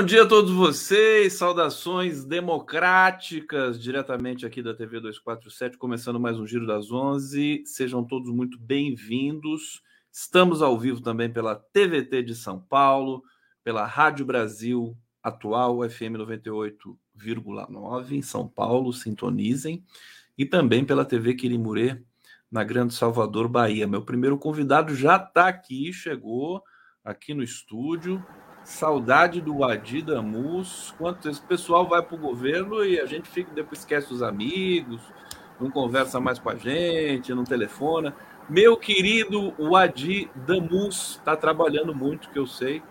bom 0.00 0.06
dia 0.06 0.22
a 0.22 0.26
todos 0.26 0.50
vocês, 0.50 1.34
saudações 1.34 2.24
democráticas, 2.24 3.78
diretamente 3.78 4.46
aqui 4.46 4.62
da 4.62 4.72
TV 4.72 4.98
247, 4.98 5.76
começando 5.76 6.18
mais 6.18 6.40
um 6.40 6.46
Giro 6.46 6.66
das 6.66 6.90
11. 6.90 7.64
Sejam 7.66 8.02
todos 8.02 8.32
muito 8.32 8.58
bem-vindos. 8.58 9.82
Estamos 10.10 10.62
ao 10.62 10.78
vivo 10.78 11.02
também 11.02 11.30
pela 11.30 11.54
TVT 11.54 12.22
de 12.22 12.34
São 12.34 12.58
Paulo, 12.58 13.22
pela 13.62 13.84
Rádio 13.84 14.24
Brasil 14.24 14.96
Atual, 15.22 15.86
FM 15.86 16.16
98,9 16.16 18.12
em 18.12 18.22
São 18.22 18.48
Paulo, 18.48 18.94
sintonizem, 18.94 19.84
e 20.38 20.46
também 20.46 20.82
pela 20.82 21.04
TV 21.04 21.34
Quirimurê, 21.34 22.02
na 22.50 22.64
Grande 22.64 22.94
Salvador, 22.94 23.48
Bahia. 23.48 23.86
Meu 23.86 24.02
primeiro 24.02 24.38
convidado 24.38 24.94
já 24.94 25.16
está 25.16 25.48
aqui, 25.48 25.92
chegou 25.92 26.64
aqui 27.04 27.34
no 27.34 27.42
estúdio. 27.42 28.24
Saudade 28.64 29.40
do 29.40 29.64
Adi 29.64 30.02
Damus. 30.02 30.94
Quanto 30.98 31.28
esse 31.28 31.40
pessoal 31.40 31.88
vai 31.88 32.02
para 32.02 32.14
o 32.14 32.18
governo 32.18 32.84
e 32.84 33.00
a 33.00 33.06
gente 33.06 33.28
fica 33.28 33.52
depois 33.52 33.80
esquece 33.80 34.12
os 34.12 34.22
amigos, 34.22 35.00
não 35.60 35.70
conversa 35.70 36.20
mais 36.20 36.38
com 36.38 36.50
a 36.50 36.56
gente, 36.56 37.34
não 37.34 37.44
telefona. 37.44 38.14
Meu 38.48 38.76
querido 38.76 39.54
Adi 39.76 40.30
Damus 40.34 41.16
está 41.18 41.36
trabalhando 41.36 41.94
muito, 41.94 42.30
que 42.30 42.38
eu 42.38 42.46
sei, 42.46 42.82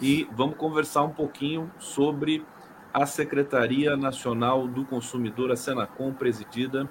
e 0.00 0.28
vamos 0.32 0.56
conversar 0.56 1.02
um 1.02 1.10
pouquinho 1.10 1.70
sobre 1.78 2.44
a 2.92 3.06
Secretaria 3.06 3.96
Nacional 3.96 4.66
do 4.68 4.84
Consumidor, 4.84 5.50
a 5.50 5.56
Senacom, 5.56 6.12
presidida 6.12 6.88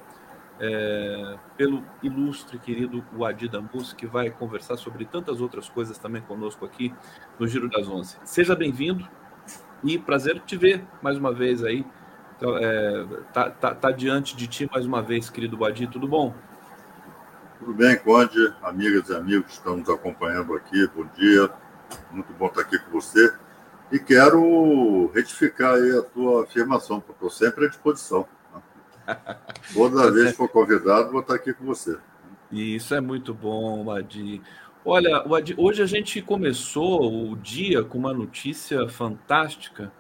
é, 0.60 1.38
pelo 1.58 1.84
ilustre 2.04 2.60
querido 2.60 3.04
Wadi 3.16 3.48
Damus, 3.48 3.94
que 3.94 4.06
vai 4.06 4.30
conversar 4.30 4.78
sobre 4.78 5.06
tantas 5.06 5.42
outras 5.42 5.70
coisas 5.70 5.98
também 5.98 6.22
conosco 6.22 6.66
aqui 6.66 6.94
no 7.40 7.48
Giro 7.48 7.70
das 7.70 7.88
Onze. 7.88 8.18
Seja 8.24 8.56
bem-vindo 8.56 9.08
e 9.84 9.98
prazer 9.98 10.40
te 10.42 10.56
ver 10.56 10.84
mais 11.02 11.18
uma 11.18 11.34
vez 11.34 11.64
aí. 11.64 11.86
Então, 12.38 12.58
é, 12.58 13.06
tá, 13.34 13.50
tá, 13.50 13.76
tá, 13.76 13.92
diante 13.92 14.36
de 14.36 14.48
ti 14.48 14.70
mais 14.72 14.86
uma 14.86 15.02
vez, 15.02 15.30
querido 15.30 15.58
Wadi, 15.58 15.88
tudo 15.88 16.08
bom? 16.08 16.34
Tudo 17.60 17.74
bem, 17.74 17.96
Conde, 17.98 18.54
amigas 18.64 19.10
e 19.10 19.16
amigos 19.16 19.46
que 19.46 19.52
estão 19.54 19.78
nos 19.78 19.88
acompanhando 19.88 20.56
aqui, 20.56 20.88
bom 20.96 21.06
dia, 21.16 21.52
muito 22.10 22.34
bom 22.34 22.48
estar 22.48 22.62
aqui 22.62 22.80
com 22.80 22.92
você. 22.92 23.32
E 23.92 24.00
quero 24.00 25.12
retificar 25.14 25.76
aí 25.76 25.98
a 25.98 26.02
tua 26.02 26.44
afirmação, 26.44 27.00
porque 27.00 27.14
estou 27.14 27.30
sempre 27.30 27.66
à 27.66 27.70
disposição. 27.70 28.26
Toda 29.74 30.12
vez 30.12 30.32
que 30.32 30.38
for 30.38 30.50
convidado, 30.50 31.12
vou 31.12 31.22
estar 31.22 31.36
aqui 31.36 31.54
com 31.54 31.66
você. 31.66 31.98
Isso 32.52 32.94
é 32.94 33.02
muito 33.02 33.34
bom, 33.34 33.90
Adi. 33.92 34.42
Olha, 34.84 35.18
Adi, 35.18 35.56
hoje 35.58 35.82
a 35.82 35.86
gente 35.86 36.22
começou 36.22 37.32
o 37.32 37.36
dia 37.36 37.84
com 37.84 37.98
uma 37.98 38.14
notícia 38.14 38.88
fantástica 38.90 39.92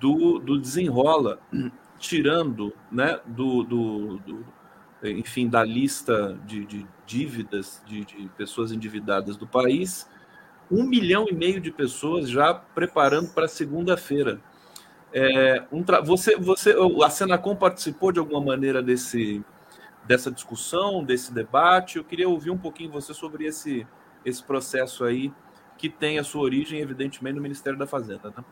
do, 0.00 0.38
do 0.38 0.58
desenrola, 0.58 1.38
tirando 1.98 2.72
né, 2.90 3.20
do, 3.26 3.62
do, 3.62 4.18
do 4.18 4.46
enfim, 5.02 5.48
da 5.48 5.64
lista 5.64 6.38
de, 6.44 6.64
de 6.64 6.86
dívidas 7.06 7.82
de, 7.86 8.04
de 8.04 8.28
pessoas 8.36 8.72
endividadas 8.72 9.36
do 9.36 9.46
país, 9.46 10.08
um 10.70 10.84
milhão 10.84 11.26
e 11.28 11.34
meio 11.34 11.60
de 11.60 11.70
pessoas 11.70 12.28
já 12.28 12.52
preparando 12.52 13.28
para 13.30 13.48
segunda-feira. 13.48 14.40
É, 15.12 15.64
um 15.72 15.82
tra... 15.82 16.00
você, 16.00 16.36
você, 16.36 16.74
a 17.04 17.10
Senacom 17.10 17.56
participou 17.56 18.12
de 18.12 18.18
alguma 18.18 18.40
maneira 18.40 18.82
desse, 18.82 19.42
dessa 20.04 20.30
discussão, 20.30 21.02
desse 21.02 21.32
debate? 21.32 21.96
Eu 21.96 22.04
queria 22.04 22.28
ouvir 22.28 22.50
um 22.50 22.58
pouquinho 22.58 22.90
você 22.90 23.14
sobre 23.14 23.46
esse, 23.46 23.86
esse 24.24 24.42
processo 24.42 25.04
aí, 25.04 25.32
que 25.76 25.88
tem 25.88 26.18
a 26.18 26.24
sua 26.24 26.42
origem, 26.42 26.80
evidentemente, 26.80 27.36
no 27.36 27.42
Ministério 27.42 27.78
da 27.78 27.86
Fazenda. 27.86 28.32
Né? 28.36 28.44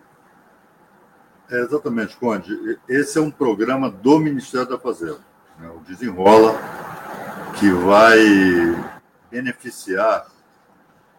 É, 1.51 1.61
exatamente, 1.61 2.17
Conde. 2.17 2.79
Esse 2.89 3.19
é 3.19 3.21
um 3.21 3.31
programa 3.31 3.91
do 3.91 4.19
Ministério 4.19 4.69
da 4.69 4.79
Fazenda, 4.79 5.21
né? 5.59 5.71
o 5.71 5.81
Desenrola, 5.81 6.55
que 7.59 7.71
vai 7.71 8.19
beneficiar 9.31 10.27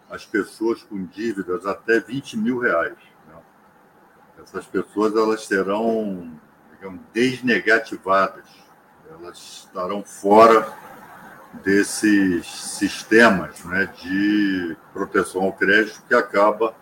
as 0.10 0.26
pessoas 0.26 0.82
com 0.84 1.06
dívidas 1.06 1.66
até 1.66 2.00
20 2.00 2.38
mil 2.38 2.60
reais 2.60 2.98
essas 4.42 4.66
pessoas 4.66 5.16
elas 5.16 5.46
serão 5.46 6.40
digamos, 6.72 7.02
desnegativadas, 7.14 8.46
elas 9.10 9.38
estarão 9.38 10.04
fora 10.04 10.72
desses 11.64 12.46
sistemas 12.48 13.64
né, 13.66 13.86
de 14.02 14.78
proteção 14.94 15.44
ao 15.44 15.54
crédito 15.54 16.04
que 16.08 16.14
acaba 16.14 16.76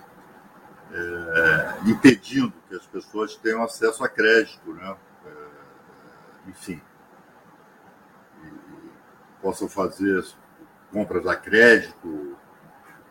é, 0.91 1.89
impedindo 1.89 2.53
que 2.67 2.75
as 2.75 2.85
pessoas 2.85 3.35
tenham 3.35 3.63
acesso 3.63 4.03
a 4.03 4.09
crédito, 4.09 4.73
né? 4.73 4.95
É, 5.25 6.49
enfim, 6.49 6.81
possam 9.41 9.67
fazer 9.67 10.25
compras 10.91 11.27
a 11.27 11.35
crédito. 11.35 12.37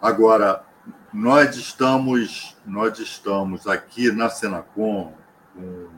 Agora, 0.00 0.65
nós 1.12 1.56
estamos, 1.56 2.56
nós 2.67 2.99
estamos 2.99 3.67
aqui 3.67 4.11
na 4.11 4.28
Senacom, 4.28 5.15
com 5.55 5.61
o 5.61 5.91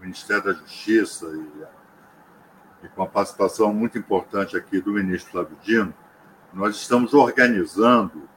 Ministério 0.00 0.44
da 0.44 0.52
Justiça 0.52 1.26
e, 1.26 2.86
e 2.86 2.88
com 2.90 3.02
a 3.02 3.06
participação 3.06 3.72
muito 3.72 3.96
importante 3.98 4.56
aqui 4.56 4.80
do 4.80 4.92
ministro 4.92 5.32
Flávio 5.32 5.56
Dino, 5.62 5.94
nós 6.52 6.76
estamos 6.76 7.14
organizando 7.14 8.28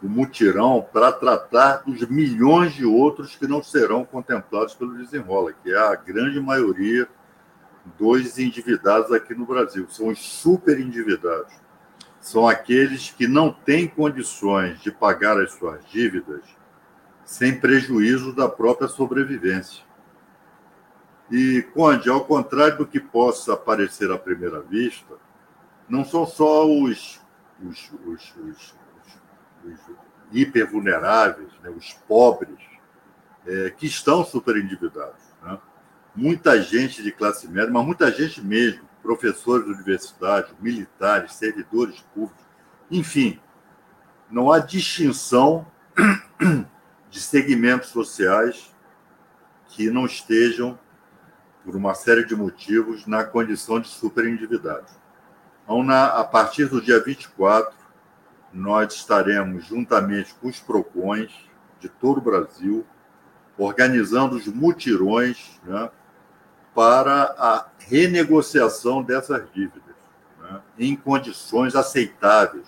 o 0.00 0.08
mutirão 0.08 0.86
para 0.92 1.10
tratar 1.10 1.78
dos 1.78 2.06
milhões 2.08 2.74
de 2.74 2.84
outros 2.84 3.34
que 3.34 3.46
não 3.46 3.62
serão 3.62 4.04
contemplados 4.04 4.74
pelo 4.74 4.96
desenrola, 4.96 5.52
que 5.52 5.72
é 5.72 5.78
a 5.78 5.96
grande 5.96 6.40
maioria 6.40 7.08
dos 7.98 8.38
endividados 8.38 9.10
aqui 9.12 9.34
no 9.34 9.46
Brasil, 9.46 9.86
são 9.88 10.08
os 10.08 10.18
super 10.18 10.78
endividados 10.78 11.65
são 12.26 12.48
aqueles 12.48 13.08
que 13.10 13.28
não 13.28 13.52
têm 13.52 13.86
condições 13.86 14.80
de 14.80 14.90
pagar 14.90 15.40
as 15.40 15.52
suas 15.52 15.86
dívidas 15.86 16.42
sem 17.24 17.60
prejuízo 17.60 18.34
da 18.34 18.48
própria 18.48 18.88
sobrevivência. 18.88 19.84
E, 21.30 21.62
Conde, 21.72 22.10
ao 22.10 22.24
contrário 22.24 22.78
do 22.78 22.86
que 22.86 22.98
possa 22.98 23.56
parecer 23.56 24.10
à 24.10 24.18
primeira 24.18 24.60
vista, 24.60 25.14
não 25.88 26.04
são 26.04 26.26
só 26.26 26.66
os, 26.68 27.20
os, 27.62 27.92
os, 28.04 28.34
os, 28.36 28.74
os 29.64 29.80
hipervulneráveis, 30.32 31.52
né, 31.62 31.70
os 31.70 31.92
pobres, 32.08 32.58
é, 33.46 33.70
que 33.70 33.86
estão 33.86 34.24
superendividados. 34.24 35.22
Né? 35.44 35.56
Muita 36.16 36.60
gente 36.60 37.04
de 37.04 37.12
classe 37.12 37.46
média, 37.46 37.70
mas 37.70 37.86
muita 37.86 38.10
gente 38.10 38.42
mesmo, 38.42 38.82
professores 39.06 39.64
de 39.64 39.72
universidade, 39.72 40.52
militares, 40.60 41.34
servidores 41.34 42.00
públicos, 42.12 42.44
enfim, 42.90 43.38
não 44.28 44.50
há 44.50 44.58
distinção 44.58 45.64
de 47.08 47.20
segmentos 47.20 47.90
sociais 47.90 48.74
que 49.68 49.88
não 49.90 50.06
estejam, 50.06 50.76
por 51.64 51.76
uma 51.76 51.94
série 51.94 52.24
de 52.24 52.34
motivos, 52.34 53.06
na 53.06 53.24
condição 53.24 53.78
de 53.80 53.88
superendividados. 53.88 54.92
Então, 55.62 55.88
a 55.90 56.24
partir 56.24 56.66
do 56.66 56.80
dia 56.80 57.00
24, 57.00 57.76
nós 58.52 58.92
estaremos, 58.94 59.66
juntamente 59.66 60.34
com 60.34 60.48
os 60.48 60.58
PROCONs 60.58 61.32
de 61.80 61.88
todo 61.88 62.18
o 62.18 62.20
Brasil, 62.20 62.84
organizando 63.56 64.36
os 64.36 64.46
mutirões 64.46 65.60
né, 65.64 65.90
para 66.76 67.34
a 67.38 67.68
renegociação 67.78 69.02
dessas 69.02 69.50
dívidas, 69.50 69.96
né, 70.38 70.60
em 70.78 70.94
condições 70.94 71.74
aceitáveis, 71.74 72.66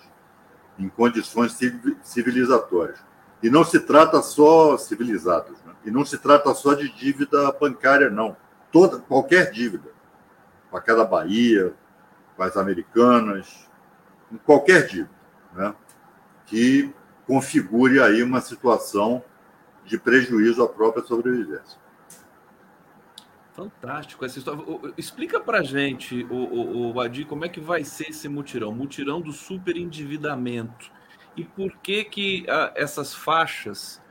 em 0.79 0.89
condições 0.89 1.55
civilizatórias. 2.01 2.97
E 3.43 3.51
não 3.51 3.63
se 3.63 3.79
trata 3.79 4.19
só 4.23 4.75
civilizadas, 4.79 5.57
né, 5.63 5.73
e 5.85 5.91
não 5.91 6.03
se 6.03 6.17
trata 6.17 6.51
só 6.55 6.73
de 6.73 6.89
dívida 6.89 7.51
bancária, 7.51 8.09
não. 8.09 8.35
Toda, 8.71 8.97
qualquer 8.97 9.51
dívida, 9.51 9.91
para 10.71 10.81
cada 10.81 11.05
Bahia, 11.05 11.75
para 12.35 12.47
as 12.47 12.57
americanas, 12.57 13.69
qualquer 14.43 14.87
dívida, 14.87 15.11
né, 15.53 15.75
que 16.47 16.91
configure 17.27 18.01
aí 18.01 18.23
uma 18.23 18.41
situação 18.41 19.23
de 19.85 19.99
prejuízo 19.99 20.63
à 20.63 20.67
própria 20.67 21.05
sobrevivência. 21.05 21.78
Fantástico 23.59 24.23
essa 24.23 24.39
história. 24.39 24.63
Explica 24.97 25.39
pra 25.39 25.61
gente, 25.61 26.23
o, 26.29 26.35
o, 26.35 26.93
o 26.93 27.01
Adi, 27.01 27.25
como 27.25 27.43
é 27.43 27.49
que 27.49 27.59
vai 27.59 27.83
ser 27.83 28.09
esse 28.09 28.29
mutirão? 28.29 28.71
Mutirão 28.71 29.19
do 29.19 29.33
superendividamento. 29.33 30.89
E 31.35 31.43
por 31.43 31.75
que 31.77 32.05
que 32.05 32.45
ah, 32.49 32.71
essas 32.75 33.13
faixas 33.13 34.01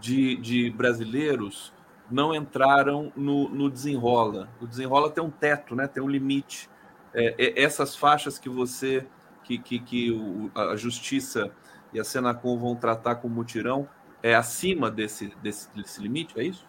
de, 0.00 0.36
de 0.36 0.70
brasileiros 0.70 1.72
não 2.08 2.32
entraram 2.32 3.12
no, 3.16 3.48
no, 3.48 3.68
desenrola? 3.68 4.48
O 4.60 4.66
desenrola 4.66 5.10
tem 5.10 5.24
um 5.24 5.30
teto, 5.30 5.74
né? 5.74 5.88
tem 5.88 6.02
um 6.02 6.08
limite. 6.08 6.70
É, 7.12 7.34
é, 7.36 7.62
essas 7.62 7.96
faixas 7.96 8.38
que 8.38 8.48
você, 8.48 9.06
que, 9.42 9.58
que, 9.58 9.80
que 9.80 10.12
o, 10.12 10.50
a 10.54 10.76
justiça 10.76 11.50
e 11.92 11.98
a 11.98 12.04
Senacom 12.04 12.58
vão 12.58 12.76
tratar 12.76 13.16
com 13.16 13.28
mutirão, 13.28 13.88
é 14.22 14.34
acima 14.34 14.90
desse, 14.90 15.34
desse, 15.42 15.68
desse 15.74 16.00
limite, 16.00 16.38
é 16.38 16.44
isso? 16.44 16.66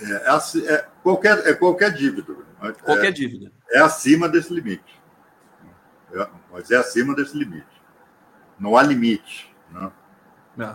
É, 0.00 0.12
é, 0.12 0.74
é, 0.74 0.86
qualquer, 1.02 1.46
é 1.46 1.54
qualquer 1.54 1.92
dívida. 1.92 2.34
Qualquer 2.82 3.08
é, 3.08 3.12
dívida. 3.12 3.52
É 3.70 3.80
acima 3.80 4.28
desse 4.28 4.52
limite. 4.52 5.00
É, 6.12 6.28
mas 6.52 6.70
é 6.70 6.76
acima 6.76 7.14
desse 7.14 7.36
limite. 7.36 7.66
Não 8.58 8.76
há 8.76 8.82
limite. 8.82 9.54
Né? 9.70 9.90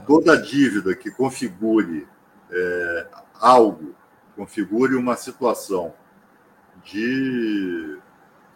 Toda 0.06 0.42
dívida 0.42 0.96
que 0.96 1.10
configure 1.12 2.08
é, 2.52 3.08
algo, 3.40 3.96
configure 4.36 4.96
uma 4.96 5.16
situação 5.16 5.94
de 6.84 7.98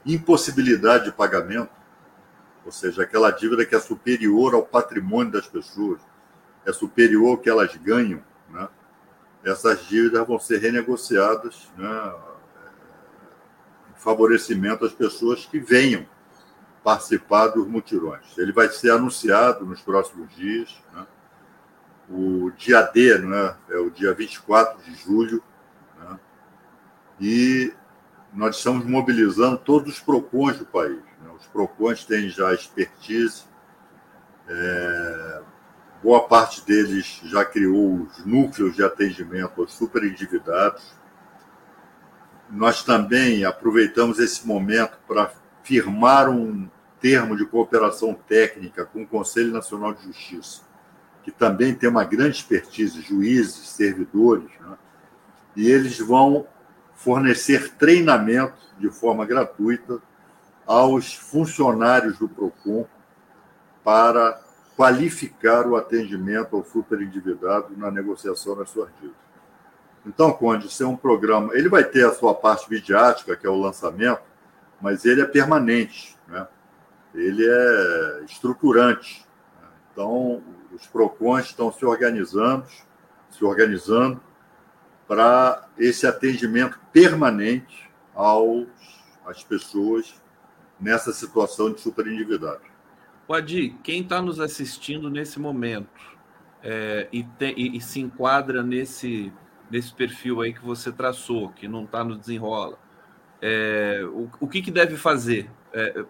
impossibilidade 0.06 1.06
de 1.06 1.12
pagamento, 1.12 1.71
ou 2.66 2.71
seja, 2.71 3.04
aquela 3.04 3.31
dívida 3.31 3.66
que 3.66 3.75
é 3.75 3.80
superior 3.80 4.54
ao 4.54 4.63
patrimônio 4.63 5.31
das 5.31 5.48
pessoas, 5.48 6.01
é 6.66 6.71
superior 6.71 7.31
ao 7.31 7.38
que 7.38 7.50
elas 7.50 7.75
ganham, 7.75 8.19
né? 8.19 8.32
Essas 9.44 9.86
dívidas 9.88 10.25
vão 10.25 10.40
ser 10.40 10.60
renegociadas 10.60 11.69
né? 11.78 12.13
em 13.92 14.00
favorecimento 14.00 14.86
às 14.86 14.94
pessoas 14.94 15.45
que 15.45 15.60
venham 15.60 16.06
participar 16.84 17.48
dos 17.48 17.68
mutirões. 17.68 18.38
Ele 18.38 18.51
vai 18.51 18.69
ser 18.69 18.92
anunciado 18.92 19.66
nos 19.66 19.81
próximos 19.81 20.34
dias. 20.36 20.81
Né? 20.94 21.07
O 22.10 22.51
dia 22.57 22.81
D 22.81 23.18
né? 23.19 23.56
é 23.69 23.78
o 23.78 23.90
dia 23.90 24.13
24 24.13 24.81
de 24.84 24.94
julho. 24.95 25.44
Né? 26.00 26.19
E 27.19 27.74
nós 28.34 28.57
estamos 28.57 28.86
mobilizando 28.86 29.57
todos 29.57 29.94
os 29.94 30.00
PROCONs 30.00 30.57
do 30.57 30.66
país. 30.66 31.00
Né? 31.22 31.31
Os 31.40 31.45
PROCONs 31.48 32.04
têm 32.06 32.30
já 32.30 32.54
expertise, 32.54 33.44
é, 34.48 35.42
boa 36.03 36.27
parte 36.27 36.65
deles 36.65 37.21
já 37.23 37.45
criou 37.45 38.01
os 38.01 38.25
núcleos 38.25 38.75
de 38.75 38.83
atendimento 38.83 39.61
aos 39.61 39.73
superendividados. 39.73 40.94
Nós 42.50 42.83
também 42.83 43.45
aproveitamos 43.45 44.19
esse 44.19 44.45
momento 44.45 44.97
para 45.07 45.31
firmar 45.63 46.29
um 46.29 46.69
termo 47.00 47.38
de 47.38 47.45
cooperação 47.45 48.13
técnica 48.13 48.85
com 48.85 49.03
o 49.03 49.07
Conselho 49.07 49.53
Nacional 49.53 49.94
de 49.94 50.03
Justiça, 50.03 50.61
que 51.23 51.31
também 51.31 51.73
tem 51.73 51.89
uma 51.89 52.03
grande 52.03 52.35
expertise, 52.35 53.01
juízes, 53.01 53.69
servidores, 53.69 54.51
né? 54.59 54.77
e 55.56 55.71
eles 55.71 55.97
vão 55.99 56.45
fornecer 56.95 57.75
treinamento 57.75 58.61
de 58.77 58.89
forma 58.89 59.25
gratuita 59.25 60.01
aos 60.67 61.15
funcionários 61.15 62.17
do 62.17 62.27
PROCON 62.27 62.85
para 63.83 64.43
qualificar 64.75 65.67
o 65.67 65.75
atendimento 65.75 66.55
ao 66.55 66.63
superendividado 66.63 67.75
na 67.77 67.91
negociação 67.91 68.55
das 68.55 68.69
suas 68.69 68.89
dívidas. 68.95 69.23
Então, 70.05 70.33
Conde, 70.33 70.67
isso 70.67 70.83
é 70.83 70.87
um 70.87 70.97
programa. 70.97 71.55
Ele 71.55 71.69
vai 71.69 71.83
ter 71.83 72.05
a 72.05 72.13
sua 72.13 72.33
parte 72.33 72.69
midiática, 72.69 73.35
que 73.35 73.47
é 73.47 73.49
o 73.49 73.59
lançamento, 73.59 74.21
mas 74.81 75.05
ele 75.05 75.21
é 75.21 75.25
permanente, 75.25 76.17
né? 76.27 76.47
ele 77.13 77.45
é 77.47 78.23
estruturante. 78.25 79.25
Então, 79.91 80.43
os 80.73 80.87
PROCONs 80.87 81.45
estão 81.45 81.71
se 81.71 81.85
organizando, 81.85 82.65
se 83.29 83.45
organizando 83.45 84.19
para 85.07 85.67
esse 85.77 86.05
atendimento 86.07 86.79
permanente 86.91 87.89
aos, 88.13 88.67
às 89.25 89.43
pessoas 89.43 90.21
nessa 90.79 91.13
situação 91.13 91.71
de 91.71 91.79
superendividado. 91.79 92.72
Adi, 93.29 93.75
quem 93.83 94.01
está 94.01 94.21
nos 94.21 94.39
assistindo 94.39 95.09
nesse 95.09 95.39
momento 95.39 96.01
é, 96.61 97.07
e, 97.11 97.23
te, 97.23 97.53
e, 97.57 97.77
e, 97.77 97.81
se 97.81 97.99
enquadra 97.99 98.63
nesse, 98.63 99.31
nesse 99.69 99.93
perfil 99.93 100.41
aí 100.41 100.53
que 100.53 100.63
você 100.63 100.91
traçou, 100.91 101.49
que 101.49 101.67
não 101.67 101.83
está 101.83 102.03
no 102.03 102.17
desenrola, 102.17 102.77
é, 103.41 104.01
o, 104.05 104.29
o 104.39 104.47
que, 104.47 104.61
que 104.61 104.71
deve 104.71 104.95
fazer? 104.95 105.49
É, 105.73 106.05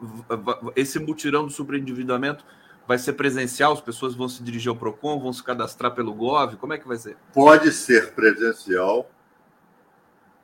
esse 0.76 1.00
mutirão 1.00 1.46
do 1.46 1.52
superendividamento 1.52 2.46
vai 2.88 2.98
ser 2.98 3.14
presencial? 3.14 3.74
As 3.74 3.82
pessoas 3.82 4.14
vão 4.14 4.28
se 4.28 4.44
dirigir 4.44 4.70
ao 4.70 4.76
PROCON, 4.76 5.20
vão 5.20 5.34
se 5.34 5.44
cadastrar 5.44 5.94
pelo 5.94 6.14
GOV? 6.14 6.58
Como 6.58 6.74
é 6.74 6.78
que 6.78 6.88
vai 6.88 6.98
ser? 6.98 7.18
Pode 7.34 7.72
ser 7.72 8.14
presencial 8.14 9.10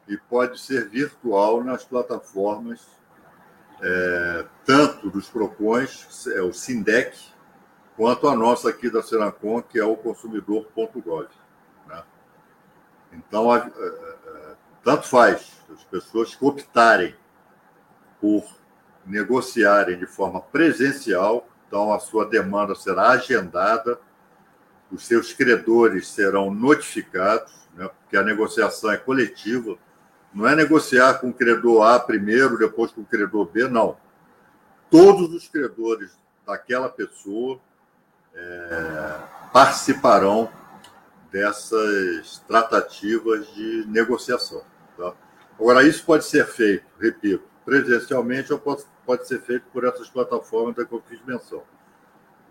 e 0.07 0.17
pode 0.17 0.59
ser 0.59 0.89
virtual 0.89 1.63
nas 1.63 1.85
plataformas, 1.85 2.87
é, 3.81 4.45
tanto 4.65 5.09
dos 5.09 5.29
PROCONs, 5.29 6.27
é 6.27 6.41
o 6.41 6.53
SINDEC, 6.53 7.17
quanto 7.95 8.27
a 8.27 8.35
nossa 8.35 8.69
aqui 8.69 8.89
da 8.89 9.01
Senacom, 9.01 9.61
que 9.61 9.79
é 9.79 9.85
o 9.85 9.95
consumidor.gov. 9.95 11.27
Né? 11.87 12.03
Então, 13.13 13.51
a, 13.51 13.57
a, 13.57 13.61
a, 13.61 14.55
tanto 14.83 15.07
faz 15.07 15.61
as 15.73 15.83
pessoas 15.83 16.35
que 16.35 16.45
optarem 16.45 17.15
por 18.19 18.45
negociarem 19.05 19.97
de 19.97 20.05
forma 20.05 20.41
presencial 20.41 21.49
então, 21.69 21.93
a 21.93 21.99
sua 21.99 22.25
demanda 22.25 22.73
será 22.73 23.09
agendada, 23.11 23.99
os 24.91 25.05
seus 25.05 25.31
credores 25.31 26.07
serão 26.07 26.49
notificados, 26.51 27.53
né, 27.75 27.87
porque 27.87 28.17
a 28.17 28.23
negociação 28.23 28.91
é 28.91 28.97
coletiva. 28.97 29.77
Não 30.33 30.47
é 30.47 30.55
negociar 30.55 31.15
com 31.15 31.29
o 31.29 31.33
credor 31.33 31.83
A 31.83 31.99
primeiro, 31.99 32.57
depois 32.57 32.91
com 32.91 33.01
o 33.01 33.05
credor 33.05 33.45
B, 33.45 33.67
não. 33.67 33.97
Todos 34.89 35.33
os 35.33 35.47
credores 35.47 36.11
daquela 36.45 36.89
pessoa 36.89 37.59
é, 38.33 39.15
participarão 39.51 40.49
dessas 41.31 42.39
tratativas 42.47 43.47
de 43.53 43.85
negociação. 43.87 44.63
Tá? 44.97 45.13
Agora, 45.59 45.83
isso 45.83 46.03
pode 46.05 46.25
ser 46.25 46.45
feito, 46.45 46.85
repito, 46.99 47.43
presencialmente 47.65 48.51
ou 48.51 48.59
pode, 48.59 49.27
ser 49.27 49.41
feito 49.41 49.65
por 49.71 49.85
essas 49.85 50.09
plataformas 50.09 50.75
da 50.75 50.85
que 50.85 50.93
eu 50.93 51.03
fiz 51.07 51.19
menção. 51.25 51.59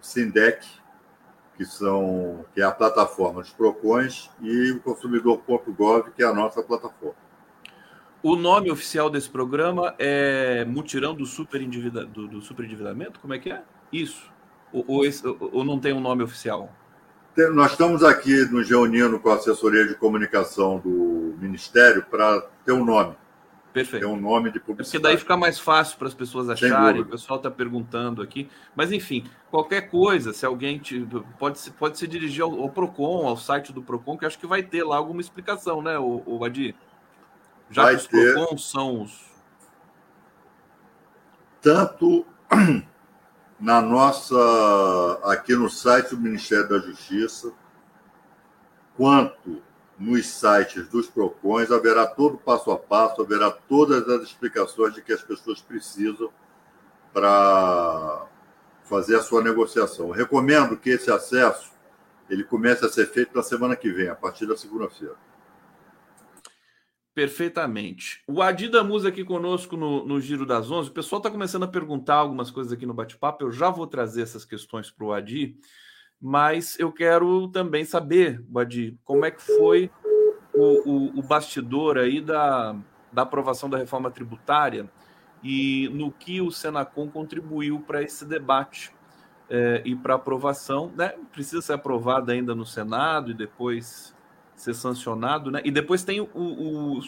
O 0.00 0.04
Sindec, 0.04 0.66
que, 1.56 1.64
são, 1.64 2.44
que 2.54 2.60
é 2.60 2.64
a 2.64 2.70
plataforma 2.70 3.42
dos 3.42 3.52
PROCONs, 3.52 4.30
e 4.40 4.72
o 4.72 4.80
consumidor.gov, 4.80 6.10
que 6.12 6.22
é 6.22 6.26
a 6.26 6.32
nossa 6.32 6.62
plataforma. 6.62 7.27
O 8.28 8.36
nome 8.36 8.70
oficial 8.70 9.08
desse 9.08 9.30
programa 9.30 9.94
é 9.98 10.62
Mutirão 10.66 11.14
do, 11.14 11.24
superendivida, 11.24 12.04
do, 12.04 12.28
do 12.28 12.42
Superendividamento? 12.42 13.18
Como 13.20 13.32
é 13.32 13.38
que 13.38 13.50
é? 13.50 13.62
Isso. 13.90 14.30
Ou, 14.70 14.84
ou, 14.86 15.06
esse, 15.06 15.26
ou 15.26 15.64
não 15.64 15.80
tem 15.80 15.94
um 15.94 16.00
nome 16.00 16.22
oficial? 16.22 16.70
Nós 17.54 17.70
estamos 17.70 18.04
aqui 18.04 18.44
nos 18.50 18.68
reunindo 18.68 19.18
com 19.18 19.30
a 19.30 19.36
assessoria 19.36 19.86
de 19.86 19.94
comunicação 19.94 20.78
do 20.78 21.38
Ministério 21.40 22.04
para 22.04 22.42
ter 22.66 22.72
um 22.72 22.84
nome. 22.84 23.14
Perfeito. 23.72 24.04
É 24.04 24.06
um 24.06 24.20
nome 24.20 24.52
de 24.52 24.60
publicidade. 24.60 24.90
Porque 24.90 24.98
daí 24.98 25.16
fica 25.16 25.34
mais 25.34 25.58
fácil 25.58 25.96
para 25.96 26.08
as 26.08 26.14
pessoas 26.14 26.50
acharem. 26.50 27.00
O 27.00 27.06
pessoal 27.06 27.38
está 27.38 27.50
perguntando 27.50 28.20
aqui. 28.20 28.50
Mas, 28.76 28.92
enfim, 28.92 29.24
qualquer 29.50 29.88
coisa, 29.88 30.34
se 30.34 30.44
alguém 30.44 30.78
te, 30.78 31.02
pode, 31.38 31.58
se, 31.58 31.70
pode 31.70 31.96
se 31.96 32.06
dirigir 32.06 32.42
ao, 32.42 32.60
ao, 32.60 32.68
PROCON, 32.68 33.26
ao 33.26 33.38
site 33.38 33.72
do 33.72 33.80
PROCON, 33.80 34.18
que 34.18 34.26
acho 34.26 34.38
que 34.38 34.46
vai 34.46 34.62
ter 34.62 34.84
lá 34.84 34.98
alguma 34.98 35.22
explicação, 35.22 35.80
né, 35.80 35.98
o, 35.98 36.22
o 36.26 36.44
Adi? 36.44 36.76
Já 37.70 37.82
vai 37.82 37.96
que 37.96 38.08
ter... 38.08 38.58
São 38.58 39.02
os. 39.02 39.28
Tanto 41.60 42.26
na 43.58 43.80
nossa. 43.80 44.36
aqui 45.24 45.54
no 45.54 45.68
site 45.68 46.10
do 46.10 46.20
Ministério 46.20 46.68
da 46.68 46.78
Justiça, 46.78 47.52
quanto 48.96 49.62
nos 49.98 50.26
sites 50.26 50.88
dos 50.88 51.08
PROCONs, 51.08 51.72
haverá 51.72 52.06
todo 52.06 52.34
o 52.34 52.38
passo 52.38 52.70
a 52.70 52.78
passo, 52.78 53.20
haverá 53.20 53.50
todas 53.50 54.08
as 54.08 54.22
explicações 54.22 54.94
de 54.94 55.02
que 55.02 55.12
as 55.12 55.22
pessoas 55.22 55.60
precisam 55.60 56.30
para 57.12 58.26
fazer 58.84 59.16
a 59.16 59.22
sua 59.22 59.42
negociação. 59.42 60.10
Recomendo 60.10 60.76
que 60.76 60.90
esse 60.90 61.10
acesso 61.10 61.72
ele 62.30 62.44
comece 62.44 62.84
a 62.84 62.88
ser 62.88 63.06
feito 63.06 63.34
na 63.34 63.42
semana 63.42 63.74
que 63.74 63.90
vem, 63.90 64.08
a 64.08 64.14
partir 64.14 64.46
da 64.46 64.56
segunda-feira. 64.56 65.16
Perfeitamente. 67.18 68.22
O 68.28 68.40
Adi 68.40 68.70
Musa 68.84 69.08
aqui 69.08 69.24
conosco 69.24 69.76
no, 69.76 70.06
no 70.06 70.20
Giro 70.20 70.46
das 70.46 70.70
Onze. 70.70 70.88
O 70.88 70.92
pessoal 70.92 71.18
está 71.18 71.30
começando 71.30 71.64
a 71.64 71.68
perguntar 71.68 72.14
algumas 72.14 72.50
coisas 72.50 72.72
aqui 72.72 72.86
no 72.86 72.94
bate-papo. 72.94 73.44
Eu 73.44 73.50
já 73.50 73.70
vou 73.70 73.86
trazer 73.86 74.22
essas 74.22 74.44
questões 74.44 74.90
para 74.90 75.04
o 75.04 75.12
Adi 75.12 75.58
mas 76.20 76.78
eu 76.78 76.92
quero 76.92 77.48
também 77.48 77.84
saber, 77.84 78.42
Badi, 78.48 78.98
como 79.04 79.24
é 79.24 79.30
que 79.30 79.40
foi 79.40 79.90
o, 80.52 80.90
o, 80.90 81.18
o, 81.18 81.22
bastidor 81.22 81.96
aí 81.96 82.20
da, 82.20 82.74
da 83.12 83.22
aprovação 83.22 83.70
da 83.70 83.78
reforma 83.78 84.10
tributária 84.10 84.90
e 85.42 85.88
no 85.92 86.10
que 86.10 86.40
o 86.40 86.50
Senacom 86.50 87.08
contribuiu 87.08 87.80
para 87.80 88.02
esse 88.02 88.24
debate 88.24 88.92
é, 89.48 89.82
e 89.84 89.94
para 89.94 90.14
aprovação, 90.14 90.92
né? 90.96 91.14
Precisa 91.32 91.62
ser 91.62 91.74
aprovado 91.74 92.32
ainda 92.32 92.54
no 92.54 92.66
Senado 92.66 93.30
e 93.30 93.34
depois 93.34 94.12
ser 94.60 94.74
sancionado, 94.74 95.50
né? 95.50 95.60
E 95.64 95.70
depois 95.70 96.04
tem 96.04 96.20
o, 96.20 96.28
o, 96.34 97.00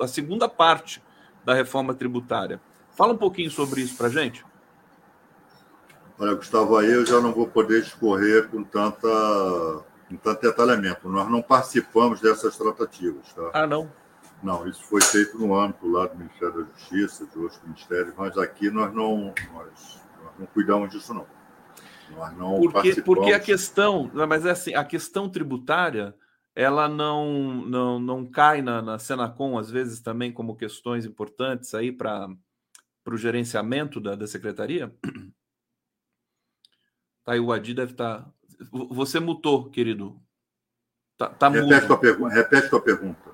a 0.00 0.06
segunda 0.06 0.48
parte 0.48 1.02
da 1.44 1.54
reforma 1.54 1.94
tributária. 1.94 2.60
Fala 2.90 3.12
um 3.12 3.18
pouquinho 3.18 3.50
sobre 3.50 3.80
isso 3.80 3.96
para 3.96 4.08
gente. 4.08 4.44
Olha, 6.18 6.34
Gustavo, 6.34 6.76
aí 6.76 6.90
eu 6.90 7.06
já 7.06 7.20
não 7.20 7.32
vou 7.32 7.46
poder 7.46 7.82
discorrer 7.82 8.48
com 8.48 8.64
tanta 8.64 9.08
um 10.10 10.16
tanto 10.16 10.42
detalhamento. 10.42 11.08
Nós 11.08 11.30
não 11.30 11.42
participamos 11.42 12.20
dessas 12.20 12.56
tratativas. 12.56 13.32
Tá? 13.32 13.50
Ah, 13.52 13.66
não? 13.66 13.90
Não, 14.42 14.66
isso 14.66 14.82
foi 14.84 15.02
feito 15.02 15.38
no 15.38 15.54
âmbito 15.54 15.90
lá 15.90 16.06
do 16.06 16.16
Ministério 16.16 16.64
da 16.64 16.72
Justiça, 16.72 17.26
de 17.26 17.38
outros 17.38 17.60
ministérios, 17.62 18.14
mas 18.16 18.38
aqui 18.38 18.70
nós 18.70 18.94
não, 18.94 19.34
nós, 19.52 20.00
nós 20.22 20.32
não 20.38 20.46
cuidamos 20.46 20.90
disso, 20.90 21.12
não. 21.12 21.26
Nós 22.16 22.36
não 22.36 22.56
porque, 22.58 22.72
participamos. 22.72 23.18
Porque 23.18 23.32
a 23.32 23.40
questão, 23.40 24.10
mas 24.14 24.46
é 24.46 24.50
assim, 24.50 24.74
a 24.74 24.84
questão 24.84 25.28
tributária, 25.28 26.14
ela 26.58 26.88
não, 26.88 27.64
não, 27.66 28.00
não 28.00 28.26
cai 28.26 28.60
na, 28.60 28.82
na 28.82 28.98
Senacom, 28.98 29.56
às 29.56 29.70
vezes, 29.70 30.00
também 30.00 30.32
como 30.32 30.56
questões 30.56 31.06
importantes 31.06 31.72
aí 31.72 31.92
para 31.92 32.28
o 33.06 33.16
gerenciamento 33.16 34.00
da, 34.00 34.16
da 34.16 34.26
secretaria? 34.26 34.92
Tá 37.24 37.34
aí, 37.34 37.40
o 37.40 37.52
Adi 37.52 37.74
deve 37.74 37.92
estar. 37.92 38.22
Tá... 38.22 38.30
Você 38.90 39.20
mutou, 39.20 39.68
querido. 39.68 40.18
Tá, 41.18 41.28
tá 41.28 41.50
repete, 41.50 41.86
tua 41.86 41.98
pergunta, 41.98 42.34
repete 42.34 42.70
tua 42.70 42.80
pergunta. 42.80 43.30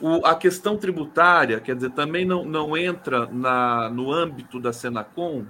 O, 0.00 0.24
a 0.24 0.34
questão 0.34 0.78
tributária, 0.78 1.60
quer 1.60 1.74
dizer, 1.76 1.90
também 1.90 2.24
não, 2.24 2.46
não 2.46 2.74
entra 2.74 3.26
na, 3.26 3.90
no 3.90 4.10
âmbito 4.10 4.58
da 4.58 4.72
Senacom, 4.72 5.44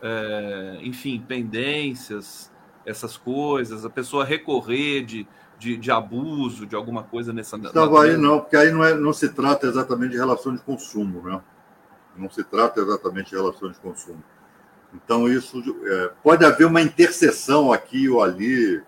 é, 0.00 0.78
enfim, 0.82 1.20
pendências, 1.26 2.52
essas 2.86 3.16
coisas, 3.16 3.84
a 3.84 3.90
pessoa 3.90 4.24
recorrer 4.24 5.04
de, 5.04 5.26
de, 5.58 5.76
de 5.76 5.90
abuso, 5.90 6.66
de 6.66 6.74
alguma 6.74 7.02
coisa 7.02 7.32
nessa. 7.32 7.56
Estava 7.56 8.02
aí 8.02 8.16
não, 8.16 8.40
porque 8.40 8.56
aí 8.56 8.70
não, 8.70 8.84
é, 8.84 8.94
não 8.94 9.12
se 9.12 9.28
trata 9.28 9.66
exatamente 9.66 10.12
de 10.12 10.16
relação 10.16 10.54
de 10.54 10.60
consumo, 10.60 11.22
né? 11.22 11.40
Não 12.16 12.30
se 12.30 12.44
trata 12.44 12.80
exatamente 12.80 13.30
de 13.30 13.36
relação 13.36 13.70
de 13.70 13.78
consumo. 13.78 14.22
Então, 14.94 15.28
isso 15.28 15.60
é, 15.84 16.10
pode 16.22 16.44
haver 16.44 16.66
uma 16.66 16.80
interseção 16.80 17.72
aqui 17.72 18.08
ou 18.08 18.22
ali, 18.22 18.80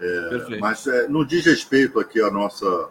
é, 0.00 0.58
mas 0.58 0.86
é, 0.86 1.08
não 1.08 1.24
diz 1.24 1.44
respeito 1.44 2.00
aqui 2.00 2.20
a 2.20 2.30
nossa. 2.30 2.88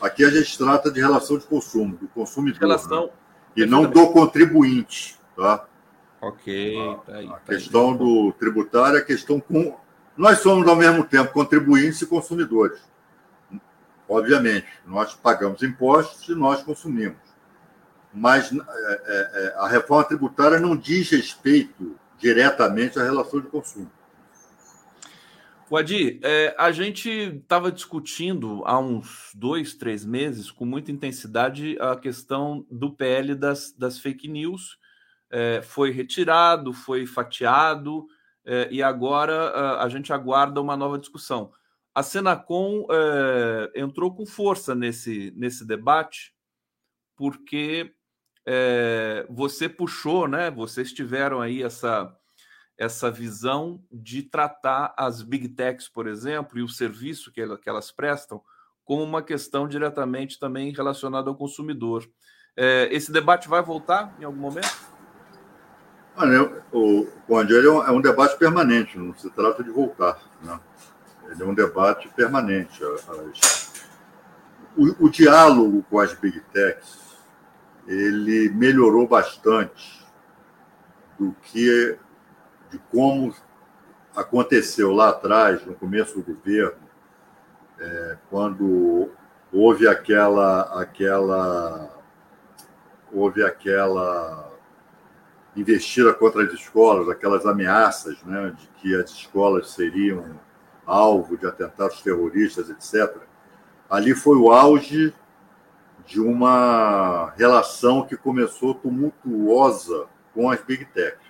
Aqui 0.00 0.24
a 0.24 0.30
gente 0.30 0.58
trata 0.58 0.90
de 0.90 1.00
relação 1.00 1.38
de 1.38 1.46
consumo, 1.46 1.96
do 1.96 2.08
consumidor. 2.08 2.60
Relação... 2.60 3.06
Né? 3.06 3.12
E 3.56 3.64
não 3.64 3.88
do 3.88 4.08
contribuinte. 4.08 5.18
Tá? 5.34 5.66
Ok. 6.20 6.76
Tá 7.06 7.14
aí, 7.14 7.26
a 7.26 7.30
tá 7.30 7.40
questão 7.46 7.92
aí. 7.92 7.98
do 7.98 8.32
tributário 8.32 8.98
é 8.98 9.02
questão 9.02 9.40
com. 9.40 9.76
Nós 10.16 10.38
somos, 10.38 10.66
ao 10.66 10.76
mesmo 10.76 11.04
tempo, 11.04 11.32
contribuintes 11.32 12.00
e 12.02 12.06
consumidores. 12.06 12.80
Obviamente, 14.08 14.68
nós 14.86 15.14
pagamos 15.14 15.62
impostos 15.62 16.28
e 16.28 16.34
nós 16.34 16.62
consumimos 16.62 17.26
mas 18.16 18.50
é, 18.50 18.56
é, 18.56 18.60
é, 19.44 19.54
a 19.58 19.68
reforma 19.68 20.04
tributária 20.04 20.58
não 20.58 20.74
diz 20.74 21.10
respeito 21.10 21.98
diretamente 22.18 22.98
à 22.98 23.04
relação 23.04 23.40
de 23.40 23.48
consumo. 23.48 23.92
Wadi, 25.70 26.18
é, 26.22 26.54
a 26.56 26.72
gente 26.72 27.10
estava 27.10 27.70
discutindo 27.70 28.62
há 28.64 28.78
uns 28.78 29.32
dois, 29.34 29.74
três 29.74 30.04
meses, 30.04 30.50
com 30.50 30.64
muita 30.64 30.90
intensidade, 30.90 31.76
a 31.78 31.94
questão 31.96 32.64
do 32.70 32.90
PL 32.90 33.34
das, 33.34 33.72
das 33.72 33.98
fake 33.98 34.28
news. 34.28 34.78
É, 35.28 35.60
foi 35.60 35.90
retirado, 35.90 36.72
foi 36.72 37.04
fatiado, 37.04 38.06
é, 38.46 38.68
e 38.70 38.82
agora 38.82 39.50
a, 39.50 39.84
a, 39.84 39.88
gente 39.88 40.12
aguarda 40.12 40.60
uma 40.60 40.76
nova 40.76 40.98
discussão. 40.98 41.52
A 41.94 42.02
Senacom 42.02 42.86
entrou 43.74 44.14
com 44.14 44.26
força 44.26 44.74
nesse, 44.74 45.32
nesse 45.34 45.66
debate, 45.66 46.34
porque 47.16 47.94
é, 48.46 49.26
você 49.28 49.68
puxou, 49.68 50.28
né? 50.28 50.50
Vocês 50.50 50.92
tiveram 50.92 51.40
aí 51.40 51.62
essa, 51.62 52.14
essa 52.78 53.10
visão 53.10 53.82
de 53.90 54.22
tratar 54.22 54.94
as 54.96 55.20
big 55.20 55.48
techs, 55.48 55.88
por 55.88 56.06
exemplo, 56.06 56.58
e 56.58 56.62
o 56.62 56.68
serviço 56.68 57.32
que, 57.32 57.44
que 57.58 57.68
elas 57.68 57.90
prestam 57.90 58.40
como 58.84 59.02
uma 59.02 59.20
questão 59.20 59.66
diretamente 59.66 60.38
também 60.38 60.72
relacionada 60.72 61.28
ao 61.28 61.36
consumidor. 61.36 62.08
É, 62.56 62.88
esse 62.92 63.10
debate 63.10 63.48
vai 63.48 63.60
voltar 63.60 64.16
em 64.20 64.24
algum 64.24 64.38
momento? 64.38 64.95
Olha, 66.18 66.62
o 66.72 67.06
Conde, 67.26 67.52
ele 67.52 67.66
é 67.66 67.70
um, 67.70 67.84
é 67.84 67.90
um, 67.90 68.00
debate 68.00 68.38
permanente, 68.38 68.98
não 68.98 69.14
se 69.14 69.28
trata 69.30 69.62
de 69.62 69.70
voltar. 69.70 70.18
Né? 70.42 70.58
Ele 71.28 71.42
é 71.42 71.46
um 71.46 71.54
debate 71.54 72.08
permanente. 72.08 72.82
O, 74.76 75.06
o 75.06 75.10
diálogo 75.10 75.84
com 75.90 75.98
as 75.98 76.14
big 76.14 76.40
techs 76.52 77.06
ele 77.86 78.48
melhorou 78.50 79.06
bastante 79.06 80.04
do 81.18 81.34
que 81.42 81.98
de 82.70 82.78
como 82.90 83.34
aconteceu 84.14 84.92
lá 84.92 85.10
atrás, 85.10 85.64
no 85.64 85.74
começo 85.74 86.20
do 86.20 86.34
governo, 86.34 86.78
é, 87.78 88.16
quando 88.30 89.10
houve 89.52 89.86
aquela 89.86 90.62
aquela 90.80 91.90
houve 93.12 93.44
aquela 93.44 94.45
investida 95.60 96.12
contra 96.12 96.44
as 96.44 96.52
escolas, 96.52 97.08
aquelas 97.08 97.46
ameaças, 97.46 98.22
né, 98.24 98.54
de 98.56 98.68
que 98.80 98.94
as 98.94 99.10
escolas 99.10 99.70
seriam 99.70 100.38
alvo 100.84 101.36
de 101.36 101.46
atentados 101.46 102.00
terroristas, 102.00 102.70
etc. 102.70 103.16
Ali 103.88 104.14
foi 104.14 104.36
o 104.36 104.52
auge 104.52 105.12
de 106.06 106.20
uma 106.20 107.32
relação 107.36 108.06
que 108.06 108.16
começou 108.16 108.74
tumultuosa 108.74 110.06
com 110.32 110.48
as 110.50 110.62
big 110.62 110.84
techs. 110.86 111.26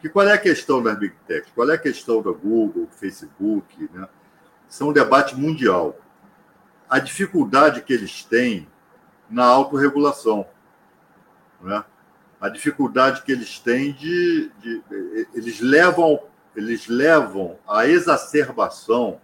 Que 0.00 0.08
qual 0.08 0.26
é 0.26 0.32
a 0.32 0.38
questão 0.38 0.82
das 0.82 0.98
big 0.98 1.14
techs? 1.26 1.52
Qual 1.54 1.68
é 1.70 1.74
a 1.74 1.78
questão 1.78 2.22
da 2.22 2.30
Google, 2.30 2.88
Facebook? 2.90 3.88
Né? 3.92 4.08
Isso 4.68 4.82
é 4.82 4.86
um 4.86 4.92
debate 4.92 5.36
mundial. 5.36 5.98
A 6.88 6.98
dificuldade 6.98 7.82
que 7.82 7.92
eles 7.92 8.24
têm 8.24 8.66
na 9.28 9.44
autorregulação. 9.44 10.46
Né? 11.60 11.84
A 12.40 12.48
dificuldade 12.48 13.22
que 13.22 13.32
eles 13.32 13.58
têm 13.58 13.92
de, 13.92 14.50
de. 14.58 14.82
eles, 15.34 15.60
levam, 15.60 16.18
eles 16.56 16.88
levam 16.88 17.58
à 17.68 17.86
exacerbação 17.86 19.20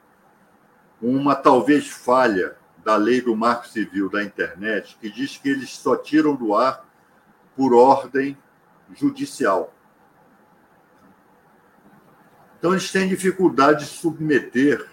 uma 1.01 1.35
talvez 1.35 1.89
falha 1.89 2.57
da 2.85 2.97
lei 2.97 3.21
do 3.21 3.35
marco 3.35 3.67
civil 3.67 4.09
da 4.11 4.23
internet, 4.23 4.97
que 5.01 5.11
diz 5.11 5.37
que 5.37 5.49
eles 5.49 5.71
só 5.71 5.97
tiram 5.97 6.37
do 6.37 6.55
ar 6.55 6.87
por 7.57 7.75
ordem 7.75 8.37
judicial. 8.95 9.75
Então, 12.59 12.73
eles 12.73 12.91
têm 12.91 13.09
dificuldade 13.09 13.85
de 13.85 13.91
submeter. 13.91 14.87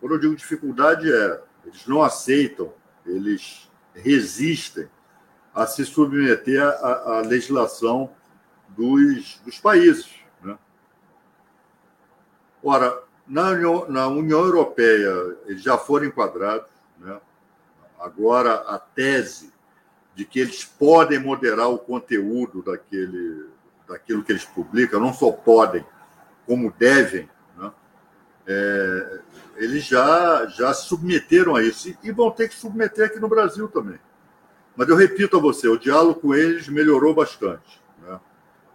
Quando 0.00 0.12
eu 0.12 0.20
digo 0.20 0.36
dificuldade, 0.36 1.10
é 1.12 1.42
eles 1.66 1.86
não 1.86 2.02
aceitam, 2.02 2.72
eles 3.06 3.70
resistem 3.94 4.88
a 5.54 5.66
se 5.66 5.84
submeter 5.84 6.62
à, 6.62 7.18
à 7.18 7.20
legislação 7.20 8.10
dos, 8.68 9.40
dos 9.44 9.58
países. 9.58 10.10
Né? 10.42 10.58
Ora, 12.62 13.02
na 13.26 13.50
União, 13.50 13.88
na 13.88 14.08
União 14.08 14.40
Europeia, 14.40 15.36
eles 15.46 15.62
já 15.62 15.78
foram 15.78 16.06
enquadrados. 16.06 16.68
Né? 16.98 17.18
Agora, 18.00 18.54
a 18.66 18.78
tese 18.78 19.52
de 20.14 20.24
que 20.24 20.40
eles 20.40 20.64
podem 20.64 21.18
moderar 21.18 21.70
o 21.70 21.78
conteúdo 21.78 22.62
daquele, 22.62 23.48
daquilo 23.88 24.22
que 24.22 24.32
eles 24.32 24.44
publicam, 24.44 25.00
não 25.00 25.12
só 25.12 25.30
podem, 25.30 25.84
como 26.46 26.72
devem, 26.72 27.28
né? 27.56 27.72
é, 28.46 29.20
eles 29.56 29.84
já, 29.84 30.46
já 30.46 30.74
submeteram 30.74 31.56
a 31.56 31.62
isso 31.62 31.96
e 32.02 32.12
vão 32.12 32.30
ter 32.30 32.48
que 32.48 32.54
submeter 32.54 33.06
aqui 33.06 33.18
no 33.18 33.28
Brasil 33.28 33.68
também. 33.68 33.98
Mas 34.76 34.88
eu 34.88 34.96
repito 34.96 35.36
a 35.36 35.40
você, 35.40 35.68
o 35.68 35.78
diálogo 35.78 36.20
com 36.20 36.34
eles 36.34 36.68
melhorou 36.68 37.14
bastante. 37.14 37.80
Né? 38.02 38.18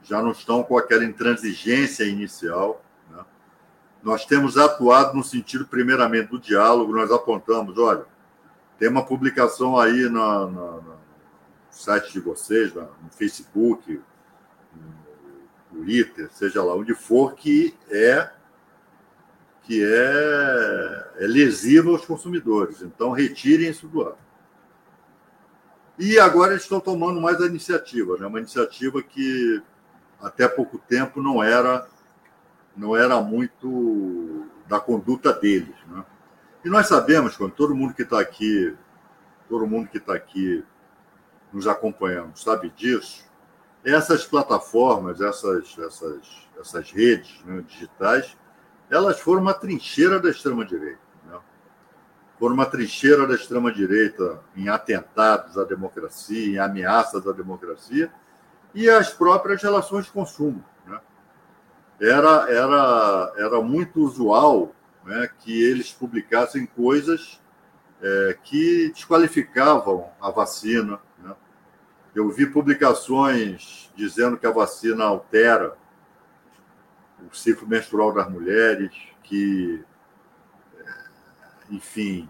Já 0.04 0.22
não 0.22 0.32
estão 0.32 0.64
com 0.64 0.78
aquela 0.78 1.04
intransigência 1.04 2.06
inicial. 2.06 2.84
Né? 3.10 3.24
Nós 4.02 4.26
temos 4.26 4.58
atuado 4.58 5.16
no 5.18 5.24
sentido, 5.24 5.66
primeiramente, 5.66 6.30
do 6.30 6.40
diálogo, 6.40 6.94
nós 6.94 7.12
apontamos, 7.12 7.78
olha, 7.78 8.06
tem 8.78 8.88
uma 8.88 9.06
publicação 9.06 9.78
aí 9.78 10.04
no, 10.04 10.48
no, 10.48 10.82
no 10.82 10.98
site 11.70 12.14
de 12.14 12.20
vocês, 12.22 12.74
no 12.74 12.90
Facebook, 13.12 14.02
no 14.74 15.80
Twitter, 15.80 16.30
seja 16.32 16.64
lá 16.64 16.74
onde 16.76 16.96
for, 16.96 17.36
que 17.36 17.76
é 17.90 18.32
que 19.70 19.84
é, 19.84 21.12
é 21.20 21.28
lesiva 21.28 21.92
aos 21.92 22.04
consumidores. 22.04 22.82
Então, 22.82 23.12
retirem 23.12 23.70
isso 23.70 23.88
do 23.88 24.02
ar. 24.02 24.16
E 26.00 26.18
agora 26.18 26.52
eles 26.52 26.64
estão 26.64 26.80
tomando 26.80 27.20
mais 27.20 27.42
a 27.42 27.46
iniciativa, 27.46 28.18
né? 28.18 28.26
uma 28.26 28.40
iniciativa 28.40 29.04
que 29.04 29.62
até 30.22 30.48
pouco 30.48 30.78
tempo 30.78 31.22
não 31.22 31.44
era 31.44 31.86
não 32.76 32.96
era 32.96 33.20
muito 33.20 34.46
da 34.66 34.80
conduta 34.80 35.34
deles. 35.34 35.76
Né? 35.88 36.06
E 36.64 36.70
nós 36.70 36.88
sabemos, 36.88 37.36
quando 37.36 37.52
todo 37.52 37.76
mundo 37.76 37.94
que 37.94 38.04
está 38.04 38.18
aqui, 38.18 38.74
todo 39.50 39.68
mundo 39.68 39.90
que 39.90 39.98
está 39.98 40.14
aqui 40.14 40.64
nos 41.52 41.68
acompanhando 41.68 42.38
sabe 42.38 42.70
disso, 42.70 43.26
essas 43.84 44.26
plataformas, 44.26 45.20
essas, 45.20 45.78
essas, 45.78 46.48
essas 46.58 46.92
redes 46.92 47.44
né, 47.44 47.62
digitais, 47.68 48.38
elas 48.90 49.20
foram 49.20 49.42
uma 49.42 49.54
trincheira 49.54 50.18
da 50.18 50.30
extrema-direita. 50.30 51.09
Foram 52.40 52.56
uma 52.56 52.66
trincheira 52.66 53.28
da 53.28 53.36
extrema-direita 53.36 54.40
em 54.56 54.70
atentados 54.70 55.58
à 55.58 55.66
democracia, 55.66 56.48
em 56.48 56.58
ameaças 56.58 57.28
à 57.28 57.34
democracia, 57.34 58.10
e 58.74 58.90
as 58.90 59.12
próprias 59.12 59.62
relações 59.62 60.06
de 60.06 60.12
consumo. 60.12 60.64
Né? 60.88 61.00
Era, 62.00 62.50
era, 62.50 63.34
era 63.36 63.62
muito 63.62 64.02
usual 64.02 64.74
né, 65.04 65.30
que 65.40 65.62
eles 65.64 65.92
publicassem 65.92 66.66
coisas 66.66 67.42
é, 68.02 68.38
que 68.42 68.90
desqualificavam 68.94 70.10
a 70.22 70.32
vacina. 70.32 70.98
Né? 71.22 71.36
Eu 72.16 72.30
vi 72.30 72.46
publicações 72.46 73.92
dizendo 73.98 74.38
que 74.38 74.48
a 74.48 74.52
vacina 74.52 75.04
altera 75.04 75.76
o 77.30 77.36
ciclo 77.36 77.68
menstrual 77.68 78.14
das 78.14 78.30
mulheres, 78.30 78.92
que 79.24 79.84
enfim, 81.70 82.30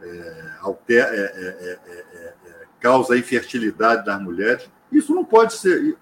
é, 0.00 0.52
alter, 0.60 1.04
é 1.04 1.78
é, 1.86 2.66
causa 2.80 3.16
infertilidade 3.16 4.04
das 4.04 4.20
mulheres. 4.20 4.70
Isso 4.90 5.14
não 5.14 5.24
pode 5.24 5.54
ser, 5.54 5.96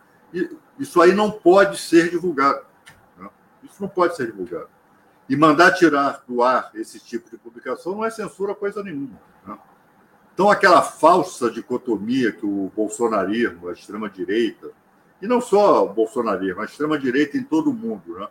isso 0.78 1.00
aí 1.00 1.12
não 1.12 1.30
pode 1.30 1.78
ser 1.78 2.11
divulgado. 2.11 2.64
Não? 3.18 3.30
Isso 3.62 3.80
não 3.80 3.88
pode 3.88 4.16
ser 4.16 4.26
divulgado. 4.26 4.68
E 5.28 5.37
mandar 5.37 5.73
tirar 5.73 6.23
do 6.28 6.42
ar 6.42 6.70
esse 6.75 7.00
tipo 7.00 7.30
de 7.30 7.37
publicação 7.37 7.96
não 7.96 8.04
é 8.04 8.11
censura 8.11 8.54
coisa 8.54 8.82
nenhuma. 8.82 9.18
Não? 9.44 9.58
Então, 10.32 10.50
aquela 10.50 10.82
falsa 10.82 11.50
dicotomia 11.50 12.30
que 12.30 12.44
o 12.44 12.70
bolsonarismo, 12.76 13.68
a 13.68 13.73
extrema-direita, 13.73 14.70
e 15.20 15.26
não 15.26 15.40
só 15.40 15.85
o 15.85 15.92
bolsonarismo, 15.92 16.61
a 16.61 16.64
extrema-direita 16.64 17.38
em 17.38 17.42
todo 17.42 17.70
o 17.70 17.75
mundo, 17.75 18.18
né? 18.18 18.28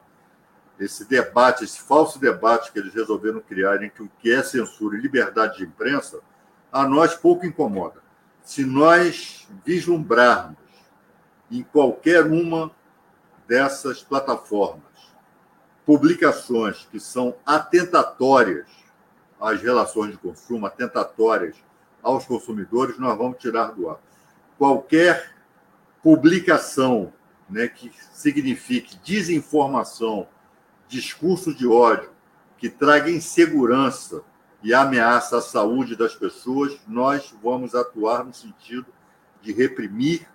Esse 0.80 1.06
debate, 1.06 1.64
esse 1.64 1.80
falso 1.80 2.20
debate 2.20 2.72
que 2.72 2.80
eles 2.80 2.94
resolveram 2.94 3.40
criar 3.40 3.82
entre 3.84 4.04
o 4.04 4.12
que 4.20 4.32
é 4.32 4.44
censura 4.44 4.98
e 4.98 5.02
liberdade 5.02 5.58
de 5.58 5.64
imprensa, 5.64 6.20
a 6.72 6.88
nós 6.88 7.16
pouco 7.16 7.46
incomoda. 7.46 8.04
Se 8.44 8.66
nós 8.66 9.48
vislumbrarmos 9.64 10.58
em 11.50 11.64
qualquer 11.64 12.26
uma 12.26 12.72
dessas 13.48 14.04
plataformas 14.04 14.84
publicações 15.86 16.88
que 16.92 17.00
são 17.00 17.36
atentatórias 17.46 18.68
às 19.40 19.62
relações 19.62 20.12
de 20.12 20.18
consumo, 20.18 20.66
atentatórias 20.66 21.56
aos 22.02 22.26
consumidores, 22.26 22.98
nós 22.98 23.18
vamos 23.18 23.38
tirar 23.38 23.72
do 23.72 23.90
ar. 23.90 24.00
Qualquer 24.58 25.32
publicação 26.02 27.14
né, 27.50 27.68
que 27.68 27.92
signifique 28.14 28.98
desinformação 29.04 30.28
discurso 30.88 31.54
de 31.54 31.68
ódio 31.68 32.10
que 32.58 32.70
traga 32.70 33.10
insegurança 33.12 34.24
e 34.64 34.74
ameaça 34.74 35.38
à 35.38 35.42
saúde 35.42 35.96
das 35.96 36.16
pessoas, 36.16 36.80
nós 36.88 37.34
vamos 37.44 37.76
atuar 37.76 38.24
no 38.24 38.34
sentido 38.34 38.88
de 39.42 39.52
reprimir, 39.52 40.28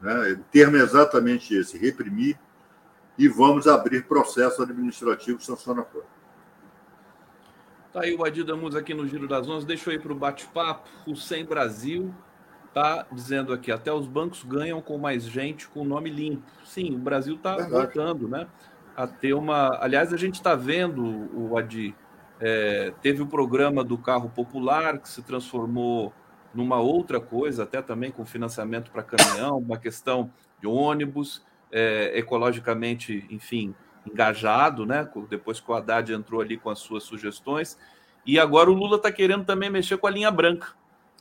né? 0.00 0.30
o 0.30 0.38
termo 0.50 0.76
é 0.76 0.80
exatamente 0.80 1.54
esse, 1.54 1.76
reprimir, 1.76 2.38
e 3.18 3.28
vamos 3.28 3.66
abrir 3.66 4.04
processo 4.06 4.62
administrativo 4.62 5.42
sancionatório. 5.42 6.08
Tá 7.92 8.02
aí 8.02 8.14
o 8.14 8.24
Adi 8.24 8.44
Damus 8.44 8.74
aqui 8.74 8.94
no 8.94 9.06
Giro 9.06 9.26
das 9.26 9.48
Onze. 9.48 9.66
Deixa 9.66 9.90
eu 9.90 9.94
ir 9.94 10.00
para 10.00 10.12
o 10.12 10.14
bate-papo. 10.14 10.88
O 11.06 11.16
Sem 11.16 11.44
Brasil 11.44 12.14
está 12.68 13.04
dizendo 13.12 13.52
aqui: 13.52 13.72
até 13.72 13.92
os 13.92 14.06
bancos 14.06 14.44
ganham 14.44 14.80
com 14.80 14.96
mais 14.96 15.24
gente 15.24 15.68
com 15.68 15.84
nome 15.84 16.08
limpo. 16.08 16.46
Sim, 16.64 16.94
o 16.94 16.98
Brasil 16.98 17.34
está 17.34 17.56
voltando, 17.56 18.28
né? 18.28 18.46
A 19.02 19.06
ter 19.06 19.32
uma. 19.32 19.78
Aliás, 19.80 20.12
a 20.12 20.16
gente 20.16 20.34
está 20.34 20.54
vendo 20.54 21.02
o 21.34 21.56
Adi. 21.56 21.94
É, 22.38 22.92
teve 23.00 23.22
o 23.22 23.26
programa 23.26 23.82
do 23.82 23.96
carro 23.96 24.30
popular 24.30 24.98
que 24.98 25.08
se 25.08 25.22
transformou 25.22 26.12
numa 26.52 26.78
outra 26.78 27.20
coisa, 27.20 27.62
até 27.62 27.80
também 27.80 28.10
com 28.10 28.24
financiamento 28.26 28.90
para 28.90 29.02
caminhão, 29.02 29.58
uma 29.58 29.78
questão 29.78 30.30
de 30.60 30.66
ônibus, 30.66 31.44
é, 31.70 32.18
ecologicamente, 32.18 33.26
enfim, 33.30 33.74
engajado, 34.06 34.84
né? 34.84 35.08
Depois 35.28 35.60
que 35.60 35.70
o 35.70 35.74
Haddad 35.74 36.12
entrou 36.12 36.40
ali 36.40 36.56
com 36.56 36.68
as 36.68 36.78
suas 36.80 37.04
sugestões. 37.04 37.78
E 38.26 38.38
agora 38.38 38.70
o 38.70 38.74
Lula 38.74 38.96
está 38.96 39.10
querendo 39.10 39.44
também 39.44 39.70
mexer 39.70 39.96
com 39.96 40.06
a 40.06 40.10
linha 40.10 40.30
branca. 40.30 40.68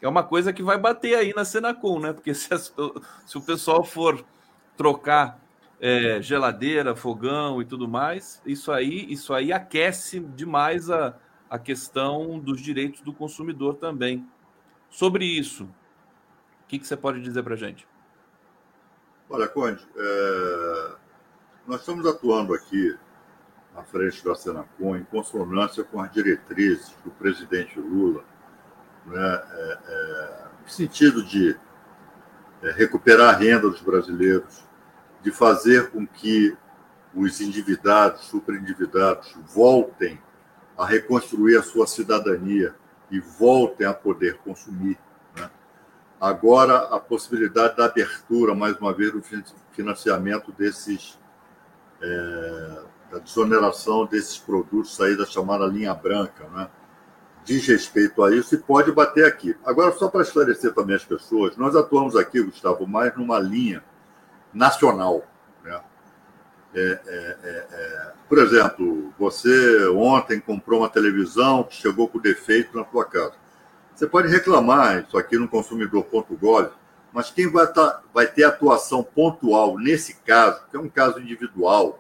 É 0.02 0.08
uma 0.08 0.24
coisa 0.24 0.52
que 0.52 0.64
vai 0.64 0.78
bater 0.78 1.16
aí 1.16 1.34
na 1.34 1.46
Senacom, 1.46 2.00
né? 2.00 2.12
Porque 2.12 2.34
se, 2.36 2.54
as, 2.54 2.74
se 3.26 3.38
o 3.38 3.42
pessoal 3.42 3.84
for 3.84 4.26
trocar 4.76 5.40
é, 5.80 6.22
geladeira, 6.22 6.96
fogão 6.96 7.62
e 7.62 7.66
tudo 7.66 7.88
mais, 7.88 8.42
isso 8.46 8.72
aí, 8.72 9.12
isso 9.12 9.34
aí 9.34 9.54
aquece 9.54 10.20
demais 10.20 10.90
a, 10.90 11.16
a 11.50 11.58
questão 11.58 12.38
dos 12.38 12.62
direitos 12.62 13.02
do 13.02 13.14
consumidor 13.14 13.76
também. 13.76 14.28
Sobre 14.90 15.26
isso, 15.26 15.64
o 15.64 16.68
que, 16.68 16.80
que 16.80 16.88
você 16.88 16.98
pode 16.98 17.22
dizer 17.22 17.44
para 17.44 17.54
a 17.54 17.58
gente? 17.58 17.88
Olha, 19.30 19.48
Conde, 19.48 19.88
é... 19.96 20.92
nós 21.68 21.82
estamos 21.82 22.06
atuando 22.06 22.54
aqui 22.54 22.98
à 23.76 23.84
frente 23.84 24.24
da 24.26 24.36
Senacom 24.36 24.96
em 24.96 25.04
consonância 25.04 25.84
com 25.84 26.02
as 26.02 26.12
diretrizes 26.12 26.96
do 27.06 27.12
presidente 27.12 27.80
Lula, 27.80 28.24
né, 29.06 29.44
é, 29.52 29.80
é, 29.86 30.48
no 30.64 30.70
sentido 30.70 31.24
de 31.24 31.56
é, 32.62 32.72
recuperar 32.72 33.36
a 33.36 33.38
renda 33.38 33.70
dos 33.70 33.82
brasileiros, 33.82 34.68
de 35.22 35.32
fazer 35.32 35.90
com 35.92 36.06
que 36.06 36.56
os 37.14 37.42
endividados, 37.42 38.26
superendividados, 38.26 39.36
voltem 39.48 40.20
a 40.78 40.86
reconstruir 40.86 41.58
a 41.58 41.64
sua 41.64 41.88
cidadania 41.88 42.74
e 43.12 43.20
voltem 43.20 43.86
a 43.88 43.94
poder 43.94 44.38
consumir. 44.38 44.98
Né? 45.36 45.50
Agora, 46.22 46.78
a 46.96 47.00
possibilidade 47.00 47.76
da 47.76 47.86
abertura, 47.86 48.54
mais 48.54 48.78
uma 48.78 48.94
vez, 48.94 49.12
do 49.12 49.22
financiamento 49.72 50.52
desses, 50.52 51.20
é, 52.02 52.82
da 53.12 53.20
desoneração 53.20 54.06
desses 54.06 54.38
produtos 54.38 55.00
aí 55.02 55.18
da 55.18 55.26
chamada 55.26 55.66
linha 55.66 55.94
branca, 55.94 56.48
né? 56.50 56.70
diz 57.44 57.66
respeito 57.68 58.24
a 58.24 58.34
isso 58.34 58.54
e 58.54 58.58
pode 58.60 58.92
bater 58.92 59.26
aqui. 59.26 59.56
Agora, 59.66 59.92
só 59.94 60.08
para 60.08 60.22
esclarecer 60.22 60.74
também 60.74 60.96
as 60.96 61.04
pessoas, 61.04 61.58
nós 61.58 61.76
atuamos 61.76 62.16
aqui, 62.16 62.42
Gustavo, 62.42 62.88
mais 62.88 63.16
numa 63.18 63.40
linha 63.40 63.84
nacional. 64.54 65.24
Né? 65.64 65.82
É, 66.74 66.82
é, 66.82 67.38
é, 67.44 67.68
é, 67.72 68.12
por 68.28 68.38
exemplo, 68.38 69.14
você 69.18 69.88
ontem 69.90 70.40
comprou 70.40 70.82
uma 70.82 70.90
televisão 70.90 71.64
que 71.64 71.76
chegou 71.76 72.08
com 72.08 72.20
defeito 72.20 72.78
na 72.78 72.86
sua 72.86 73.06
casa. 73.06 73.34
Você 73.96 74.08
pode 74.08 74.30
reclamar 74.30 75.04
isso 75.04 75.18
aqui 75.18 75.38
no 75.38 75.48
consumidor.gov, 75.48 76.70
mas 77.12 77.32
quem 77.32 77.50
vai, 77.50 77.68
tá, 77.68 78.02
vai 78.14 78.28
ter 78.28 78.44
atuação 78.44 79.04
pontual 79.04 79.78
nesse 79.78 80.16
caso, 80.22 80.62
que 80.70 80.78
é 80.78 80.80
um 80.80 80.88
caso 80.88 81.20
individual, 81.20 82.00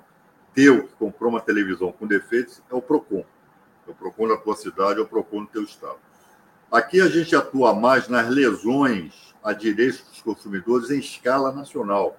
teu 0.53 0.88
que 0.88 0.93
comprou 0.93 1.31
uma 1.31 1.41
televisão 1.41 1.91
com 1.91 2.07
defeitos, 2.07 2.62
é 2.71 2.75
o 2.75 2.81
PROCON. 2.81 3.25
É 3.88 3.91
o 3.91 3.93
PROCON 3.93 4.27
da 4.27 4.38
tua 4.38 4.55
cidade, 4.55 4.99
é 4.99 5.01
o 5.01 5.07
PROCON 5.07 5.41
do 5.41 5.47
teu 5.47 5.63
estado. 5.63 5.97
Aqui 6.71 7.01
a 7.01 7.07
gente 7.07 7.35
atua 7.35 7.73
mais 7.73 8.07
nas 8.07 8.29
lesões 8.29 9.33
a 9.43 9.53
direitos 9.53 10.01
dos 10.01 10.21
consumidores 10.21 10.91
em 10.91 10.99
escala 10.99 11.51
nacional. 11.51 12.15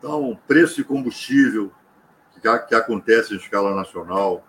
Então, 0.00 0.36
preço 0.48 0.76
de 0.76 0.84
combustível 0.84 1.70
que, 2.34 2.58
que 2.68 2.74
acontece 2.74 3.34
em 3.34 3.36
escala 3.36 3.74
nacional, 3.74 4.42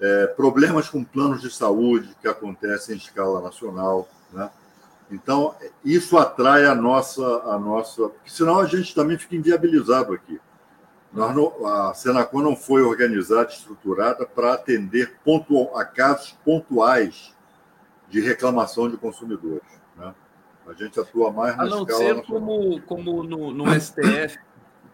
é, 0.00 0.26
problemas 0.26 0.88
com 0.88 1.04
planos 1.04 1.40
de 1.40 1.50
saúde 1.50 2.16
que 2.20 2.26
acontecem 2.26 2.96
em 2.96 2.98
escala 2.98 3.40
nacional, 3.40 4.08
né? 4.32 4.50
Então, 5.08 5.54
isso 5.84 6.18
atrai 6.18 6.66
a 6.66 6.74
nossa, 6.74 7.24
a 7.44 7.56
nossa, 7.56 8.08
porque 8.08 8.28
senão 8.28 8.58
a 8.58 8.66
gente 8.66 8.92
também 8.92 9.16
fica 9.16 9.36
inviabilizado 9.36 10.12
aqui. 10.12 10.40
Nós 11.12 11.32
não, 11.32 11.64
a 11.64 11.94
Senacom 11.94 12.42
não 12.42 12.56
foi 12.56 12.82
organizada, 12.82 13.48
estruturada 13.48 14.26
para 14.26 14.54
atender 14.54 15.16
pontual, 15.24 15.78
a 15.78 15.84
casos 15.84 16.36
pontuais 16.44 17.32
de 18.08 18.20
reclamação 18.20 18.90
de 18.90 18.96
consumidores. 18.96 19.62
Né? 19.96 20.12
A 20.66 20.72
gente 20.72 20.98
atua 20.98 21.30
mais 21.30 21.56
na 21.56 21.62
A 21.62 21.66
não 21.66 21.86
ser 21.86 22.24
como, 22.24 22.82
como 22.82 23.22
no, 23.22 23.52
no 23.52 23.64
STF, 23.80 24.36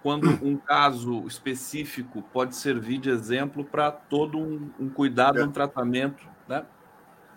quando 0.02 0.28
um 0.42 0.56
caso 0.56 1.26
específico 1.26 2.22
pode 2.32 2.56
servir 2.56 2.98
de 2.98 3.10
exemplo 3.10 3.64
para 3.64 3.90
todo 3.90 4.38
um, 4.38 4.70
um 4.78 4.88
cuidado, 4.88 5.38
é. 5.38 5.44
um 5.44 5.50
tratamento, 5.50 6.26
né? 6.48 6.64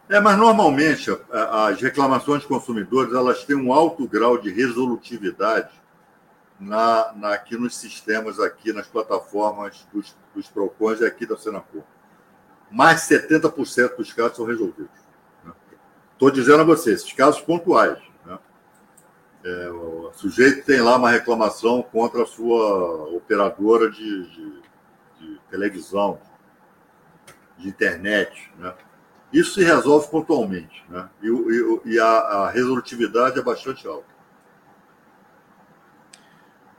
É, 0.07 0.19
mas 0.19 0.37
normalmente 0.37 1.09
as 1.31 1.81
reclamações 1.81 2.41
de 2.41 2.47
consumidores 2.47 3.13
elas 3.13 3.43
têm 3.43 3.55
um 3.55 3.73
alto 3.73 4.07
grau 4.07 4.37
de 4.37 4.51
resolutividade 4.51 5.71
na, 6.59 7.11
na 7.15 7.33
aqui 7.33 7.57
nos 7.57 7.75
sistemas 7.75 8.39
aqui 8.39 8.71
nas 8.71 8.87
plataformas 8.87 9.87
dos, 9.91 10.15
dos 10.33 10.47
Procons 10.47 11.01
e 11.01 11.05
aqui 11.05 11.25
da 11.25 11.35
Senacor. 11.35 11.83
Mais 12.69 13.07
de 13.07 13.15
70% 13.15 13.97
dos 13.97 14.13
casos 14.13 14.37
são 14.37 14.45
resolvidos. 14.45 14.91
Estou 16.13 16.29
né? 16.29 16.35
dizendo 16.35 16.61
a 16.61 16.65
vocês, 16.65 17.01
esses 17.01 17.13
casos 17.13 17.41
pontuais. 17.41 17.99
É, 19.45 19.69
o 19.69 20.11
sujeito 20.11 20.65
tem 20.65 20.81
lá 20.81 20.95
uma 20.95 21.11
reclamação 21.11 21.83
contra 21.83 22.23
a 22.23 22.25
sua 22.25 23.09
operadora 23.15 23.91
de, 23.91 24.27
de, 24.31 24.61
de 25.19 25.39
televisão, 25.51 26.19
de 27.55 27.67
internet. 27.67 28.51
Né? 28.57 28.73
Isso 29.31 29.53
se 29.53 29.63
resolve 29.63 30.09
pontualmente, 30.09 30.83
né? 30.89 31.07
E, 31.21 31.27
e, 31.27 31.93
e 31.93 31.99
a, 31.99 32.07
a, 32.07 32.49
resolutividade 32.49 33.37
é 33.37 33.43
bastante 33.43 33.85
alta. 33.87 34.15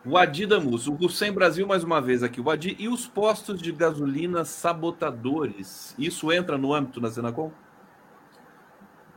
O 0.05 0.19
Adi 0.19 0.45
Damus, 0.45 0.89
o 0.89 1.09
Sem 1.09 1.33
Brasil 1.33 1.69
mais 1.69 1.85
uma 1.85 2.01
vez 2.01 2.25
aqui. 2.25 2.41
O 2.41 2.51
Adi, 2.51 2.75
e 2.81 2.89
os 2.89 3.07
postos 3.07 3.63
de 3.63 3.71
gasolina 3.71 4.45
sabotadores? 4.45 5.95
Isso 5.97 6.33
entra 6.33 6.59
no 6.59 6.75
âmbito 6.75 7.01
da 7.01 7.13
Senacom? 7.13 7.53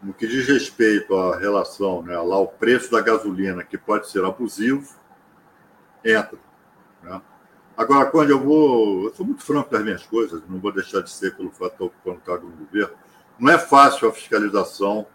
No 0.01 0.13
que 0.13 0.27
diz 0.27 0.47
respeito 0.47 1.13
à 1.15 1.37
relação, 1.37 2.01
né, 2.01 2.17
lá 2.17 2.39
o 2.39 2.47
preço 2.47 2.91
da 2.91 3.01
gasolina, 3.01 3.63
que 3.63 3.77
pode 3.77 4.09
ser 4.09 4.23
abusivo, 4.23 4.87
entra. 6.03 6.37
Né? 7.03 7.21
Agora, 7.75 8.09
quando 8.09 8.29
eu 8.29 8.39
vou. 8.39 9.05
Eu 9.05 9.15
sou 9.15 9.25
muito 9.25 9.43
franco 9.43 9.71
das 9.71 9.83
minhas 9.83 10.03
coisas, 10.03 10.41
não 10.47 10.59
vou 10.59 10.71
deixar 10.71 11.01
de 11.01 11.09
ser 11.09 11.35
pelo 11.35 11.51
fato 11.51 11.77
de 11.77 11.83
ocupando 11.83 12.19
cargo 12.21 12.47
no 12.47 12.65
governo. 12.65 12.93
Não 13.37 13.51
é 13.51 13.57
fácil 13.57 14.09
a 14.09 14.13
fiscalização 14.13 15.07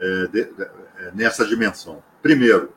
é, 0.00 0.26
de, 0.26 0.44
de, 0.44 0.62
é, 0.62 1.12
nessa 1.14 1.46
dimensão. 1.46 2.02
Primeiro, 2.22 2.72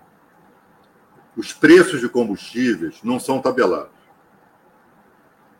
os 1.35 1.53
preços 1.53 1.99
de 1.99 2.09
combustíveis 2.09 2.99
não 3.03 3.19
são 3.19 3.41
tabelados. 3.41 3.95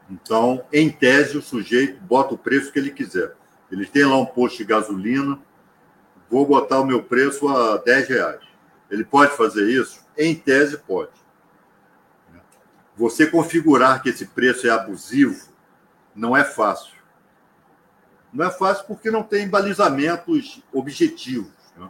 Então, 0.09 0.63
em 0.71 0.89
tese, 0.89 1.37
o 1.37 1.41
sujeito 1.41 2.01
bota 2.01 2.33
o 2.33 2.37
preço 2.37 2.71
que 2.71 2.79
ele 2.79 2.91
quiser. 2.91 3.35
Ele 3.71 3.85
tem 3.85 4.05
lá 4.05 4.17
um 4.17 4.25
posto 4.25 4.57
de 4.57 4.65
gasolina, 4.65 5.39
vou 6.29 6.45
botar 6.45 6.79
o 6.79 6.85
meu 6.85 7.03
preço 7.03 7.47
a 7.47 7.77
10 7.77 8.07
reais. 8.07 8.41
Ele 8.89 9.03
pode 9.03 9.35
fazer 9.35 9.69
isso? 9.69 9.99
Em 10.17 10.35
tese, 10.35 10.77
pode. 10.77 11.11
Você 12.95 13.27
configurar 13.27 14.01
que 14.01 14.09
esse 14.09 14.25
preço 14.25 14.65
é 14.67 14.69
abusivo 14.69 15.49
não 16.15 16.35
é 16.35 16.43
fácil. 16.43 16.95
Não 18.31 18.45
é 18.45 18.51
fácil 18.51 18.85
porque 18.85 19.11
não 19.11 19.21
tem 19.21 19.49
balizamentos 19.49 20.61
objetivos. 20.71 21.51
Né? 21.77 21.89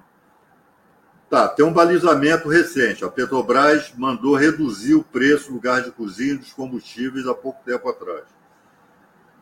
Tá, 1.30 1.48
tem 1.48 1.64
um 1.64 1.74
balizamento 1.74 2.50
recente. 2.50 3.06
A 3.06 3.10
Petrobras 3.10 3.94
mandou 3.96 4.36
reduzir 4.36 4.96
o 4.96 5.04
preço 5.04 5.52
do 5.52 5.60
gás 5.60 5.86
de 5.86 5.92
cozinha 5.92 6.38
dos 6.38 6.54
combustíveis 6.54 7.28
há 7.28 7.36
pouco 7.36 7.64
tempo 7.64 7.88
atrás. 7.88 8.24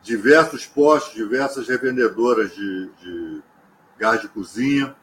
Diversos 0.01 0.65
postos, 0.65 1.13
diversas 1.13 1.67
revendedoras 1.69 2.53
de, 2.53 2.89
de 3.01 3.41
gás 4.03 4.19
de 4.19 4.27
cozinha 4.27 4.93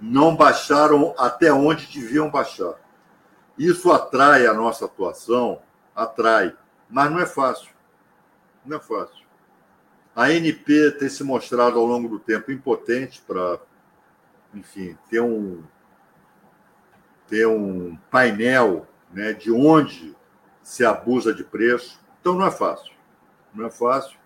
não 0.00 0.34
baixaram 0.34 1.14
até 1.16 1.52
onde 1.52 1.86
deviam 1.86 2.28
baixar. 2.28 2.74
Isso 3.56 3.92
atrai 3.92 4.48
a 4.48 4.52
nossa 4.52 4.86
atuação 4.86 5.62
atrai, 5.94 6.56
mas 6.90 7.08
não 7.08 7.20
é 7.20 7.26
fácil. 7.26 7.70
Não 8.66 8.78
é 8.78 8.80
fácil. 8.80 9.22
A 10.16 10.32
NP 10.32 10.92
tem 10.98 11.08
se 11.08 11.22
mostrado 11.22 11.78
ao 11.78 11.86
longo 11.86 12.08
do 12.08 12.18
tempo 12.18 12.50
impotente 12.50 13.22
para, 13.24 13.60
enfim, 14.52 14.98
ter 15.08 15.20
um 15.20 15.62
ter 17.28 17.46
um 17.46 17.96
painel 18.10 18.88
né, 19.12 19.32
de 19.32 19.52
onde 19.52 20.16
se 20.64 20.84
abusa 20.84 21.32
de 21.32 21.44
preço. 21.44 22.00
Então 22.20 22.34
não 22.34 22.46
é 22.46 22.50
fácil. 22.50 22.92
Não 23.54 23.66
é 23.66 23.70
fácil. 23.70 24.18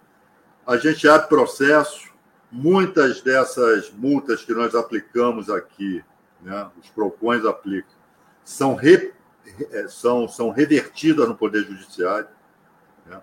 A 0.66 0.78
gente 0.78 1.06
abre 1.06 1.28
processo. 1.28 2.15
Muitas 2.56 3.20
dessas 3.20 3.90
multas 3.92 4.42
que 4.42 4.54
nós 4.54 4.74
aplicamos 4.74 5.50
aqui, 5.50 6.02
né, 6.40 6.70
os 6.82 6.88
PROCONs 6.88 7.44
aplicam, 7.44 7.90
são 8.42 8.74
re 8.74 9.12
é, 9.72 9.86
são, 9.88 10.26
são 10.26 10.50
revertidas 10.50 11.28
no 11.28 11.36
Poder 11.36 11.64
Judiciário. 11.64 12.28
Né? 13.04 13.20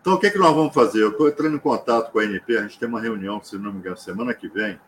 Então, 0.00 0.14
o 0.14 0.18
que, 0.18 0.26
é 0.26 0.30
que 0.30 0.38
nós 0.38 0.54
vamos 0.54 0.74
fazer? 0.74 1.02
Eu 1.02 1.10
estou 1.10 1.28
entrando 1.28 1.54
em 1.54 1.60
contato 1.60 2.10
com 2.10 2.18
a 2.18 2.22
ANP, 2.22 2.56
a 2.56 2.62
gente 2.62 2.78
tem 2.78 2.88
uma 2.88 3.00
reunião, 3.00 3.42
se 3.42 3.56
não 3.56 3.72
me 3.72 3.78
engano, 3.78 3.96
semana 3.96 4.34
que 4.34 4.48
vem, 4.48 4.78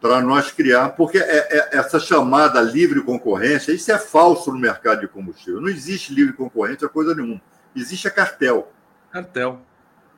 para 0.00 0.20
nós 0.20 0.52
criar, 0.52 0.90
porque 0.90 1.16
é, 1.16 1.22
é, 1.50 1.78
essa 1.78 1.98
chamada 1.98 2.60
livre 2.60 3.02
concorrência, 3.02 3.72
isso 3.72 3.90
é 3.90 3.98
falso 3.98 4.52
no 4.52 4.58
mercado 4.58 5.00
de 5.00 5.08
combustível. 5.08 5.62
Não 5.62 5.68
existe 5.68 6.12
livre 6.12 6.34
concorrência, 6.34 6.86
coisa 6.90 7.14
nenhuma. 7.14 7.40
Existe 7.74 8.06
a 8.06 8.10
cartel. 8.10 8.70
Cartel. 9.10 9.62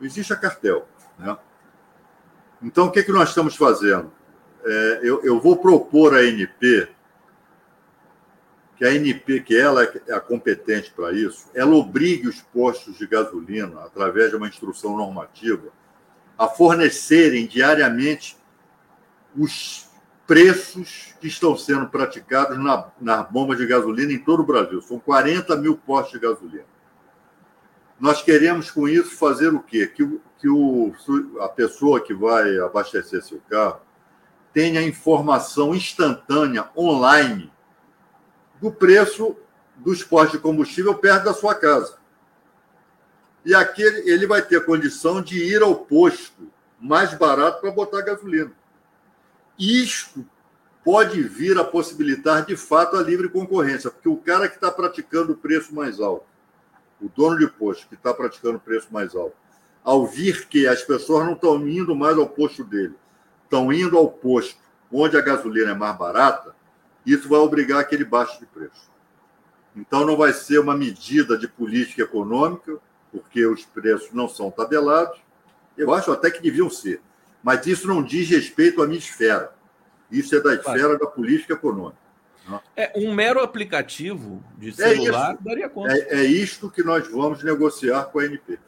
Existe 0.01 0.33
a 0.33 0.37
cartel. 0.37 0.89
Né? 1.17 1.37
Então, 2.62 2.87
o 2.87 2.90
que, 2.90 3.01
é 3.01 3.03
que 3.03 3.12
nós 3.12 3.29
estamos 3.29 3.57
fazendo? 3.57 4.11
É, 4.64 5.01
eu, 5.03 5.23
eu 5.23 5.40
vou 5.40 5.57
propor 5.57 6.14
à 6.14 6.19
ANP 6.19 6.88
que 8.77 8.85
a 8.85 8.90
ANP, 8.90 9.40
que 9.40 9.57
ela 9.57 9.83
é 9.85 10.12
a 10.12 10.21
competente 10.21 10.92
para 10.95 11.12
isso, 11.12 11.49
ela 11.55 11.75
obrigue 11.75 12.29
os 12.29 12.42
postos 12.42 12.99
de 12.99 13.07
gasolina, 13.07 13.81
através 13.81 14.31
de 14.31 14.37
uma 14.37 14.49
instrução 14.49 14.97
normativa, 14.97 15.69
a 16.38 16.47
fornecerem 16.47 17.47
diariamente 17.47 18.37
os 19.37 19.88
preços 20.27 21.14
que 21.21 21.27
estão 21.27 21.57
sendo 21.57 21.87
praticados 21.88 22.59
na, 22.59 22.90
na 23.01 23.23
bomba 23.23 23.57
de 23.57 23.66
gasolina 23.66 24.12
em 24.12 24.19
todo 24.19 24.40
o 24.40 24.47
Brasil. 24.47 24.83
São 24.83 24.99
40 24.99 25.57
mil 25.57 25.77
postos 25.79 26.12
de 26.12 26.19
gasolina. 26.19 26.76
Nós 27.99 28.23
queremos, 28.23 28.71
com 28.71 28.87
isso, 28.87 29.17
fazer 29.17 29.55
o 29.55 29.61
quê? 29.61 29.87
Que, 29.87 30.21
que 30.39 30.49
o, 30.49 30.93
a 31.41 31.49
pessoa 31.49 32.01
que 32.01 32.13
vai 32.13 32.59
abastecer 32.59 33.23
seu 33.23 33.41
carro 33.49 33.81
tenha 34.53 34.83
informação 34.83 35.75
instantânea, 35.75 36.69
online, 36.77 37.53
do 38.61 38.71
preço 38.71 39.37
dos 39.77 40.03
postos 40.03 40.33
de 40.33 40.39
combustível 40.39 40.95
perto 40.95 41.25
da 41.25 41.35
sua 41.35 41.55
casa. 41.55 41.99
E 43.45 43.55
aqui 43.55 43.83
ele 43.83 44.27
vai 44.27 44.43
ter 44.43 44.65
condição 44.65 45.23
de 45.23 45.39
ir 45.39 45.63
ao 45.63 45.75
posto 45.75 46.51
mais 46.81 47.15
barato 47.15 47.61
para 47.61 47.71
botar 47.71 48.03
gasolina. 48.03 48.53
Isto 49.59 50.25
pode 50.85 51.23
vir 51.23 51.59
a 51.59 51.65
possibilitar, 51.65 52.45
de 52.45 52.57
fato, 52.57 52.97
a 52.97 53.03
livre 53.03 53.29
concorrência, 53.29 53.91
porque 53.91 54.09
o 54.09 54.17
cara 54.17 54.49
que 54.49 54.55
está 54.55 54.71
praticando 54.71 55.33
o 55.33 55.37
preço 55.37 55.75
mais 55.75 56.01
alto, 56.01 56.27
o 57.01 57.09
dono 57.09 57.39
de 57.39 57.47
posto 57.47 57.89
que 57.89 57.95
está 57.95 58.13
praticando 58.13 58.59
preço 58.59 58.89
mais 58.91 59.15
alto, 59.15 59.37
ao 59.85 60.07
vir 60.07 60.47
que 60.49 60.67
as 60.67 60.83
pessoas 60.83 61.25
não 61.25 61.35
estão 61.35 61.67
indo 61.69 61.95
mais 61.95 62.17
ao 62.19 62.29
posto 62.29 62.65
dele, 62.65 62.95
estão 63.45 63.73
indo 63.73 63.97
ao 63.97 64.09
posto 64.09 64.59
onde 64.91 65.17
a 65.17 65.21
gasolina 65.21 65.71
é 65.73 65.75
mais 65.75 65.97
barata, 65.97 66.55
isso 67.05 67.29
vai 67.29 67.39
obrigar 67.39 67.87
que 67.87 67.95
ele 67.95 68.05
baixe 68.05 68.39
de 68.39 68.47
preço. 68.47 68.91
Então, 69.77 70.07
não 70.07 70.17
vai 70.17 70.33
ser 70.33 70.59
uma 70.59 70.77
medida 70.77 71.37
de 71.37 71.47
política 71.47 72.03
econômica, 72.03 72.79
porque 73.13 73.47
os 73.47 73.65
preços 73.65 74.13
não 74.13 74.29
são 74.29 74.51
tabelados. 74.51 75.21
Eu 75.77 75.93
acho 75.93 76.11
até 76.11 76.31
que 76.31 76.43
deviam 76.43 76.71
ser. 76.71 77.01
Mas 77.43 77.67
isso 77.67 77.87
não 77.87 78.03
diz 78.03 78.29
respeito 78.29 78.83
à 78.83 78.87
minha 78.87 78.99
esfera. 78.99 79.55
Isso 80.11 80.35
é 80.35 80.41
da 80.41 80.55
esfera 80.55 80.99
da 80.99 81.07
política 81.07 81.53
econômica. 81.53 82.06
É 82.77 82.93
um 82.97 83.13
mero 83.13 83.41
aplicativo 83.41 84.43
de 84.57 84.73
celular 84.73 85.31
é 85.31 85.33
isso, 85.35 85.45
daria 85.45 85.69
conta. 85.69 85.93
É, 85.93 86.21
é 86.21 86.25
isto 86.25 86.71
que 86.71 86.83
nós 86.83 87.09
vamos 87.09 87.43
negociar 87.43 88.05
com 88.05 88.19
a 88.19 88.25
NP. 88.25 88.59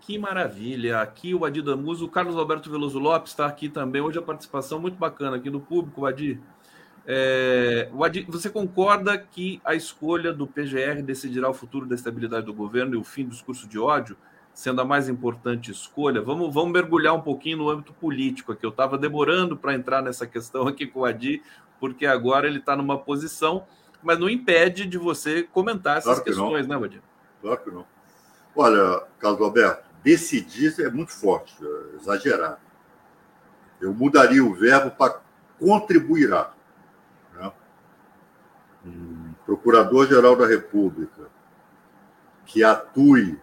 Que 0.00 0.18
maravilha! 0.18 1.00
Aqui 1.00 1.34
o 1.34 1.44
Adi 1.44 1.62
Damuso, 1.62 2.06
o 2.06 2.08
Carlos 2.08 2.36
Alberto 2.36 2.70
Veloso 2.70 2.98
Lopes 2.98 3.32
está 3.32 3.46
aqui 3.46 3.68
também. 3.68 4.02
Hoje 4.02 4.18
a 4.18 4.22
participação 4.22 4.80
muito 4.80 4.96
bacana 4.96 5.36
aqui 5.36 5.48
do 5.48 5.60
público, 5.60 6.04
Adi. 6.06 6.40
É, 7.06 7.88
você 8.28 8.48
concorda 8.48 9.18
que 9.18 9.60
a 9.64 9.74
escolha 9.74 10.32
do 10.32 10.46
PGR 10.46 11.02
decidirá 11.02 11.48
o 11.48 11.54
futuro 11.54 11.86
da 11.86 11.94
estabilidade 11.94 12.46
do 12.46 12.54
governo 12.54 12.94
e 12.94 12.98
o 12.98 13.04
fim 13.04 13.24
do 13.24 13.30
discurso 13.30 13.68
de 13.68 13.78
ódio, 13.78 14.16
sendo 14.54 14.80
a 14.80 14.84
mais 14.84 15.08
importante 15.08 15.70
escolha? 15.70 16.20
Vamos, 16.20 16.52
vamos 16.52 16.72
mergulhar 16.72 17.14
um 17.14 17.20
pouquinho 17.20 17.58
no 17.58 17.70
âmbito 17.70 17.92
político 17.92 18.52
aqui. 18.52 18.64
Eu 18.64 18.70
estava 18.70 18.96
demorando 18.96 19.56
para 19.56 19.74
entrar 19.74 20.02
nessa 20.02 20.26
questão 20.26 20.66
aqui 20.66 20.86
com 20.86 21.00
o 21.00 21.04
Adi, 21.04 21.42
porque 21.82 22.06
agora 22.06 22.46
ele 22.46 22.60
está 22.60 22.76
numa 22.76 22.96
posição, 22.96 23.66
mas 24.00 24.16
não 24.16 24.30
impede 24.30 24.86
de 24.86 24.96
você 24.96 25.42
comentar 25.42 25.96
essas 25.96 26.04
claro 26.04 26.22
que 26.22 26.30
questões, 26.30 26.68
não. 26.68 26.78
né, 26.78 26.86
Adi? 26.86 27.02
Claro 27.40 27.60
que 27.60 27.70
não. 27.72 27.84
Olha, 28.54 29.02
Carlos 29.18 29.40
Alberto, 29.40 29.82
decidir 30.00 30.80
é 30.80 30.88
muito 30.88 31.10
forte, 31.10 31.52
é 31.60 31.96
exagerado. 31.96 32.58
Eu 33.80 33.92
mudaria 33.92 34.44
o 34.44 34.54
verbo 34.54 34.92
para 34.92 35.20
contribuirá 35.58 36.52
um 38.86 39.32
procurador-geral 39.44 40.36
da 40.36 40.46
República 40.46 41.30
que 42.46 42.62
atue 42.62 43.40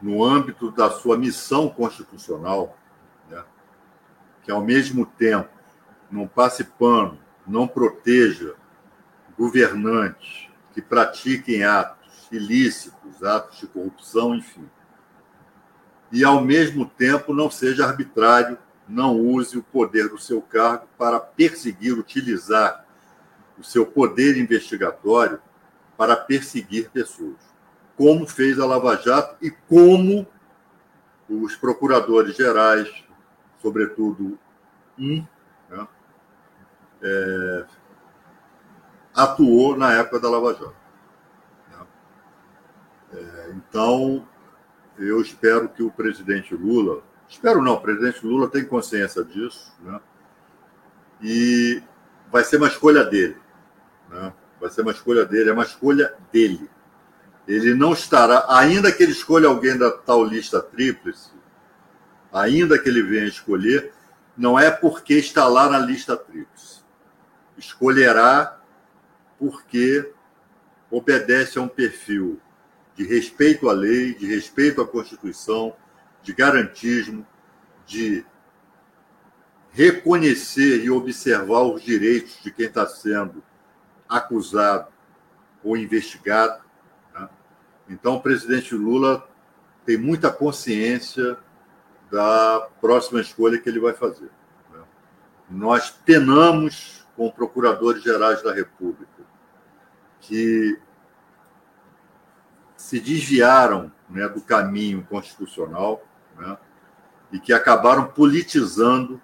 no 0.00 0.24
âmbito 0.24 0.70
da 0.70 0.90
sua 0.90 1.18
missão 1.18 1.68
constitucional, 1.68 2.78
né, 3.28 3.42
que 4.44 4.50
ao 4.52 4.62
mesmo 4.62 5.04
tempo 5.04 5.48
não 6.08 6.28
passe 6.28 6.62
pano, 6.62 7.18
não 7.48 7.66
proteja 7.66 8.54
governantes 9.38 10.48
que 10.72 10.82
pratiquem 10.82 11.64
atos 11.64 12.28
ilícitos, 12.30 13.22
atos 13.22 13.58
de 13.58 13.66
corrupção, 13.66 14.34
enfim. 14.34 14.68
E 16.12 16.24
ao 16.24 16.40
mesmo 16.40 16.86
tempo 16.86 17.32
não 17.32 17.50
seja 17.50 17.86
arbitrário, 17.86 18.58
não 18.88 19.18
use 19.18 19.58
o 19.58 19.62
poder 19.62 20.08
do 20.08 20.18
seu 20.18 20.40
cargo 20.40 20.86
para 20.96 21.20
perseguir, 21.20 21.98
utilizar 21.98 22.84
o 23.58 23.64
seu 23.64 23.84
poder 23.86 24.36
investigatório 24.36 25.40
para 25.96 26.16
perseguir 26.16 26.90
pessoas, 26.90 27.36
como 27.96 28.26
fez 28.26 28.58
a 28.58 28.66
Lava 28.66 28.96
Jato 28.96 29.36
e 29.42 29.50
como 29.50 30.26
os 31.28 31.56
procuradores 31.56 32.36
gerais 32.36 32.88
sobretudo 33.60 34.38
um, 34.98 35.24
é, 37.02 37.64
atuou 39.14 39.76
na 39.76 39.92
época 39.94 40.20
da 40.20 40.30
Lava 40.30 40.52
Jato. 40.52 40.74
Né? 41.70 41.86
É, 43.14 43.52
então, 43.54 44.26
eu 44.98 45.20
espero 45.20 45.68
que 45.68 45.82
o 45.82 45.90
presidente 45.90 46.54
Lula, 46.54 47.02
espero 47.28 47.62
não, 47.62 47.74
o 47.74 47.80
presidente 47.80 48.24
Lula 48.26 48.48
tem 48.48 48.64
consciência 48.64 49.24
disso, 49.24 49.72
né? 49.80 50.00
e 51.20 51.82
vai 52.30 52.44
ser 52.44 52.56
uma 52.56 52.68
escolha 52.68 53.04
dele. 53.04 53.36
Né? 54.08 54.32
Vai 54.60 54.70
ser 54.70 54.82
uma 54.82 54.92
escolha 54.92 55.24
dele, 55.24 55.50
é 55.50 55.52
uma 55.52 55.64
escolha 55.64 56.14
dele. 56.32 56.68
Ele 57.46 57.74
não 57.74 57.92
estará, 57.92 58.44
ainda 58.48 58.92
que 58.92 59.02
ele 59.02 59.12
escolha 59.12 59.48
alguém 59.48 59.76
da 59.78 59.90
tal 59.90 60.22
lista 60.22 60.60
tríplice, 60.60 61.30
ainda 62.32 62.78
que 62.78 62.88
ele 62.88 63.02
venha 63.02 63.26
escolher, 63.26 63.92
não 64.36 64.58
é 64.58 64.70
porque 64.70 65.14
está 65.14 65.46
lá 65.48 65.68
na 65.68 65.78
lista 65.78 66.16
tríplice. 66.16 66.57
Escolherá 67.58 68.60
porque 69.38 70.12
obedece 70.90 71.58
a 71.58 71.62
um 71.62 71.68
perfil 71.68 72.40
de 72.94 73.04
respeito 73.04 73.68
à 73.68 73.72
lei, 73.72 74.14
de 74.14 74.26
respeito 74.26 74.80
à 74.80 74.86
Constituição, 74.86 75.74
de 76.22 76.32
garantismo, 76.32 77.26
de 77.86 78.24
reconhecer 79.70 80.84
e 80.84 80.90
observar 80.90 81.62
os 81.62 81.82
direitos 81.82 82.42
de 82.42 82.50
quem 82.50 82.66
está 82.66 82.86
sendo 82.86 83.42
acusado 84.08 84.88
ou 85.62 85.76
investigado. 85.76 86.62
Né? 87.14 87.28
Então, 87.88 88.14
o 88.14 88.20
presidente 88.20 88.74
Lula 88.74 89.28
tem 89.84 89.96
muita 89.96 90.30
consciência 90.32 91.38
da 92.10 92.68
próxima 92.80 93.20
escolha 93.20 93.58
que 93.58 93.68
ele 93.68 93.78
vai 93.78 93.92
fazer. 93.92 94.30
Né? 94.72 94.80
Nós 95.50 95.90
penamos 95.90 96.97
com 97.18 97.28
procuradores 97.32 98.00
gerais 98.00 98.40
da 98.44 98.54
República 98.54 99.24
que 100.20 100.78
se 102.76 103.00
desviaram 103.00 103.90
né, 104.08 104.28
do 104.28 104.40
caminho 104.40 105.04
constitucional 105.10 106.00
né, 106.38 106.56
e 107.32 107.40
que 107.40 107.52
acabaram 107.52 108.06
politizando 108.06 109.20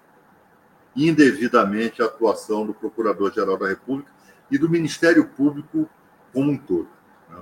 indevidamente 0.93 2.01
a 2.01 2.05
atuação 2.05 2.65
do 2.65 2.73
Procurador-Geral 2.73 3.57
da 3.57 3.69
República 3.69 4.11
e 4.51 4.57
do 4.57 4.69
Ministério 4.69 5.29
Público 5.29 5.89
como 6.33 6.51
um 6.51 6.57
todo. 6.57 6.89
Né? 7.29 7.41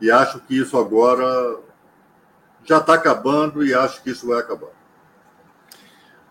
E 0.00 0.10
acho 0.10 0.40
que 0.40 0.58
isso 0.58 0.76
agora 0.76 1.60
já 2.64 2.78
está 2.78 2.94
acabando 2.94 3.64
e 3.64 3.72
acho 3.72 4.02
que 4.02 4.10
isso 4.10 4.26
vai 4.26 4.40
acabar. 4.40 4.70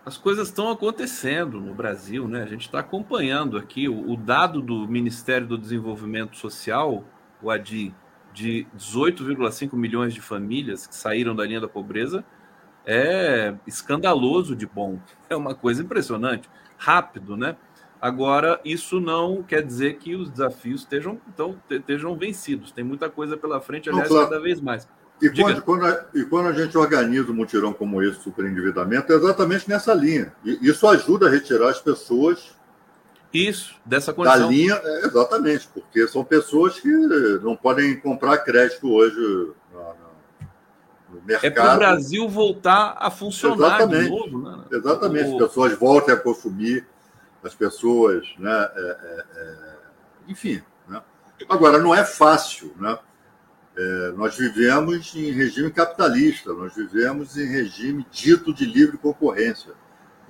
As 0.04 0.18
coisas 0.18 0.48
estão 0.48 0.70
acontecendo 0.70 1.58
no 1.58 1.74
Brasil, 1.74 2.28
né? 2.28 2.42
A 2.42 2.46
gente 2.46 2.66
está 2.66 2.80
acompanhando 2.80 3.56
aqui 3.56 3.88
o, 3.88 4.10
o, 4.12 4.16
dado 4.16 4.60
do 4.60 4.86
Ministério 4.86 5.46
do 5.46 5.56
Desenvolvimento 5.56 6.36
Social, 6.36 7.04
o 7.42 7.50
ADI, 7.50 7.94
de 8.32 8.66
18,5 8.76 9.74
milhões 9.74 10.12
de 10.12 10.20
famílias 10.20 10.86
que 10.86 10.94
saíram 10.94 11.34
da 11.34 11.46
linha 11.46 11.60
da 11.60 11.68
pobreza, 11.68 12.22
é 12.84 13.54
escandaloso 13.66 14.54
de 14.54 14.66
bom. 14.66 14.98
É 15.30 15.34
uma 15.34 15.54
coisa 15.54 15.82
impressionante, 15.82 16.50
rápido, 16.76 17.34
né? 17.34 17.56
Agora, 17.98 18.60
isso 18.62 19.00
não 19.00 19.42
quer 19.42 19.62
dizer 19.62 19.96
que 19.96 20.14
os 20.14 20.28
desafios 20.28 20.82
estejam, 20.82 21.18
então, 21.26 21.58
estejam 21.70 22.14
vencidos. 22.14 22.70
Tem 22.70 22.84
muita 22.84 23.08
coisa 23.08 23.34
pela 23.34 23.58
frente, 23.58 23.88
aliás, 23.88 24.10
não, 24.10 24.16
claro. 24.16 24.30
cada 24.30 24.42
vez 24.42 24.60
mais. 24.60 24.86
E 25.22 25.30
quando, 25.30 25.62
quando, 25.62 25.86
a, 25.86 26.04
e 26.14 26.24
quando, 26.24 26.48
a, 26.48 26.52
gente 26.52 26.76
organiza 26.76 27.30
um 27.30 27.34
mutirão 27.34 27.72
como 27.72 28.02
esse, 28.02 28.20
superendividamento, 28.20 29.12
é 29.12 29.16
exatamente 29.16 29.68
nessa 29.68 29.94
linha. 29.94 30.32
E 30.44 30.68
isso 30.68 30.86
ajuda 30.86 31.28
a 31.28 31.30
retirar 31.30 31.70
as 31.70 31.80
pessoas 31.80 32.52
isso, 33.32 33.74
dessa 33.84 34.12
condição. 34.12 34.42
Da 34.42 34.46
linha, 34.46 34.80
é, 34.82 35.06
exatamente, 35.06 35.68
porque 35.72 36.06
são 36.06 36.24
pessoas 36.24 36.78
que 36.78 36.88
não 37.42 37.56
podem 37.56 37.98
comprar 37.98 38.38
crédito 38.38 38.92
hoje 38.92 39.52
no 41.14 41.22
mercado. 41.24 41.46
É 41.46 41.50
para 41.50 41.74
o 41.74 41.78
Brasil 41.78 42.28
voltar 42.28 42.96
a 42.98 43.10
funcionar 43.10 43.76
exatamente, 43.76 44.04
de 44.04 44.10
novo. 44.10 44.38
Né? 44.38 44.64
Exatamente, 44.72 45.30
o... 45.30 45.36
as 45.36 45.48
pessoas 45.48 45.78
voltem 45.78 46.14
a 46.14 46.16
consumir, 46.16 46.86
as 47.42 47.54
pessoas, 47.54 48.26
né, 48.38 48.70
é, 48.74 48.80
é, 48.80 49.24
é, 49.36 49.76
enfim. 50.28 50.62
Né? 50.88 51.02
Agora, 51.48 51.78
não 51.78 51.94
é 51.94 52.04
fácil, 52.04 52.72
né? 52.78 52.98
É, 53.76 54.12
nós 54.12 54.36
vivemos 54.36 55.14
em 55.16 55.32
regime 55.32 55.70
capitalista, 55.70 56.52
nós 56.52 56.74
vivemos 56.74 57.36
em 57.36 57.46
regime 57.46 58.06
dito 58.10 58.54
de 58.54 58.64
livre 58.64 58.96
concorrência. 58.96 59.72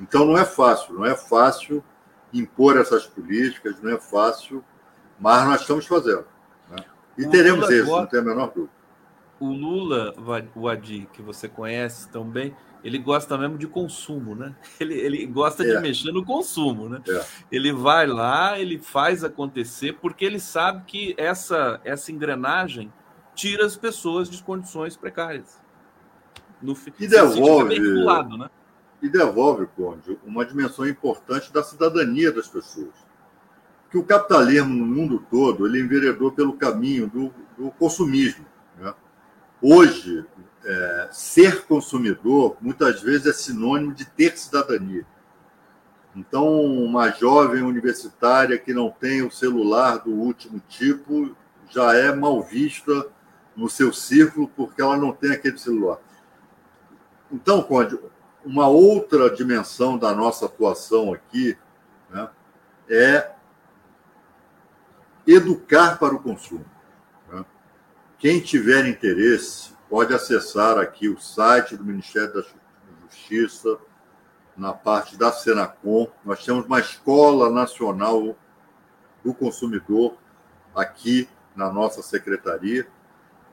Então 0.01 0.25
não 0.25 0.37
é 0.39 0.45
fácil, 0.45 0.95
não 0.95 1.05
é 1.05 1.15
fácil 1.15 1.85
impor 2.33 2.77
essas 2.79 3.07
políticas, 3.07 3.81
não 3.83 3.93
é 3.93 3.99
fácil, 3.99 4.65
mas 5.21 5.47
nós 5.47 5.61
estamos 5.61 5.87
fazendo. 5.87 6.25
Né? 6.71 6.85
E 7.19 7.27
o 7.27 7.31
teremos 7.31 7.69
isso, 7.71 7.91
não 7.91 8.07
tem 8.07 8.21
a 8.21 8.23
menor 8.23 8.51
dúvida. 8.53 8.73
O 9.39 9.53
Lula, 9.53 10.15
o 10.55 10.69
Adi, 10.69 11.09
que 11.13 11.21
você 11.21 11.49
conhece 11.49 12.09
tão 12.09 12.25
bem, 12.25 12.57
ele 12.83 12.99
gosta 12.99 13.37
mesmo 13.37 13.59
de 13.59 13.67
consumo, 13.67 14.35
né? 14.35 14.55
Ele, 14.79 14.95
ele 14.95 15.27
gosta 15.27 15.65
é. 15.65 15.75
de 15.75 15.81
mexer 15.81 16.13
no 16.13 16.25
consumo, 16.25 16.89
né? 16.89 17.01
É. 17.09 17.25
Ele 17.51 17.73
vai 17.73 18.07
lá, 18.07 18.59
ele 18.59 18.79
faz 18.79 19.25
acontecer, 19.25 19.95
porque 19.95 20.25
ele 20.25 20.39
sabe 20.39 20.85
que 20.87 21.15
essa, 21.17 21.81
essa 21.83 22.13
engrenagem 22.13 22.93
tira 23.35 23.67
as 23.67 23.77
pessoas 23.77 24.29
de 24.29 24.43
condições 24.43 24.97
precárias. 24.97 25.61
No, 26.63 26.77
e 26.99 27.07
devolve, 27.07 27.79
né? 28.39 28.49
e 29.03 29.09
devolve, 29.09 29.67
Conde, 29.77 30.19
uma 30.25 30.47
dimensão 30.47 30.89
importante 30.89 31.53
da 31.53 31.63
cidadania 31.63 32.33
das 32.33 32.49
pessoas. 32.49 32.95
Que 33.91 33.99
o 33.99 34.05
capitalismo 34.05 34.73
no 34.73 34.87
mundo 34.87 35.25
todo 35.31 35.67
ele 35.67 35.81
enveredou 35.81 36.33
pelo 36.33 36.55
caminho 36.55 37.07
do, 37.07 37.35
do 37.59 37.71
consumismo. 37.73 38.47
Né? 38.79 38.95
Hoje, 39.61 40.25
é, 40.65 41.09
ser 41.13 41.67
consumidor 41.67 42.57
muitas 42.61 43.03
vezes 43.03 43.27
é 43.27 43.33
sinônimo 43.33 43.93
de 43.93 44.07
ter 44.07 44.39
cidadania. 44.39 45.07
Então, 46.17 46.63
uma 46.63 47.11
jovem 47.11 47.63
universitária 47.63 48.57
que 48.57 48.73
não 48.73 48.89
tem 48.89 49.23
o 49.23 49.31
celular 49.31 49.99
do 49.99 50.13
último 50.13 50.63
tipo 50.69 51.37
já 51.69 51.95
é 51.95 52.15
mal 52.15 52.43
vista 52.43 53.07
no 53.57 53.69
seu 53.69 53.93
círculo 53.93 54.49
porque 54.49 54.83
ela 54.83 54.97
não 54.97 55.13
tem 55.13 55.33
aquele 55.33 55.59
celular. 55.59 55.99
Então, 57.31 57.63
Conde, 57.63 57.99
uma 58.45 58.69
outra 58.69 59.31
dimensão 59.31 59.97
da 59.97 60.15
nossa 60.15 60.47
atuação 60.47 61.13
aqui 61.13 61.57
né, 62.11 62.29
é 62.89 63.33
educar 65.27 65.99
para 65.99 66.15
o 66.15 66.21
consumo. 66.21 66.65
Né? 67.33 67.45
Quem 68.19 68.41
tiver 68.41 68.87
interesse 68.87 69.73
pode 69.89 70.13
acessar 70.13 70.79
aqui 70.79 71.09
o 71.09 71.21
site 71.21 71.77
do 71.77 71.85
Ministério 71.85 72.35
da 72.35 72.45
Justiça, 73.03 73.79
na 74.57 74.73
parte 74.73 75.17
da 75.17 75.33
Senacom. 75.33 76.09
Nós 76.25 76.45
temos 76.45 76.67
uma 76.67 76.81
escola 76.81 77.51
nacional 77.51 78.37
do 79.25 79.35
consumidor 79.35 80.17
aqui 80.75 81.29
na 81.57 81.73
nossa 81.73 82.03
secretaria 82.03 82.87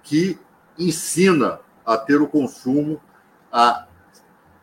que 0.04 0.40
ensina 0.78 1.60
a 1.86 1.98
ter 1.98 2.22
o 2.22 2.28
consumo, 2.28 3.02
a 3.52 3.88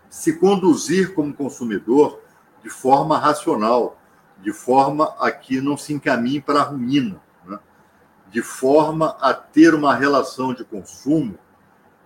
se 0.09 0.39
conduzir 0.39 1.15
como 1.15 1.35
consumidor 1.35 2.21
de 2.63 2.71
forma 2.71 3.19
racional, 3.19 4.01
de 4.43 4.53
forma 4.53 5.15
a 5.19 5.31
que 5.31 5.61
não 5.61 5.77
se 5.77 5.93
encaminhe 5.93 6.41
para 6.41 6.61
a 6.61 6.65
ruína, 6.65 7.21
né? 7.45 7.59
de 8.31 8.43
forma 8.43 9.17
a 9.21 9.35
ter 9.35 9.75
uma 9.75 9.95
relação 9.95 10.55
de 10.55 10.65
consumo 10.65 11.39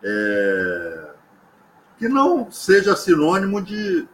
é, 0.03 1.11
que 1.99 2.09
não 2.09 2.51
seja 2.51 2.97
sinônimo 2.97 3.63
de 3.63 4.09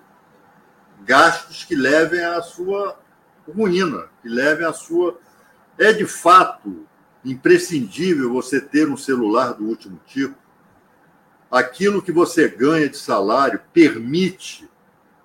gastos 1.01 1.65
que 1.65 1.75
levem 1.75 2.23
à 2.23 2.43
sua 2.43 2.99
ruína, 3.47 4.09
que 4.21 4.29
levem 4.29 4.67
à 4.67 4.73
sua. 4.73 5.19
É 5.79 5.93
de 5.93 6.05
fato 6.05 6.87
imprescindível 7.25 8.33
você 8.33 8.61
ter 8.61 8.89
um 8.89 8.97
celular 8.97 9.53
do 9.53 9.65
último 9.65 10.01
tipo. 10.07 10.35
Aquilo 11.51 12.03
que 12.03 12.13
você 12.13 12.49
ganha 12.49 12.89
de 12.89 12.97
salário 12.97 13.61
permite 13.73 14.69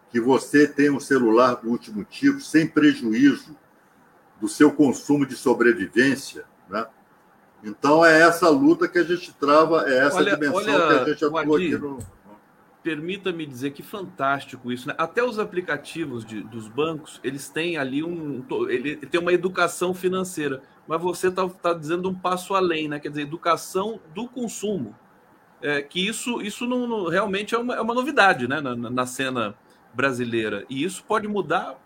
que 0.10 0.20
você 0.20 0.68
tenha 0.68 0.94
um 0.94 1.00
celular 1.00 1.56
do 1.56 1.70
último 1.70 2.04
tipo, 2.04 2.40
sem 2.40 2.68
prejuízo 2.68 3.58
do 4.40 4.48
seu 4.48 4.72
consumo 4.72 5.26
de 5.26 5.36
sobrevivência. 5.36 6.46
Né? 6.70 6.86
Então, 7.64 8.06
é 8.06 8.22
essa 8.22 8.50
luta 8.50 8.88
que 8.88 9.00
a 9.00 9.04
gente 9.04 9.34
trava, 9.34 9.90
é 9.90 10.06
essa 10.06 10.18
olha, 10.18 10.36
dimensão 10.36 10.74
olha, 10.74 10.88
que 10.88 10.94
a 10.94 11.14
gente 11.14 11.26
atua 11.26 11.42
aqui 11.42 11.78
no. 11.78 12.00
Permita-me 12.84 13.46
dizer 13.46 13.72
que 13.72 13.82
fantástico 13.82 14.72
isso, 14.72 14.90
né? 14.90 14.96
Até 14.98 15.24
os 15.24 15.40
aplicativos 15.40 16.26
de, 16.26 16.42
dos 16.42 16.68
bancos, 16.68 17.20
eles 17.24 17.48
têm 17.48 17.78
ali 17.78 18.04
um. 18.04 18.46
Ele 18.70 18.98
tem 18.98 19.22
uma 19.22 19.32
educação 19.32 19.94
financeira 19.94 20.62
mas 20.88 21.02
você 21.02 21.30
está 21.30 21.48
tá 21.48 21.74
dizendo 21.74 22.10
um 22.10 22.14
passo 22.14 22.54
além, 22.54 22.88
né? 22.88 23.00
Quer 23.00 23.10
dizer, 23.10 23.22
educação 23.22 24.00
do 24.14 24.28
consumo. 24.28 24.96
É, 25.62 25.82
que 25.82 26.06
isso, 26.06 26.42
isso 26.42 26.68
não, 26.68 26.86
não 26.86 27.08
realmente 27.08 27.56
é 27.56 27.58
uma, 27.58 27.76
é 27.76 27.82
uma, 27.82 27.94
novidade 27.94 28.50
né? 28.50 28.60
na, 28.60 28.76
na 28.76 29.06
cena 29.06 29.56
brasileira. 29.94 30.66
E 30.70 30.84
isso 30.84 31.04
pode 31.06 31.26
mudar 31.26 31.78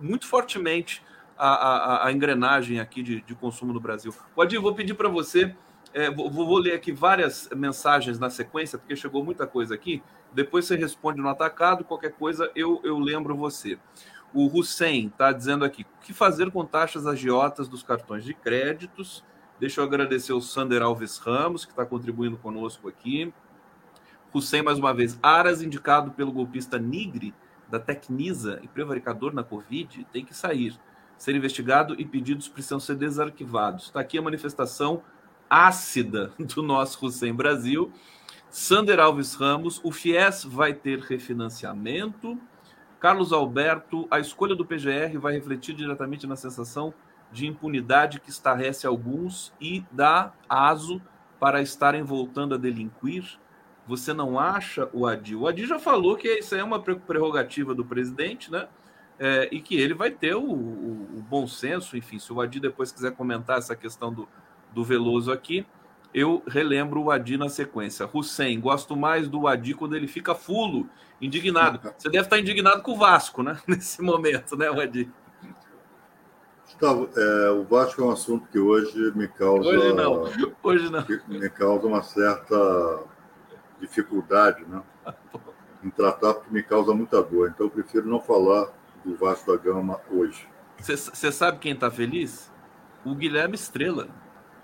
muito 0.00 0.24
fortemente 0.26 1.02
a, 1.36 1.48
a, 1.48 2.06
a 2.06 2.12
engrenagem 2.12 2.78
aqui 2.78 3.02
de, 3.02 3.22
de, 3.22 3.34
consumo 3.34 3.72
no 3.72 3.80
Brasil. 3.80 4.14
Pode, 4.36 4.56
vou 4.56 4.72
pedir 4.72 4.94
para 4.94 5.08
você, 5.08 5.52
é, 5.96 6.10
vou, 6.10 6.30
vou, 6.30 6.58
ler 6.58 6.74
aqui 6.74 6.92
várias 6.92 7.48
mensagens 7.56 8.18
na 8.18 8.28
sequência, 8.28 8.76
porque 8.78 8.94
chegou 8.94 9.24
muita 9.24 9.46
coisa 9.46 9.74
aqui. 9.74 10.02
Depois 10.30 10.66
você 10.66 10.76
responde 10.76 11.22
no 11.22 11.28
atacado, 11.30 11.84
qualquer 11.84 12.12
coisa 12.12 12.50
eu, 12.54 12.82
eu 12.84 12.98
lembro 12.98 13.34
você. 13.34 13.78
O 14.34 14.46
Hussein 14.46 15.06
está 15.06 15.32
dizendo 15.32 15.64
aqui: 15.64 15.84
o 15.84 16.04
que 16.04 16.12
fazer 16.12 16.50
com 16.50 16.66
taxas 16.66 17.06
agiotas 17.06 17.66
dos 17.66 17.82
cartões 17.82 18.24
de 18.24 18.34
créditos? 18.34 19.24
Deixa 19.58 19.80
eu 19.80 19.84
agradecer 19.86 20.34
o 20.34 20.40
Sander 20.40 20.82
Alves 20.82 21.16
Ramos, 21.16 21.64
que 21.64 21.72
está 21.72 21.86
contribuindo 21.86 22.36
conosco 22.36 22.90
aqui. 22.90 23.32
Hussein, 24.34 24.60
mais 24.60 24.78
uma 24.78 24.92
vez, 24.92 25.18
Aras, 25.22 25.62
indicado 25.62 26.10
pelo 26.10 26.30
golpista 26.30 26.78
Nigre, 26.78 27.32
da 27.70 27.80
Tecnisa 27.80 28.60
e 28.62 28.68
prevaricador 28.68 29.32
na 29.32 29.42
Covid, 29.42 30.06
tem 30.12 30.26
que 30.26 30.34
sair, 30.34 30.78
ser 31.16 31.34
investigado 31.34 31.98
e 31.98 32.04
pedidos 32.04 32.48
precisam 32.48 32.78
ser 32.78 32.96
desarquivados. 32.96 33.84
Está 33.84 34.00
aqui 34.00 34.18
a 34.18 34.22
manifestação 34.22 35.02
ácida 35.48 36.32
do 36.54 36.62
nosso 36.62 37.04
Hussein 37.04 37.34
Brasil. 37.34 37.92
Sander 38.50 39.00
Alves 39.00 39.34
Ramos, 39.34 39.80
o 39.84 39.90
FIES 39.90 40.44
vai 40.44 40.72
ter 40.72 41.00
refinanciamento. 41.00 42.38
Carlos 42.98 43.32
Alberto, 43.32 44.06
a 44.10 44.18
escolha 44.18 44.54
do 44.54 44.64
PGR 44.64 45.18
vai 45.18 45.34
refletir 45.34 45.74
diretamente 45.74 46.26
na 46.26 46.36
sensação 46.36 46.94
de 47.30 47.46
impunidade 47.46 48.20
que 48.20 48.30
estarrece 48.30 48.86
alguns 48.86 49.52
e 49.60 49.84
dá 49.92 50.32
aso 50.48 51.02
para 51.38 51.60
estarem 51.60 52.02
voltando 52.02 52.54
a 52.54 52.58
delinquir? 52.58 53.38
Você 53.86 54.12
não 54.12 54.38
acha, 54.38 54.88
o 54.92 55.06
Adi? 55.06 55.36
O 55.36 55.46
Adi 55.46 55.66
já 55.66 55.78
falou 55.78 56.16
que 56.16 56.28
isso 56.28 56.54
é 56.54 56.64
uma 56.64 56.80
prerrogativa 56.80 57.74
do 57.74 57.84
presidente, 57.84 58.50
né? 58.50 58.68
É, 59.18 59.48
e 59.50 59.60
que 59.60 59.76
ele 59.76 59.94
vai 59.94 60.10
ter 60.10 60.34
o, 60.34 60.42
o, 60.42 61.18
o, 61.18 61.22
bom 61.22 61.46
senso, 61.46 61.96
enfim, 61.96 62.18
se 62.18 62.30
o 62.30 62.40
Adi 62.40 62.60
depois 62.60 62.92
quiser 62.92 63.12
comentar 63.12 63.56
essa 63.56 63.74
questão 63.74 64.12
do, 64.12 64.28
do 64.76 64.84
Veloso 64.84 65.32
aqui, 65.32 65.66
eu 66.12 66.42
relembro 66.46 67.00
o 67.00 67.10
Adi 67.10 67.38
na 67.38 67.48
sequência. 67.48 68.06
Hussein, 68.12 68.60
gosto 68.60 68.94
mais 68.94 69.26
do 69.26 69.48
Adi 69.48 69.72
quando 69.72 69.96
ele 69.96 70.06
fica 70.06 70.34
fulo, 70.34 70.86
indignado. 71.18 71.80
Você 71.96 72.10
deve 72.10 72.24
estar 72.24 72.38
indignado 72.38 72.82
com 72.82 72.92
o 72.92 72.96
Vasco, 72.96 73.42
né? 73.42 73.58
Nesse 73.66 74.02
momento, 74.02 74.54
né, 74.54 74.68
Adi? 74.68 75.10
Gustavo, 76.66 77.08
é, 77.16 77.50
o 77.52 77.64
Vasco 77.64 78.02
é 78.02 78.04
um 78.04 78.10
assunto 78.10 78.46
que 78.48 78.58
hoje 78.58 79.12
me 79.16 79.26
causa. 79.26 79.66
Hoje 79.66 79.94
não. 79.94 80.24
Hoje 80.62 80.90
não. 80.90 81.06
Me 81.26 81.48
causa 81.48 81.86
uma 81.86 82.02
certa 82.02 83.02
dificuldade, 83.80 84.62
né? 84.66 84.82
Em 85.82 85.88
tratar, 85.88 86.34
porque 86.34 86.52
me 86.52 86.62
causa 86.62 86.92
muita 86.92 87.22
dor. 87.22 87.48
Então, 87.48 87.66
eu 87.66 87.70
prefiro 87.70 88.06
não 88.06 88.20
falar 88.20 88.70
do 89.02 89.16
Vasco 89.16 89.50
da 89.50 89.56
Gama 89.56 89.98
hoje. 90.10 90.46
Você 90.78 91.32
sabe 91.32 91.60
quem 91.60 91.72
está 91.72 91.90
feliz? 91.90 92.52
O 93.06 93.14
Guilherme 93.14 93.54
Estrela. 93.54 94.08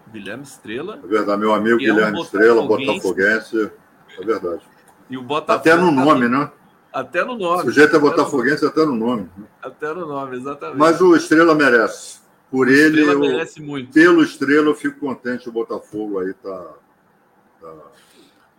O 0.06 0.10
Guilherme 0.10 0.42
Estrela. 0.42 1.00
É 1.02 1.06
verdade, 1.06 1.40
meu 1.40 1.54
amigo 1.54 1.78
Guilherme 1.78 2.18
é 2.18 2.20
um 2.20 2.22
Estrela, 2.22 2.66
botafoguense. 2.66 3.70
É 4.18 4.24
verdade. 4.24 4.62
E 5.08 5.16
o 5.16 5.22
Botafogo, 5.22 5.58
Até 5.58 5.76
no 5.76 5.90
nome, 5.90 6.28
né? 6.28 6.50
Até 6.92 7.24
no 7.24 7.36
nome. 7.36 7.62
O 7.62 7.64
sujeito 7.64 7.96
é 7.96 7.98
botafoguense 7.98 8.66
até 8.66 8.84
no 8.84 8.94
nome. 8.94 9.28
Até 9.62 9.92
no 9.94 10.06
nome, 10.06 10.36
exatamente. 10.36 10.78
Mas 10.78 11.00
o 11.00 11.16
Estrela 11.16 11.54
merece. 11.54 12.20
Por 12.50 12.68
ele, 12.68 13.00
Estrela 13.00 13.12
eu, 13.12 13.20
merece 13.20 13.62
muito. 13.62 13.92
pelo 13.92 14.22
Estrela, 14.22 14.66
eu 14.66 14.74
fico 14.74 15.00
contente 15.00 15.48
o 15.48 15.52
Botafogo 15.52 16.18
aí 16.18 16.34
tá. 16.34 16.66
tá... 17.60 17.74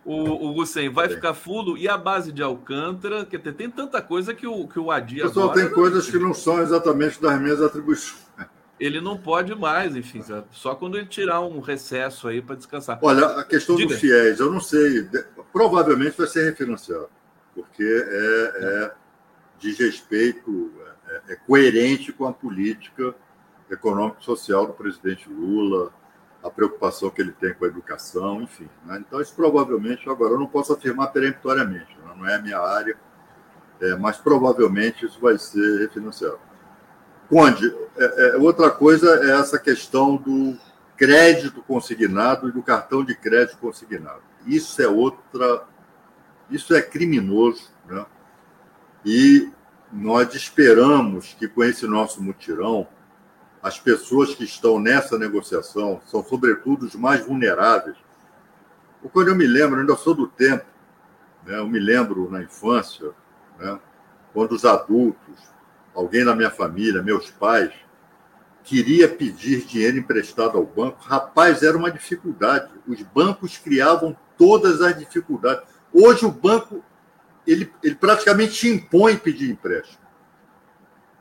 O, 0.04 0.60
o 0.60 0.64
vai 0.92 1.08
ficar 1.08 1.32
fulo 1.32 1.78
e 1.78 1.88
a 1.88 1.96
base 1.96 2.30
de 2.30 2.42
Alcântara, 2.42 3.24
que 3.24 3.38
tem 3.38 3.70
tanta 3.70 4.02
coisa 4.02 4.34
que 4.34 4.46
o, 4.46 4.68
que 4.68 4.78
o 4.78 4.90
Adi 4.90 5.22
Pessoal, 5.22 5.52
tem 5.52 5.70
coisas 5.70 6.10
que 6.10 6.18
não 6.18 6.34
são 6.34 6.60
exatamente 6.60 7.22
das 7.22 7.40
minhas 7.40 7.62
atribuições. 7.62 8.22
Ele 8.78 9.00
não 9.00 9.16
pode 9.16 9.54
mais, 9.54 9.94
enfim, 9.94 10.20
só 10.50 10.74
quando 10.74 10.98
ele 10.98 11.06
tirar 11.06 11.40
um 11.40 11.60
recesso 11.60 12.26
aí 12.26 12.42
para 12.42 12.56
descansar. 12.56 12.98
Olha, 13.00 13.26
a 13.26 13.44
questão 13.44 13.76
Diga. 13.76 13.90
dos 13.90 14.00
fiéis, 14.00 14.40
eu 14.40 14.50
não 14.50 14.60
sei, 14.60 15.08
provavelmente 15.52 16.18
vai 16.18 16.26
ser 16.26 16.44
refinanciado 16.44 17.08
porque 17.54 17.84
é, 17.84 18.64
é 18.64 18.94
desrespeito, 19.58 20.72
é, 21.08 21.32
é 21.32 21.36
coerente 21.36 22.12
com 22.12 22.26
a 22.26 22.32
política 22.32 23.14
econômico-social 23.70 24.66
do 24.66 24.72
presidente 24.72 25.28
Lula, 25.28 25.92
a 26.42 26.50
preocupação 26.50 27.08
que 27.08 27.22
ele 27.22 27.32
tem 27.32 27.54
com 27.54 27.64
a 27.64 27.68
educação, 27.68 28.42
enfim. 28.42 28.68
Né? 28.84 29.02
Então, 29.06 29.20
isso 29.20 29.34
provavelmente, 29.34 30.08
agora 30.10 30.34
eu 30.34 30.38
não 30.38 30.46
posso 30.46 30.72
afirmar 30.72 31.08
peremptoriamente, 31.08 31.96
né? 31.96 32.14
não 32.16 32.26
é 32.26 32.34
a 32.34 32.42
minha 32.42 32.58
área, 32.58 32.98
é, 33.80 33.94
mas 33.96 34.18
provavelmente 34.18 35.06
isso 35.06 35.18
vai 35.20 35.38
ser 35.38 35.80
refinanciado. 35.80 36.38
Conde, 37.28 37.74
é, 37.96 38.04
é, 38.04 38.36
outra 38.36 38.70
coisa 38.70 39.24
é 39.24 39.38
essa 39.38 39.58
questão 39.58 40.16
do 40.16 40.56
crédito 40.96 41.62
consignado 41.62 42.48
e 42.48 42.52
do 42.52 42.62
cartão 42.62 43.04
de 43.04 43.14
crédito 43.14 43.58
consignado. 43.58 44.22
Isso 44.46 44.80
é 44.80 44.86
outra 44.88 45.64
isso 46.50 46.74
é 46.74 46.82
criminoso, 46.82 47.70
né? 47.86 48.04
E 49.04 49.50
nós 49.92 50.34
esperamos 50.34 51.34
que 51.38 51.48
com 51.48 51.62
esse 51.62 51.86
nosso 51.86 52.22
mutirão, 52.22 52.86
as 53.62 53.78
pessoas 53.78 54.34
que 54.34 54.44
estão 54.44 54.78
nessa 54.78 55.18
negociação 55.18 56.00
são, 56.06 56.22
sobretudo, 56.22 56.86
os 56.86 56.94
mais 56.94 57.24
vulneráveis. 57.24 57.96
Quando 59.12 59.28
eu 59.28 59.34
me 59.34 59.46
lembro, 59.46 59.80
ainda 59.80 59.96
sou 59.96 60.14
do 60.14 60.26
tempo, 60.26 60.64
né? 61.46 61.58
eu 61.58 61.68
me 61.68 61.78
lembro 61.78 62.30
na 62.30 62.42
infância, 62.42 63.10
né? 63.58 63.78
quando 64.32 64.52
os 64.52 64.64
adultos, 64.64 65.38
alguém 65.94 66.24
da 66.24 66.34
minha 66.34 66.50
família, 66.50 67.02
meus 67.02 67.30
pais, 67.30 67.72
queria 68.62 69.08
pedir 69.08 69.64
dinheiro 69.64 69.98
emprestado 69.98 70.56
ao 70.56 70.64
banco, 70.64 71.02
rapaz, 71.02 71.62
era 71.62 71.76
uma 71.76 71.90
dificuldade. 71.90 72.70
Os 72.86 73.00
bancos 73.02 73.58
criavam 73.58 74.16
todas 74.36 74.80
as 74.80 74.98
dificuldades. 74.98 75.64
Hoje 75.92 76.24
o 76.24 76.30
banco 76.30 76.82
ele, 77.46 77.70
ele 77.82 77.94
praticamente 77.94 78.54
te 78.54 78.68
impõe 78.68 79.16
pedir 79.16 79.50
empréstimo. 79.50 80.02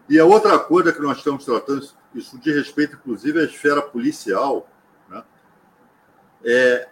E 0.10 0.20
a 0.20 0.26
outra 0.26 0.58
coisa 0.60 0.92
que 0.92 1.02
nós 1.02 1.18
estamos 1.18 1.46
tratando, 1.46 1.88
isso 2.14 2.38
de 2.40 2.52
respeito, 2.52 2.96
inclusive, 2.96 3.40
à 3.40 3.44
esfera 3.44 3.82
policial, 3.82 4.70
né? 5.10 5.24
é 6.44 6.90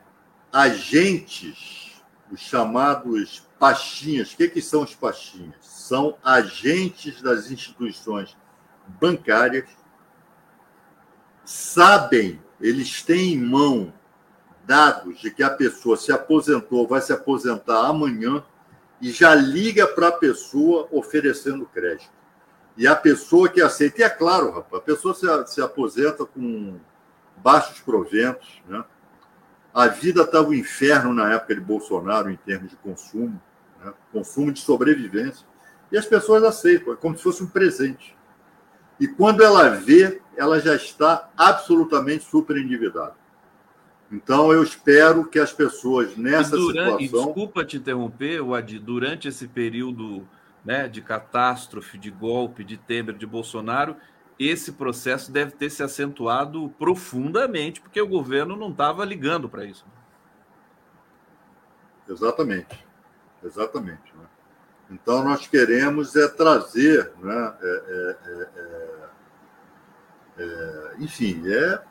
agentes, 0.52 2.02
os 2.32 2.40
chamados 2.40 3.46
pastinhas. 3.62 4.34
O 4.34 4.38
que, 4.38 4.50
que 4.50 4.60
são 4.60 4.82
os 4.82 4.96
pastinhas? 4.96 5.54
São 5.62 6.18
agentes 6.24 7.22
das 7.22 7.52
instituições 7.52 8.36
bancárias, 9.00 9.70
sabem, 11.46 12.42
eles 12.60 13.04
têm 13.04 13.34
em 13.34 13.40
mão 13.40 13.94
dados 14.66 15.20
de 15.20 15.30
que 15.30 15.44
a 15.44 15.50
pessoa 15.52 15.96
se 15.96 16.12
aposentou, 16.12 16.88
vai 16.88 17.02
se 17.02 17.14
aposentar 17.14 17.86
amanhã 17.86 18.44
e 19.00 19.12
já 19.12 19.36
liga 19.36 19.86
para 19.86 20.08
a 20.08 20.12
pessoa 20.12 20.88
oferecendo 20.92 21.68
crédito. 21.68 22.12
E 22.76 22.88
a 22.88 22.96
pessoa 22.96 23.48
que 23.48 23.62
aceita, 23.62 24.02
e 24.02 24.04
é 24.04 24.10
claro, 24.10 24.52
rapaz, 24.52 24.82
a 24.82 24.86
pessoa 24.86 25.14
se, 25.14 25.54
se 25.54 25.62
aposenta 25.62 26.26
com 26.26 26.80
baixos 27.38 27.80
proventos, 27.82 28.60
né? 28.68 28.84
A 29.74 29.88
vida 29.88 30.24
estava 30.24 30.50
um 30.50 30.54
inferno 30.54 31.14
na 31.14 31.32
época 31.34 31.56
de 31.56 31.62
Bolsonaro 31.62 32.30
em 32.30 32.36
termos 32.36 32.72
de 32.72 32.76
consumo, 32.78 33.42
né? 33.84 33.94
consumo 34.12 34.52
de 34.52 34.60
sobrevivência. 34.60 35.46
E 35.92 35.98
as 35.98 36.06
pessoas 36.06 36.44
aceitam, 36.44 36.94
é 36.94 36.96
como 36.96 37.18
se 37.18 37.24
fosse 37.24 37.44
um 37.44 37.48
presente. 37.48 38.16
E 39.00 39.08
quando 39.08 39.44
ela 39.44 39.70
vê, 39.70 40.22
ela 40.38 40.60
já 40.60 40.76
está 40.76 41.30
absolutamente 41.36 42.24
super 42.24 42.56
endividada. 42.56 43.16
Então, 44.12 44.52
eu 44.52 44.62
espero 44.62 45.26
que 45.26 45.40
as 45.40 45.54
pessoas 45.54 46.16
nessa 46.18 46.56
durante, 46.58 47.06
situação. 47.06 47.28
desculpa 47.28 47.66
te 47.66 47.78
interromper, 47.78 48.42
Wadi, 48.42 48.78
durante 48.78 49.28
esse 49.28 49.48
período 49.48 50.28
né, 50.66 50.88
de 50.88 51.02
catástrofe, 51.02 51.98
de 51.98 52.12
golpe, 52.12 52.64
de 52.64 52.78
Temer, 52.78 53.16
de 53.16 53.26
Bolsonaro, 53.26 53.96
esse 54.38 54.74
processo 54.74 55.32
deve 55.32 55.52
ter 55.52 55.70
se 55.70 55.82
acentuado 55.82 56.70
profundamente, 56.78 57.80
porque 57.80 58.02
o 58.02 58.08
governo 58.08 58.56
não 58.56 58.70
estava 58.70 59.06
ligando 59.06 59.48
para 59.48 59.66
isso. 59.66 59.86
Exatamente. 62.10 62.91
Exatamente. 63.44 64.14
Né? 64.16 64.26
Então, 64.92 65.24
nós 65.24 65.48
queremos 65.48 66.16
é 66.16 66.28
trazer, 66.28 67.12
né, 67.22 67.54
é, 67.62 67.68
é, 67.68 68.18
é, 68.26 68.48
é, 70.38 70.44
é 70.44 70.96
enfim, 71.00 71.44
é 71.48 71.82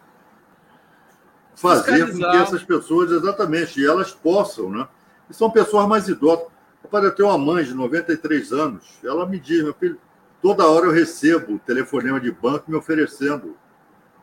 fazer 1.55 2.11
com 2.11 2.19
que 2.19 2.37
essas 2.37 2.63
pessoas, 2.63 3.11
exatamente, 3.11 3.85
elas 3.85 4.13
possam, 4.13 4.71
né? 4.71 4.89
E 5.29 5.35
são 5.35 5.51
pessoas 5.51 5.87
mais 5.87 6.09
idosas. 6.09 6.47
Rapaz, 6.83 7.05
eu 7.05 7.15
tenho 7.15 7.29
uma 7.29 7.39
mãe 7.39 7.63
de 7.65 7.75
93 7.75 8.53
anos, 8.53 8.99
ela 9.05 9.27
me 9.27 9.39
diz, 9.39 9.63
meu 9.63 9.75
filho, 9.75 10.01
toda 10.41 10.67
hora 10.67 10.87
eu 10.87 10.91
recebo 10.91 11.59
telefonema 11.59 12.19
de 12.19 12.33
banco 12.33 12.71
me 12.71 12.77
oferecendo 12.77 13.57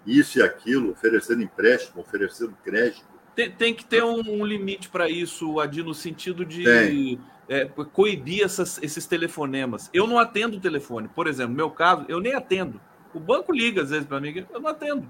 isso 0.05 0.39
e 0.39 0.41
aquilo, 0.41 0.91
oferecendo 0.91 1.43
empréstimo, 1.43 2.01
oferecendo 2.01 2.57
crédito. 2.63 3.05
Tem, 3.37 3.51
tem 3.51 3.71
que 3.71 3.85
ter 3.85 4.03
um, 4.03 4.19
um 4.27 4.43
limite 4.43 4.89
para 4.89 5.07
isso, 5.07 5.59
Adi, 5.59 5.83
no 5.83 5.93
sentido 5.93 6.43
de, 6.43 7.19
é, 7.47 7.65
coibir 7.65 8.43
essas, 8.43 8.81
esses 8.81 9.05
telefonemas. 9.05 9.91
Eu 9.93 10.07
não 10.07 10.17
atendo 10.17 10.57
o 10.57 10.59
telefone. 10.59 11.07
Por 11.07 11.27
exemplo, 11.27 11.51
no 11.51 11.57
meu 11.57 11.69
caso, 11.69 12.03
eu 12.09 12.19
nem 12.19 12.33
atendo. 12.33 12.81
O 13.13 13.19
banco 13.19 13.53
liga 13.53 13.83
às 13.83 13.91
vezes 13.91 14.07
para 14.07 14.19
mim, 14.19 14.43
eu 14.51 14.59
não 14.59 14.67
atendo. 14.67 15.07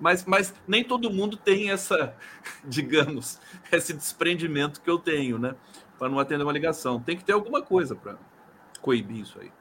Mas, 0.00 0.24
mas 0.24 0.54
nem 0.66 0.82
todo 0.82 1.10
mundo 1.10 1.36
tem 1.36 1.70
essa, 1.70 2.16
digamos, 2.64 3.38
esse 3.70 3.92
desprendimento 3.92 4.80
que 4.80 4.88
eu 4.88 4.98
tenho, 4.98 5.38
né? 5.38 5.54
Para 5.98 6.08
não 6.08 6.18
atender 6.18 6.44
uma 6.44 6.52
ligação. 6.54 6.98
Tem 6.98 7.18
que 7.18 7.24
ter 7.24 7.34
alguma 7.34 7.60
coisa 7.60 7.94
para 7.94 8.16
coibir 8.80 9.20
isso 9.20 9.38
aí. 9.38 9.52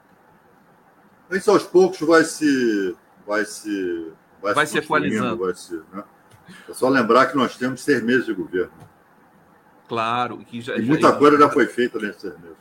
Isso 1.32 1.52
aos 1.52 1.64
poucos 1.64 2.00
vai 2.00 2.24
se. 2.24 2.96
Vai 3.26 3.44
se. 3.44 4.14
Vai, 4.42 4.54
vai 4.54 4.66
se 4.66 4.78
equalizando. 4.78 5.44
Vai 5.44 5.54
se, 5.56 5.76
né? 5.92 6.06
É 6.68 6.74
só 6.74 6.90
lembrar 6.90 7.28
que 7.28 7.36
nós 7.36 7.58
temos 7.58 7.82
seis 7.82 8.02
meses 8.04 8.26
de 8.26 8.34
governo. 8.34 8.72
Claro. 9.88 10.38
Que 10.40 10.62
já, 10.62 10.76
e 10.76 10.82
muita 10.82 11.10
já, 11.10 11.16
coisa 11.16 11.38
já 11.38 11.50
foi 11.50 11.66
feita 11.66 12.00
nesses 12.00 12.22
seis 12.22 12.40
meses. 12.40 12.58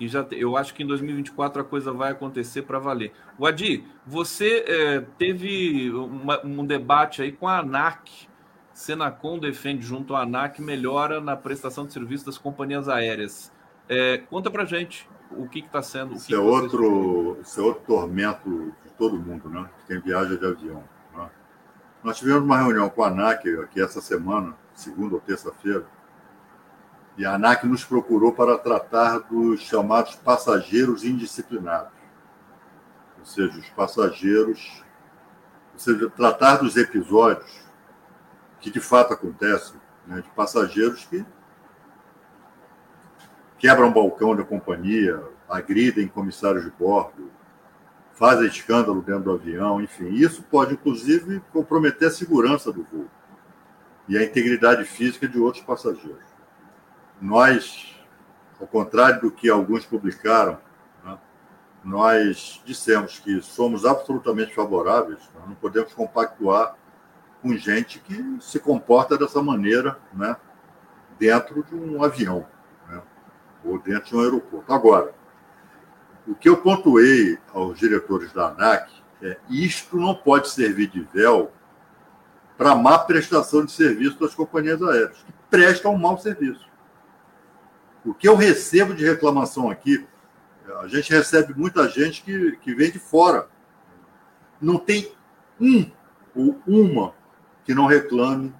E 0.00 0.06
já, 0.06 0.24
eu 0.30 0.56
acho 0.56 0.74
que 0.74 0.82
em 0.82 0.86
2024 0.86 1.62
a 1.62 1.64
coisa 1.64 1.92
vai 1.92 2.12
acontecer 2.12 2.62
para 2.62 2.78
valer. 2.78 3.12
O 3.36 3.46
Adi, 3.46 3.84
você 4.06 4.64
é, 4.66 5.00
teve 5.18 5.90
uma, 5.90 6.44
um 6.44 6.64
debate 6.64 7.22
aí 7.22 7.32
com 7.32 7.48
a 7.48 7.58
ANAC. 7.58 8.28
Senacom 8.72 9.40
defende 9.40 9.84
junto 9.84 10.14
à 10.14 10.22
ANAC 10.22 10.60
melhora 10.62 11.20
na 11.20 11.36
prestação 11.36 11.84
de 11.84 11.92
serviços 11.92 12.24
das 12.24 12.38
companhias 12.38 12.88
aéreas. 12.88 13.52
É, 13.88 14.18
conta 14.18 14.50
para 14.50 14.64
gente 14.64 15.08
o 15.32 15.48
que 15.48 15.58
está 15.58 15.82
sendo. 15.82 16.14
Isso, 16.14 16.32
é 16.32 16.38
outro, 16.38 17.38
isso 17.42 17.58
é 17.58 17.62
outro 17.62 17.82
tormento 17.84 18.72
de 18.84 18.90
todo 18.96 19.18
mundo, 19.18 19.48
né? 19.48 19.68
Quem 19.86 20.00
viaja 20.00 20.36
de 20.36 20.46
avião. 20.46 20.84
Nós 22.02 22.18
tivemos 22.18 22.44
uma 22.44 22.58
reunião 22.58 22.88
com 22.88 23.02
a 23.02 23.08
ANAC 23.08 23.48
aqui 23.60 23.82
essa 23.82 24.00
semana, 24.00 24.54
segunda 24.74 25.14
ou 25.14 25.20
terça-feira, 25.20 25.86
e 27.16 27.26
a 27.26 27.34
ANAC 27.34 27.66
nos 27.66 27.84
procurou 27.84 28.32
para 28.32 28.56
tratar 28.56 29.18
dos 29.18 29.60
chamados 29.60 30.14
passageiros 30.14 31.02
indisciplinados. 31.02 31.92
Ou 33.18 33.24
seja, 33.24 33.58
os 33.58 33.68
passageiros. 33.70 34.84
Ou 35.72 35.78
seja, 35.78 36.08
tratar 36.10 36.58
dos 36.58 36.76
episódios 36.76 37.60
que 38.60 38.70
de 38.70 38.80
fato 38.80 39.12
acontecem, 39.12 39.80
né, 40.06 40.20
de 40.20 40.30
passageiros 40.30 41.04
que 41.06 41.24
quebram 43.58 43.92
balcão 43.92 44.36
da 44.36 44.44
companhia, 44.44 45.20
agridem 45.48 46.06
comissários 46.06 46.64
de 46.64 46.70
bordo, 46.70 47.30
fazem 48.18 48.46
escândalo 48.46 49.00
dentro 49.00 49.24
do 49.24 49.32
avião, 49.32 49.80
enfim. 49.80 50.08
Isso 50.08 50.42
pode, 50.42 50.74
inclusive, 50.74 51.40
comprometer 51.52 52.08
a 52.08 52.10
segurança 52.10 52.72
do 52.72 52.82
voo 52.82 53.06
e 54.08 54.18
a 54.18 54.24
integridade 54.24 54.84
física 54.84 55.28
de 55.28 55.38
outros 55.38 55.62
passageiros 55.62 56.28
nós, 57.20 57.94
ao 58.60 58.66
contrário 58.66 59.20
do 59.20 59.30
que 59.30 59.48
alguns 59.48 59.84
publicaram, 59.84 60.58
né, 61.04 61.18
nós 61.84 62.62
dissemos 62.64 63.18
que 63.18 63.40
somos 63.42 63.84
absolutamente 63.84 64.54
favoráveis, 64.54 65.18
não 65.46 65.54
podemos 65.54 65.92
compactuar 65.92 66.76
com 67.42 67.56
gente 67.56 68.00
que 68.00 68.36
se 68.40 68.58
comporta 68.58 69.16
dessa 69.16 69.42
maneira 69.42 69.98
né, 70.12 70.36
dentro 71.18 71.62
de 71.64 71.74
um 71.74 72.02
avião 72.02 72.46
né, 72.88 73.02
ou 73.64 73.78
dentro 73.78 74.10
de 74.10 74.16
um 74.16 74.20
aeroporto. 74.20 74.72
Agora, 74.72 75.14
o 76.28 76.34
que 76.34 76.48
eu 76.48 76.58
pontuei 76.58 77.38
aos 77.54 77.78
diretores 77.78 78.32
da 78.34 78.48
ANAC 78.48 78.92
é 79.22 79.38
isto 79.48 79.96
não 79.96 80.14
pode 80.14 80.50
servir 80.50 80.88
de 80.88 81.00
véu 81.00 81.50
para 82.56 82.74
má 82.74 82.98
prestação 82.98 83.64
de 83.64 83.72
serviço 83.72 84.20
das 84.20 84.34
companhias 84.34 84.82
aéreas, 84.82 85.16
que 85.24 85.32
prestam 85.48 85.94
um 85.94 85.98
mau 85.98 86.18
serviço. 86.18 86.68
O 88.04 88.12
que 88.12 88.28
eu 88.28 88.36
recebo 88.36 88.94
de 88.94 89.04
reclamação 89.04 89.70
aqui, 89.70 90.06
a 90.80 90.86
gente 90.86 91.10
recebe 91.10 91.54
muita 91.56 91.88
gente 91.88 92.22
que, 92.22 92.56
que 92.58 92.74
vem 92.74 92.90
de 92.90 92.98
fora. 92.98 93.48
Não 94.60 94.76
tem 94.76 95.10
um 95.58 95.90
ou 96.34 96.60
uma 96.66 97.14
que 97.64 97.74
não 97.74 97.86
reclame 97.86 98.54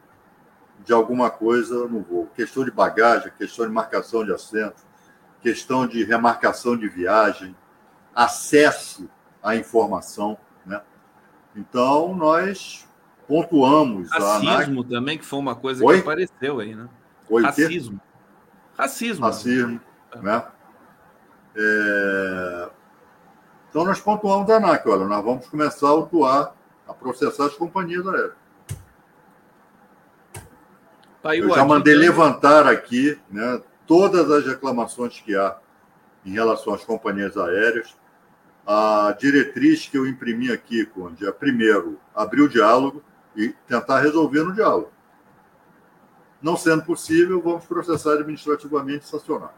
de 0.85 0.93
alguma 0.93 1.29
coisa 1.29 1.87
no 1.87 2.01
voo. 2.01 2.31
Questão 2.35 2.65
de 2.65 2.71
bagagem, 2.71 3.33
questão 3.37 3.67
de 3.67 3.73
marcação 3.73 4.25
de 4.25 4.33
assento, 4.33 4.88
questão 5.43 5.87
de 5.87 6.05
remarcação 6.05 6.77
de 6.77 6.89
viagem, 6.89 7.55
acesso 8.15 9.09
à 9.43 9.57
informação. 9.57 10.37
Né? 10.67 10.81
Então, 11.55 12.15
nós 12.15 12.87
pontuamos. 13.27 14.11
Racismo 14.11 14.83
a... 14.83 14.85
também, 14.85 15.19
que 15.19 15.25
foi 15.25 15.39
uma 15.39 15.55
coisa 15.55 15.85
Oi? 15.85 15.97
que 15.97 16.03
apareceu 16.03 16.61
aí, 16.61 16.75
né? 16.75 16.89
Oi, 17.29 17.43
Racismo. 17.43 18.01
Racismo. 18.77 19.25
Racismo, 19.25 19.81
né? 20.23 20.45
É... 21.55 22.71
Então, 23.69 23.85
nós 23.85 24.01
pontuamos 24.01 24.47
da 24.47 24.57
ANAC, 24.57 24.89
olha, 24.89 25.05
nós 25.05 25.23
vamos 25.23 25.47
começar 25.47 25.89
a 25.89 25.91
autuar, 25.91 26.55
a 26.87 26.95
processar 26.95 27.47
as 27.47 27.55
companhias 27.55 28.07
aéreas. 28.07 28.33
Tá 31.23 31.37
Eu 31.37 31.55
já 31.55 31.65
mandei 31.65 31.95
levantar 31.95 32.67
aqui 32.67 33.19
né, 33.29 33.61
todas 33.89 34.31
as 34.31 34.47
reclamações 34.47 35.19
que 35.19 35.35
há 35.35 35.59
em 36.25 36.33
relação 36.33 36.75
às 36.75 36.85
companhias 36.85 37.37
aéreas. 37.37 37.97
A 38.67 39.17
diretriz 39.19 39.89
que 39.89 39.97
eu 39.97 40.07
imprimi 40.07 40.53
aqui, 40.53 40.85
Conde, 40.85 41.27
é 41.27 41.33
primeiro 41.33 41.99
abrir 42.15 42.43
o 42.43 42.49
diálogo 42.49 43.03
e 43.35 43.49
tentar 43.67 44.01
resolver 44.01 44.45
no 44.45 44.53
diálogo. 44.53 44.93
Não 46.41 46.55
sendo 46.55 46.85
possível, 46.85 47.41
vamos 47.41 47.65
processar 47.65 48.13
administrativamente 48.13 49.07
e 49.07 49.09
sancionar. 49.09 49.55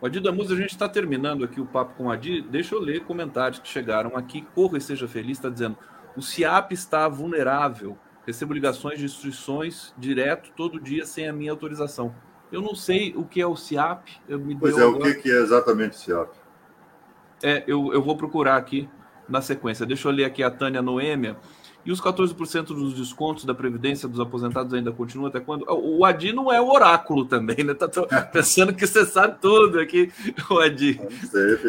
O 0.00 0.06
Adi 0.06 0.18
Damus, 0.20 0.50
a 0.50 0.56
gente 0.56 0.70
está 0.70 0.88
terminando 0.88 1.44
aqui 1.44 1.60
o 1.60 1.66
papo 1.66 1.94
com 1.94 2.06
o 2.06 2.10
Adi. 2.10 2.40
Deixa 2.40 2.74
eu 2.74 2.80
ler 2.80 3.04
comentários 3.04 3.58
que 3.58 3.68
chegaram 3.68 4.16
aqui. 4.16 4.42
Corra 4.54 4.78
e 4.78 4.80
seja 4.80 5.06
feliz, 5.06 5.38
está 5.38 5.50
dizendo: 5.50 5.76
o 6.16 6.22
CIAP 6.22 6.72
está 6.72 7.06
vulnerável. 7.08 7.96
Recebo 8.26 8.54
ligações 8.54 8.98
de 8.98 9.04
instruções 9.04 9.94
direto 9.98 10.50
todo 10.56 10.80
dia 10.80 11.04
sem 11.04 11.28
a 11.28 11.32
minha 11.32 11.52
autorização. 11.52 12.14
Eu 12.54 12.62
não 12.62 12.74
sei 12.76 13.12
o 13.16 13.24
que 13.24 13.40
é 13.40 13.46
o 13.46 13.56
CIAP. 13.56 14.10
Eu 14.28 14.38
me 14.38 14.56
pois 14.56 14.78
é, 14.78 14.86
o 14.86 14.98
que 15.20 15.28
é 15.28 15.42
exatamente 15.42 15.96
o 15.96 15.98
CIAP? 15.98 16.30
É, 17.42 17.64
eu, 17.66 17.92
eu 17.92 18.00
vou 18.00 18.16
procurar 18.16 18.56
aqui 18.56 18.88
na 19.28 19.42
sequência. 19.42 19.84
Deixa 19.84 20.06
eu 20.06 20.12
ler 20.12 20.24
aqui 20.24 20.40
a 20.40 20.50
Tânia 20.50 20.80
Noêmia. 20.80 21.36
E 21.84 21.90
os 21.90 22.00
14% 22.00 22.66
dos 22.66 22.94
descontos 22.94 23.44
da 23.44 23.52
Previdência 23.52 24.08
dos 24.08 24.20
aposentados 24.20 24.72
ainda 24.72 24.92
continuam 24.92 25.26
até 25.26 25.40
quando? 25.40 25.66
O 25.68 26.04
Adi 26.04 26.32
não 26.32 26.50
é 26.50 26.60
o 26.60 26.70
oráculo 26.70 27.24
também, 27.24 27.56
né? 27.64 27.74
Tá 27.74 27.88
pensando 28.32 28.72
que 28.72 28.86
você 28.86 29.04
sabe 29.04 29.36
tudo 29.40 29.80
aqui, 29.80 30.12
o 30.48 30.60
Adi. 30.60 31.00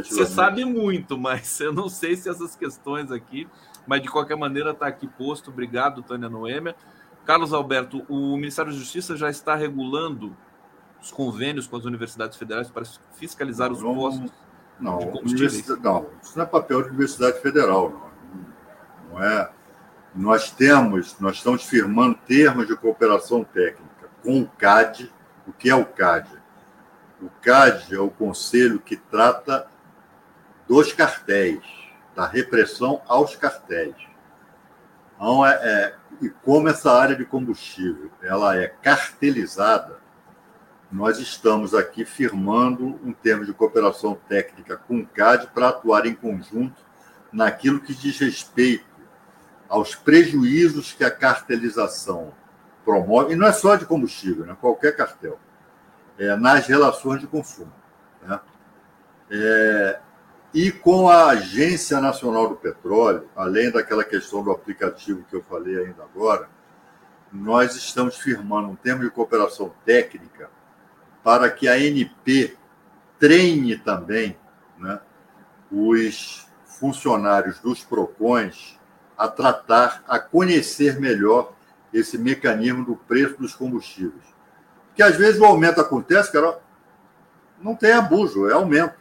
Você 0.04 0.26
sabe 0.28 0.64
muito, 0.66 1.18
mas 1.18 1.60
eu 1.60 1.74
não 1.74 1.90
sei 1.90 2.16
se 2.16 2.30
essas 2.30 2.56
questões 2.56 3.12
aqui, 3.12 3.48
mas 3.88 4.04
de 4.04 4.08
qualquer 4.08 4.38
maneira 4.38 4.70
está 4.70 4.86
aqui 4.86 5.08
posto. 5.08 5.50
Obrigado, 5.50 6.04
Tânia 6.04 6.30
Noêmia. 6.30 6.76
Carlos 7.26 7.52
Alberto, 7.52 8.06
o 8.08 8.38
Ministério 8.38 8.72
da 8.72 8.78
Justiça 8.78 9.18
já 9.18 9.32
está 9.32 9.56
regulando 9.56 10.38
os 11.06 11.12
convênios 11.12 11.68
com 11.68 11.78
as 11.78 11.86
universidades 11.86 12.36
federais 12.36 12.68
para 12.68 12.84
fiscalizar 13.14 13.72
os 13.72 13.80
postos 13.80 14.32
não, 14.80 14.98
de 14.98 15.06
combustíveis? 15.06 15.68
Não, 15.68 16.08
isso 16.22 16.36
não 16.36 16.44
é 16.44 16.48
papel 16.48 16.82
de 16.82 16.90
Universidade 16.90 17.40
Federal, 17.42 17.92
não, 17.92 19.12
não 19.12 19.24
é 19.24 19.52
nós 20.16 20.50
temos, 20.50 21.20
nós 21.20 21.36
estamos 21.36 21.64
firmando 21.64 22.18
termos 22.26 22.66
de 22.68 22.76
cooperação 22.76 23.44
técnica 23.44 24.10
com 24.24 24.42
o 24.42 24.48
CAD. 24.48 25.14
O 25.46 25.52
que 25.52 25.70
é 25.70 25.76
o 25.76 25.86
CAD? 25.86 26.30
O 27.22 27.30
CAD 27.42 27.94
é 27.94 28.00
o 28.00 28.10
conselho 28.10 28.80
que 28.80 28.96
trata 28.96 29.68
dos 30.68 30.94
cartéis, 30.94 31.62
da 32.16 32.26
repressão 32.26 33.02
aos 33.06 33.36
cartéis. 33.36 33.96
Então, 35.16 35.46
é, 35.46 35.54
é, 35.54 35.96
e 36.22 36.30
como 36.30 36.70
essa 36.70 36.92
área 36.92 37.16
de 37.16 37.26
combustível 37.26 38.10
ela 38.24 38.58
é 38.58 38.70
cartelizada, 38.70 40.05
nós 40.96 41.20
estamos 41.20 41.76
aqui 41.76 42.06
firmando 42.06 42.98
um 43.04 43.12
termo 43.12 43.46
de 43.46 43.52
cooperação 43.52 44.18
técnica 44.30 44.78
com 44.78 45.00
o 45.00 45.06
CAD 45.06 45.48
para 45.48 45.68
atuar 45.68 46.06
em 46.06 46.16
conjunto 46.16 46.82
naquilo 47.34 47.82
que 47.82 47.94
diz 47.94 48.18
respeito 48.18 48.86
aos 49.68 49.94
prejuízos 49.94 50.94
que 50.94 51.04
a 51.04 51.12
cartelização 51.12 52.34
promove, 52.86 53.34
e 53.34 53.36
não 53.36 53.46
é 53.46 53.52
só 53.52 53.76
de 53.76 53.86
combustível, 53.86 54.46
né? 54.46 54.56
qualquer 54.62 54.96
cartel, 54.96 55.38
é, 56.18 56.34
nas 56.38 56.66
relações 56.66 57.20
de 57.20 57.28
consumo. 57.28 57.74
Né? 58.22 58.40
É, 59.32 60.00
e 60.54 60.72
com 60.72 61.10
a 61.10 61.32
Agência 61.32 62.00
Nacional 62.00 62.48
do 62.48 62.56
Petróleo, 62.56 63.28
além 63.36 63.70
daquela 63.70 64.06
questão 64.06 64.42
do 64.42 64.52
aplicativo 64.52 65.26
que 65.30 65.36
eu 65.36 65.44
falei 65.44 65.78
ainda 65.78 66.04
agora, 66.04 66.48
nós 67.34 67.76
estamos 67.76 68.16
firmando 68.16 68.70
um 68.70 68.76
termo 68.76 69.04
de 69.04 69.10
cooperação 69.10 69.74
técnica 69.84 70.55
para 71.26 71.50
que 71.50 71.68
a 71.68 71.74
ANP 71.74 72.56
treine 73.18 73.76
também 73.80 74.38
né, 74.78 75.00
os 75.72 76.48
funcionários 76.80 77.58
dos 77.58 77.84
PROCONs 77.84 78.80
a 79.18 79.28
tratar, 79.28 80.04
a 80.08 80.20
conhecer 80.20 81.00
melhor 81.00 81.54
esse 81.92 82.16
mecanismo 82.16 82.86
do 82.86 82.96
preço 82.96 83.38
dos 83.40 83.56
combustíveis. 83.56 84.24
Porque 84.90 85.02
às 85.02 85.16
vezes 85.16 85.42
o 85.42 85.46
aumento 85.46 85.82
acontece, 85.82 86.32
cara, 86.32 86.60
Não 87.60 87.76
tem 87.76 87.94
abuso, 87.94 88.48
é 88.48 88.54
aumento. 88.54 88.94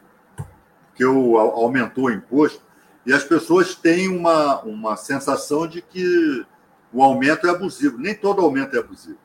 Porque 0.88 1.04
o, 1.04 1.36
aumentou 1.36 2.04
o 2.04 2.10
imposto 2.10 2.62
e 3.04 3.12
as 3.12 3.22
pessoas 3.22 3.74
têm 3.74 4.08
uma, 4.08 4.62
uma 4.62 4.96
sensação 4.96 5.68
de 5.68 5.82
que 5.82 6.46
o 6.90 7.02
aumento 7.02 7.46
é 7.46 7.50
abusivo. 7.50 7.98
Nem 7.98 8.14
todo 8.14 8.40
aumento 8.40 8.74
é 8.76 8.78
abusivo. 8.78 9.18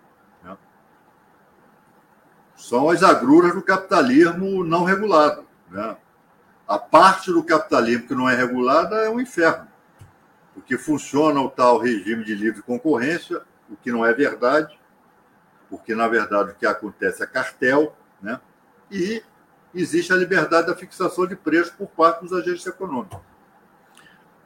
São 2.60 2.90
as 2.90 3.02
agruras 3.02 3.56
do 3.56 3.62
capitalismo 3.62 4.66
não 4.66 4.84
regulado. 4.84 5.46
Né? 5.72 5.96
A 6.68 6.78
parte 6.78 7.32
do 7.32 7.42
capitalismo 7.42 8.06
que 8.06 8.14
não 8.14 8.30
é 8.30 8.36
regulada 8.36 8.98
é 8.98 9.10
um 9.10 9.20
inferno. 9.20 9.66
Porque 10.54 10.78
funciona 10.78 11.40
o 11.40 11.50
tal 11.50 11.80
regime 11.80 12.24
de 12.26 12.36
livre 12.36 12.62
concorrência, 12.62 13.42
o 13.70 13.78
que 13.78 13.92
não 13.92 14.06
é 14.06 14.14
verdade, 14.14 14.78
porque, 15.70 15.96
na 15.96 16.08
verdade, 16.08 16.52
o 16.52 16.56
que 16.56 16.66
acontece 16.66 17.24
é 17.24 17.28
cartel, 17.28 17.96
né? 18.22 18.42
e 18.92 19.24
existe 19.74 20.12
a 20.12 20.16
liberdade 20.16 20.68
da 20.68 20.76
fixação 20.76 21.26
de 21.26 21.38
preço 21.38 21.74
por 21.78 21.88
parte 21.88 22.22
dos 22.22 22.34
agentes 22.34 22.66
econômicos. 22.68 23.20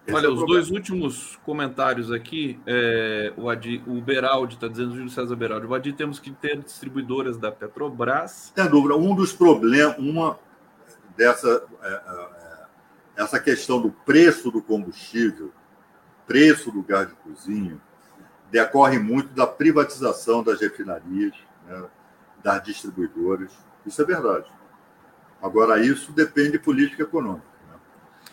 Esse 0.06 0.16
Olha, 0.16 0.26
é 0.26 0.30
os 0.30 0.36
problema. 0.36 0.48
dois 0.48 0.70
últimos 0.70 1.40
comentários 1.46 2.12
aqui, 2.12 2.60
é, 2.66 3.32
o, 3.38 3.50
Adi, 3.50 3.82
o 3.88 4.02
Beraldi 4.02 4.56
está 4.56 4.68
dizendo, 4.68 4.96
Júlio 4.96 5.10
César 5.10 5.36
Beraldi, 5.36 5.66
o 5.66 5.74
Adi 5.74 5.94
temos 5.94 6.20
que 6.20 6.32
ter 6.32 6.58
distribuidoras 6.62 7.38
da 7.38 7.52
Petrobras. 7.52 8.52
Sem 8.54 8.70
dúvida, 8.70 8.96
um 8.98 9.16
dos 9.16 9.32
problemas, 9.32 9.98
uma 9.98 10.38
dessa 11.16 11.64
é, 11.82 11.88
é, 11.88 12.44
essa 13.16 13.40
questão 13.40 13.82
do 13.82 13.92
preço 13.92 14.52
do 14.52 14.62
combustível, 14.62 15.52
preço 16.28 16.72
do 16.72 16.82
gás 16.82 17.08
de 17.08 17.16
cozinha, 17.16 17.80
decorre 18.52 19.00
muito 19.00 19.34
da 19.34 19.48
privatização 19.48 20.44
das 20.44 20.60
refinarias, 20.60 21.34
né, 21.68 21.86
das 22.44 22.64
distribuidoras. 22.64 23.52
Isso 23.86 24.02
é 24.02 24.06
verdade. 24.06 24.48
Agora, 25.42 25.80
isso 25.80 26.12
depende 26.12 26.54
de 26.54 26.60
política 26.60 27.04
econômica. 27.04 27.46
Né? 27.70 27.76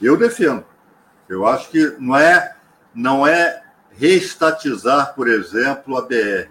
Eu 0.00 0.16
defendo. 0.16 0.64
Eu 1.30 1.46
acho 1.46 1.70
que 1.70 1.94
não 2.00 2.16
é, 2.16 2.56
não 2.92 3.24
é 3.24 3.62
reestatizar, 3.92 5.14
por 5.14 5.28
exemplo, 5.28 5.96
a 5.96 6.02
BR. 6.02 6.50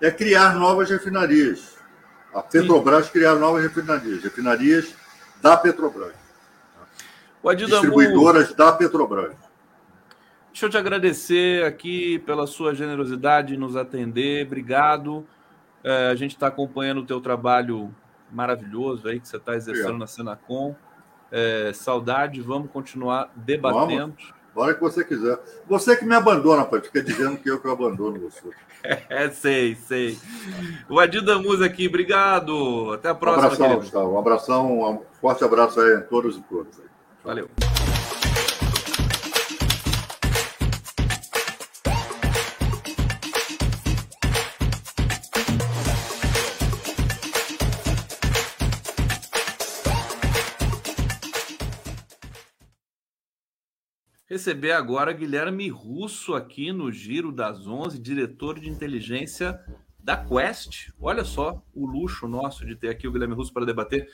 É 0.00 0.12
criar 0.12 0.54
novas 0.54 0.88
refinarias. 0.88 1.76
A 2.32 2.40
Petrobras 2.40 3.06
Sim. 3.06 3.12
criar 3.12 3.34
novas 3.34 3.64
refinarias. 3.64 4.22
Refinarias 4.22 4.94
da 5.42 5.56
Petrobras. 5.56 6.14
Distribuidoras 7.56 8.54
da 8.54 8.70
Petrobras. 8.70 9.34
Deixa 10.52 10.66
eu 10.66 10.70
te 10.70 10.76
agradecer 10.76 11.64
aqui 11.64 12.20
pela 12.20 12.46
sua 12.46 12.76
generosidade 12.76 13.54
em 13.54 13.58
nos 13.58 13.74
atender. 13.74 14.46
Obrigado. 14.46 15.26
É, 15.82 16.10
a 16.10 16.14
gente 16.14 16.36
está 16.36 16.46
acompanhando 16.46 16.98
o 16.98 17.06
teu 17.06 17.20
trabalho 17.20 17.92
maravilhoso 18.30 19.08
aí 19.08 19.18
que 19.18 19.26
você 19.26 19.36
está 19.36 19.56
exercendo 19.56 19.86
Obrigado. 19.86 20.00
na 20.00 20.06
Senacom. 20.06 20.76
É, 21.30 21.72
saudade, 21.74 22.40
vamos 22.40 22.70
continuar 22.70 23.30
debatendo. 23.36 24.14
Vamos. 24.16 24.38
Hora 24.54 24.74
que 24.74 24.80
você 24.80 25.04
quiser. 25.04 25.38
Você 25.68 25.96
que 25.96 26.04
me 26.04 26.14
abandona, 26.14 26.64
pai, 26.64 26.80
fica 26.80 27.02
dizendo 27.02 27.36
que 27.36 27.48
eu 27.48 27.60
que 27.60 27.68
abandono 27.68 28.18
você. 28.20 28.48
É, 29.10 29.28
sei, 29.28 29.74
sei. 29.74 30.16
O 30.88 31.00
Adir 31.00 31.20
Damus 31.20 31.60
aqui, 31.60 31.88
obrigado. 31.88 32.92
Até 32.92 33.08
a 33.08 33.14
próxima. 33.14 33.42
Um 33.42 33.46
abração, 33.46 33.76
Gustavo. 33.76 34.12
Um 34.12 34.18
abração, 34.18 34.80
um 34.80 35.02
forte 35.20 35.42
abraço 35.42 35.80
aí 35.80 35.96
a 35.96 36.00
todos 36.00 36.36
e 36.36 36.42
todas. 36.42 36.80
Valeu. 37.24 37.50
Receber 54.38 54.70
agora 54.70 55.12
Guilherme 55.12 55.68
Russo 55.68 56.32
aqui 56.32 56.70
no 56.70 56.92
Giro 56.92 57.32
das 57.32 57.66
11, 57.66 57.98
diretor 57.98 58.60
de 58.60 58.70
inteligência 58.70 59.60
da 59.98 60.16
Quest. 60.16 60.90
Olha 61.00 61.24
só 61.24 61.60
o 61.74 61.84
luxo 61.84 62.28
nosso 62.28 62.64
de 62.64 62.76
ter 62.76 62.88
aqui 62.88 63.08
o 63.08 63.10
Guilherme 63.10 63.34
Russo 63.34 63.52
para 63.52 63.66
debater. 63.66 64.08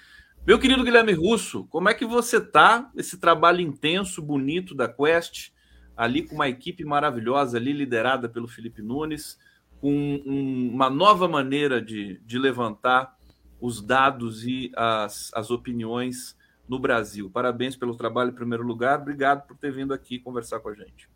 Meu 0.46 0.58
querido 0.58 0.82
Guilherme 0.82 1.12
Russo, 1.12 1.66
como 1.66 1.90
é 1.90 1.94
que 1.94 2.06
você 2.06 2.40
tá? 2.40 2.90
Esse 2.96 3.18
trabalho 3.18 3.60
intenso, 3.60 4.22
bonito 4.22 4.74
da 4.74 4.88
Quest, 4.88 5.50
ali 5.94 6.22
com 6.22 6.36
uma 6.36 6.48
equipe 6.48 6.86
maravilhosa 6.86 7.58
ali 7.58 7.74
liderada 7.74 8.26
pelo 8.26 8.48
Felipe 8.48 8.80
Nunes, 8.80 9.38
com 9.78 10.22
um, 10.24 10.70
uma 10.72 10.88
nova 10.88 11.28
maneira 11.28 11.82
de, 11.82 12.18
de 12.24 12.38
levantar 12.38 13.14
os 13.60 13.82
dados 13.82 14.42
e 14.46 14.72
as, 14.74 15.30
as 15.34 15.50
opiniões 15.50 16.34
no 16.68 16.78
Brasil. 16.78 17.30
Parabéns 17.30 17.76
pelo 17.76 17.94
trabalho 17.94 18.30
em 18.30 18.34
primeiro 18.34 18.64
lugar. 18.64 19.00
Obrigado 19.00 19.46
por 19.46 19.56
ter 19.56 19.72
vindo 19.72 19.92
aqui 19.92 20.18
conversar 20.18 20.60
com 20.60 20.68
a 20.68 20.74
gente. 20.74 21.08